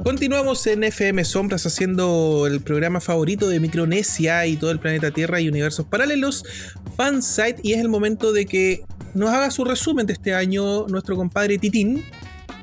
Continuamos 0.08 0.66
en 0.66 0.84
FM 0.84 1.22
Sombras 1.22 1.66
haciendo 1.66 2.46
el 2.46 2.62
programa 2.62 2.98
favorito 2.98 3.46
de 3.46 3.60
Micronesia 3.60 4.46
y 4.46 4.56
todo 4.56 4.70
el 4.70 4.78
planeta 4.78 5.10
Tierra 5.10 5.38
y 5.38 5.50
universos 5.50 5.84
paralelos, 5.84 6.44
Fansite, 6.96 7.60
y 7.62 7.74
es 7.74 7.80
el 7.80 7.90
momento 7.90 8.32
de 8.32 8.46
que 8.46 8.84
nos 9.12 9.28
haga 9.28 9.50
su 9.50 9.66
resumen 9.66 10.06
de 10.06 10.14
este 10.14 10.32
año 10.32 10.86
nuestro 10.86 11.14
compadre 11.14 11.58
Titín, 11.58 12.06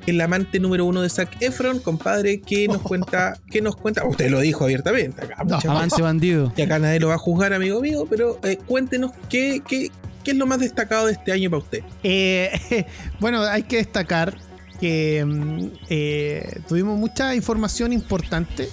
el 0.07 0.19
amante 0.21 0.59
número 0.59 0.85
uno 0.85 1.03
de 1.03 1.09
Zac 1.09 1.39
Efron, 1.39 1.77
compadre, 1.77 2.41
que 2.41 2.67
nos 2.67 2.81
cuenta, 2.81 3.39
que 3.51 3.61
nos 3.61 3.75
cuenta, 3.75 4.03
usted 4.07 4.31
lo 4.31 4.39
dijo 4.39 4.63
abiertamente, 4.63 5.21
acá, 5.21 5.35
amante 5.67 6.01
bandido. 6.01 6.51
Y 6.57 6.63
acá 6.63 6.79
nadie 6.79 6.99
lo 6.99 7.09
va 7.09 7.13
a 7.13 7.19
juzgar, 7.19 7.53
amigo 7.53 7.79
mío, 7.79 8.07
pero 8.09 8.39
eh, 8.41 8.57
cuéntenos 8.65 9.11
qué, 9.29 9.61
qué, 9.67 9.91
qué, 10.23 10.31
es 10.31 10.37
lo 10.37 10.47
más 10.47 10.61
destacado 10.61 11.05
de 11.05 11.11
este 11.11 11.31
año 11.31 11.51
para 11.51 11.61
usted. 11.61 11.83
Eh, 12.01 12.87
bueno, 13.19 13.43
hay 13.43 13.61
que 13.61 13.77
destacar 13.77 14.35
que 14.85 15.25
mm, 15.25 15.67
eh, 15.89 16.59
tuvimos 16.67 16.95
mucha 16.99 17.33
información 17.33 17.91
importante. 17.91 18.69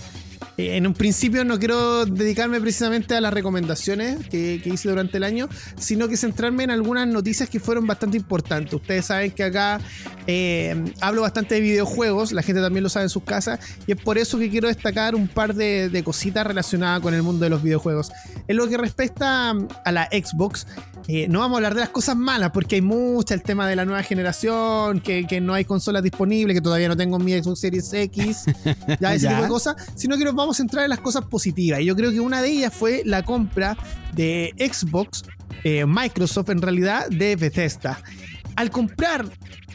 En 0.57 0.87
un 0.87 0.95
principio 0.95 1.45
no 1.45 1.59
quiero 1.59 2.05
dedicarme 2.05 2.61
precisamente 2.61 3.15
a 3.15 3.21
las 3.21 3.33
recomendaciones 3.33 4.27
que, 4.29 4.61
hice 4.65 4.89
durante 4.89 5.17
el 5.17 5.25
año, 5.25 5.49
sino 5.77 6.09
que 6.09 6.17
centrarme 6.17 6.65
en 6.65 6.71
algunas 6.71 7.09
noticias 7.09 7.49
que 7.49 7.59
fueron 7.59 7.87
bastante 7.87 8.17
importantes. 8.17 8.73
Ustedes 8.75 9.07
saben 9.07 9.31
que 9.31 9.45
acá 9.45 9.81
eh, 10.27 10.93
hablo 11.01 11.23
bastante 11.23 11.57
de 11.57 11.61
videojuegos, 11.61 12.33
la 12.33 12.43
gente 12.43 12.61
también 12.61 12.83
lo 12.83 12.91
sabe 12.91 13.05
en 13.05 13.11
sus 13.11 13.25
casas, 13.25 13.61
y 13.87 13.93
es 13.93 14.01
por 14.01 14.19
eso 14.19 14.39
que 14.39 14.51
quiero 14.51 14.69
destacar 14.69 15.15
un 15.15 15.29
par 15.29 15.55
de, 15.55 15.89
de 15.89 16.05
cositas 16.05 16.47
relacionadas 16.47 17.01
con 17.01 17.15
el 17.15 17.23
mundo 17.23 17.45
de 17.45 17.51
los 17.51 17.63
videojuegos. 17.63 18.13
En 18.47 18.57
lo 18.57 18.69
que 18.69 18.77
respecta 18.77 19.51
a 19.51 19.93
la 19.93 20.09
Xbox, 20.13 20.67
eh, 21.09 21.27
no 21.29 21.41
vamos 21.41 21.57
a 21.57 21.59
hablar 21.59 21.75
de 21.75 21.81
las 21.81 21.89
cosas 21.89 22.17
malas 22.17 22.53
porque 22.53 22.77
hay 22.77 22.83
mucha, 22.83 23.35
el 23.35 23.43
tema 23.43 23.67
de 23.67 23.75
la 23.77 23.85
nueva 23.85 24.03
generación, 24.03 25.01
que, 25.01 25.41
no 25.41 25.55
hay 25.55 25.65
consolas 25.65 26.03
disponibles, 26.03 26.55
que 26.55 26.61
todavía 26.61 26.89
no 26.89 26.97
tengo 26.97 27.19
mi 27.19 27.33
Xbox 27.33 27.61
Series 27.61 27.93
X, 27.93 28.45
ya 29.01 29.15
ese 29.15 29.29
tipo 29.29 29.43
de 29.43 29.49
cosas, 29.49 29.77
sino 29.97 30.17
que 30.17 30.25
nos 30.25 30.35
vamos 30.35 30.42
a 30.51 30.63
entrar 30.63 30.85
en 30.85 30.91
las 30.91 31.01
cosas 31.01 31.25
positivas. 31.25 31.81
Y 31.81 31.87
yo 31.87 31.97
creo 31.97 32.11
que 32.11 32.21
una 32.21 32.43
de 32.43 32.51
ellas 32.51 32.75
fue 32.75 33.03
la 33.05 33.23
compra 33.23 33.77
de 34.15 34.55
Xbox, 34.59 35.25
eh, 35.65 35.87
Microsoft 35.87 36.51
en 36.51 36.63
realidad, 36.63 37.09
de 37.09 37.37
Bethesda. 37.37 38.01
Al 38.57 38.71
comprar 38.71 39.27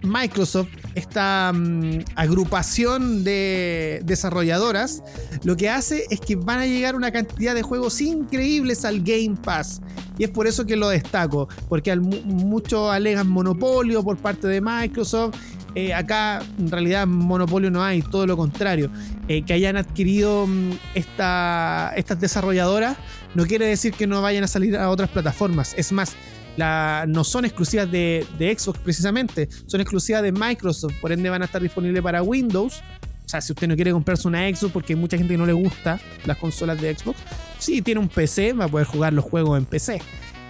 Microsoft 0.04 0.70
esta 0.96 1.52
mm, 1.54 2.00
agrupación 2.16 3.24
de 3.24 4.02
desarrolladoras 4.04 5.04
lo 5.44 5.56
que 5.58 5.70
hace 5.70 6.06
es 6.10 6.20
que 6.20 6.36
van 6.36 6.60
a 6.60 6.66
llegar 6.66 6.96
una 6.96 7.12
cantidad 7.12 7.56
de 7.56 7.62
juegos 7.62 8.02
increíbles 8.02 8.86
al 8.86 9.02
Game 9.02 9.36
Pass. 9.42 9.82
Y 10.18 10.24
es 10.24 10.32
por 10.32 10.48
eso 10.48 10.66
que 10.66 10.76
lo 10.76 10.90
destaco, 10.90 11.48
porque 11.70 11.96
muchos 11.96 12.92
alegan 12.92 13.28
monopolio 13.28 14.04
por 14.04 14.18
parte 14.18 14.48
de 14.48 14.62
Microsoft. 14.62 15.36
Eh, 15.78 15.94
acá 15.94 16.42
en 16.58 16.72
realidad 16.72 17.06
monopolio 17.06 17.70
no 17.70 17.84
hay, 17.84 18.02
todo 18.02 18.26
lo 18.26 18.36
contrario. 18.36 18.90
Eh, 19.28 19.44
que 19.44 19.54
hayan 19.54 19.78
adquirido 19.78 20.48
mm, 20.48 20.72
esta, 20.96 21.94
estas 21.96 22.20
desarrolladoras 22.20 22.98
no 23.36 23.46
quiere 23.46 23.68
decir 23.68 23.94
que 23.94 24.08
no 24.08 24.20
vayan 24.24 24.44
a 24.44 24.48
salir 24.48 24.76
a 24.76 24.90
otras 24.90 25.08
plataformas. 25.08 25.76
Es 25.78 25.92
más, 25.92 26.16
no 26.58 27.24
son 27.24 27.46
exclusivas 27.46 27.92
de, 27.92 28.26
Xbox 28.58 28.80
precisamente, 28.80 29.50
son 29.68 29.80
exclusivas 29.80 30.24
de 30.24 30.32
Microsoft, 30.32 30.96
por 31.00 31.12
ende 31.12 31.30
van 31.30 31.44
a 31.44 31.46
estar 31.46 31.62
disponibles 31.62 32.02
para 32.02 32.24
Windows. 32.24 32.82
O 33.28 33.30
sea, 33.30 33.40
si 33.40 33.54
usted 33.54 33.68
no 33.68 33.76
quiere 33.76 33.92
comprarse 33.92 34.28
una 34.28 34.50
Xbox 34.50 34.74
porque 34.74 34.94
hay 34.94 35.00
mucha 35.00 35.16
gente 35.16 35.36
que 35.36 35.38
no 35.38 35.46
le 35.46 35.54
gusta 35.54 36.00
las 36.26 36.38
consolas 36.38 36.82
de 36.82 36.96
Xbox, 36.96 37.20
si 37.60 37.84
tiene 37.84 38.00
un 38.00 38.10
PC, 38.10 38.54
va 38.54 38.66
a 38.66 38.68
poder 38.68 38.88
jugar 38.88 39.14
los 39.14 39.26
juegos 39.26 39.60
en 39.60 39.66
PC. 39.66 40.02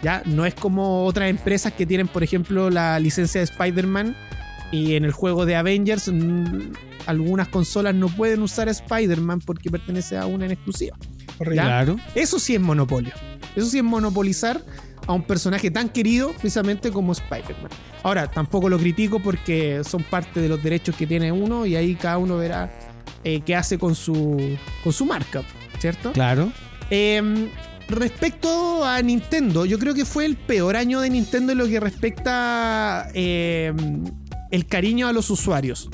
¿ya? 0.02 0.24
No 0.26 0.46
es 0.46 0.54
como 0.54 1.04
otras 1.04 1.30
empresas 1.30 1.74
que 1.74 1.86
tienen, 1.86 2.08
por 2.08 2.24
ejemplo, 2.24 2.70
la 2.70 2.98
licencia 2.98 3.42
de 3.42 3.44
Spider-Man 3.44 4.16
y 4.72 4.96
en 4.96 5.06
el 5.06 5.12
juego 5.12 5.46
de 5.46 5.56
Avengers 5.56 6.10
mm, 6.12 6.72
algunas 7.06 7.48
consolas 7.48 7.96
no 7.96 8.08
pueden 8.10 8.42
usar 8.42 8.70
Spider-Man 8.70 9.40
porque 9.40 9.70
pertenece 9.70 10.18
a 10.18 10.26
una 10.26 10.46
en 10.46 10.52
exclusiva. 10.52 10.98
Claro. 11.40 11.98
Eso 12.16 12.40
sí 12.40 12.56
es 12.56 12.62
monopolio. 12.62 13.14
Eso 13.56 13.68
sí 13.68 13.78
es 13.78 13.84
monopolizar 13.84 14.62
a 15.06 15.14
un 15.14 15.24
personaje 15.24 15.72
tan 15.72 15.90
querido 15.90 16.32
precisamente 16.32 16.92
como 16.92 17.14
Spider-Man. 17.14 17.72
Ahora, 18.04 18.30
tampoco 18.30 18.70
lo 18.70 18.78
critico 18.78 19.20
porque 19.20 19.82
son 19.84 20.04
parte 20.04 20.42
de 20.42 20.50
los 20.50 20.62
derechos 20.62 20.96
que 20.96 21.08
tiene 21.08 21.32
uno 21.32 21.66
y 21.66 21.76
ahí 21.76 21.96
cada 21.96 22.18
uno 22.18 22.38
verá 22.38 22.70
eh, 23.24 23.42
qué 23.42 23.56
hace 23.56 23.78
con 23.78 23.96
su, 23.96 24.58
con 24.84 24.94
su 24.94 25.06
marca, 25.06 25.44
¿cierto? 25.80 26.12
Claro. 26.12 26.52
Em, 26.90 27.50
respecto 27.88 28.86
a 28.86 29.02
Nintendo, 29.02 29.66
yo 29.66 29.80
creo 29.80 29.94
que 29.94 30.06
fue 30.06 30.26
el 30.26 30.36
peor 30.36 30.76
año 30.76 31.00
de 31.00 31.10
Nintendo 31.10 31.54
en 31.54 31.58
lo 31.58 31.68
que 31.68 31.80
respecta 31.80 33.10
em, 33.14 34.04
el 34.52 34.66
cariño 34.68 35.08
a 35.08 35.14
los 35.14 35.30
usuarios. 35.30 35.90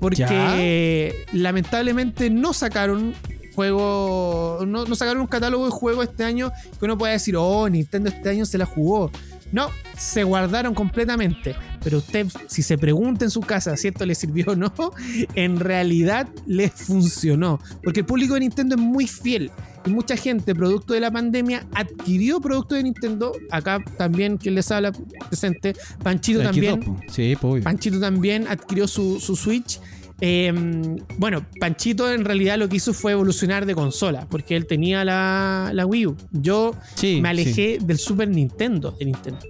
Porque 0.00 1.24
lamentablemente 1.32 2.28
no 2.30 2.52
sacaron 2.52 3.14
juego. 3.54 4.64
No, 4.66 4.94
sacaron 4.94 5.22
un 5.22 5.26
catálogo 5.26 5.64
de 5.64 5.70
juegos 5.70 6.08
este 6.08 6.24
año 6.24 6.52
que 6.78 6.84
uno 6.84 6.98
pueda 6.98 7.12
decir, 7.12 7.36
oh, 7.36 7.68
Nintendo 7.68 8.10
este 8.10 8.30
año 8.30 8.44
se 8.44 8.58
la 8.58 8.66
jugó. 8.66 9.10
No, 9.52 9.70
se 9.96 10.24
guardaron 10.24 10.74
completamente. 10.74 11.54
Pero 11.82 11.98
usted, 11.98 12.26
si 12.48 12.62
se 12.62 12.76
pregunta 12.76 13.24
en 13.24 13.30
su 13.30 13.40
casa 13.40 13.76
si 13.76 13.88
esto 13.88 14.04
le 14.04 14.14
sirvió 14.14 14.46
o 14.48 14.56
no, 14.56 14.72
en 15.34 15.60
realidad 15.60 16.28
les 16.46 16.72
funcionó. 16.72 17.60
Porque 17.82 18.00
el 18.00 18.06
público 18.06 18.34
de 18.34 18.40
Nintendo 18.40 18.74
es 18.74 18.80
muy 18.80 19.06
fiel. 19.06 19.50
Y 19.86 19.90
mucha 19.90 20.16
gente, 20.16 20.54
producto 20.54 20.94
de 20.94 21.00
la 21.00 21.10
pandemia, 21.10 21.66
adquirió 21.74 22.40
productos 22.40 22.78
de 22.78 22.84
Nintendo. 22.84 23.32
Acá 23.50 23.82
también, 23.98 24.38
quien 24.38 24.54
les 24.54 24.70
habla 24.70 24.92
presente, 25.28 25.74
Panchito 26.02 26.42
también. 26.42 26.96
Sí, 27.08 27.36
Panchito 27.62 28.00
también 28.00 28.46
adquirió 28.48 28.88
su, 28.88 29.20
su 29.20 29.36
Switch. 29.36 29.80
Em, 30.20 30.96
bueno, 31.18 31.44
Panchito 31.60 32.10
en 32.10 32.24
realidad 32.24 32.56
lo 32.56 32.68
que 32.68 32.76
hizo 32.76 32.94
fue 32.94 33.12
evolucionar 33.12 33.66
de 33.66 33.74
consola, 33.74 34.26
porque 34.30 34.56
él 34.56 34.66
tenía 34.66 35.04
la, 35.04 35.70
la 35.74 35.84
Wii 35.84 36.06
U. 36.06 36.16
Yo 36.30 36.74
me 37.20 37.28
alejé 37.28 37.78
del 37.82 37.98
Super 37.98 38.28
Nintendo 38.28 38.92
de 38.92 39.04
Nintendo. 39.04 39.40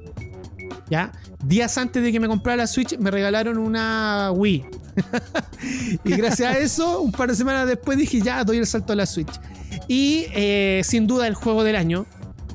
¿Ya? 0.90 1.12
Días 1.44 1.78
antes 1.78 2.02
de 2.02 2.12
que 2.12 2.20
me 2.20 2.26
comprara 2.26 2.56
la 2.56 2.66
Switch, 2.66 2.98
me 2.98 3.10
regalaron 3.10 3.58
una 3.58 4.32
Wii. 4.32 4.64
y 6.04 6.10
gracias 6.10 6.54
a 6.54 6.58
eso, 6.58 7.00
un 7.00 7.12
par 7.12 7.28
de 7.28 7.36
semanas 7.36 7.66
después 7.66 7.96
dije, 7.98 8.20
ya, 8.20 8.44
doy 8.44 8.58
el 8.58 8.66
salto 8.66 8.92
a 8.92 8.96
la 8.96 9.06
Switch. 9.06 9.32
Y 9.88 10.26
eh, 10.34 10.82
sin 10.84 11.06
duda 11.06 11.26
el 11.26 11.34
juego 11.34 11.64
del 11.64 11.76
año, 11.76 12.06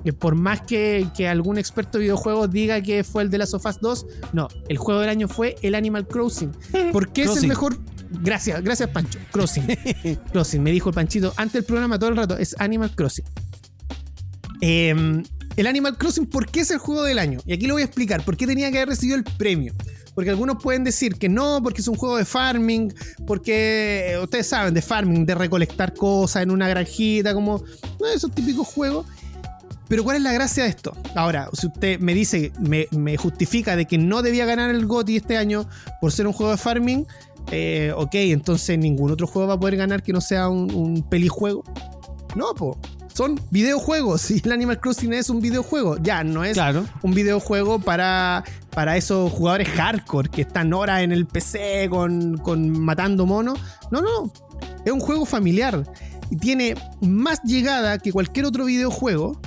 que 0.03 0.13
por 0.13 0.35
más 0.35 0.61
que, 0.61 1.07
que, 1.15 1.27
algún 1.27 1.57
experto 1.57 1.97
de 1.97 2.05
videojuegos 2.05 2.49
diga 2.51 2.81
que 2.81 3.03
fue 3.03 3.23
el 3.23 3.29
de 3.29 3.37
Last 3.39 3.53
of 3.53 3.65
Us 3.65 3.79
2, 3.81 4.05
no, 4.33 4.47
el 4.67 4.77
juego 4.77 5.01
del 5.01 5.09
año 5.09 5.27
fue 5.27 5.55
el 5.61 5.75
Animal 5.75 6.07
Crossing. 6.07 6.51
Porque 6.91 7.23
es 7.23 7.37
el 7.37 7.47
mejor 7.47 7.77
Gracias, 8.11 8.63
gracias 8.63 8.89
Pancho. 8.89 9.19
Crossing. 9.31 9.67
Crossing, 10.31 10.63
me 10.63 10.71
dijo 10.71 10.89
el 10.89 10.95
Panchito 10.95 11.33
antes 11.37 11.53
del 11.53 11.63
programa 11.63 11.99
todo 11.99 12.09
el 12.09 12.17
rato. 12.17 12.37
Es 12.37 12.55
Animal 12.59 12.95
Crossing. 12.95 13.25
Em, 14.61 15.23
el 15.55 15.67
Animal 15.67 15.97
Crossing, 15.97 16.25
¿por 16.25 16.47
qué 16.47 16.61
es 16.61 16.71
el 16.71 16.79
juego 16.79 17.03
del 17.03 17.19
año? 17.19 17.39
Y 17.45 17.53
aquí 17.53 17.67
lo 17.67 17.75
voy 17.75 17.83
a 17.83 17.85
explicar. 17.85 18.23
¿Por 18.23 18.35
qué 18.35 18.47
tenía 18.47 18.71
que 18.71 18.77
haber 18.77 18.89
recibido 18.89 19.17
el 19.17 19.23
premio? 19.23 19.73
Porque 20.19 20.31
algunos 20.31 20.61
pueden 20.61 20.83
decir 20.83 21.15
que 21.15 21.29
no, 21.29 21.63
porque 21.63 21.79
es 21.79 21.87
un 21.87 21.95
juego 21.95 22.17
de 22.17 22.25
farming, 22.25 22.93
porque 23.25 24.11
eh, 24.11 24.19
ustedes 24.19 24.47
saben, 24.47 24.73
de 24.73 24.81
farming, 24.81 25.25
de 25.25 25.33
recolectar 25.33 25.93
cosas 25.93 26.43
en 26.43 26.51
una 26.51 26.67
granjita, 26.67 27.33
como 27.33 27.63
esos 28.13 28.29
típicos 28.29 28.67
juegos. 28.67 29.05
Pero 29.87 30.03
¿cuál 30.03 30.17
es 30.17 30.23
la 30.23 30.33
gracia 30.33 30.63
de 30.63 30.71
esto? 30.71 30.91
Ahora, 31.15 31.47
si 31.53 31.67
usted 31.67 32.01
me 32.01 32.13
dice, 32.13 32.51
me, 32.59 32.89
me 32.91 33.15
justifica 33.15 33.77
de 33.77 33.85
que 33.85 33.97
no 33.97 34.21
debía 34.21 34.45
ganar 34.45 34.71
el 34.71 34.87
GOTY 34.87 35.15
este 35.15 35.37
año 35.37 35.69
por 36.01 36.11
ser 36.11 36.27
un 36.27 36.33
juego 36.33 36.51
de 36.51 36.57
farming, 36.57 37.07
eh, 37.49 37.93
ok, 37.95 38.15
entonces 38.15 38.77
ningún 38.77 39.11
otro 39.11 39.25
juego 39.25 39.47
va 39.47 39.53
a 39.53 39.59
poder 39.61 39.77
ganar 39.77 40.03
que 40.03 40.11
no 40.11 40.19
sea 40.19 40.49
un, 40.49 41.01
pelijuego. 41.09 41.63
No, 42.35 42.53
po. 42.55 42.77
Son 43.19 43.37
videojuegos. 43.51 44.31
Y 44.31 44.41
el 44.45 44.53
Animal 44.53 44.79
Crossing 44.79 45.11
es 45.11 45.29
un 45.29 45.41
videojuego. 45.41 45.97
Ya, 45.97 46.23
no 46.23 46.45
es 46.45 46.57
un 47.01 47.13
videojuego 47.13 47.77
para, 47.77 48.45
para 48.69 48.95
esos 48.95 49.29
jugadores 49.29 49.67
hardcore 49.67 50.29
que 50.29 50.43
están 50.43 50.71
horas 50.71 51.01
en 51.01 51.11
el 51.11 51.25
PC 51.25 51.89
con, 51.89 52.37
con 52.37 52.79
matando 52.79 53.25
monos. 53.25 53.59
No, 53.91 54.01
no. 54.01 54.31
Es 54.85 54.93
un 54.93 55.01
juego 55.01 55.25
familiar. 55.25 55.83
Y 56.29 56.37
tiene 56.37 56.75
más 57.01 57.43
llegada 57.43 57.99
que 57.99 58.13
cualquier 58.13 58.45
otro 58.45 58.63
videojuego. 58.63 59.41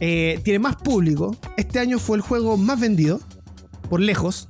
Eh, 0.00 0.40
tiene 0.42 0.58
más 0.58 0.76
público. 0.76 1.36
Este 1.58 1.80
año 1.80 1.98
fue 1.98 2.16
el 2.16 2.22
juego 2.22 2.56
más 2.56 2.80
vendido. 2.80 3.20
Por 3.90 4.00
lejos. 4.00 4.48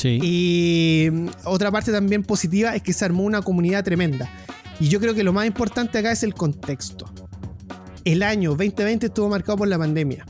Y 0.00 1.08
mm, 1.10 1.28
otra 1.42 1.72
parte 1.72 1.90
también 1.90 2.22
positiva 2.22 2.76
es 2.76 2.82
que 2.82 2.92
se 2.92 3.04
armó 3.04 3.24
una 3.24 3.42
comunidad 3.42 3.82
tremenda. 3.82 4.30
Y 4.78 4.86
yo 4.90 5.00
creo 5.00 5.12
que 5.12 5.24
lo 5.24 5.32
más 5.32 5.44
importante 5.44 5.98
acá 5.98 6.12
es 6.12 6.22
el 6.22 6.34
contexto. 6.34 7.12
El 8.06 8.22
año 8.22 8.50
2020 8.50 9.06
estuvo 9.06 9.28
marcado 9.28 9.58
por 9.58 9.66
la 9.66 9.76
pandemia. 9.76 10.24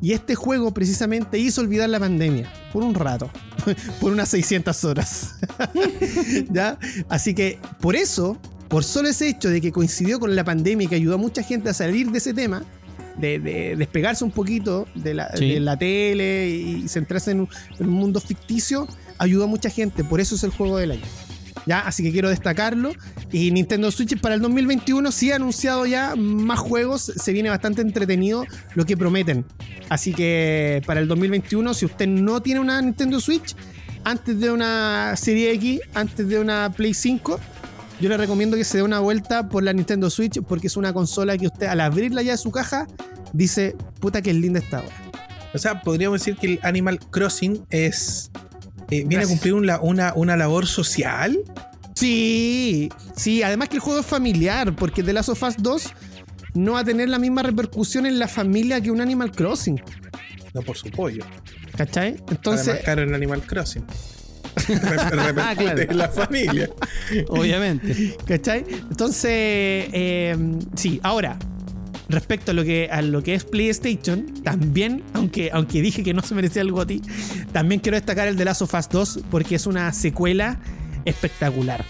Y 0.00 0.12
este 0.12 0.34
juego 0.34 0.72
precisamente 0.72 1.38
hizo 1.38 1.60
olvidar 1.60 1.90
la 1.90 2.00
pandemia 2.00 2.50
por 2.72 2.82
un 2.82 2.94
rato, 2.94 3.30
por 4.00 4.12
unas 4.12 4.30
600 4.30 4.84
horas. 4.84 5.34
¿Ya? 6.50 6.78
Así 7.10 7.34
que 7.34 7.58
por 7.82 7.96
eso, 7.96 8.38
por 8.68 8.82
solo 8.82 9.10
ese 9.10 9.28
hecho 9.28 9.50
de 9.50 9.60
que 9.60 9.72
coincidió 9.72 10.18
con 10.18 10.34
la 10.34 10.42
pandemia 10.42 10.86
y 10.86 10.88
que 10.88 10.94
ayudó 10.94 11.16
a 11.16 11.18
mucha 11.18 11.42
gente 11.42 11.68
a 11.68 11.74
salir 11.74 12.10
de 12.10 12.16
ese 12.16 12.32
tema, 12.32 12.62
de, 13.18 13.74
despegarse 13.76 14.24
un 14.24 14.30
poquito 14.30 14.86
de 14.94 15.12
la, 15.12 15.76
tele 15.76 16.48
y 16.48 16.88
centrarse 16.88 17.32
en 17.32 17.40
un 17.40 17.88
mundo 17.90 18.20
ficticio, 18.20 18.88
ayudó 19.18 19.44
a 19.44 19.48
mucha 19.48 19.68
gente, 19.68 20.02
por 20.02 20.22
eso 20.22 20.34
es 20.36 20.44
el 20.44 20.50
juego 20.50 20.78
del 20.78 20.92
año. 20.92 21.27
¿Ya? 21.66 21.80
Así 21.80 22.02
que 22.02 22.12
quiero 22.12 22.28
destacarlo. 22.28 22.92
Y 23.32 23.50
Nintendo 23.50 23.90
Switch 23.90 24.18
para 24.20 24.34
el 24.34 24.40
2021 24.40 25.12
sí 25.12 25.32
ha 25.32 25.36
anunciado 25.36 25.86
ya 25.86 26.14
más 26.16 26.58
juegos. 26.58 27.12
Se 27.16 27.32
viene 27.32 27.50
bastante 27.50 27.82
entretenido 27.82 28.44
lo 28.74 28.86
que 28.86 28.96
prometen. 28.96 29.44
Así 29.88 30.12
que 30.12 30.82
para 30.86 31.00
el 31.00 31.08
2021, 31.08 31.74
si 31.74 31.86
usted 31.86 32.06
no 32.06 32.40
tiene 32.42 32.60
una 32.60 32.80
Nintendo 32.80 33.20
Switch, 33.20 33.54
antes 34.04 34.40
de 34.40 34.50
una 34.50 35.14
Serie 35.16 35.52
X, 35.52 35.80
antes 35.94 36.28
de 36.28 36.38
una 36.38 36.72
Play 36.74 36.94
5, 36.94 37.38
yo 38.00 38.08
le 38.08 38.16
recomiendo 38.16 38.56
que 38.56 38.64
se 38.64 38.78
dé 38.78 38.82
una 38.82 39.00
vuelta 39.00 39.48
por 39.48 39.62
la 39.62 39.72
Nintendo 39.72 40.08
Switch 40.08 40.40
porque 40.42 40.68
es 40.68 40.76
una 40.76 40.92
consola 40.92 41.36
que 41.36 41.46
usted 41.46 41.66
al 41.66 41.80
abrirla 41.80 42.22
ya 42.22 42.32
de 42.32 42.38
su 42.38 42.50
caja 42.50 42.86
dice, 43.32 43.76
puta 44.00 44.22
que 44.22 44.30
es 44.30 44.36
linda 44.36 44.60
esta 44.60 44.80
hora. 44.80 44.96
O 45.54 45.58
sea, 45.58 45.82
podríamos 45.82 46.20
decir 46.20 46.36
que 46.36 46.46
el 46.46 46.60
Animal 46.62 47.00
Crossing 47.10 47.66
es 47.70 48.30
eh, 48.90 49.04
viene 49.06 49.24
a 49.24 49.26
cumplir 49.26 49.52
una, 49.52 49.80
una, 50.14 50.36
labor 50.36 50.66
social. 50.66 51.38
Sí, 51.98 52.88
sí, 53.16 53.42
además 53.42 53.68
que 53.68 53.76
el 53.76 53.80
juego 53.80 53.98
es 53.98 54.06
familiar, 54.06 54.76
porque 54.76 55.02
The 55.02 55.12
Last 55.12 55.30
of 55.30 55.42
Us 55.42 55.56
2 55.58 55.92
no 56.54 56.74
va 56.74 56.80
a 56.80 56.84
tener 56.84 57.08
la 57.08 57.18
misma 57.18 57.42
repercusión 57.42 58.06
en 58.06 58.20
la 58.20 58.28
familia 58.28 58.80
que 58.80 58.92
un 58.92 59.00
Animal 59.00 59.32
Crossing. 59.32 59.82
No 60.54 60.62
por 60.62 60.76
su 60.76 60.90
pollo. 60.92 61.24
¿Cachai? 61.76 62.16
Entonces. 62.30 62.68
Además, 62.68 62.84
caro 62.84 63.02
en 63.02 63.14
Animal 63.14 63.42
Crossing. 63.42 63.84
repercute 64.68 65.90
en 65.90 65.98
la 65.98 66.08
familia. 66.08 66.70
Obviamente. 67.30 68.16
¿Cachai? 68.24 68.64
Entonces, 68.68 69.24
eh, 69.92 70.36
sí, 70.76 71.00
ahora, 71.02 71.36
respecto 72.08 72.52
a 72.52 72.54
lo 72.54 72.62
que, 72.62 72.88
a 72.92 73.02
lo 73.02 73.24
que 73.24 73.34
es 73.34 73.42
PlayStation, 73.42 74.34
también, 74.44 75.02
aunque, 75.14 75.50
aunque 75.52 75.82
dije 75.82 76.04
que 76.04 76.14
no 76.14 76.22
se 76.22 76.36
merecía 76.36 76.62
el 76.62 76.70
GOTI, 76.70 77.02
también 77.50 77.80
quiero 77.80 77.96
destacar 77.96 78.28
el 78.28 78.36
de 78.36 78.44
Last 78.44 78.62
of 78.62 78.72
Us 78.72 78.88
2 78.88 79.20
porque 79.32 79.56
es 79.56 79.66
una 79.66 79.92
secuela 79.92 80.60
espectacular. 81.04 81.84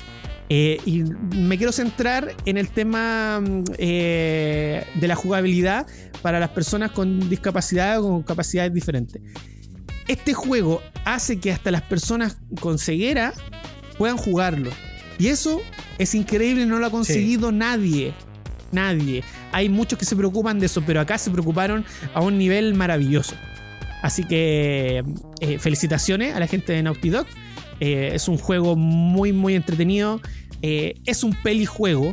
Eh, 0.50 0.80
y 0.86 1.02
me 1.36 1.58
quiero 1.58 1.72
centrar 1.72 2.34
en 2.46 2.56
el 2.56 2.70
tema 2.70 3.42
eh, 3.76 4.84
de 4.94 5.08
la 5.08 5.14
jugabilidad 5.14 5.86
para 6.22 6.40
las 6.40 6.50
personas 6.50 6.90
con 6.92 7.28
discapacidad 7.28 8.00
o 8.00 8.08
con 8.08 8.22
capacidades 8.22 8.72
diferentes. 8.72 9.20
Este 10.06 10.32
juego 10.32 10.82
hace 11.04 11.38
que 11.38 11.52
hasta 11.52 11.70
las 11.70 11.82
personas 11.82 12.38
con 12.60 12.78
ceguera 12.78 13.34
puedan 13.98 14.16
jugarlo. 14.16 14.70
Y 15.18 15.26
eso 15.28 15.60
es 15.98 16.14
increíble, 16.14 16.64
no 16.64 16.78
lo 16.78 16.86
ha 16.86 16.90
conseguido 16.90 17.52
nadie. 17.52 18.14
Nadie. 18.72 19.24
Hay 19.52 19.68
muchos 19.68 19.98
que 19.98 20.04
se 20.04 20.16
preocupan 20.16 20.58
de 20.58 20.66
eso, 20.66 20.82
pero 20.86 21.00
acá 21.00 21.18
se 21.18 21.30
preocuparon 21.30 21.84
a 22.14 22.22
un 22.22 22.38
nivel 22.38 22.74
maravilloso. 22.74 23.34
Así 24.02 24.24
que 24.24 25.04
eh, 25.40 25.58
felicitaciones 25.58 26.34
a 26.34 26.40
la 26.40 26.46
gente 26.46 26.72
de 26.72 26.82
Naughty 26.82 27.10
Dog. 27.10 27.26
Eh, 27.80 28.10
es 28.14 28.28
un 28.28 28.38
juego 28.38 28.76
muy, 28.76 29.32
muy 29.32 29.54
entretenido. 29.54 30.20
Eh, 30.62 30.94
es 31.06 31.22
un 31.22 31.34
pelijuego, 31.34 32.12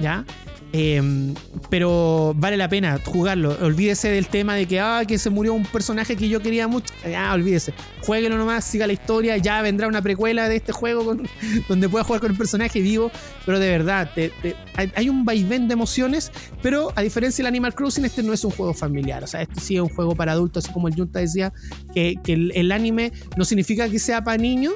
¿ya? 0.00 0.24
Em, 0.76 1.34
pero 1.70 2.34
vale 2.36 2.56
la 2.56 2.68
pena 2.68 2.98
jugarlo. 3.04 3.56
Olvídese 3.62 4.08
del 4.08 4.26
tema 4.26 4.56
de 4.56 4.66
que, 4.66 4.80
ah, 4.80 5.04
que 5.06 5.18
se 5.18 5.30
murió 5.30 5.54
un 5.54 5.62
personaje 5.64 6.16
que 6.16 6.28
yo 6.28 6.42
quería 6.42 6.66
mucho. 6.66 6.92
Ah, 7.16 7.32
olvídese. 7.32 7.72
Jueguelo 8.02 8.36
nomás, 8.36 8.64
siga 8.64 8.88
la 8.88 8.92
historia. 8.92 9.36
Ya 9.36 9.62
vendrá 9.62 9.86
una 9.86 10.02
precuela 10.02 10.48
de 10.48 10.56
este 10.56 10.72
juego 10.72 11.16
donde 11.68 11.88
pueda 11.88 12.02
jugar 12.02 12.20
con 12.20 12.32
el 12.32 12.36
personaje 12.36 12.80
vivo. 12.80 13.12
Pero 13.46 13.60
de 13.60 13.68
verdad, 13.68 14.10
te- 14.16 14.30
te- 14.42 14.56
hay 14.96 15.08
un 15.08 15.24
vaivén 15.24 15.68
de 15.68 15.74
emociones. 15.74 16.32
Pero 16.60 16.92
a 16.96 17.02
diferencia 17.02 17.44
del 17.44 17.50
Animal 17.54 17.72
Crossing, 17.76 18.04
este 18.04 18.24
no 18.24 18.32
es 18.32 18.42
un 18.44 18.50
juego 18.50 18.74
familiar. 18.74 19.22
O 19.22 19.28
sea, 19.28 19.42
este 19.42 19.60
sí 19.60 19.76
es 19.76 19.80
un 19.80 19.90
juego 19.90 20.16
para 20.16 20.32
adultos, 20.32 20.64
así 20.64 20.72
como 20.72 20.88
el 20.88 20.94
Junta 20.96 21.20
decía, 21.20 21.52
que, 21.94 22.16
que 22.24 22.32
el, 22.32 22.50
el 22.52 22.72
anime 22.72 23.12
no 23.36 23.44
significa 23.44 23.88
que 23.88 24.00
sea 24.00 24.24
para 24.24 24.38
niños. 24.38 24.74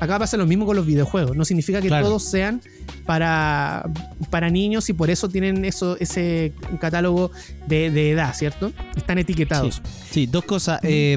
Acá 0.00 0.18
pasa 0.18 0.36
lo 0.36 0.46
mismo 0.46 0.64
con 0.66 0.76
los 0.76 0.86
videojuegos. 0.86 1.36
No 1.36 1.44
significa 1.44 1.80
que 1.80 1.88
Claro. 1.88 2.06
todos 2.06 2.22
sean 2.24 2.60
para, 3.06 3.88
para 4.30 4.50
niños 4.50 4.88
y 4.90 4.92
por 4.92 5.10
eso 5.10 5.28
tienen 5.28 5.64
eso, 5.64 5.96
ese 5.98 6.52
catálogo 6.80 7.30
de, 7.66 7.90
de 7.90 8.10
edad, 8.12 8.34
¿cierto? 8.34 8.72
Están 8.96 9.18
etiquetados. 9.18 9.76
Sí, 9.76 10.10
sí, 10.10 10.26
dos 10.26 10.44
cosas. 10.44 10.80
Eh, 10.82 11.16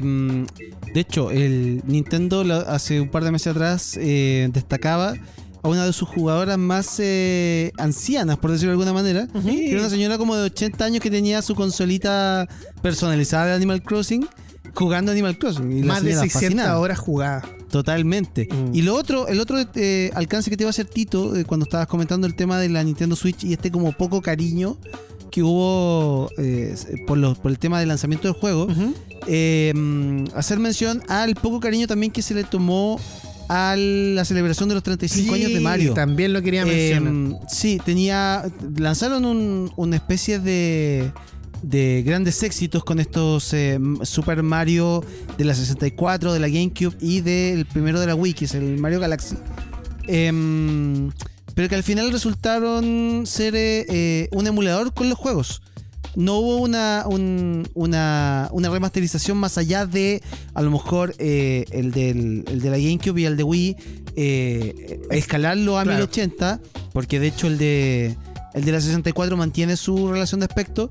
de 0.94 1.00
hecho, 1.00 1.30
el 1.30 1.82
Nintendo 1.86 2.42
hace 2.68 3.00
un 3.00 3.08
par 3.08 3.24
de 3.24 3.30
meses 3.30 3.48
atrás 3.48 3.96
eh, 4.00 4.48
destacaba 4.52 5.14
a 5.62 5.68
una 5.68 5.86
de 5.86 5.92
sus 5.92 6.08
jugadoras 6.08 6.58
más 6.58 6.98
eh, 6.98 7.70
ancianas, 7.78 8.36
por 8.38 8.50
decirlo 8.50 8.70
de 8.70 8.82
alguna 8.82 8.92
manera. 8.92 9.28
era 9.46 9.80
una 9.80 9.88
señora 9.90 10.18
como 10.18 10.34
de 10.34 10.42
80 10.44 10.84
años 10.84 11.00
que 11.00 11.10
tenía 11.10 11.40
su 11.40 11.54
consolita 11.54 12.48
personalizada 12.82 13.46
de 13.46 13.52
Animal 13.54 13.82
Crossing 13.82 14.26
jugando 14.74 15.12
Animal 15.12 15.38
Crossing. 15.38 15.70
Y 15.70 15.80
la 15.82 15.86
Más 15.86 16.02
de 16.02 16.10
señora 16.10 16.22
600 16.22 16.42
fascinada. 16.42 16.78
horas 16.80 16.98
jugadas. 16.98 17.44
Totalmente. 17.72 18.46
Mm. 18.52 18.74
Y 18.74 18.82
lo 18.82 18.94
otro, 18.94 19.26
el 19.26 19.40
otro 19.40 19.56
eh, 19.74 20.10
alcance 20.14 20.48
que 20.50 20.56
te 20.56 20.62
iba 20.62 20.68
a 20.68 20.70
hacer 20.70 20.86
Tito, 20.86 21.34
eh, 21.34 21.44
cuando 21.44 21.64
estabas 21.64 21.88
comentando 21.88 22.26
el 22.28 22.36
tema 22.36 22.60
de 22.60 22.68
la 22.68 22.84
Nintendo 22.84 23.16
Switch 23.16 23.42
y 23.42 23.52
este 23.54 23.72
como 23.72 23.90
poco 23.92 24.20
cariño 24.22 24.76
que 25.30 25.42
hubo 25.42 26.28
eh, 26.38 26.74
por, 27.06 27.16
los, 27.18 27.38
por 27.38 27.50
el 27.50 27.58
tema 27.58 27.80
del 27.80 27.88
lanzamiento 27.88 28.28
del 28.28 28.34
juego, 28.38 28.68
hacer 30.34 30.58
mención 30.58 31.02
al 31.08 31.34
poco 31.34 31.58
cariño 31.60 31.86
también 31.86 32.12
que 32.12 32.22
se 32.22 32.34
le 32.34 32.44
tomó 32.44 33.00
a 33.48 33.74
la 33.76 34.24
celebración 34.24 34.68
de 34.68 34.74
los 34.76 34.84
35 34.84 35.34
años 35.34 35.52
de 35.52 35.60
Mario. 35.60 35.94
También 35.94 36.32
lo 36.32 36.40
quería 36.42 36.64
mencionar. 36.64 37.12
Eh, 37.42 37.46
sí, 37.48 37.80
tenía. 37.84 38.44
Lanzaron 38.76 39.24
un- 39.24 39.70
una 39.76 39.96
especie 39.96 40.38
de. 40.38 41.10
De 41.62 42.02
grandes 42.04 42.42
éxitos 42.42 42.82
con 42.84 42.98
estos 43.00 43.52
eh, 43.54 43.78
Super 44.02 44.42
Mario 44.42 45.04
de 45.38 45.44
la 45.44 45.54
64, 45.54 46.32
de 46.32 46.40
la 46.40 46.48
GameCube 46.48 46.96
y 47.00 47.20
del 47.20 47.66
primero 47.66 48.00
de 48.00 48.06
la 48.06 48.14
Wii, 48.14 48.34
que 48.34 48.44
es 48.46 48.54
el 48.54 48.78
Mario 48.78 48.98
Galaxy. 49.00 49.36
Em, 50.08 51.10
pero 51.54 51.68
que 51.68 51.74
al 51.74 51.82
final 51.82 52.10
resultaron 52.10 53.24
ser 53.26 53.54
eh, 53.54 53.86
eh, 53.88 54.28
un 54.32 54.46
emulador 54.46 54.92
con 54.94 55.08
los 55.08 55.18
juegos. 55.18 55.62
No 56.16 56.38
hubo 56.38 56.56
una, 56.58 57.04
un- 57.06 57.66
una, 57.74 58.48
una 58.52 58.68
remasterización 58.68 59.38
más 59.38 59.56
allá 59.56 59.86
de 59.86 60.22
a 60.54 60.60
lo 60.62 60.70
mejor 60.70 61.14
el, 61.18 61.90
del, 61.92 62.44
el 62.48 62.60
de 62.60 62.70
la 62.70 62.76
GameCube 62.76 63.20
y 63.20 63.24
el 63.24 63.36
de 63.36 63.42
Wii, 63.44 63.76
escalarlo 65.10 65.78
a 65.78 65.84
Claro. 65.84 65.98
1080, 65.98 66.60
porque 66.92 67.18
de 67.20 67.28
hecho 67.28 67.46
el 67.46 67.56
de, 67.58 68.16
el 68.54 68.64
de 68.64 68.72
la 68.72 68.80
64 68.80 69.36
mantiene 69.36 69.76
su 69.76 70.10
relación 70.10 70.40
de 70.40 70.46
aspecto, 70.46 70.90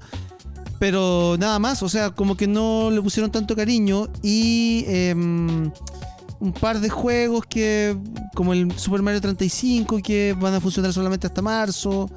pero 0.82 1.36
nada 1.38 1.60
más, 1.60 1.84
o 1.84 1.90
sea, 1.90 2.10
como 2.10 2.36
que 2.36 2.48
no 2.48 2.90
le 2.90 3.00
pusieron 3.04 3.30
tanto 3.32 3.56
cariño 3.56 4.08
y 4.24 4.84
em, 4.88 5.72
un 6.40 6.54
par 6.60 6.80
de 6.80 6.90
juegos 6.90 7.46
que, 7.48 7.96
como 8.34 8.52
el 8.54 8.72
Super 8.80 9.04
Mario 9.04 9.22
35, 9.22 10.00
que 10.02 10.36
van 10.42 10.56
a 10.56 10.60
funcionar 10.60 10.92
solamente 10.92 11.28
hasta 11.28 11.44
marzo, 11.44 12.10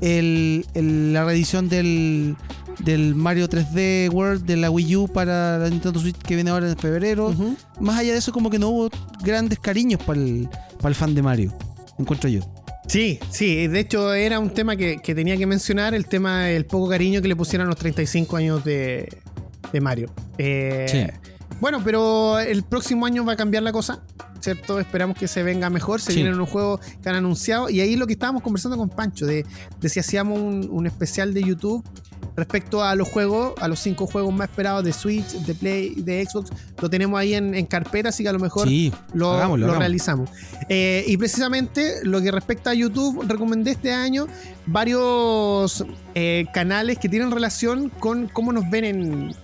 el, 0.00 0.66
el- 0.74 1.12
la 1.12 1.24
reedición 1.26 1.68
del, 1.68 2.34
del 2.80 3.14
Mario 3.14 3.48
3D 3.48 4.12
World 4.12 4.44
de 4.44 4.56
la 4.56 4.68
Wii 4.72 4.96
U 4.96 5.06
para 5.06 5.56
la 5.58 5.70
Nintendo 5.70 6.00
Switch 6.00 6.16
que 6.18 6.34
viene 6.34 6.50
ahora 6.50 6.68
en 6.68 6.76
febrero. 6.76 7.32
Más 7.78 8.00
allá 8.00 8.14
de 8.14 8.18
eso, 8.18 8.32
como 8.32 8.50
que 8.50 8.58
no 8.58 8.68
hubo 8.70 8.90
grandes 9.22 9.60
cariños 9.60 10.02
para 10.02 10.18
el, 10.20 10.48
para 10.78 10.88
el 10.88 10.94
fan 10.96 11.14
de 11.14 11.22
Mario, 11.22 11.52
encuentro 12.00 12.28
yo. 12.28 12.40
Sí, 12.88 13.20
sí, 13.30 13.66
de 13.66 13.80
hecho 13.80 14.14
era 14.14 14.38
un 14.38 14.50
tema 14.50 14.74
que, 14.76 14.98
que 14.98 15.14
tenía 15.14 15.36
que 15.36 15.46
mencionar, 15.46 15.94
el 15.94 16.06
tema 16.06 16.46
del 16.46 16.64
poco 16.64 16.88
cariño 16.88 17.20
que 17.20 17.28
le 17.28 17.36
pusieron 17.36 17.66
a 17.66 17.70
los 17.70 17.78
35 17.78 18.36
años 18.36 18.64
de, 18.64 19.08
de 19.72 19.80
Mario. 19.80 20.10
Eh, 20.38 20.86
Sí. 20.88 21.28
Bueno, 21.60 21.80
pero 21.84 22.38
el 22.38 22.62
próximo 22.62 23.04
año 23.06 23.24
va 23.24 23.32
a 23.32 23.36
cambiar 23.36 23.62
la 23.64 23.72
cosa, 23.72 24.00
¿cierto? 24.40 24.78
Esperamos 24.78 25.16
que 25.18 25.26
se 25.26 25.42
venga 25.42 25.68
mejor, 25.70 26.00
se 26.00 26.12
Sí. 26.12 26.16
vienen 26.16 26.34
unos 26.34 26.48
juegos 26.50 26.80
que 27.02 27.08
han 27.08 27.16
anunciado 27.16 27.68
y 27.68 27.80
ahí 27.80 27.96
lo 27.96 28.06
que 28.06 28.12
estábamos 28.12 28.42
conversando 28.42 28.76
con 28.76 28.88
Pancho, 28.88 29.26
de, 29.26 29.44
de 29.80 29.88
si 29.88 29.98
hacíamos 29.98 30.38
un, 30.38 30.68
un 30.70 30.86
especial 30.86 31.34
de 31.34 31.42
YouTube 31.42 31.84
respecto 32.36 32.84
a 32.84 32.94
los 32.94 33.08
juegos, 33.08 33.54
a 33.60 33.66
los 33.66 33.80
cinco 33.80 34.06
juegos 34.06 34.32
más 34.32 34.48
esperados 34.48 34.84
de 34.84 34.92
Switch, 34.92 35.26
de 35.32 35.54
Play, 35.56 35.94
de 35.96 36.24
Xbox, 36.24 36.50
lo 36.80 36.88
tenemos 36.88 37.18
ahí 37.18 37.34
en, 37.34 37.52
en 37.52 37.66
carpeta, 37.66 38.10
así 38.10 38.22
que 38.22 38.28
a 38.28 38.32
lo 38.32 38.38
mejor 38.38 38.68
Sí, 38.68 38.92
lo, 39.12 39.32
hagámoslo, 39.32 39.66
lo 39.66 39.72
hagámoslo. 39.72 39.78
realizamos. 39.80 40.30
Eh, 40.68 41.04
y 41.08 41.16
precisamente 41.16 41.96
lo 42.04 42.20
que 42.22 42.30
respecta 42.30 42.70
a 42.70 42.74
YouTube, 42.74 43.24
recomendé 43.26 43.72
este 43.72 43.92
año 43.92 44.28
varios 44.66 45.84
eh, 46.14 46.46
canales 46.54 46.98
que 47.00 47.08
tienen 47.08 47.32
relación 47.32 47.88
con 47.98 48.28
cómo 48.28 48.52
nos 48.52 48.70
ven 48.70 48.84
en, 48.84 49.34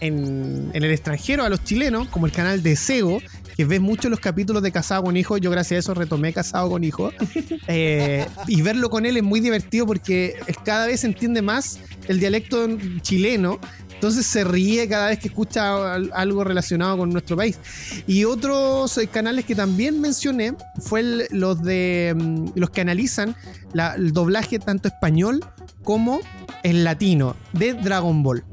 en, 0.00 0.70
en 0.72 0.82
el 0.84 0.90
extranjero 0.90 1.44
a 1.44 1.48
los 1.48 1.62
chilenos, 1.64 2.08
como 2.08 2.26
el 2.26 2.32
canal 2.32 2.62
de 2.62 2.76
Sego, 2.76 3.20
que 3.56 3.64
ves 3.64 3.80
mucho 3.80 4.08
los 4.08 4.18
capítulos 4.20 4.62
de 4.62 4.72
Casado 4.72 5.04
con 5.04 5.16
Hijo. 5.16 5.36
Yo 5.38 5.50
gracias 5.50 5.76
a 5.76 5.78
eso 5.80 5.94
retomé 5.94 6.32
Casado 6.32 6.70
con 6.70 6.84
Hijo. 6.84 7.12
Eh, 7.66 8.26
y 8.46 8.60
verlo 8.60 8.90
con 8.90 9.06
él 9.06 9.16
es 9.16 9.22
muy 9.22 9.40
divertido 9.40 9.86
porque 9.86 10.34
cada 10.64 10.86
vez 10.86 11.02
entiende 11.04 11.40
más 11.40 11.78
el 12.08 12.20
dialecto 12.20 12.68
chileno. 13.00 13.58
Entonces 13.94 14.26
se 14.26 14.44
ríe 14.44 14.86
cada 14.86 15.08
vez 15.08 15.18
que 15.18 15.28
escucha 15.28 15.94
al- 15.94 16.10
algo 16.12 16.44
relacionado 16.44 16.98
con 16.98 17.08
nuestro 17.10 17.38
país. 17.38 17.58
Y 18.06 18.24
otros 18.24 18.98
eh, 18.98 19.06
canales 19.06 19.46
que 19.46 19.54
también 19.54 19.98
mencioné 19.98 20.52
fue 20.78 21.00
el- 21.00 21.24
los 21.30 21.62
de 21.62 22.14
mm, 22.14 22.48
los 22.54 22.68
que 22.68 22.82
analizan 22.82 23.34
la- 23.72 23.94
el 23.94 24.12
doblaje 24.12 24.58
tanto 24.58 24.88
español 24.88 25.42
como 25.82 26.20
el 26.62 26.84
latino 26.84 27.34
de 27.54 27.72
Dragon 27.72 28.22
Ball. 28.22 28.44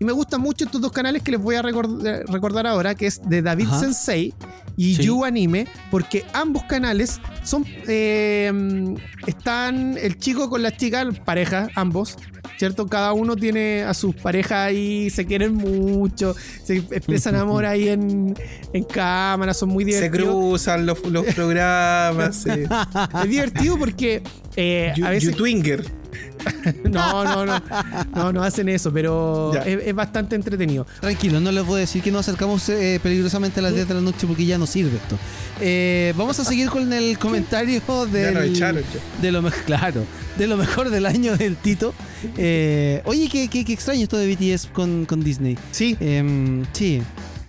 Y 0.00 0.04
me 0.06 0.12
gustan 0.12 0.40
mucho 0.40 0.64
estos 0.64 0.80
dos 0.80 0.92
canales 0.92 1.22
que 1.22 1.30
les 1.32 1.40
voy 1.40 1.56
a 1.56 1.62
record- 1.62 2.04
eh, 2.06 2.24
recordar 2.26 2.66
ahora, 2.66 2.94
que 2.94 3.06
es 3.06 3.20
de 3.28 3.42
David 3.42 3.66
Ajá. 3.66 3.80
Sensei 3.80 4.32
y 4.76 4.94
Sí. 4.96 5.02
You 5.02 5.24
Anime, 5.26 5.66
porque 5.90 6.24
ambos 6.32 6.62
canales 6.64 7.20
son 7.44 7.66
eh, 7.86 8.50
están 9.26 9.98
el 9.98 10.18
chico 10.18 10.48
con 10.48 10.62
la 10.62 10.74
chica, 10.74 11.06
pareja, 11.26 11.68
ambos, 11.74 12.16
¿cierto? 12.56 12.86
Cada 12.86 13.12
uno 13.12 13.36
tiene 13.36 13.82
a 13.82 13.92
sus 13.92 14.14
parejas 14.14 14.52
ahí, 14.68 15.10
se 15.10 15.26
quieren 15.26 15.52
mucho, 15.54 16.34
se 16.64 16.76
expresan 16.78 17.34
amor 17.36 17.66
ahí 17.66 17.88
en, 17.90 18.34
en 18.72 18.84
cámara, 18.84 19.52
son 19.52 19.68
muy 19.68 19.84
Se 19.84 19.90
divertidos. 20.00 20.28
cruzan 20.34 20.86
los, 20.86 21.04
los 21.10 21.26
programas. 21.34 22.36
sí. 22.36 22.48
Es 23.22 23.28
divertido 23.28 23.78
porque 23.78 24.22
eh, 24.56 24.92
You- 24.96 25.04
a 25.04 25.10
veces 25.10 25.30
YouTwinger. 25.32 26.00
no, 26.90 27.24
no, 27.24 27.46
no, 27.46 27.62
no, 28.14 28.32
no 28.32 28.42
hacen 28.42 28.68
eso, 28.68 28.92
pero 28.92 29.52
es, 29.64 29.86
es 29.86 29.94
bastante 29.94 30.36
entretenido. 30.36 30.86
Tranquilo, 31.00 31.40
no 31.40 31.50
les 31.52 31.64
voy 31.64 31.76
a 31.76 31.80
decir 31.80 32.02
que 32.02 32.10
nos 32.10 32.20
acercamos 32.28 32.68
eh, 32.68 33.00
peligrosamente 33.02 33.60
a 33.60 33.62
las 33.62 33.74
10 33.74 33.88
de 33.88 33.94
la 33.94 34.00
noche 34.00 34.26
porque 34.26 34.44
ya 34.46 34.58
no 34.58 34.66
sirve 34.66 34.96
esto. 34.96 35.18
Eh, 35.60 36.12
vamos 36.16 36.38
a 36.40 36.44
seguir 36.44 36.68
con 36.70 36.92
el 36.92 37.18
comentario 37.18 37.80
del, 38.12 38.36
echaron. 38.54 38.82
de 39.20 39.32
lo 39.32 39.42
mejor, 39.42 39.62
claro, 39.64 40.04
de 40.38 40.46
lo 40.46 40.56
mejor 40.56 40.90
del 40.90 41.06
año 41.06 41.36
del 41.36 41.56
Tito. 41.56 41.94
Eh, 42.36 43.02
oye, 43.04 43.28
qué, 43.28 43.48
qué- 43.48 43.64
qué 43.64 43.72
extraño 43.72 44.02
esto 44.02 44.16
de 44.18 44.34
BTS 44.34 44.66
con, 44.72 45.04
con 45.06 45.22
Disney. 45.22 45.56
Sí, 45.72 45.96
Em, 46.00 46.64
sí, 46.72 47.02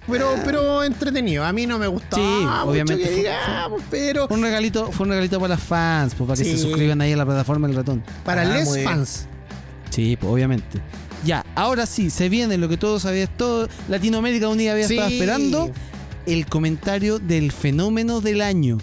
pero, 0.10 0.36
pero 0.46 0.84
entretenido. 0.84 1.44
A 1.46 1.54
mí 1.54 1.66
no 1.66 1.78
me 1.80 1.88
gustó. 1.88 2.16
Sí, 2.18 2.22
mucho 2.22 2.64
obviamente 2.68 3.04
que 3.04 3.10
fue- 3.10 3.16
digamos, 3.18 3.82
pero 3.90 4.28
fue 4.28 4.38
un 4.38 4.44
regalito, 4.44 4.92
fue 4.92 5.04
un 5.06 5.10
regalito 5.12 5.40
para 5.40 5.56
las 5.56 5.64
fans, 5.64 6.14
pues, 6.16 6.28
para 6.28 6.38
que 6.38 6.44
Sí. 6.46 6.52
se 6.58 6.64
suscriban 6.64 7.02
ahí 7.02 7.14
a 7.14 7.18
la 7.18 7.26
plataforma 7.26 7.68
del 7.68 7.76
ratón. 7.78 8.04
para 8.26 8.42
Ah, 8.42 8.46
les 8.46 8.74
bien. 8.74 8.86
fans. 8.86 9.28
Sí, 9.90 10.18
pues, 10.20 10.32
obviamente. 10.32 10.80
Ya, 11.24 11.46
ahora 11.56 11.86
sí, 11.86 12.10
se 12.10 12.30
viene 12.30 12.58
lo 12.58 12.68
que 12.68 12.78
todos 12.78 13.06
habían, 13.06 13.28
todo 13.38 13.68
Latinoamérica 13.90 14.48
Unida 14.50 14.72
había 14.72 14.88
Sí. 14.88 14.96
estado 14.96 15.12
esperando, 15.12 15.72
el 16.26 16.46
comentario 16.48 17.20
del 17.20 17.52
fenómeno 17.52 18.22
del 18.22 18.42
año. 18.42 18.78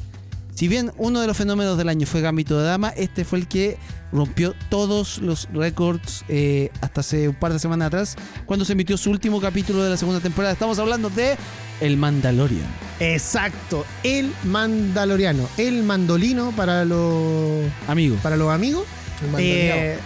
Si 0.58 0.66
bien 0.66 0.90
uno 0.96 1.20
de 1.20 1.28
los 1.28 1.36
fenómenos 1.36 1.78
del 1.78 1.88
año 1.88 2.04
fue 2.04 2.20
Gambito 2.20 2.58
de 2.58 2.66
Dama, 2.66 2.88
este 2.96 3.24
fue 3.24 3.38
el 3.38 3.46
que 3.46 3.78
rompió 4.10 4.56
todos 4.70 5.18
los 5.18 5.48
récords 5.52 6.24
eh, 6.28 6.72
hasta 6.80 7.02
hace 7.02 7.28
un 7.28 7.36
par 7.36 7.52
de 7.52 7.60
semanas 7.60 7.86
atrás, 7.86 8.16
cuando 8.44 8.64
se 8.64 8.72
emitió 8.72 8.96
su 8.96 9.08
último 9.12 9.40
capítulo 9.40 9.84
de 9.84 9.90
la 9.90 9.96
segunda 9.96 10.18
temporada. 10.18 10.52
Estamos 10.52 10.80
hablando 10.80 11.10
de 11.10 11.36
El 11.80 11.96
Mandalorian. 11.96 12.66
Exacto, 12.98 13.86
el 14.02 14.32
mandaloriano, 14.42 15.48
el 15.58 15.84
mandolino 15.84 16.50
para 16.56 16.84
los 16.84 17.62
Amigo. 17.86 18.16
para 18.16 18.36
los 18.36 18.50
amigos. 18.50 18.82
El 19.22 19.30
mandoneado. 19.30 19.80
Eh, 19.80 19.98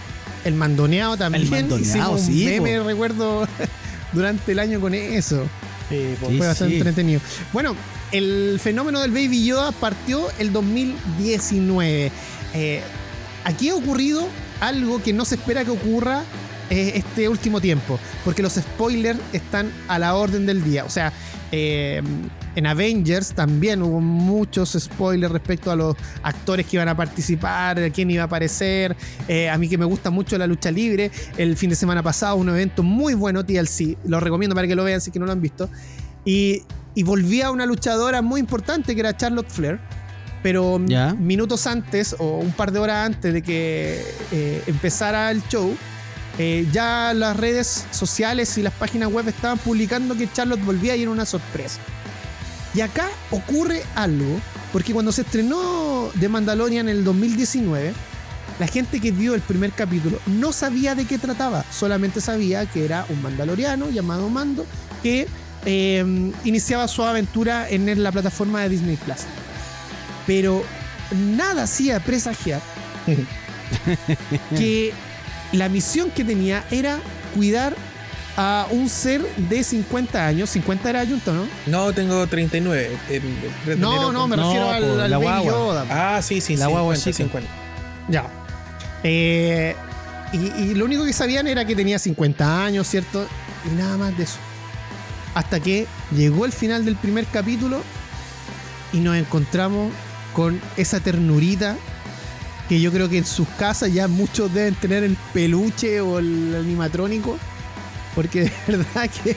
el 0.45 0.53
mandoneado 0.53 1.17
también. 1.17 1.45
El 1.45 1.49
mandoneado, 1.49 2.11
un 2.11 2.19
sí, 2.19 2.45
meme, 2.45 2.79
recuerdo, 2.83 3.47
durante 4.13 4.51
el 4.51 4.59
año 4.59 4.79
con 4.79 4.93
eso. 4.93 5.47
Eh, 5.89 6.15
Sí, 6.19 6.37
fue 6.37 6.47
bastante 6.47 6.75
sí. 6.75 6.77
entretenido. 6.77 7.21
Bueno, 7.51 7.75
el 8.13 8.59
fenómeno 8.61 9.01
del 9.01 9.11
Baby 9.11 9.43
Yoda 9.43 9.71
partió 9.71 10.27
el 10.37 10.53
2019. 10.53 12.11
Eh, 12.53 12.81
aquí 13.43 13.69
ha 13.69 13.75
ocurrido 13.75 14.27
algo 14.61 15.01
que 15.01 15.11
no 15.11 15.25
se 15.25 15.35
espera 15.35 15.65
que 15.65 15.71
ocurra 15.71 16.23
eh, 16.69 16.93
este 16.95 17.27
último 17.27 17.59
tiempo, 17.59 17.99
porque 18.23 18.43
los 18.43 18.53
spoilers 18.53 19.19
están 19.33 19.71
a 19.87 19.97
la 19.97 20.15
orden 20.15 20.45
del 20.45 20.63
día. 20.63 20.85
O 20.85 20.91
sea, 20.91 21.11
eh, 21.51 22.03
en 22.55 22.67
Avengers 22.67 23.33
también 23.33 23.81
hubo 23.81 23.99
muchos 23.99 24.77
spoilers 24.79 25.31
respecto 25.31 25.71
a 25.71 25.75
los 25.75 25.95
actores 26.21 26.67
que 26.67 26.77
iban 26.77 26.89
a 26.89 26.95
participar, 26.95 27.91
quién 27.91 28.11
iba 28.11 28.21
a 28.21 28.25
aparecer. 28.27 28.95
A 29.51 29.57
mí 29.57 29.67
que 29.67 29.79
me 29.79 29.85
gusta 29.85 30.11
mucho 30.11 30.37
la 30.37 30.45
lucha 30.45 30.69
libre, 30.69 31.09
el 31.37 31.57
fin 31.57 31.71
de 31.71 31.75
semana 31.75 32.03
pasado 32.03 32.35
un 32.35 32.49
evento 32.49 32.83
muy 32.83 33.15
bueno, 33.15 33.43
TLC, 33.43 33.97
lo 34.05 34.19
recomiendo 34.19 34.53
para 34.53 34.67
que 34.67 34.75
lo 34.75 34.83
vean 34.83 35.01
si 35.01 35.09
que 35.09 35.17
no 35.17 35.25
lo 35.25 35.31
han 35.31 35.41
visto. 35.41 35.67
Y, 36.25 36.61
y 36.95 37.03
volvía 37.03 37.51
una 37.51 37.65
luchadora 37.65 38.21
muy 38.21 38.39
importante 38.39 38.93
que 38.93 39.01
era 39.01 39.15
Charlotte 39.15 39.49
Flair. 39.49 39.79
Pero 40.41 40.77
minutos 40.77 41.67
antes 41.67 42.15
o 42.19 42.39
un 42.39 42.51
par 42.51 42.73
de 42.73 42.79
horas 42.79 43.05
antes 43.05 43.33
de 43.33 43.41
que 43.41 44.03
eh, 44.31 44.61
empezara 44.67 45.31
el 45.31 45.41
show, 45.47 45.73
eh, 46.37 46.67
ya 46.71 47.13
las 47.13 47.37
redes 47.37 47.85
sociales 47.91 48.57
y 48.57 48.61
las 48.61 48.73
páginas 48.73 49.09
web 49.09 49.27
estaban 49.29 49.57
publicando 49.57 50.17
que 50.17 50.29
Charlotte 50.31 50.63
volvía 50.65 50.97
y 50.97 51.03
era 51.03 51.11
una 51.11 51.25
sorpresa. 51.25 51.79
Y 52.73 52.81
acá 52.81 53.07
ocurre 53.31 53.83
algo, 53.95 54.39
porque 54.73 54.91
cuando 54.93 55.13
se 55.13 55.21
estrenó 55.21 56.09
The 56.19 56.27
Mandalorian 56.27 56.89
en 56.89 56.97
el 56.97 57.03
2019, 57.05 57.93
la 58.59 58.67
gente 58.67 58.99
que 58.99 59.11
vio 59.11 59.35
el 59.35 59.41
primer 59.41 59.71
capítulo 59.71 60.19
no 60.25 60.51
sabía 60.51 60.93
de 60.93 61.05
qué 61.05 61.17
trataba, 61.17 61.63
solamente 61.71 62.19
sabía 62.19 62.65
que 62.65 62.83
era 62.83 63.05
un 63.09 63.21
mandaloriano 63.21 63.89
llamado 63.89 64.29
Mando 64.29 64.65
que 65.01 65.27
eh, 65.65 66.03
iniciaba 66.43 66.87
su 66.87 67.03
aventura 67.03 67.69
en 67.69 68.01
la 68.03 68.11
plataforma 68.11 68.61
de 68.61 68.69
Disney 68.69 68.95
Plus. 68.97 69.17
Pero 70.27 70.63
nada 71.15 71.63
hacía 71.63 71.99
presagiar 71.99 72.61
que 74.57 74.93
la 75.51 75.69
misión 75.69 76.09
que 76.11 76.23
tenía 76.23 76.63
era 76.71 76.99
cuidar 77.35 77.75
a 78.35 78.65
un 78.71 78.89
ser 78.89 79.21
de 79.37 79.63
50 79.63 80.25
años. 80.25 80.49
50 80.49 80.89
era 80.89 81.05
Junto, 81.05 81.33
¿no? 81.33 81.45
No, 81.67 81.93
tengo 81.93 82.25
39. 82.25 82.97
el- 83.09 83.15
el 83.15 83.21
3 83.65 83.65
de 83.65 83.75
No, 83.77 84.11
no, 84.11 84.27
me 84.27 84.35
No, 84.37 84.43
refiero 84.43 84.71
al, 84.71 84.99
al 85.01 85.11
la 85.11 85.17
Baby 85.17 85.27
guagua. 85.45 85.51
Yoda. 85.51 85.85
Ah, 86.17 86.21
sí, 86.21 86.41
sí, 86.41 86.55
La 86.57 86.65
sí. 86.65 86.71
guagua 86.71 86.95
50, 86.95 87.11
chica. 87.11 87.23
50. 87.41 87.51
Ya. 88.09 88.25
Eh, 89.03 89.75
y, 90.31 90.37
y 90.63 90.73
lo 90.73 90.85
único 90.85 91.05
que 91.05 91.13
sabían 91.13 91.47
era 91.47 91.63
que 91.65 91.75
tenía 91.75 91.99
50 91.99 92.65
años, 92.65 92.87
¿cierto? 92.87 93.27
Y 93.71 93.75
nada 93.75 93.97
más 93.97 94.17
de 94.17 94.23
eso. 94.23 94.37
Hasta 95.33 95.59
que 95.59 95.87
llegó 96.15 96.45
el 96.45 96.51
final 96.51 96.85
del 96.85 96.95
primer 96.95 97.25
capítulo 97.25 97.81
y 98.91 98.97
nos 98.99 99.17
encontramos 99.17 99.91
con 100.33 100.59
esa 100.77 100.99
ternurita 100.99 101.77
que 102.69 102.79
yo 102.79 102.91
creo 102.91 103.09
que 103.09 103.17
en 103.17 103.25
sus 103.25 103.47
casas 103.49 103.93
ya 103.93 104.07
muchos 104.07 104.53
deben 104.53 104.75
tener 104.75 105.03
el 105.03 105.17
peluche 105.33 106.01
o 106.01 106.19
el 106.19 106.55
animatrónico. 106.55 107.37
Porque 108.15 108.43
de 108.43 108.51
verdad 108.67 109.09
que 109.23 109.35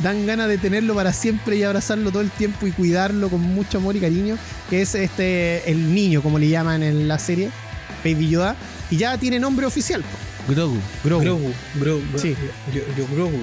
dan 0.00 0.26
ganas 0.26 0.48
de 0.48 0.58
tenerlo 0.58 0.94
para 0.94 1.12
siempre 1.12 1.56
y 1.56 1.62
abrazarlo 1.62 2.10
todo 2.10 2.22
el 2.22 2.30
tiempo 2.30 2.66
y 2.66 2.72
cuidarlo 2.72 3.28
con 3.28 3.40
mucho 3.40 3.78
amor 3.78 3.96
y 3.96 4.00
cariño. 4.00 4.36
Que 4.68 4.82
es 4.82 4.94
este 4.94 5.70
el 5.70 5.94
niño, 5.94 6.22
como 6.22 6.38
le 6.38 6.48
llaman 6.48 6.82
en 6.82 7.06
la 7.06 7.18
serie, 7.18 7.50
Baby 8.04 8.30
Yoda. 8.30 8.56
Y 8.90 8.96
ya 8.96 9.16
tiene 9.16 9.38
nombre 9.38 9.66
oficial. 9.66 10.02
Grogu. 10.48 10.78
Grogu. 11.04 11.22
Grogu. 11.24 11.52
Grogu. 11.76 12.18
Sí. 12.18 12.34
Yo, 12.72 12.82
yo 12.96 13.06
Grogu. 13.14 13.38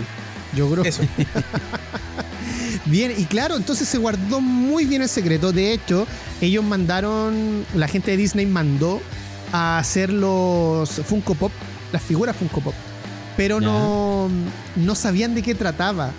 Yo 0.56 0.70
Grogu. 0.70 0.88
Eso. 0.88 1.04
Bien, 2.86 3.14
y 3.18 3.26
claro, 3.26 3.56
entonces 3.56 3.88
se 3.88 3.98
guardó 3.98 4.42
muy 4.42 4.86
bien 4.86 5.02
el 5.02 5.10
secreto. 5.10 5.52
De 5.52 5.74
hecho, 5.74 6.06
ellos 6.42 6.64
mandaron, 6.64 7.66
la 7.76 7.88
gente 7.88 8.12
de 8.12 8.18
Disney 8.18 8.46
mandó 8.46 9.02
a 9.52 9.78
hacer 9.78 10.12
los 10.12 10.90
Funko 10.90 11.36
Pop, 11.36 11.52
las 11.92 12.02
figuras 12.02 12.36
Funko 12.36 12.62
Pop. 12.62 12.74
Pero 13.38 13.62
no, 13.62 14.30
no 14.76 14.96
sabían 14.96 15.34
de 15.34 15.42
qué 15.42 15.56
trataba. 15.56 16.12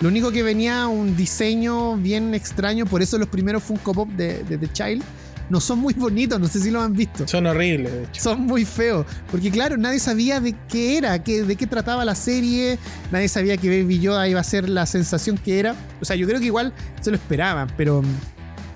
Lo 0.00 0.08
único 0.08 0.32
que 0.32 0.42
venía 0.42 0.86
un 0.86 1.16
diseño 1.16 1.96
bien 1.96 2.34
extraño, 2.34 2.86
por 2.86 3.02
eso 3.02 3.18
los 3.18 3.28
primeros 3.28 3.62
Funko 3.62 3.92
Pop 3.92 4.08
de, 4.10 4.42
de 4.44 4.58
The 4.58 4.68
Child 4.72 5.02
no 5.50 5.60
son 5.60 5.78
muy 5.80 5.94
bonitos, 5.94 6.40
no 6.40 6.46
sé 6.48 6.60
si 6.60 6.70
lo 6.70 6.80
han 6.80 6.92
visto. 6.92 7.26
Son 7.28 7.46
horribles, 7.46 7.92
de 7.92 8.04
hecho. 8.04 8.22
Son 8.22 8.40
muy 8.40 8.64
feos. 8.64 9.06
Porque 9.30 9.50
claro, 9.50 9.76
nadie 9.76 9.98
sabía 9.98 10.40
de 10.40 10.54
qué 10.68 10.96
era, 10.98 11.22
qué- 11.22 11.42
de 11.42 11.56
qué 11.56 11.66
trataba 11.66 12.04
la 12.04 12.14
serie. 12.14 12.78
Nadie 13.10 13.28
sabía 13.28 13.56
que 13.56 13.68
Baby 13.82 14.00
Yoda 14.00 14.28
iba 14.28 14.40
a 14.40 14.44
ser 14.44 14.68
la 14.68 14.86
sensación 14.86 15.36
que 15.38 15.58
era. 15.58 15.74
O 16.00 16.04
sea, 16.04 16.16
yo 16.16 16.26
creo 16.26 16.40
que 16.40 16.46
igual 16.46 16.72
se 17.00 17.10
lo 17.10 17.16
esperaban, 17.16 17.70
pero, 17.76 18.02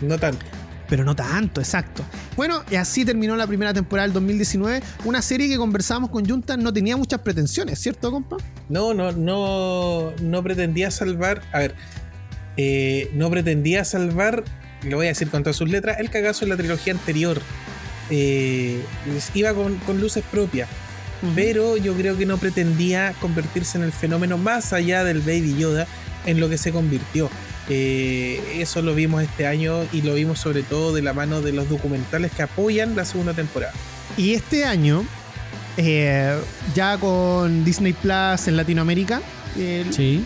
No 0.01 0.19
tanto. 0.19 0.45
pero 0.89 1.03
no 1.05 1.17
tanto, 1.17 1.61
exacto. 1.61 2.05
Bueno, 2.37 2.63
y 2.71 2.75
así 2.77 3.05
terminó 3.05 3.35
la 3.37 3.47
primera 3.47 3.73
temporada 3.73 4.07
del 4.07 4.13
2019. 4.15 4.83
Una 5.05 5.23
serie 5.23 5.49
que 5.49 5.57
conversamos 5.57 6.11
con 6.11 6.29
Junta 6.29 6.57
no 6.57 6.73
tenía 6.73 6.97
muchas 6.97 7.21
pretensiones, 7.21 7.79
¿cierto, 7.81 8.11
compa? 8.11 8.37
No, 8.69 8.93
no, 8.95 9.13
no, 9.13 10.13
no 10.23 10.43
pretendía 10.43 10.91
salvar. 10.91 11.41
A 11.53 11.59
ver, 11.61 11.75
eh, 12.57 13.11
no 13.15 13.31
pretendía 13.31 13.85
salvar, 13.85 14.45
lo 14.87 14.97
voy 14.97 15.07
a 15.07 15.11
decir 15.11 15.29
con 15.29 15.43
todas 15.43 15.57
sus 15.57 15.69
letras, 15.69 15.99
el 16.01 16.11
cagazo 16.11 16.45
en 16.45 16.51
la 16.51 16.57
trilogía 16.57 16.93
anterior. 16.93 17.41
Eh, 18.11 18.81
iba 19.35 19.53
con, 19.53 19.77
con 19.79 20.01
luces 20.01 20.23
propias, 20.31 20.69
pero 21.35 21.77
yo 21.77 21.95
creo 21.95 22.17
que 22.17 22.27
no 22.27 22.39
pretendía 22.39 23.15
convertirse 23.21 23.79
en 23.79 23.85
el 23.85 23.93
fenómeno 23.93 24.39
más 24.39 24.73
allá 24.73 25.03
del 25.03 25.21
Baby 25.21 25.57
Yoda 25.59 25.87
en 26.25 26.41
lo 26.41 26.49
que 26.49 26.59
se 26.59 26.73
convirtió. 26.73 27.31
Eh, 27.69 28.41
eso 28.59 28.81
lo 28.83 28.95
vimos 28.95 29.23
este 29.23 29.47
año 29.47 29.85
y 29.93 30.03
lo 30.03 30.15
vimos 30.15 30.39
sobre 30.39 30.63
todo 30.63 30.95
de 30.95 31.03
la 31.03 31.13
mano 31.13 31.43
de 31.43 31.53
los 31.53 31.69
documentales 31.69 32.31
que 32.33 32.43
apoyan 32.43 32.95
la 32.95 33.05
segunda 33.05 33.35
temporada. 33.35 33.73
Y 34.17 34.35
este 34.35 34.65
año, 34.65 35.05
eh, 35.77 36.39
ya 36.75 36.97
con 36.99 37.65
Disney 37.65 37.93
Plus 37.93 38.47
en 38.47 38.57
Latinoamérica, 38.57 39.21
eh, 39.57 39.85
Sí. 39.91 40.25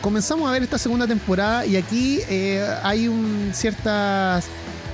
Comenzamos 0.00 0.48
a 0.48 0.52
ver 0.52 0.62
esta 0.62 0.78
segunda 0.78 1.06
temporada 1.06 1.66
y 1.66 1.76
aquí 1.76 2.20
eh, 2.28 2.64
hay 2.82 3.08
un- 3.08 3.50
ciertas 3.52 4.44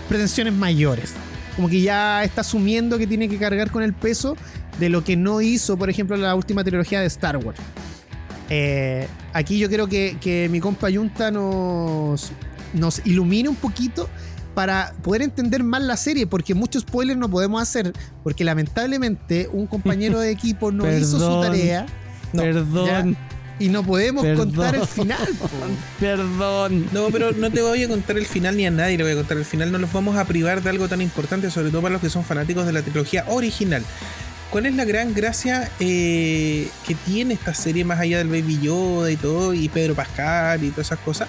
pretensiones 0.09 0.53
mayores. 0.55 1.13
Como 1.55 1.69
que 1.69 1.81
ya 1.81 2.23
está 2.25 2.43
asumiendo 2.43 2.99
que 2.99 3.07
tiene 3.07 3.29
que 3.29 3.39
cargar 3.39 3.71
con 3.71 3.83
el 3.83 3.95
peso 3.95 4.37
de 4.79 4.89
lo 4.91 5.03
que 5.05 5.17
no 5.17 5.41
hizo, 5.41 5.77
por 5.79 5.89
ejemplo, 5.89 6.17
la 6.17 6.35
última 6.35 6.63
trilogía 6.63 7.01
de 7.01 7.07
Star 7.07 7.39
Wars. 7.39 7.59
Eh, 8.51 9.09
aquí 9.33 9.59
yo 9.59 9.69
creo 9.69 9.89
que, 9.89 10.19
que 10.21 10.49
mi 10.51 10.61
compa 10.61 10.89
Yunta 10.91 11.31
nos, 11.31 12.31
nos 12.75 13.01
ilumine 13.07 13.49
un 13.49 13.57
poquito 13.57 14.09
para 14.55 14.95
poder 15.03 15.23
entender 15.23 15.63
más 15.65 15.83
la 15.83 15.97
serie, 15.97 16.27
porque 16.27 16.55
muchos 16.55 16.83
spoilers 16.83 17.19
no 17.19 17.29
podemos 17.29 17.61
hacer, 17.61 17.93
porque 18.23 18.45
lamentablemente 18.45 19.49
un 19.53 19.67
compañero 19.67 20.21
de 20.21 20.31
equipo 20.31 20.71
no 20.73 20.91
hizo 20.91 21.19
su 21.19 21.41
tarea 21.43 21.87
No, 22.33 22.43
Perdón. 22.43 23.17
Y 23.59 23.69
no 23.69 23.83
podemos 23.83 24.25
Perdón. 24.25 24.51
contar 24.53 24.75
el 24.75 24.87
final. 24.87 25.29
po. 25.39 25.49
Perdón. 26.01 26.87
No, 26.93 27.09
pero 27.11 27.33
no 27.33 27.51
te 27.51 27.63
voy 27.63 27.83
a 27.83 27.89
contar 27.89 28.19
el 28.19 28.27
final 28.27 28.57
ni 28.57 28.67
a 28.67 28.71
nadie 28.71 28.99
le 28.99 29.05
voy 29.05 29.13
a 29.13 29.17
contar 29.17 29.39
el 29.39 29.45
final. 29.45 29.73
No 29.73 29.79
los 29.79 29.93
vamos 29.93 30.17
a 30.17 30.25
privar 30.25 30.63
de 30.63 30.71
algo 30.71 30.89
tan 30.89 31.01
importante, 31.01 31.51
sobre 31.51 31.71
todo 31.71 31.83
para 31.83 31.95
los 31.95 32.03
que 32.03 32.11
son 32.11 32.25
fanáticos 32.25 32.67
de 32.67 32.73
la 32.73 32.83
trilogía 32.83 33.25
original. 33.29 33.83
¿Cuál 34.51 34.67
es 34.67 34.75
la 34.75 34.85
gran 34.85 35.13
gracia 35.13 35.71
eh, 35.81 36.69
que 36.87 36.95
tiene 36.95 37.35
esta 37.35 37.53
serie 37.53 37.85
más 37.85 37.99
allá 37.99 38.19
del 38.19 38.29
Baby 38.29 38.61
Yoda 38.63 39.11
y 39.11 39.17
todo, 39.17 39.53
y 39.55 39.69
Pedro 39.69 39.95
Pascal 39.95 40.63
y 40.63 40.71
todas 40.71 40.87
esas 40.87 41.01
cosas? 41.01 41.29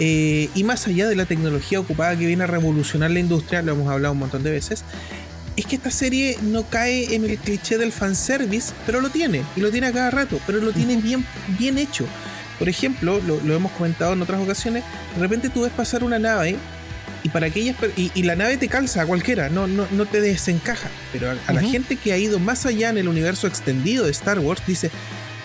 Eh, 0.00 0.50
y 0.54 0.64
más 0.64 0.86
allá 0.86 1.08
de 1.08 1.16
la 1.16 1.26
tecnología 1.26 1.80
ocupada 1.80 2.16
que 2.16 2.26
viene 2.26 2.44
a 2.44 2.46
revolucionar 2.46 3.10
la 3.10 3.20
industria, 3.20 3.62
lo 3.62 3.72
hemos 3.72 3.88
hablado 3.88 4.12
un 4.12 4.18
montón 4.18 4.42
de 4.42 4.50
veces, 4.50 4.84
es 5.56 5.66
que 5.66 5.76
esta 5.76 5.90
serie 5.90 6.38
no 6.42 6.64
cae 6.68 7.14
en 7.14 7.24
el 7.24 7.38
cliché 7.38 7.78
del 7.78 7.92
fanservice, 7.92 8.72
pero 8.86 9.00
lo 9.00 9.10
tiene, 9.10 9.42
y 9.56 9.60
lo 9.60 9.70
tiene 9.70 9.88
a 9.88 9.92
cada 9.92 10.10
rato, 10.10 10.40
pero 10.46 10.60
lo 10.60 10.72
tiene 10.72 10.96
bien, 10.96 11.24
bien 11.58 11.78
hecho. 11.78 12.06
Por 12.58 12.68
ejemplo, 12.68 13.20
lo, 13.26 13.40
lo 13.40 13.54
hemos 13.54 13.72
comentado 13.72 14.12
en 14.12 14.22
otras 14.22 14.40
ocasiones, 14.40 14.84
de 15.14 15.20
repente 15.20 15.48
tú 15.48 15.62
ves 15.62 15.72
pasar 15.72 16.04
una 16.04 16.18
nave 16.18 16.56
y 17.24 17.28
para 17.28 17.46
aquellas 17.46 17.76
y, 17.96 18.10
y 18.14 18.22
la 18.24 18.36
nave 18.36 18.56
te 18.56 18.68
calza 18.68 19.02
a 19.02 19.06
cualquiera, 19.06 19.48
no, 19.48 19.66
no, 19.66 19.86
no 19.90 20.06
te 20.06 20.20
desencaja. 20.20 20.88
Pero 21.12 21.30
a, 21.30 21.36
a 21.46 21.52
la 21.52 21.62
gente 21.62 21.96
que 21.96 22.12
ha 22.12 22.18
ido 22.18 22.38
más 22.38 22.66
allá 22.66 22.90
en 22.90 22.98
el 22.98 23.08
universo 23.08 23.46
extendido 23.46 24.04
de 24.04 24.10
Star 24.10 24.38
Wars 24.38 24.62
dice, 24.66 24.90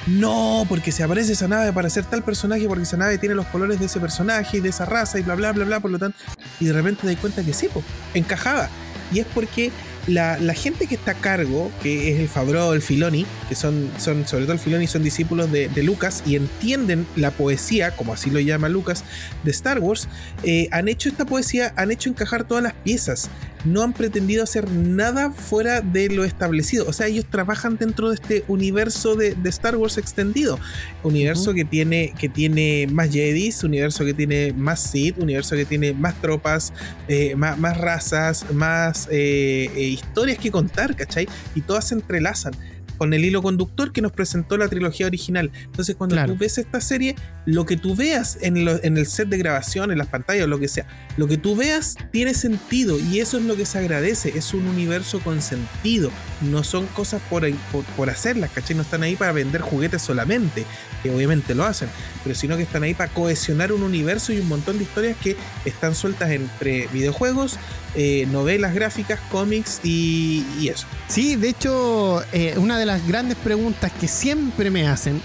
no, 0.08 0.66
porque 0.70 0.92
si 0.92 1.04
aparece 1.04 1.34
esa 1.34 1.48
nave 1.48 1.74
para 1.74 1.90
ser 1.90 2.06
tal 2.06 2.24
personaje, 2.24 2.66
porque 2.68 2.84
esa 2.84 2.98
nave 2.98 3.18
tiene 3.18 3.36
los 3.36 3.46
colores 3.48 3.80
de 3.80 3.88
ese 3.88 4.00
personaje 4.00 4.58
y 4.58 4.60
de 4.62 4.70
esa 4.70 4.86
raza 4.86 5.20
y 5.20 5.22
bla, 5.22 5.36
bla, 5.36 5.52
bla, 5.52 5.66
bla, 5.66 5.80
por 5.80 5.92
lo 5.92 6.00
tanto. 6.00 6.18
Y 6.60 6.66
de 6.66 6.74
repente 6.74 7.02
te 7.02 7.08
das 7.08 7.18
cuenta 7.18 7.44
que 7.44 7.54
sí, 7.54 7.68
pues, 7.72 7.84
encajaba. 8.14 8.70
Y 9.12 9.20
es 9.20 9.28
porque 9.34 9.72
la, 10.08 10.54
gente 10.54 10.88
que 10.88 10.96
está 10.96 11.12
a 11.12 11.16
cargo, 11.16 11.72
que 11.84 12.12
es 12.12 12.20
el 12.20 12.28
Fabro, 12.30 12.74
el 12.74 12.82
Filoni, 12.82 13.26
que 13.50 13.56
son, 13.56 13.92
son 13.98 14.28
sobre 14.28 14.46
todo 14.46 14.54
el 14.54 14.60
Filoni, 14.60 14.88
son 14.88 15.04
discípulos 15.04 15.52
de, 15.52 15.68
de, 15.70 15.84
Lucas 15.84 16.24
y 16.26 16.36
entienden 16.36 17.06
la 17.16 17.32
poesía, 17.32 17.92
como 17.92 18.14
así 18.14 18.30
lo 18.30 18.40
llama 18.40 18.70
Lucas, 18.70 19.04
de 19.44 19.52
Star 19.52 19.80
Wars, 19.80 20.08
eh, 20.44 20.70
han 20.72 20.88
hecho 20.88 21.10
esta 21.10 21.26
poesía, 21.26 21.74
han 21.76 21.92
hecho 21.92 22.10
encajar 22.10 22.46
todas 22.46 22.64
las 22.64 22.74
piezas. 22.74 23.30
No 23.68 23.84
han 23.84 23.94
pretendido 23.94 24.44
hacer 24.44 24.70
nada 24.72 25.32
fuera 25.32 25.82
de 25.82 26.10
lo 26.10 26.24
establecido. 26.24 26.86
O 26.88 26.94
sea, 26.94 27.08
ellos 27.08 27.26
trabajan 27.30 27.78
dentro 27.78 28.10
de 28.10 28.16
este 28.16 28.44
universo 28.48 29.16
de, 29.16 29.36
de 29.36 29.50
Star 29.50 29.76
Wars 29.76 29.98
extendido. 29.98 30.60
Universo 31.04 31.52
uh 31.52 31.54
-huh. 31.54 31.56
que, 31.56 31.66
tiene, 31.66 32.14
que 32.20 32.30
tiene 32.30 32.88
más 32.92 33.12
Jedis, 33.12 33.64
universo 33.64 34.06
que 34.06 34.14
tiene 34.14 34.54
más 34.54 34.80
Sith, 34.80 35.18
universo 35.18 35.56
que 35.56 35.66
tiene 35.66 35.94
más 35.94 36.20
tropas, 36.22 36.74
eh, 37.08 37.36
más, 37.36 37.58
más, 37.58 37.78
razas, 37.78 38.46
más 38.52 39.08
eh, 39.12 39.70
historias 39.78 40.38
que 40.38 40.52
contar, 40.52 40.96
¿cachai? 40.96 41.28
Y 41.56 41.62
todas 41.62 41.88
se 41.90 41.96
entrelazan 41.96 42.54
con 42.98 43.14
el 43.14 43.24
hilo 43.24 43.42
conductor 43.42 43.92
que 43.92 44.02
nos 44.02 44.12
presentó 44.12 44.58
la 44.58 44.68
trilogía 44.68 45.06
original. 45.06 45.52
Entonces, 45.66 45.96
cuando 45.96 46.16
claro. 46.16 46.34
tú 46.34 46.40
ves 46.40 46.58
esta 46.58 46.82
serie, 46.82 47.16
lo 47.46 47.66
que 47.66 47.78
tú 47.78 47.96
veas 47.96 48.38
en, 48.42 48.66
lo, 48.66 48.84
en, 48.84 48.98
el 48.98 49.06
set 49.06 49.30
de 49.30 49.38
grabación, 49.38 49.92
en 49.92 49.98
las 49.98 50.08
pantallas, 50.08 50.46
o 50.46 50.48
lo 50.48 50.60
que 50.60 50.68
sea, 50.68 50.88
lo 51.18 51.28
que 51.28 51.38
tú 51.38 51.56
veas 51.56 51.96
tiene 52.12 52.34
sentido 52.34 53.00
y 53.00 53.20
eso 53.20 53.38
es 53.38 53.46
lo 53.46 53.56
que 53.56 53.66
se 53.66 53.78
agradece. 53.78 54.38
Es 54.38 54.54
un 54.54 54.68
universo 54.68 55.20
con 55.20 55.42
sentido. 55.42 56.12
No 56.42 56.64
son 56.64 56.86
cosas 56.88 57.22
por, 57.30 57.50
por, 57.72 57.84
por 57.84 58.10
hacerlas, 58.10 58.52
¿cachai? 58.52 58.76
No 58.76 58.84
están 58.84 59.04
ahí 59.04 59.16
para 59.16 59.32
vender 59.32 59.62
juguetes 59.62 60.02
solamente, 60.02 60.66
que 61.02 61.10
obviamente 61.10 61.56
lo 61.56 61.66
hacen, 61.66 61.90
pero 62.24 62.36
sino 62.36 62.58
que 62.58 62.64
están 62.64 62.84
ahí 62.84 62.94
para 62.94 63.12
cohesionar 63.12 63.72
un 63.72 63.84
universo 63.84 64.34
y 64.34 64.40
un 64.40 64.48
montón 64.48 64.78
de 64.78 64.84
historias 64.84 65.18
que 65.18 65.36
están 65.66 65.96
sueltas 65.96 66.32
entre 66.32 66.88
videojuegos, 66.88 67.58
eh, 67.96 68.28
novelas 68.32 68.74
gráficas, 68.76 69.20
cómics 69.32 69.80
y, 69.84 70.46
y, 70.60 70.70
eso. 70.70 70.86
Sí, 71.08 71.36
de 71.36 71.50
hecho, 71.50 72.24
eh, 72.32 72.54
una 72.58 72.78
de 72.78 72.86
las 72.86 73.08
grandes 73.08 73.38
preguntas 73.38 73.92
que 74.00 74.08
siempre 74.08 74.70
me 74.70 74.88
hacen 74.88 75.22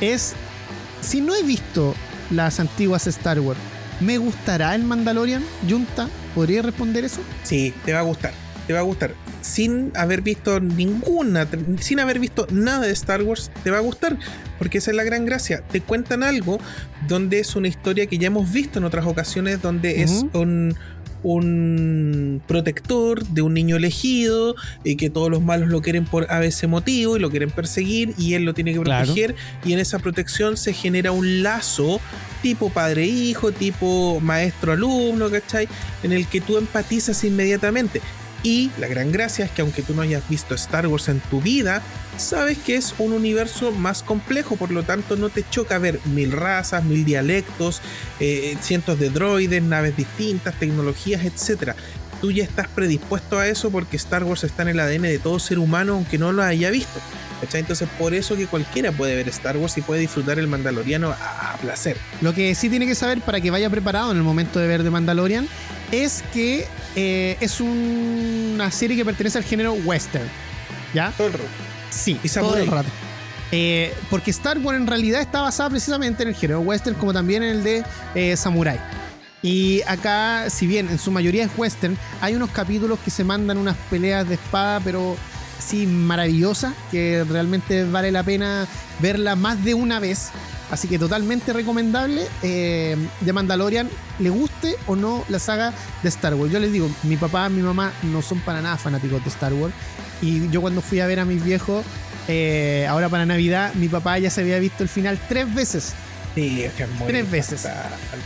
es, 0.00 0.34
si 1.00 1.20
no 1.20 1.34
he 1.34 1.42
visto 1.42 1.94
las 2.30 2.58
antiguas 2.58 3.06
Star 3.06 3.38
Wars, 3.40 3.60
¿me 4.00 4.18
gustará 4.18 4.74
el 4.74 4.82
Mandalorian? 4.82 5.44
Junta, 5.68 6.08
¿podría 6.34 6.62
responder 6.62 7.04
eso? 7.04 7.20
Sí, 7.44 7.72
te 7.84 7.92
va 7.92 8.00
a 8.00 8.02
gustar, 8.02 8.32
te 8.66 8.72
va 8.72 8.80
a 8.80 8.82
gustar. 8.82 9.14
Sin 9.40 9.92
haber 9.94 10.22
visto 10.22 10.60
ninguna, 10.60 11.46
sin 11.80 12.00
haber 12.00 12.18
visto 12.18 12.46
nada 12.50 12.86
de 12.86 12.92
Star 12.92 13.22
Wars, 13.22 13.50
te 13.62 13.70
va 13.70 13.78
a 13.78 13.80
gustar, 13.80 14.18
porque 14.58 14.78
esa 14.78 14.90
es 14.90 14.96
la 14.96 15.04
gran 15.04 15.24
gracia. 15.24 15.62
Te 15.70 15.80
cuentan 15.80 16.22
algo 16.22 16.58
donde 17.08 17.38
es 17.38 17.56
una 17.56 17.68
historia 17.68 18.06
que 18.06 18.18
ya 18.18 18.26
hemos 18.28 18.52
visto 18.52 18.78
en 18.78 18.84
otras 18.84 19.06
ocasiones, 19.06 19.62
donde 19.62 19.94
uh 19.94 19.96
-huh. 19.96 20.04
es 20.04 20.24
un 20.34 20.76
un 21.22 22.40
protector 22.46 23.26
de 23.26 23.42
un 23.42 23.52
niño 23.54 23.76
elegido 23.76 24.54
y 24.84 24.94
que 24.94 25.10
todos 25.10 25.28
los 25.28 25.42
malos 25.42 25.68
lo 25.68 25.82
quieren 25.82 26.04
por 26.04 26.30
a 26.30 26.38
veces 26.38 26.68
motivo 26.68 27.16
y 27.16 27.20
lo 27.20 27.30
quieren 27.30 27.50
perseguir 27.50 28.14
y 28.16 28.34
él 28.34 28.44
lo 28.44 28.54
tiene 28.54 28.72
que 28.72 28.80
proteger 28.80 29.34
claro. 29.34 29.60
y 29.64 29.72
en 29.72 29.80
esa 29.80 29.98
protección 29.98 30.56
se 30.56 30.72
genera 30.72 31.10
un 31.10 31.42
lazo 31.42 32.00
tipo 32.42 32.70
padre-hijo, 32.70 33.50
tipo 33.50 34.20
maestro-alumno, 34.20 35.28
¿cachai? 35.28 35.68
En 36.04 36.12
el 36.12 36.28
que 36.28 36.40
tú 36.40 36.58
empatizas 36.58 37.24
inmediatamente. 37.24 38.00
Y 38.46 38.70
la 38.78 38.86
gran 38.86 39.10
gracia 39.10 39.44
es 39.44 39.50
que 39.50 39.62
aunque 39.62 39.82
tú 39.82 39.92
no 39.92 40.02
hayas 40.02 40.22
visto 40.28 40.54
Star 40.54 40.86
Wars 40.86 41.08
en 41.08 41.18
tu 41.18 41.40
vida, 41.40 41.82
sabes 42.16 42.56
que 42.58 42.76
es 42.76 42.94
un 42.98 43.12
universo 43.12 43.72
más 43.72 44.04
complejo, 44.04 44.54
por 44.54 44.70
lo 44.70 44.84
tanto 44.84 45.16
no 45.16 45.30
te 45.30 45.44
choca 45.50 45.78
ver 45.78 45.98
mil 46.04 46.30
razas, 46.30 46.84
mil 46.84 47.04
dialectos, 47.04 47.82
eh, 48.20 48.56
cientos 48.60 49.00
de 49.00 49.10
droides, 49.10 49.64
naves 49.64 49.96
distintas, 49.96 50.56
tecnologías, 50.60 51.24
etc. 51.24 51.72
Tú 52.20 52.30
ya 52.30 52.44
estás 52.44 52.68
predispuesto 52.68 53.36
a 53.40 53.48
eso 53.48 53.72
porque 53.72 53.96
Star 53.96 54.22
Wars 54.22 54.44
está 54.44 54.62
en 54.62 54.68
el 54.68 54.78
ADN 54.78 55.02
de 55.02 55.18
todo 55.18 55.40
ser 55.40 55.58
humano 55.58 55.94
aunque 55.94 56.16
no 56.16 56.30
lo 56.30 56.44
haya 56.44 56.70
visto. 56.70 57.00
¿Cachai? 57.40 57.60
Entonces 57.60 57.88
por 57.98 58.14
eso 58.14 58.36
que 58.36 58.46
cualquiera 58.46 58.92
puede 58.92 59.14
ver 59.14 59.28
Star 59.28 59.56
Wars 59.56 59.76
y 59.78 59.82
puede 59.82 60.00
disfrutar 60.00 60.38
el 60.38 60.46
Mandaloriano 60.46 61.10
a, 61.10 61.52
a 61.52 61.56
placer. 61.56 61.96
Lo 62.20 62.34
que 62.34 62.54
sí 62.54 62.68
tiene 62.68 62.86
que 62.86 62.94
saber 62.94 63.20
para 63.20 63.40
que 63.40 63.50
vaya 63.50 63.70
preparado 63.70 64.10
en 64.10 64.16
el 64.16 64.22
momento 64.22 64.58
de 64.58 64.66
ver 64.66 64.82
The 64.82 64.90
Mandalorian 64.90 65.48
es 65.92 66.24
que 66.32 66.66
eh, 66.94 67.36
es 67.40 67.60
un, 67.60 68.52
una 68.54 68.70
serie 68.70 68.96
que 68.96 69.04
pertenece 69.04 69.38
al 69.38 69.44
género 69.44 69.72
western. 69.72 70.28
¿Ya? 70.94 71.12
Todo 71.16 71.28
el 71.28 71.32
rato. 71.34 71.44
Sí, 71.90 72.18
y 72.22 72.28
todo 72.28 72.56
el 72.56 72.66
rato. 72.66 72.88
Eh, 73.52 73.94
porque 74.10 74.30
Star 74.30 74.58
Wars 74.58 74.78
en 74.78 74.86
realidad 74.86 75.20
está 75.20 75.42
basada 75.42 75.70
precisamente 75.70 76.22
en 76.22 76.30
el 76.30 76.34
género 76.34 76.60
western, 76.60 76.96
como 76.96 77.12
también 77.12 77.42
en 77.42 77.56
el 77.56 77.64
de 77.64 77.84
eh, 78.14 78.36
Samurai. 78.36 78.80
Y 79.42 79.82
acá, 79.86 80.50
si 80.50 80.66
bien 80.66 80.88
en 80.88 80.98
su 80.98 81.12
mayoría 81.12 81.44
es 81.44 81.50
western, 81.56 81.96
hay 82.20 82.34
unos 82.34 82.50
capítulos 82.50 82.98
que 83.04 83.10
se 83.10 83.22
mandan 83.22 83.58
unas 83.58 83.76
peleas 83.90 84.28
de 84.28 84.34
espada, 84.34 84.80
pero 84.80 85.16
sí 85.58 85.86
maravillosas, 85.86 86.74
que 86.90 87.24
realmente 87.28 87.84
vale 87.84 88.10
la 88.10 88.22
pena 88.22 88.66
verla 89.00 89.36
más 89.36 89.62
de 89.64 89.74
una 89.74 90.00
vez. 90.00 90.30
Así 90.70 90.88
que 90.88 90.98
totalmente 90.98 91.52
recomendable 91.52 92.26
eh, 92.42 92.96
de 93.20 93.32
Mandalorian, 93.32 93.88
le 94.18 94.30
guste 94.30 94.74
o 94.86 94.96
no 94.96 95.24
la 95.28 95.38
saga 95.38 95.72
de 96.02 96.08
Star 96.08 96.34
Wars. 96.34 96.52
Yo 96.52 96.58
les 96.58 96.72
digo, 96.72 96.90
mi 97.04 97.16
papá, 97.16 97.48
mi 97.48 97.62
mamá 97.62 97.92
no 98.02 98.20
son 98.20 98.40
para 98.40 98.60
nada 98.60 98.76
fanáticos 98.76 99.22
de 99.22 99.30
Star 99.30 99.52
Wars. 99.52 99.74
Y 100.20 100.48
yo 100.50 100.60
cuando 100.60 100.80
fui 100.80 100.98
a 100.98 101.06
ver 101.06 101.20
a 101.20 101.24
mis 101.24 101.44
viejos, 101.44 101.84
eh, 102.26 102.86
ahora 102.88 103.08
para 103.08 103.26
Navidad, 103.26 103.74
mi 103.74 103.88
papá 103.88 104.18
ya 104.18 104.30
se 104.30 104.40
había 104.40 104.58
visto 104.58 104.82
el 104.82 104.88
final 104.88 105.20
tres 105.28 105.54
veces. 105.54 105.94
Sí, 106.36 106.62
es 106.62 106.74
que 106.74 106.82
es 106.82 106.90
muy 106.90 107.08
Tres 107.08 107.30
veces. 107.30 107.66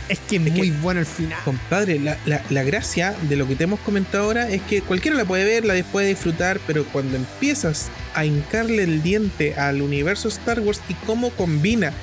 Es 0.09 0.19
que 0.19 0.35
es, 0.35 0.41
es 0.41 0.51
muy 0.51 0.69
que, 0.69 0.77
bueno 0.79 0.99
el 0.99 1.05
final. 1.05 1.39
Compadre, 1.45 1.97
la, 1.97 2.17
la, 2.25 2.43
la, 2.49 2.63
gracia 2.63 3.15
de 3.29 3.37
lo 3.37 3.47
que 3.47 3.55
te 3.55 3.63
hemos 3.63 3.79
comentado 3.79 4.25
ahora 4.25 4.49
es 4.49 4.61
que 4.63 4.81
cualquiera 4.81 5.15
la 5.15 5.23
puede 5.23 5.45
ver, 5.45 5.63
la 5.63 5.81
puede 5.81 6.09
disfrutar, 6.09 6.59
pero 6.67 6.83
cuando 6.83 7.15
empiezas 7.15 7.89
a 8.13 8.25
hincarle 8.25 8.83
el 8.83 9.01
diente 9.01 9.55
al 9.55 9.81
universo 9.81 10.27
Star 10.27 10.59
Wars 10.59 10.81
y 10.89 10.93
cómo 10.93 11.29
combina 11.29 11.93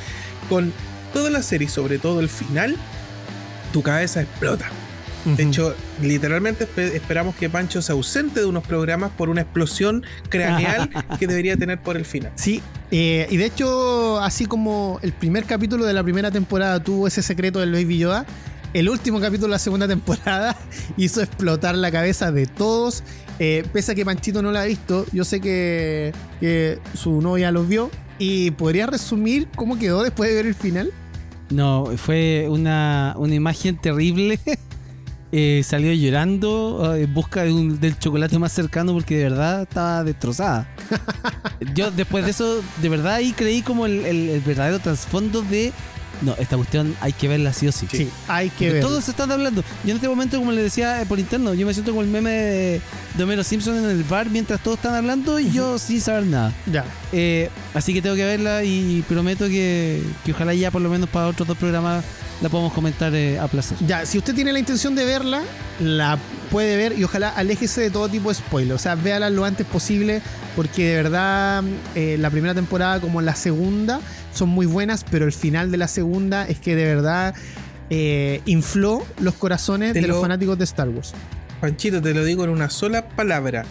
con 0.49 0.73
toda 1.13 1.29
la 1.29 1.43
serie, 1.43 1.69
sobre 1.69 1.99
todo 1.99 2.21
el 2.21 2.31
final, 2.31 2.75
tu 3.75 3.83
cabeza 3.83 4.23
explota. 4.23 4.71
Uh 5.25 5.31
-huh. 5.31 5.37
De 5.37 5.43
hecho, 5.45 5.75
literalmente 6.03 6.67
esperamos 6.95 7.35
que 7.35 7.49
Pancho 7.51 7.83
se 7.83 7.93
ausente 7.93 8.41
de 8.41 8.47
unos 8.47 8.67
programas 8.67 9.11
por 9.11 9.29
una 9.29 9.43
explosión 9.43 10.05
craneal 10.29 10.91
que 11.19 11.27
debería 11.27 11.57
tener 11.57 11.81
por 11.81 11.97
el 11.97 12.05
final. 12.05 12.33
Sí, 12.37 12.63
eh, 12.91 13.27
y 13.31 13.37
de 13.37 13.47
hecho, 13.47 14.21
así 14.21 14.47
como 14.47 14.99
el 15.03 15.13
primer 15.13 15.45
capítulo 15.45 15.85
de 15.85 15.93
la 15.93 16.03
primera 16.03 16.31
temporada 16.31 16.83
tuvo 16.83 17.07
ese 17.07 17.23
secreto 17.23 17.61
del 17.61 17.73
Baby 17.73 17.99
Yoda, 17.99 18.27
el 18.75 18.89
último 18.89 19.21
capítulo 19.21 19.49
de 19.49 19.53
la 19.53 19.59
segunda 19.59 19.89
temporada 19.89 20.57
hizo 20.97 21.23
explotar 21.23 21.75
la 21.75 21.91
cabeza 21.91 22.33
de 22.33 22.47
todos. 22.47 23.03
Eh, 23.39 23.65
pese 23.73 23.93
a 23.93 23.95
que 23.95 24.05
Panchito 24.05 24.43
no 24.43 24.51
la 24.51 24.63
ha 24.63 24.65
visto, 24.65 25.07
yo 25.13 25.25
sé 25.25 25.41
que, 25.41 26.13
que 26.41 26.79
su 26.95 27.21
novia 27.23 27.51
los 27.53 27.69
vio. 27.69 27.91
¿Y 28.19 28.51
podría 28.53 28.87
resumir 28.87 29.47
cómo 29.55 29.79
quedó 29.79 30.03
después 30.03 30.29
de 30.29 30.37
ver 30.37 30.47
el 30.47 30.55
final? 30.55 30.93
No, 31.51 31.87
fue 31.97 32.47
una, 32.49 33.15
una 33.17 33.35
imagen 33.35 33.77
terrible. 33.81 34.41
eh, 35.33 35.63
salió 35.65 35.93
llorando 35.93 36.95
en 36.97 37.13
busca 37.13 37.43
de 37.43 37.53
un, 37.53 37.81
del 37.81 37.99
chocolate 37.99 38.39
más 38.39 38.53
cercano 38.53 38.93
porque 38.93 39.17
de 39.19 39.25
verdad 39.25 39.63
estaba 39.63 40.05
destrozada. 40.05 40.69
Yo 41.75 41.91
después 41.91 42.25
de 42.25 42.31
eso, 42.31 42.63
de 42.81 42.89
verdad 42.89 43.15
ahí 43.15 43.33
creí 43.33 43.63
como 43.63 43.87
el, 43.87 44.07
el, 44.07 44.29
el 44.29 44.41
verdadero 44.41 44.79
trasfondo 44.79 45.43
de 45.43 45.73
no, 46.23 46.35
esta 46.39 46.57
cuestión 46.57 46.95
hay 47.01 47.13
que 47.13 47.29
verla 47.29 47.53
sí 47.53 47.69
o 47.69 47.73
sí. 47.73 47.87
Sí, 47.91 48.09
hay 48.27 48.51
que 48.51 48.73
ver. 48.73 48.83
Todos 48.83 49.09
están 49.09 49.31
hablando. 49.31 49.63
Yo 49.85 49.91
en 49.91 49.97
este 49.97 50.09
momento, 50.09 50.39
como 50.39 50.53
les 50.53 50.65
decía 50.65 51.05
por 51.09 51.19
interno, 51.19 51.55
yo 51.55 51.67
me 51.67 51.75
siento 51.75 51.93
como 51.93 52.03
el 52.03 52.09
meme 52.09 52.31
de, 52.31 52.81
de 53.17 53.25
Homero 53.25 53.45
Simpson 53.45 53.77
en 53.77 53.91
el 53.91 54.05
bar 54.05 54.31
mientras 54.31 54.61
todos 54.61 54.79
están 54.79 54.95
hablando 54.95 55.39
y 55.39 55.51
yo 55.51 55.79
sin 55.79 56.01
saber 56.01 56.25
nada. 56.27 56.53
Ya. 56.71 56.85
Eh, 57.13 57.51
así 57.75 57.95
que 57.95 58.03
tengo 58.03 58.17
que 58.17 58.25
verla 58.25 58.65
y 58.65 59.03
prometo 59.09 59.47
que, 59.47 60.03
que 60.25 60.33
ojalá 60.33 60.55
ya 60.55 60.71
por 60.71 60.83
lo 60.83 60.91
menos 60.91 61.09
para 61.09 61.29
otros 61.29 61.47
dos 61.47 61.57
programas 61.57 62.05
la 62.41 62.49
podemos 62.49 62.73
comentar 62.73 63.15
eh, 63.15 63.39
a 63.39 63.49
placer. 63.49 63.77
Ya, 63.87 64.07
si 64.07 64.19
usted 64.19 64.35
tiene 64.35 64.53
la 64.53 64.59
intención 64.59 64.95
de 64.95 65.05
verla, 65.05 65.43
la 65.81 66.19
puede 66.51 66.77
ver 66.77 66.99
y 66.99 67.05
ojalá 67.05 67.31
aléjese 67.31 67.81
de 67.81 67.91
todo 67.91 68.09
tipo 68.09 68.29
de 68.29 68.37
spoiler. 68.37 68.75
O 68.75 68.79
sea, 68.79 68.95
véala 68.95 69.31
lo 69.31 69.45
antes 69.45 69.67
posible 69.67 70.23
porque 70.55 70.89
de 70.89 70.97
verdad 70.97 71.65
eh, 71.95 72.17
la 72.19 72.31
primera 72.31 72.55
temporada 72.55 73.01
como 73.01 73.21
la 73.21 73.35
segunda 73.35 74.01
son 74.39 74.49
muy 74.49 74.67
buenas, 74.67 75.05
pero 75.11 75.27
el 75.27 75.33
final 75.33 75.71
de 75.71 75.77
la 75.77 75.89
segunda 75.89 76.47
es 76.47 76.59
que 76.59 76.75
de 76.75 76.85
verdad 76.85 77.35
eh, 77.91 78.41
infló 78.47 79.05
los 79.21 79.35
corazones 79.35 79.93
te 79.93 80.01
de 80.01 80.07
lo, 80.07 80.15
los 80.15 80.23
fanáticos 80.23 80.59
de 80.59 80.65
Star 80.65 80.89
Wars. 80.89 81.13
Panchito, 81.61 82.01
te 82.01 82.15
lo 82.15 82.25
digo 82.25 82.45
en 82.45 82.51
una 82.51 82.71
sola 82.71 83.09
palabra. 83.09 83.65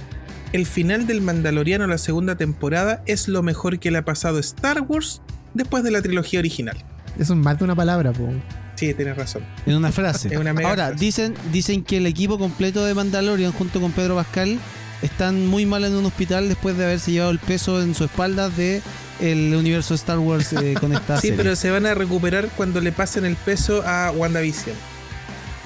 El 0.53 0.65
final 0.65 1.07
del 1.07 1.22
Mandaloriano, 1.22 1.88
la 1.88 1.98
segunda 1.98 2.35
temporada, 2.35 3.02
es 3.06 3.27
lo 3.27 3.44
mejor 3.44 3.80
que 3.80 3.91
le 3.91 3.99
ha 3.99 4.06
pasado 4.06 4.38
a 4.38 4.39
Star 4.39 4.81
Wars 4.81 5.22
después 5.53 5.84
de 5.84 5.91
la 5.91 6.02
trilogía 6.02 6.39
original. 6.39 6.77
Eso 7.18 7.34
es 7.34 7.39
más 7.39 7.57
de 7.57 7.65
una 7.65 7.76
palabra, 7.76 8.11
po. 8.11 8.30
Sí, 8.76 8.94
tienes 8.94 9.18
razón. 9.18 9.44
En 9.65 9.76
una 9.76 9.91
frase. 9.91 10.38
una 10.38 10.52
Ahora, 10.52 10.88
frase. 10.88 10.95
Dicen, 10.95 11.34
dicen 11.52 11.84
que 11.84 11.98
el 11.98 12.06
equipo 12.06 12.38
completo 12.38 12.85
de 12.85 12.94
Mandalorian 12.94 13.52
junto 13.52 13.81
con 13.81 13.91
Pedro 13.91 14.15
Pascal 14.15 14.60
están 15.02 15.48
muy 15.48 15.65
mal 15.65 15.84
en 15.84 15.95
un 15.95 16.06
hospital 16.06 16.48
después 16.48 16.77
de 16.77 16.85
haberse 16.85 17.11
llevado 17.11 17.31
el 17.31 17.39
peso 17.39 17.81
en 17.81 17.95
su 17.95 18.06
espalda 18.06 18.49
de 18.49 18.81
el 19.19 19.53
universo 19.56 19.94
de 19.94 19.95
Star 19.98 20.19
Wars 20.19 20.53
eh, 20.53 20.76
con 20.80 20.94
esta 20.94 21.15
Sí, 21.15 21.27
serie. 21.30 21.38
pero 21.38 21.56
se 21.56 21.69
van 21.72 21.85
a 21.85 21.94
recuperar 21.94 22.49
cuando 22.57 22.80
le 22.81 22.91
pasen 22.91 23.26
el 23.26 23.35
peso 23.35 23.84
a 23.85 24.11
WandaVision. 24.11 24.76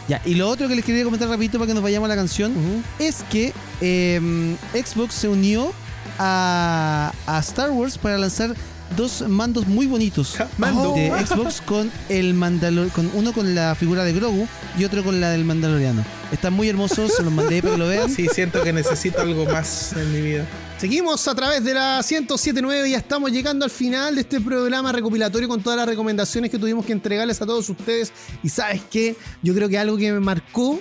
Ya, 0.07 0.21
y 0.25 0.35
lo 0.35 0.49
otro 0.49 0.67
que 0.67 0.75
les 0.75 0.83
quería 0.83 1.03
comentar 1.03 1.29
rapidito 1.29 1.57
para 1.57 1.67
que 1.67 1.73
nos 1.73 1.83
vayamos 1.83 2.07
a 2.07 2.09
la 2.09 2.15
canción 2.15 2.53
es 2.99 3.23
que 3.29 3.53
eh, 3.81 4.19
Xbox 4.73 5.13
se 5.13 5.27
unió 5.29 5.71
a, 6.19 7.13
a 7.27 7.39
Star 7.39 7.71
Wars 7.71 7.97
para 7.97 8.17
lanzar 8.17 8.53
dos 8.97 9.23
mandos 9.29 9.67
muy 9.67 9.85
bonitos 9.87 10.35
mando. 10.57 10.93
de 10.95 11.09
Xbox 11.25 11.61
con 11.61 11.89
el 12.09 12.33
Mandalor 12.33 12.89
con 12.89 13.09
uno 13.13 13.31
con 13.31 13.55
la 13.55 13.73
figura 13.75 14.03
de 14.03 14.11
Grogu 14.11 14.47
y 14.77 14.83
otro 14.83 15.01
con 15.03 15.21
la 15.21 15.29
del 15.29 15.45
Mandaloriano. 15.45 16.03
Están 16.33 16.53
muy 16.53 16.67
hermosos, 16.67 17.13
se 17.15 17.23
los 17.23 17.31
mandé 17.31 17.61
para 17.61 17.75
que 17.75 17.79
lo 17.79 17.87
vean. 17.87 18.09
Sí, 18.09 18.27
siento 18.33 18.61
que 18.63 18.73
necesito 18.73 19.21
algo 19.21 19.45
más 19.45 19.93
en 19.93 20.11
mi 20.11 20.19
vida. 20.21 20.45
Seguimos 20.81 21.27
a 21.27 21.35
través 21.35 21.63
de 21.63 21.75
la 21.75 21.97
1079 21.97 22.89
y 22.89 22.93
ya 22.93 22.97
estamos 22.97 23.31
llegando 23.31 23.65
al 23.65 23.69
final 23.69 24.15
de 24.15 24.21
este 24.21 24.41
programa 24.41 24.91
recopilatorio 24.91 25.47
con 25.47 25.61
todas 25.61 25.77
las 25.77 25.87
recomendaciones 25.87 26.49
que 26.49 26.57
tuvimos 26.57 26.83
que 26.87 26.91
entregarles 26.91 27.39
a 27.39 27.45
todos 27.45 27.69
ustedes. 27.69 28.11
Y 28.41 28.49
sabes 28.49 28.81
qué, 28.89 29.15
yo 29.43 29.53
creo 29.53 29.69
que 29.69 29.77
algo 29.77 29.95
que 29.95 30.11
me 30.11 30.19
marcó 30.19 30.79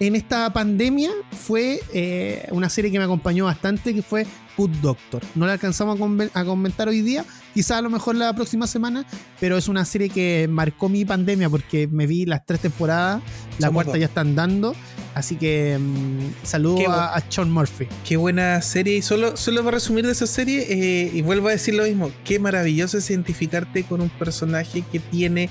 en 0.00 0.16
esta 0.16 0.52
pandemia 0.52 1.12
fue 1.30 1.80
eh, 1.92 2.48
una 2.50 2.68
serie 2.68 2.90
que 2.90 2.98
me 2.98 3.04
acompañó 3.04 3.44
bastante, 3.44 3.94
que 3.94 4.02
fue 4.02 4.26
Good 4.56 4.70
Doctor. 4.82 5.22
No 5.36 5.46
la 5.46 5.52
alcanzamos 5.52 5.96
a, 6.34 6.44
comentar 6.44 6.88
hoy 6.88 7.02
día, 7.02 7.24
quizás 7.54 7.78
a 7.78 7.82
lo 7.82 7.90
mejor 7.90 8.16
la 8.16 8.32
próxima 8.34 8.66
semana, 8.66 9.06
pero 9.38 9.56
es 9.56 9.68
una 9.68 9.84
serie 9.84 10.08
que 10.08 10.48
marcó 10.50 10.88
mi 10.88 11.04
pandemia 11.04 11.48
porque 11.48 11.86
me 11.86 12.08
vi 12.08 12.26
las 12.26 12.44
tres 12.44 12.62
temporadas, 12.62 13.22
la 13.60 13.68
Somos 13.68 13.74
cuarta 13.74 13.92
dos. 13.92 14.00
ya 14.00 14.06
están 14.06 14.34
dando. 14.34 14.74
Así 15.16 15.36
que 15.36 15.78
mm, 15.78 16.44
saludo 16.44 16.76
Qué 16.76 16.86
a, 16.86 17.06
a 17.14 17.24
Sean 17.30 17.50
Murphy. 17.50 17.86
Qué 18.06 18.18
buena 18.18 18.60
serie. 18.60 18.98
Y 18.98 19.02
solo, 19.02 19.34
solo 19.38 19.64
para 19.64 19.76
resumir 19.78 20.04
de 20.04 20.12
esa 20.12 20.26
serie, 20.26 20.66
eh, 20.68 21.10
y 21.10 21.22
vuelvo 21.22 21.48
a 21.48 21.52
decir 21.52 21.72
lo 21.74 21.84
mismo, 21.84 22.12
qué 22.22 22.38
maravilloso 22.38 22.98
es 22.98 23.08
identificarte 23.10 23.84
con 23.84 24.02
un 24.02 24.10
personaje 24.10 24.84
que 24.92 25.00
tiene... 25.00 25.48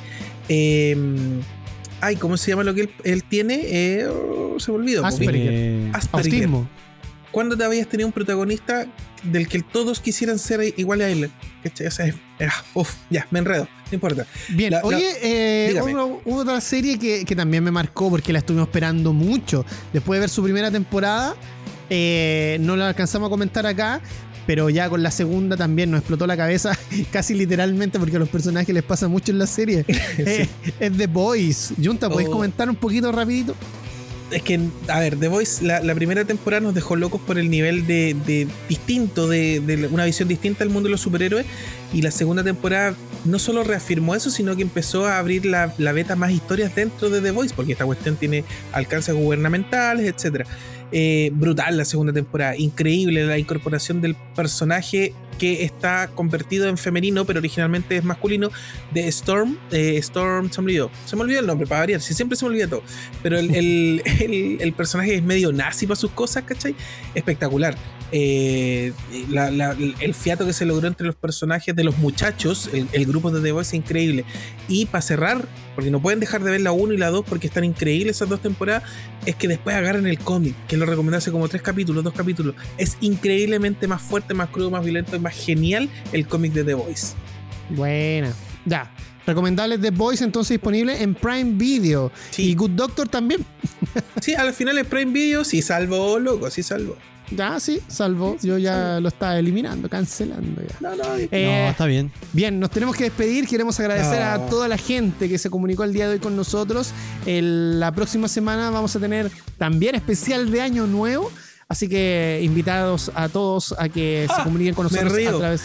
eh, 0.49 0.95
ay, 1.99 2.15
¿cómo 2.17 2.37
se 2.37 2.51
llama 2.51 2.63
lo 2.63 2.75
que 2.75 2.81
él, 2.81 2.89
él 3.03 3.23
tiene? 3.23 3.61
Eh, 3.65 4.05
oh, 4.07 4.59
se 4.59 4.69
me 4.71 4.77
olvidó. 4.77 5.03
Asperger. 5.03 5.35
Eh, 5.51 5.89
Asperger. 5.93 6.33
Autismo. 6.33 6.69
¿Cuándo 7.31 7.57
te 7.57 7.63
habías 7.65 7.87
tenido 7.87 8.05
un 8.07 8.13
protagonista 8.13 8.85
del 9.23 9.47
que 9.47 9.61
todos 9.63 9.99
quisieran 9.99 10.37
ser 10.37 10.61
igual 10.77 11.01
a 11.01 11.09
él? 11.09 11.31
O 11.65 11.91
sea, 11.91 12.05
es- 12.05 12.15
uf, 12.75 12.93
ya, 13.09 13.27
me 13.31 13.39
enredo. 13.39 13.67
Importa. 13.95 14.25
Bien, 14.49 14.71
La- 14.71 14.79
la- 14.81 14.85
oye, 14.85 15.09
eh, 15.23 15.79
hubo- 15.81 16.21
hubo 16.25 16.37
otra 16.41 16.61
serie 16.61 16.99
que, 16.99 17.25
que 17.25 17.35
también 17.35 17.63
me 17.63 17.71
marcó 17.71 18.09
porque 18.09 18.31
la 18.31 18.39
estuvimos 18.39 18.67
esperando 18.67 19.11
mucho. 19.13 19.65
Después 19.91 20.17
de 20.17 20.21
ver 20.21 20.29
su 20.29 20.43
primera 20.43 20.69
temporada, 20.71 21.35
eh, 21.89 22.57
no 22.61 22.75
la 22.75 22.87
alcanzamos 22.89 23.27
a 23.27 23.29
comentar 23.29 23.65
acá, 23.65 24.01
pero 24.47 24.69
ya 24.69 24.89
con 24.89 25.01
la 25.01 25.09
segunda 25.11 25.57
también 25.57 25.89
nos 25.91 25.99
explotó 25.99 26.27
la 26.27 26.37
cabeza, 26.37 26.77
casi 27.11 27.33
literalmente, 27.33 27.97
porque 27.99 28.15
a 28.15 28.19
los 28.19 28.29
personajes 28.29 28.73
les 28.73 28.83
pasa 28.83 29.07
mucho 29.07 29.31
en 29.31 29.39
la 29.39 29.47
serie. 29.47 29.85
Eh, 30.17 30.47
es 30.79 30.97
The 30.97 31.07
Boys. 31.07 31.73
Junta, 31.83 32.09
¿podéis 32.09 32.29
Oh. 32.29 32.33
comentar 32.33 32.69
un 32.69 32.75
poquito 32.75 33.11
rapidito? 33.11 33.55
Es 34.31 34.41
que, 34.41 34.59
a 34.87 34.99
ver, 34.99 35.17
The 35.17 35.27
Voice, 35.27 35.63
la, 35.63 35.95
primera 35.95 36.25
temporada 36.25 36.61
nos 36.61 36.73
dejó 36.73 36.95
locos 36.95 37.21
por 37.21 37.37
el 37.37 37.49
nivel 37.49 37.85
de, 37.85 38.15
de 38.25 38.47
distinto, 38.67 39.27
de, 39.27 39.59
de 39.59 39.87
una 39.87 40.05
visión 40.05 40.27
distinta 40.27 40.63
al 40.63 40.71
mundo 40.71 40.87
de 40.87 40.91
los 40.91 41.01
superhéroes. 41.01 41.45
Y 41.93 42.01
la 42.01 42.11
segunda 42.11 42.43
temporada 42.43 42.95
no 43.23 43.39
solo 43.39 43.63
reafirmó 43.63 44.15
eso, 44.15 44.29
sino 44.29 44.55
que 44.55 44.61
empezó 44.61 45.05
a 45.05 45.19
abrir 45.19 45.45
la, 45.45 45.73
la 45.77 45.91
beta 45.91 46.15
más 46.15 46.31
historias 46.31 46.73
dentro 46.75 47.09
de 47.09 47.21
The 47.21 47.31
Voice, 47.31 47.53
porque 47.55 47.73
esta 47.73 47.85
cuestión 47.85 48.15
tiene 48.15 48.43
alcances 48.71 49.15
gubernamentales, 49.15 50.11
etcétera. 50.11 50.45
Eh, 50.91 51.31
brutal 51.33 51.77
la 51.77 51.85
segunda 51.85 52.13
temporada, 52.13 52.55
increíble 52.55 53.25
la 53.25 53.37
incorporación 53.37 54.01
del 54.01 54.15
personaje 54.35 55.13
que 55.37 55.63
está 55.63 56.07
convertido 56.09 56.67
en 56.67 56.77
femenino, 56.77 57.25
pero 57.25 57.39
originalmente 57.39 57.97
es 57.97 58.03
masculino, 58.03 58.49
de 58.93 59.07
Storm. 59.07 59.57
eh, 59.71 59.97
Storm, 59.97 60.51
se 60.51 60.61
me 60.61 60.65
olvidó. 60.67 60.91
Se 61.05 61.15
me 61.15 61.21
olvidó 61.23 61.39
el 61.41 61.47
nombre, 61.47 61.67
para 61.67 61.81
variar, 61.81 62.01
si 62.01 62.13
siempre 62.13 62.35
se 62.37 62.45
me 62.45 62.49
olvida 62.51 62.67
todo. 62.67 62.83
Pero 63.23 63.37
el, 63.39 63.53
el- 63.55 64.01
el- 64.61 64.73
personaje 64.73 65.15
es 65.15 65.23
medio 65.23 65.51
nazi 65.51 65.85
para 65.87 65.95
sus 65.95 66.11
cosas, 66.11 66.43
¿cachai? 66.43 66.75
Espectacular. 67.13 67.75
Eh, 68.17 68.93
la- 69.29 69.51
la- 69.51 69.75
el 69.99 70.13
fiato 70.13 70.45
que 70.45 70.53
se 70.53 70.65
logró 70.65 70.87
entre 70.87 71.05
los 71.05 71.15
personajes 71.17 71.75
de 71.75 71.83
los 71.83 71.97
muchachos, 71.97 72.69
el, 72.71 72.87
el 72.93 73.05
grupo 73.05 73.29
de 73.29 73.41
The 73.41 73.51
Voice 73.51 73.75
es 73.75 73.83
increíble. 73.83 74.23
Y 74.69 74.85
para 74.85 75.01
cerrar, 75.01 75.45
porque 75.75 75.91
no 75.91 76.01
pueden 76.01 76.21
dejar 76.21 76.41
de 76.41 76.49
ver 76.51 76.61
la 76.61 76.71
1 76.71 76.93
y 76.93 76.97
la 76.97 77.09
2 77.09 77.25
porque 77.27 77.47
están 77.47 77.65
increíbles 77.65 78.15
esas 78.15 78.29
dos 78.29 78.41
temporadas, 78.41 78.83
es 79.25 79.35
que 79.35 79.49
después 79.49 79.75
agarran 79.75 80.07
el 80.07 80.17
cómic, 80.17 80.55
que 80.65 80.77
lo 80.77 80.85
recomendé 80.85 81.17
hace 81.17 81.29
como 81.29 81.49
tres 81.49 81.61
capítulos, 81.61 82.05
dos 82.05 82.13
capítulos. 82.13 82.55
Es 82.77 82.95
increíblemente 83.01 83.85
más 83.85 84.01
fuerte, 84.01 84.33
más 84.33 84.47
crudo, 84.49 84.71
más 84.71 84.81
violento 84.81 85.17
y 85.17 85.19
más 85.19 85.35
genial 85.35 85.89
el 86.13 86.25
cómic 86.25 86.53
de 86.53 86.63
The 86.63 86.73
Voice. 86.73 87.07
Buena. 87.69 88.31
Ya. 88.65 88.89
Recomendables 89.27 89.81
The 89.81 89.89
Boys 89.91 90.21
entonces 90.21 90.51
disponible 90.55 91.01
en 91.03 91.15
Prime 91.15 91.51
Video. 91.55 92.13
Sí. 92.29 92.51
Y 92.51 92.55
Good 92.55 92.71
Doctor 92.71 93.09
también. 93.09 93.43
Sí, 94.21 94.33
al 94.33 94.53
final 94.53 94.77
es 94.77 94.87
Prime 94.87 95.11
Video, 95.11 95.43
sí 95.43 95.61
salvo, 95.61 96.17
loco, 96.19 96.49
sí 96.49 96.63
salvo. 96.63 96.95
Ya, 97.31 97.59
sí, 97.59 97.79
salvo. 97.87 98.37
Yo 98.41 98.57
ya 98.57 98.99
lo 98.99 99.07
estaba 99.09 99.37
eliminando, 99.39 99.89
cancelando 99.89 100.61
ya. 100.61 100.75
No, 100.79 100.95
no, 100.95 101.03
Eh, 101.17 101.63
no, 101.65 101.69
está 101.71 101.85
bien. 101.85 102.11
Bien, 102.33 102.59
nos 102.59 102.69
tenemos 102.71 102.95
que 102.95 103.05
despedir. 103.05 103.47
Queremos 103.47 103.79
agradecer 103.79 104.19
No. 104.19 104.25
a 104.31 104.45
toda 104.49 104.67
la 104.67 104.77
gente 104.77 105.27
que 105.29 105.37
se 105.37 105.49
comunicó 105.49 105.83
el 105.83 105.93
día 105.93 106.07
de 106.07 106.13
hoy 106.13 106.19
con 106.19 106.35
nosotros. 106.35 106.91
El- 107.25 107.79
la 107.79 107.91
próxima 107.91 108.27
semana 108.27 108.69
vamos 108.69 108.95
a 108.95 108.99
tener 108.99 109.31
también 109.57 109.95
especial 109.95 110.51
de 110.51 110.61
Año 110.61 110.87
Nuevo. 110.87 111.31
Así 111.67 111.87
que 111.87 112.39
invitados 112.43 113.11
a 113.15 113.27
todos 113.27 113.73
a 113.79 113.89
que 113.89 114.27
se 114.27 114.33
Ah, 114.39 114.43
comuniquen 114.43 114.75
con 114.75 114.85
me 114.85 114.91
nosotros 114.91 115.13
río. 115.13 115.35
a 115.35 115.39
través. 115.39 115.61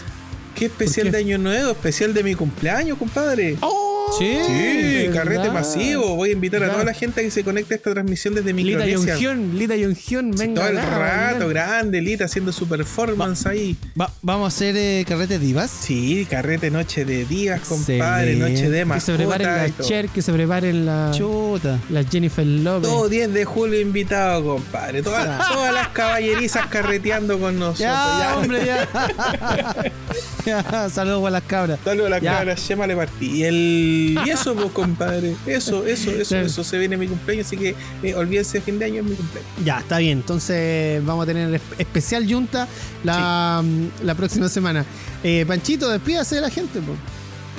qué 0.55 0.67
especial 0.67 1.11
de 1.11 1.19
Año 1.19 1.39
Nuevo, 1.39 1.71
especial 1.73 2.13
de 2.15 2.23
mi 2.25 2.35
cumpleaños, 2.35 2.97
compadre. 2.99 3.57
¡Oh! 3.61 3.90
Sí. 4.19 5.09
Carrete 5.13 5.51
masivo. 5.51 6.17
Voy 6.17 6.31
a 6.31 6.33
invitar 6.33 6.63
a 6.65 6.71
toda 6.71 6.85
la 6.85 6.95
gente 6.95 7.21
a 7.21 7.25
que 7.25 7.31
se 7.31 7.43
conecte 7.45 7.75
a 7.75 7.77
esta 7.77 7.93
transmisión 7.93 8.35
desde 8.35 8.53
Lita 8.53 8.85
Micronesia. 8.85 9.15
Yongion, 9.17 9.59
Lita 9.59 9.77
Yongion, 9.77 10.31
venga. 10.33 10.61
todo 10.63 10.71
el 10.71 10.77
rato, 10.83 11.49
grande, 11.49 12.01
Lita 12.01 12.25
haciendo 12.25 12.53
su 12.53 12.69
performance 12.69 13.47
ahí. 13.47 13.77
Va- 14.01 14.13
vamos 14.23 14.45
a 14.45 14.49
hacer 14.57 14.77
eh, 14.77 15.05
carrete 15.09 15.39
divas. 15.39 15.71
Sí, 15.71 16.27
carrete, 16.29 16.71
noche 16.71 17.05
de 17.05 17.25
días, 17.25 17.61
compadre, 17.69 18.37
noche 18.37 18.69
de 18.71 18.85
Que 18.85 19.01
se 19.01 19.15
preparen 19.15 19.47
la. 19.47 19.71
Cher, 19.81 20.09
que 20.09 20.23
se 20.23 20.33
preparen 20.33 20.87
la, 20.87 21.11
Chuta. 21.15 21.79
la 21.91 22.05
Jennifer 22.05 22.47
Lopez. 22.47 22.89
Todo 22.89 23.09
10 23.09 23.33
de 23.33 23.45
julio 23.45 23.81
invitado, 23.81 24.45
compadre. 24.45 25.03
Todas, 25.03 25.49
todas 25.53 25.73
las 25.73 25.89
caballerizas 25.89 26.67
carreteando 26.67 27.39
con 27.39 27.59
nosotros. 27.59 27.81
Ya, 27.81 27.91
Ya, 28.21 28.37
hombre, 28.39 28.65
ya. 28.67 28.89
Ya, 30.47 30.89
Saludos 30.89 31.27
a 31.27 31.31
las 31.31 31.43
cabras. 31.43 31.79
Saludos 31.85 32.07
a 32.07 32.11
las 32.11 32.23
Ya. 32.23 32.33
cabras, 32.39 32.61
Shema 32.67 32.87
le 32.87 32.97
partí. 32.97 33.27
Y, 33.41 33.45
el... 33.45 34.00
y 34.01 34.17
eso, 34.31 34.55
pues, 34.55 34.71
compadre. 34.73 35.35
Eso, 35.47 35.85
eso, 35.87 36.11
eso, 36.11 36.29
Claro. 36.29 36.47
eso. 36.47 36.65
Se 36.65 36.79
viene 36.79 36.97
mi 36.97 37.07
cumpleaños, 37.07 37.47
así 37.47 37.57
que 37.57 37.75
eh, 38.03 38.15
olvídense 38.15 38.59
de 38.59 38.63
fin 38.65 38.79
de 38.79 38.85
año, 38.87 39.01
es 39.03 39.05
mi 39.05 39.15
cumpleaños. 39.17 39.51
Ya, 39.65 39.79
está 39.81 39.99
bien. 39.99 40.19
Entonces 40.19 41.05
vamos 41.05 41.25
a 41.25 41.27
tener 41.27 41.49
espe- 41.51 41.61
especial 41.79 42.27
Junta 42.33 42.67
la, 43.05 43.63
mm, 43.65 44.05
la 44.05 44.15
próxima 44.15 44.49
semana. 44.49 44.85
Eh, 45.23 45.45
Panchito, 45.47 45.89
despídase 45.91 46.37
de 46.37 46.41
la 46.41 46.51
gente. 46.51 46.81
po. 46.81 46.93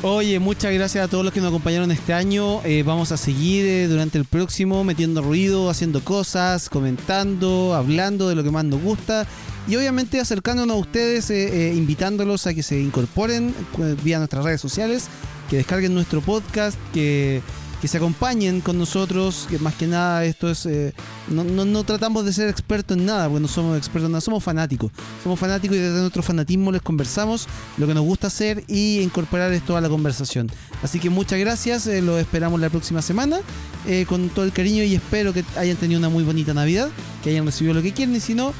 Oye, 0.03 0.39
muchas 0.39 0.73
gracias 0.73 1.05
a 1.05 1.07
todos 1.07 1.23
los 1.23 1.31
que 1.31 1.41
nos 1.41 1.49
acompañaron 1.49 1.91
este 1.91 2.11
año. 2.13 2.61
Eh, 2.63 2.81
vamos 2.83 3.11
a 3.11 3.17
seguir 3.17 3.65
eh, 3.67 3.87
durante 3.87 4.17
el 4.17 4.25
próximo 4.25 4.83
metiendo 4.83 5.21
ruido, 5.21 5.69
haciendo 5.69 6.03
cosas, 6.03 6.69
comentando, 6.69 7.75
hablando 7.75 8.27
de 8.27 8.33
lo 8.33 8.43
que 8.43 8.49
más 8.49 8.65
nos 8.65 8.81
gusta 8.81 9.27
y 9.67 9.75
obviamente 9.75 10.19
acercándonos 10.19 10.75
a 10.75 10.79
ustedes, 10.79 11.29
eh, 11.29 11.69
eh, 11.69 11.75
invitándolos 11.75 12.47
a 12.47 12.53
que 12.55 12.63
se 12.63 12.79
incorporen 12.79 13.53
eh, 13.79 13.95
vía 14.03 14.17
nuestras 14.17 14.43
redes 14.43 14.59
sociales, 14.59 15.05
que 15.51 15.57
descarguen 15.57 15.93
nuestro 15.93 16.21
podcast, 16.21 16.77
que, 16.93 17.41
que 17.81 17.87
se 17.89 17.97
acompañen 17.97 18.61
con 18.61 18.77
nosotros, 18.77 19.47
que 19.49 19.59
más 19.59 19.73
que 19.75 19.85
nada 19.85 20.23
esto 20.23 20.49
es... 20.49 20.65
eh, 20.65 20.93
no, 21.27 21.43
no- 21.43 21.65
no 21.65 21.83
tratamos 21.83 22.23
de 22.25 22.31
ser 22.31 22.47
expertos 22.47 22.97
en 22.97 23.05
nada, 23.05 23.27
porque 23.27 23.41
no 23.41 23.47
somos 23.49 23.77
expertos 23.77 24.05
en 24.07 24.11
nada, 24.13 24.21
somos 24.21 24.41
fanáticos. 24.43 24.91
Somos 25.21 25.37
fanáticos 25.37 25.75
y 25.75 25.79
desde 25.81 25.99
nuestro 25.99 26.23
fanatismo 26.23 26.71
les 26.71 26.81
conversamos 26.81 27.47
lo 27.77 27.85
que 27.85 27.93
nos 27.93 28.03
gusta 28.05 28.27
hacer 28.27 28.63
y 28.69 29.01
incorporar 29.01 29.51
esto 29.51 29.75
a 29.75 29.81
la 29.81 29.89
conversación. 29.89 30.49
Así 30.81 30.99
que 30.99 31.09
muchas 31.09 31.37
gracias, 31.39 31.85
eh, 31.87 32.01
los 32.01 32.19
esperamos 32.19 32.59
la 32.61 32.69
próxima 32.69 33.01
semana 33.01 33.39
eh, 33.87 34.05
con 34.07 34.29
todo 34.29 34.45
el 34.45 34.53
cariño 34.53 34.83
y 34.83 34.95
espero 34.95 35.33
que 35.33 35.43
hayan 35.57 35.75
tenido 35.75 35.99
una 35.99 36.07
muy 36.09 36.23
bonita 36.23 36.53
Navidad, 36.53 36.89
que 37.23 37.31
hayan 37.31 37.45
recibido 37.45 37.73
lo 37.73 37.81
que 37.81 37.91
quieren 37.91 38.15
y 38.15 38.21
si 38.21 38.35
no, 38.35 38.53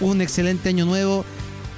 un 0.00 0.20
excelente 0.20 0.68
año 0.70 0.86
nuevo. 0.86 1.24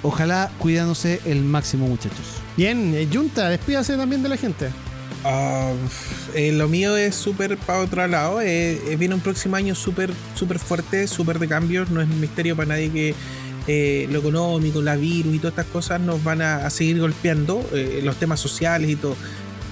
Ojalá 0.04 0.52
cuidándose 0.58 1.20
el 1.24 1.42
máximo 1.42 1.88
muchachos. 1.88 2.26
Bien, 2.56 2.94
eh, 2.94 3.08
Junta, 3.12 3.48
despídase 3.48 3.96
también 3.96 4.22
de 4.22 4.28
la 4.28 4.36
gente. 4.36 4.68
Ah, 5.24 5.72
eh, 6.34 6.52
lo 6.52 6.68
mío 6.68 6.96
es 6.98 7.14
súper 7.14 7.56
para 7.56 7.80
otro 7.80 8.06
lado. 8.06 8.40
eh, 8.42 8.78
eh, 8.86 8.96
viene 8.96 9.14
un 9.14 9.22
próximo 9.22 9.56
año 9.56 9.74
súper 9.74 10.12
súper 10.34 10.58
fuerte, 10.58 11.08
súper 11.08 11.38
de 11.38 11.48
cambios. 11.48 11.90
No 11.90 12.02
es 12.02 12.08
un 12.08 12.20
misterio 12.20 12.54
para 12.54 12.68
nadie 12.68 12.90
que 12.90 13.14
eh, 13.66 14.06
lo 14.10 14.18
económico, 14.18 14.82
la 14.82 14.96
virus 14.96 15.34
y 15.34 15.38
todas 15.38 15.52
estas 15.52 15.72
cosas 15.72 16.00
nos 16.02 16.22
van 16.22 16.42
a, 16.42 16.66
a 16.66 16.70
seguir 16.70 17.00
golpeando. 17.00 17.66
eh, 17.72 18.00
los 18.04 18.16
temas 18.16 18.38
sociales 18.40 18.90
y 18.90 18.96
todo. 18.96 19.16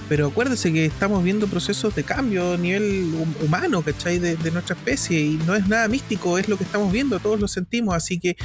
Pero 0.09 0.27
acuérdese 0.27 0.71
que 0.71 0.85
estamos 0.85 1.23
viendo 1.23 1.47
procesos 1.47 1.95
de 1.95 2.03
cambio 2.03 2.53
a 2.53 2.57
nivel 2.57 3.11
humano, 3.43 3.81
¿cachai? 3.81 4.19
De, 4.19 4.35
de, 4.35 4.51
nuestra 4.51 4.75
especie 4.75 5.19
y 5.19 5.39
no 5.45 5.55
es 5.55 5.67
nada 5.67 5.87
místico, 5.87 6.37
es 6.37 6.47
lo 6.49 6.57
que 6.57 6.63
estamos 6.63 6.91
viendo, 6.91 7.19
todos 7.19 7.39
lo 7.39 7.47
sentimos, 7.47 7.95
así 7.95 8.19
que 8.19 8.35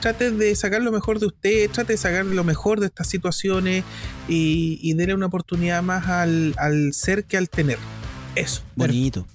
trate 0.00 0.30
de 0.30 0.54
sacar 0.54 0.82
lo 0.82 0.92
mejor 0.92 1.18
de 1.18 1.26
usted, 1.26 1.70
trate 1.70 1.94
de 1.94 1.98
sacar 1.98 2.24
lo 2.24 2.44
mejor 2.44 2.80
de 2.80 2.86
estas 2.86 3.08
situaciones 3.08 3.84
y, 4.28 4.78
y 4.82 4.94
denle 4.94 5.14
una 5.14 5.26
oportunidad 5.26 5.82
más 5.82 6.06
al, 6.08 6.54
al 6.58 6.92
ser 6.92 7.24
que 7.24 7.36
al 7.36 7.48
tener. 7.48 7.78
Eso. 8.34 8.62
Bonito. 8.74 9.26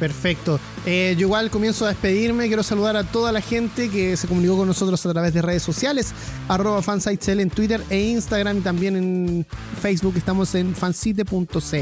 Perfecto. 0.00 0.58
Eh, 0.86 1.14
yo 1.18 1.26
igual 1.26 1.50
comienzo 1.50 1.84
a 1.84 1.88
despedirme. 1.88 2.46
Quiero 2.48 2.62
saludar 2.62 2.96
a 2.96 3.04
toda 3.04 3.30
la 3.32 3.42
gente 3.42 3.90
que 3.90 4.16
se 4.16 4.26
comunicó 4.26 4.56
con 4.56 4.66
nosotros 4.66 5.04
a 5.04 5.12
través 5.12 5.34
de 5.34 5.42
redes 5.42 5.62
sociales, 5.62 6.14
arroba 6.48 6.82
fansitecl 6.82 7.38
en 7.40 7.50
Twitter 7.50 7.82
e 7.90 8.00
Instagram 8.00 8.58
y 8.58 8.60
también 8.62 8.96
en 8.96 9.46
Facebook. 9.80 10.14
Estamos 10.16 10.54
en 10.54 10.74
fansite.cl. 10.74 11.76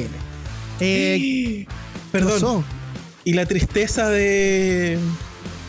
Eh, 0.80 1.66
Perdón. 2.12 2.64
¿Y 3.24 3.34
la 3.34 3.46
tristeza 3.46 4.08
de, 4.08 4.98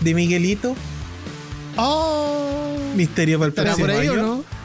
de 0.02 0.14
Miguelito? 0.14 0.76
Oh. 1.78 2.76
Misterio 2.96 3.38
para 3.38 3.48
el 3.48 3.54
próximo 3.54 3.78
por 3.78 3.92
ahí 3.92 4.08
año. 4.08 4.14
o 4.14 4.16
no? 4.16 4.59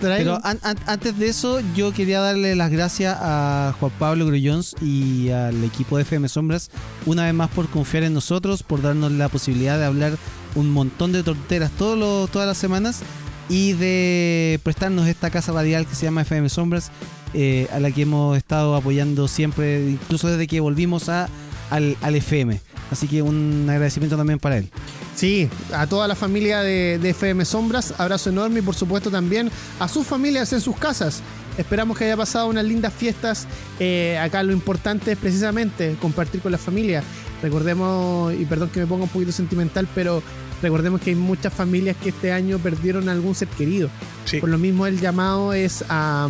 Pero 0.00 0.40
an 0.44 0.58
an 0.62 0.76
antes 0.86 1.18
de 1.18 1.28
eso, 1.28 1.60
yo 1.74 1.92
quería 1.92 2.20
darle 2.20 2.54
las 2.54 2.70
gracias 2.70 3.16
a 3.20 3.74
Juan 3.78 3.92
Pablo 3.98 4.26
Grullons 4.26 4.76
y 4.80 5.30
al 5.30 5.62
equipo 5.64 5.96
de 5.96 6.02
FM 6.02 6.28
Sombras 6.28 6.70
una 7.06 7.24
vez 7.24 7.34
más 7.34 7.50
por 7.50 7.68
confiar 7.68 8.04
en 8.04 8.14
nosotros, 8.14 8.62
por 8.62 8.82
darnos 8.82 9.12
la 9.12 9.28
posibilidad 9.28 9.78
de 9.78 9.84
hablar 9.84 10.16
un 10.54 10.70
montón 10.70 11.12
de 11.12 11.22
tonteras 11.22 11.70
todos 11.72 11.98
los, 11.98 12.30
todas 12.30 12.46
las 12.46 12.58
semanas 12.58 13.02
y 13.48 13.72
de 13.74 14.60
prestarnos 14.62 15.06
esta 15.06 15.30
casa 15.30 15.52
radial 15.52 15.86
que 15.86 15.94
se 15.94 16.06
llama 16.06 16.22
FM 16.22 16.48
Sombras, 16.48 16.90
eh, 17.34 17.68
a 17.72 17.80
la 17.80 17.90
que 17.90 18.02
hemos 18.02 18.36
estado 18.36 18.74
apoyando 18.74 19.28
siempre, 19.28 19.90
incluso 19.90 20.28
desde 20.28 20.46
que 20.46 20.60
volvimos 20.60 21.08
a, 21.08 21.28
al, 21.70 21.96
al 22.00 22.14
FM. 22.14 22.60
Así 22.94 23.08
que 23.08 23.22
un 23.22 23.66
agradecimiento 23.68 24.16
también 24.16 24.38
para 24.38 24.56
él. 24.56 24.68
Sí, 25.16 25.48
a 25.72 25.88
toda 25.88 26.06
la 26.06 26.14
familia 26.14 26.60
de, 26.60 27.00
de, 27.00 27.10
FM 27.10 27.44
Sombras, 27.44 27.92
abrazo 27.98 28.30
enorme 28.30 28.60
y 28.60 28.62
por 28.62 28.76
supuesto 28.76 29.10
también 29.10 29.50
a 29.80 29.88
sus 29.88 30.06
familias 30.06 30.52
en 30.52 30.60
sus 30.60 30.76
casas. 30.76 31.20
Esperamos 31.58 31.98
que 31.98 32.04
haya 32.04 32.16
pasado 32.16 32.46
unas 32.46 32.64
lindas 32.64 32.92
fiestas. 32.92 33.48
Eh, 33.80 34.16
acá 34.22 34.44
lo 34.44 34.52
importante 34.52 35.10
es 35.10 35.18
precisamente 35.18 35.96
compartir 36.00 36.40
con 36.40 36.52
la 36.52 36.58
familia. 36.58 37.02
Recordemos, 37.42 38.32
y 38.32 38.44
perdón 38.44 38.70
que 38.70 38.78
me 38.78 38.86
ponga 38.86 39.02
un 39.02 39.08
poquito 39.08 39.32
sentimental, 39.32 39.88
pero 39.92 40.22
recordemos 40.62 41.00
que 41.00 41.10
hay 41.10 41.16
muchas 41.16 41.52
familias 41.52 41.96
que 42.00 42.10
este 42.10 42.30
año 42.30 42.60
perdieron 42.60 43.08
a 43.08 43.12
algún 43.12 43.34
ser 43.34 43.48
querido. 43.48 43.90
Sí. 44.24 44.38
Por 44.38 44.50
lo 44.50 44.58
mismo 44.58 44.86
el 44.86 45.00
llamado 45.00 45.52
es 45.52 45.84
a, 45.88 46.28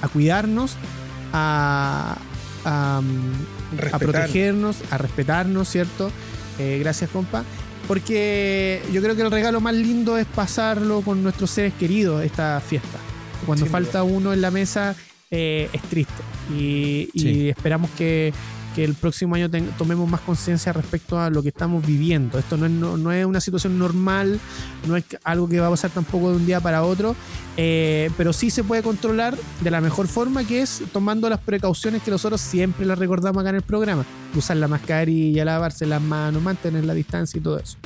a 0.00 0.08
cuidarnos, 0.08 0.76
a, 1.34 2.16
a, 2.64 3.02
a, 3.92 3.98
protegernos, 3.98 4.76
a 4.90 4.98
respetarnos, 4.98 5.68
¿cierto? 5.68 6.10
Eh, 6.58 6.78
gracias, 6.80 7.10
compa 7.10 7.44
porque 7.86 8.82
yo 8.92 9.00
creo 9.00 9.14
que 9.14 9.22
el 9.22 9.30
regalo 9.30 9.60
más 9.60 9.74
lindo 9.74 10.18
es 10.18 10.26
pasarlo 10.26 11.02
con 11.02 11.22
nuestros 11.22 11.50
seres 11.50 11.72
queridos 11.74 12.24
esta 12.24 12.60
fiesta. 12.60 12.98
Cuando 13.44 13.66
sí, 13.66 13.70
falta 13.70 14.02
uno 14.02 14.32
en 14.32 14.40
la 14.40 14.50
mesa 14.50 14.96
eh, 15.30 15.68
es 15.72 15.82
triste 15.82 16.22
y, 16.50 17.08
sí. 17.14 17.28
y 17.28 17.48
esperamos 17.48 17.90
que, 17.96 18.32
que, 18.76 18.84
el 18.84 18.94
próximo 18.94 19.34
año 19.34 19.48
tomemos 19.78 20.08
más 20.08 20.20
conciencia 20.20 20.72
respecto 20.72 21.18
a 21.18 21.30
lo 21.30 21.42
que 21.42 21.48
estamos 21.48 21.84
viviendo. 21.84 22.38
Esto 22.38 22.56
no 22.56 22.66
es, 22.66 22.72
no, 22.72 22.96
no 22.96 23.12
es, 23.12 23.24
una 23.24 23.40
situación 23.40 23.78
normal, 23.78 24.38
no 24.86 24.96
es 24.96 25.04
algo 25.24 25.48
que 25.48 25.58
va 25.60 25.68
a 25.68 25.70
pasar 25.70 25.90
tampoco 25.90 26.30
de 26.30 26.36
un 26.36 26.46
día 26.46 26.60
para 26.60 26.82
otro, 26.82 27.16
eh, 27.56 28.10
pero 28.16 28.32
sí 28.32 28.50
se 28.50 28.64
puede 28.64 28.82
controlar 28.82 29.36
de 29.60 29.70
la 29.70 29.80
mejor 29.80 30.06
forma 30.06 30.44
que 30.44 30.62
es 30.62 30.82
tomando 30.92 31.28
las 31.28 31.40
precauciones 31.40 32.02
que 32.02 32.10
nosotros 32.10 32.40
siempre 32.40 32.86
las 32.86 32.98
recordamos 32.98 33.40
acá 33.40 33.50
en 33.50 33.56
el 33.56 33.62
programa. 33.62 34.04
Usar 34.34 34.58
la 34.58 34.68
mascarilla, 34.68 35.44
lavarse 35.44 35.86
las 35.86 36.02
manos, 36.02 36.42
mantener 36.42 36.84
la 36.84 36.94
distancia 36.94 37.38
y 37.38 37.40
todo 37.40 37.58
eso. 37.58 37.76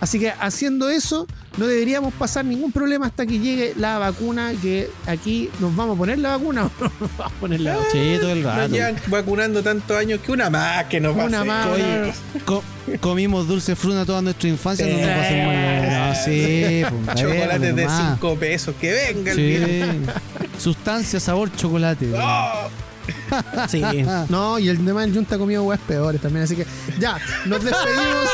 Así 0.00 0.18
que 0.18 0.30
haciendo 0.30 0.90
eso, 0.90 1.26
no 1.56 1.66
deberíamos 1.66 2.12
pasar 2.14 2.44
ningún 2.44 2.70
problema 2.70 3.06
hasta 3.06 3.26
que 3.26 3.38
llegue 3.38 3.74
la 3.76 3.98
vacuna. 3.98 4.52
Que 4.60 4.90
aquí 5.06 5.50
nos 5.60 5.74
vamos 5.74 5.96
a 5.96 5.98
poner 5.98 6.18
la 6.18 6.36
vacuna 6.36 6.66
o 6.80 6.84
no 6.84 6.92
nos 7.00 7.16
vamos 7.16 7.32
a 7.32 7.40
poner 7.40 7.60
la 7.60 7.76
vacuna. 7.76 7.90
Sí, 7.92 8.16
todo 8.20 8.32
el 8.32 8.44
rato. 8.44 8.60
Nos 8.62 8.70
llevan 8.70 8.96
vacunando 9.08 9.62
tantos 9.62 9.96
años 9.96 10.20
que 10.20 10.32
una 10.32 10.50
más 10.50 10.84
que 10.84 11.00
nos 11.00 11.16
Una 11.16 11.44
va 11.44 11.62
a 11.62 11.66
más. 11.66 11.74
Oye, 11.74 12.12
co 12.44 12.62
comimos 13.00 13.48
dulce 13.48 13.74
fruna 13.74 14.04
toda 14.04 14.22
nuestra 14.22 14.48
infancia, 14.48 14.86
no 14.86 14.96
nos 14.96 15.08
pasemos 15.08 15.54
no, 15.90 16.14
sí, 16.14 16.82
pues, 17.04 17.20
Chocolates 17.20 17.76
de 17.76 17.88
5 17.88 18.36
pesos, 18.36 18.74
que 18.80 18.92
venga 18.92 19.32
el 19.32 19.36
sí. 19.36 20.60
Sustancia, 20.60 21.18
sabor, 21.18 21.50
chocolate. 21.56 22.12
Oh. 22.14 22.68
Sí. 23.68 23.82
No, 24.28 24.58
y 24.58 24.68
el 24.68 24.84
tema 24.84 25.02
del 25.02 25.14
Junta 25.14 25.36
ha 25.36 25.38
comido 25.38 25.62
huevas 25.62 25.84
peores 25.86 26.20
también. 26.20 26.44
Así 26.44 26.56
que 26.56 26.66
ya, 26.98 27.18
nos 27.46 27.62
despedimos. 27.64 28.28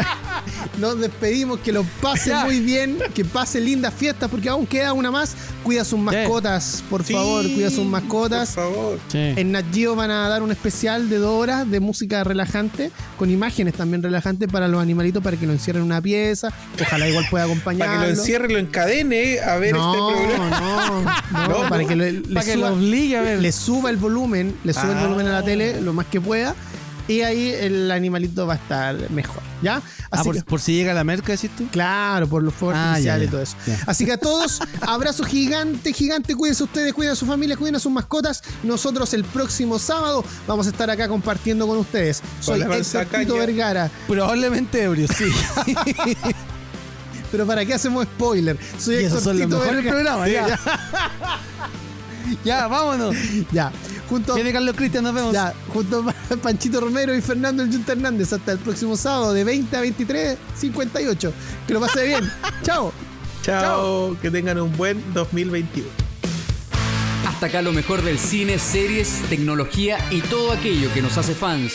nos 0.78 1.00
despedimos. 1.00 1.60
Que 1.60 1.72
lo 1.72 1.84
pase 2.00 2.30
ya. 2.30 2.44
muy 2.44 2.60
bien. 2.60 2.98
Que 3.14 3.24
pase 3.24 3.60
lindas 3.60 3.94
fiestas. 3.94 4.30
Porque 4.30 4.48
aún 4.48 4.66
queda 4.66 4.92
una 4.92 5.10
más. 5.10 5.36
Cuida 5.62 5.84
sus 5.84 5.98
mascotas, 5.98 6.84
por 6.88 7.02
sí, 7.02 7.12
favor. 7.12 7.42
Cuida 7.42 7.70
sus 7.70 7.84
mascotas. 7.84 8.52
Por 8.54 8.64
favor. 8.64 8.98
Sí. 9.08 9.18
En 9.18 9.52
Nat 9.52 9.64
Geo 9.72 9.96
van 9.96 10.10
a 10.10 10.28
dar 10.28 10.42
un 10.42 10.52
especial 10.52 11.08
de 11.08 11.18
dos 11.18 11.32
horas 11.32 11.68
de 11.68 11.80
música 11.80 12.22
relajante. 12.22 12.90
Con 13.18 13.30
imágenes 13.30 13.74
también 13.74 14.02
relajantes 14.02 14.48
para 14.48 14.68
los 14.68 14.80
animalitos. 14.80 15.22
Para 15.22 15.36
que 15.36 15.46
lo 15.46 15.52
encierren 15.52 15.82
en 15.82 15.86
una 15.86 16.00
pieza. 16.00 16.52
Ojalá 16.80 17.08
igual 17.08 17.26
pueda 17.30 17.44
acompañar. 17.44 17.88
Para 17.88 18.00
que 18.00 18.06
lo 18.06 18.12
encierre, 18.12 18.52
lo 18.52 18.58
encadene 18.58 19.40
a 19.40 19.56
ver 19.56 19.74
no, 19.74 19.92
este 19.92 20.26
programa. 20.26 20.60
No, 20.60 21.48
no, 21.48 21.48
no. 21.62 21.68
para 21.68 21.84
que, 21.84 21.96
le, 21.96 22.12
para 22.22 22.40
le 22.40 22.46
que 22.46 22.54
suba, 22.54 22.70
lo 22.70 22.76
obligue 22.76 23.16
a 23.16 23.22
ver. 23.22 23.40
Le 23.40 23.52
suba 23.52 23.90
el 23.90 23.96
volumen 23.96 24.15
volumen, 24.16 24.56
le 24.64 24.72
sube 24.72 24.92
ah. 24.92 24.92
el 24.92 24.98
volumen 24.98 25.26
a 25.26 25.32
la 25.32 25.42
tele 25.42 25.80
lo 25.80 25.92
más 25.92 26.06
que 26.06 26.20
pueda 26.20 26.54
y 27.08 27.20
ahí 27.20 27.50
el 27.50 27.90
animalito 27.90 28.46
va 28.46 28.54
a 28.54 28.56
estar 28.56 29.10
mejor, 29.10 29.42
¿ya? 29.62 29.76
Así 29.76 29.84
ah, 30.10 30.24
por, 30.24 30.34
que, 30.34 30.42
por, 30.42 30.60
si 30.60 30.74
llega 30.74 30.92
la 30.92 31.04
merca, 31.04 31.32
decís 31.32 31.50
tú? 31.56 31.66
Claro, 31.68 32.26
por 32.26 32.42
los 32.42 32.52
fuegos 32.52 32.76
ah, 32.78 32.98
y 32.98 33.26
todo 33.28 33.42
eso. 33.42 33.56
Ya. 33.66 33.78
Así 33.86 34.04
que 34.04 34.12
a 34.12 34.18
todos, 34.18 34.60
abrazo 34.80 35.24
gigante, 35.24 35.92
gigante, 35.92 36.34
cuídense 36.34 36.64
ustedes, 36.64 36.92
cuiden 36.92 37.12
a 37.12 37.16
su 37.16 37.26
familia, 37.26 37.56
cuiden 37.56 37.76
a 37.76 37.78
sus 37.78 37.92
mascotas. 37.92 38.42
Nosotros 38.62 39.14
el 39.14 39.24
próximo 39.24 39.78
sábado 39.78 40.24
vamos 40.48 40.66
a 40.66 40.70
estar 40.70 40.90
acá 40.90 41.08
compartiendo 41.08 41.66
con 41.66 41.78
ustedes. 41.78 42.22
Soy 42.40 42.62
Héctor 42.62 43.06
Tito 43.06 43.34
Vergara. 43.36 43.90
Probablemente 44.08 44.82
ebrio, 44.82 45.06
sí. 45.06 45.26
Pero 47.30 47.46
para 47.46 47.64
qué 47.64 47.74
hacemos 47.74 48.04
spoiler. 48.04 48.56
Soy 48.78 48.96
y 48.96 49.04
esos 49.04 49.22
son 49.22 49.36
Tito 49.36 49.48
los 49.48 49.60
mejores 49.60 49.86
programas, 49.86 50.30
ya. 50.32 50.48
ya. 50.48 50.58
ya, 52.44 52.66
vámonos. 52.66 53.14
Ya. 53.52 53.70
Junto 54.08 54.34
Viene 54.34 54.52
Carlos 54.52 54.76
Cristian, 54.76 55.04
nos 55.04 55.14
vemos. 55.14 55.32
Ya, 55.32 55.52
junto 55.72 56.04
a 56.08 56.36
Panchito 56.42 56.80
Romero 56.80 57.14
y 57.14 57.20
Fernando 57.20 57.62
el 57.62 57.70
Junta 57.70 57.92
Hernández. 57.92 58.32
Hasta 58.32 58.52
el 58.52 58.58
próximo 58.58 58.96
sábado 58.96 59.32
de 59.32 59.44
20 59.44 59.76
a 59.76 59.80
23, 59.80 60.38
58. 60.56 61.32
Que 61.66 61.74
lo 61.74 61.80
pase 61.80 62.06
bien. 62.06 62.30
Chao. 62.62 62.92
Chao. 63.42 63.62
Chao. 63.62 64.16
Que 64.20 64.30
tengan 64.30 64.58
un 64.58 64.76
buen 64.76 65.02
2021. 65.12 65.88
Hasta 67.26 67.46
acá 67.46 67.62
lo 67.62 67.72
mejor 67.72 68.02
del 68.02 68.18
cine, 68.18 68.58
series, 68.58 69.22
tecnología 69.28 69.98
y 70.10 70.20
todo 70.22 70.52
aquello 70.52 70.92
que 70.94 71.02
nos 71.02 71.18
hace 71.18 71.34
fans. 71.34 71.72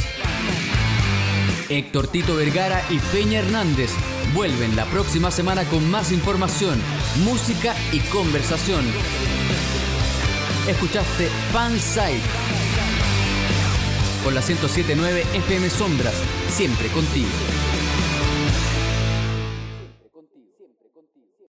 Héctor 1.69 2.07
Tito 2.07 2.35
Vergara 2.35 2.83
y 2.89 2.97
Peña 3.15 3.39
Hernández 3.39 3.91
vuelven 4.33 4.75
la 4.75 4.85
próxima 4.85 5.31
semana 5.31 5.63
con 5.65 5.89
más 5.89 6.11
información, 6.11 6.79
música 7.23 7.75
y 7.91 7.99
conversación. 7.99 8.83
Escuchaste 10.71 11.27
Fansite 11.51 12.21
con 14.23 14.33
la 14.33 14.41
1079 14.41 15.25
FM 15.33 15.69
Sombras, 15.69 16.15
siempre 16.49 16.87
contigo. 16.87 17.27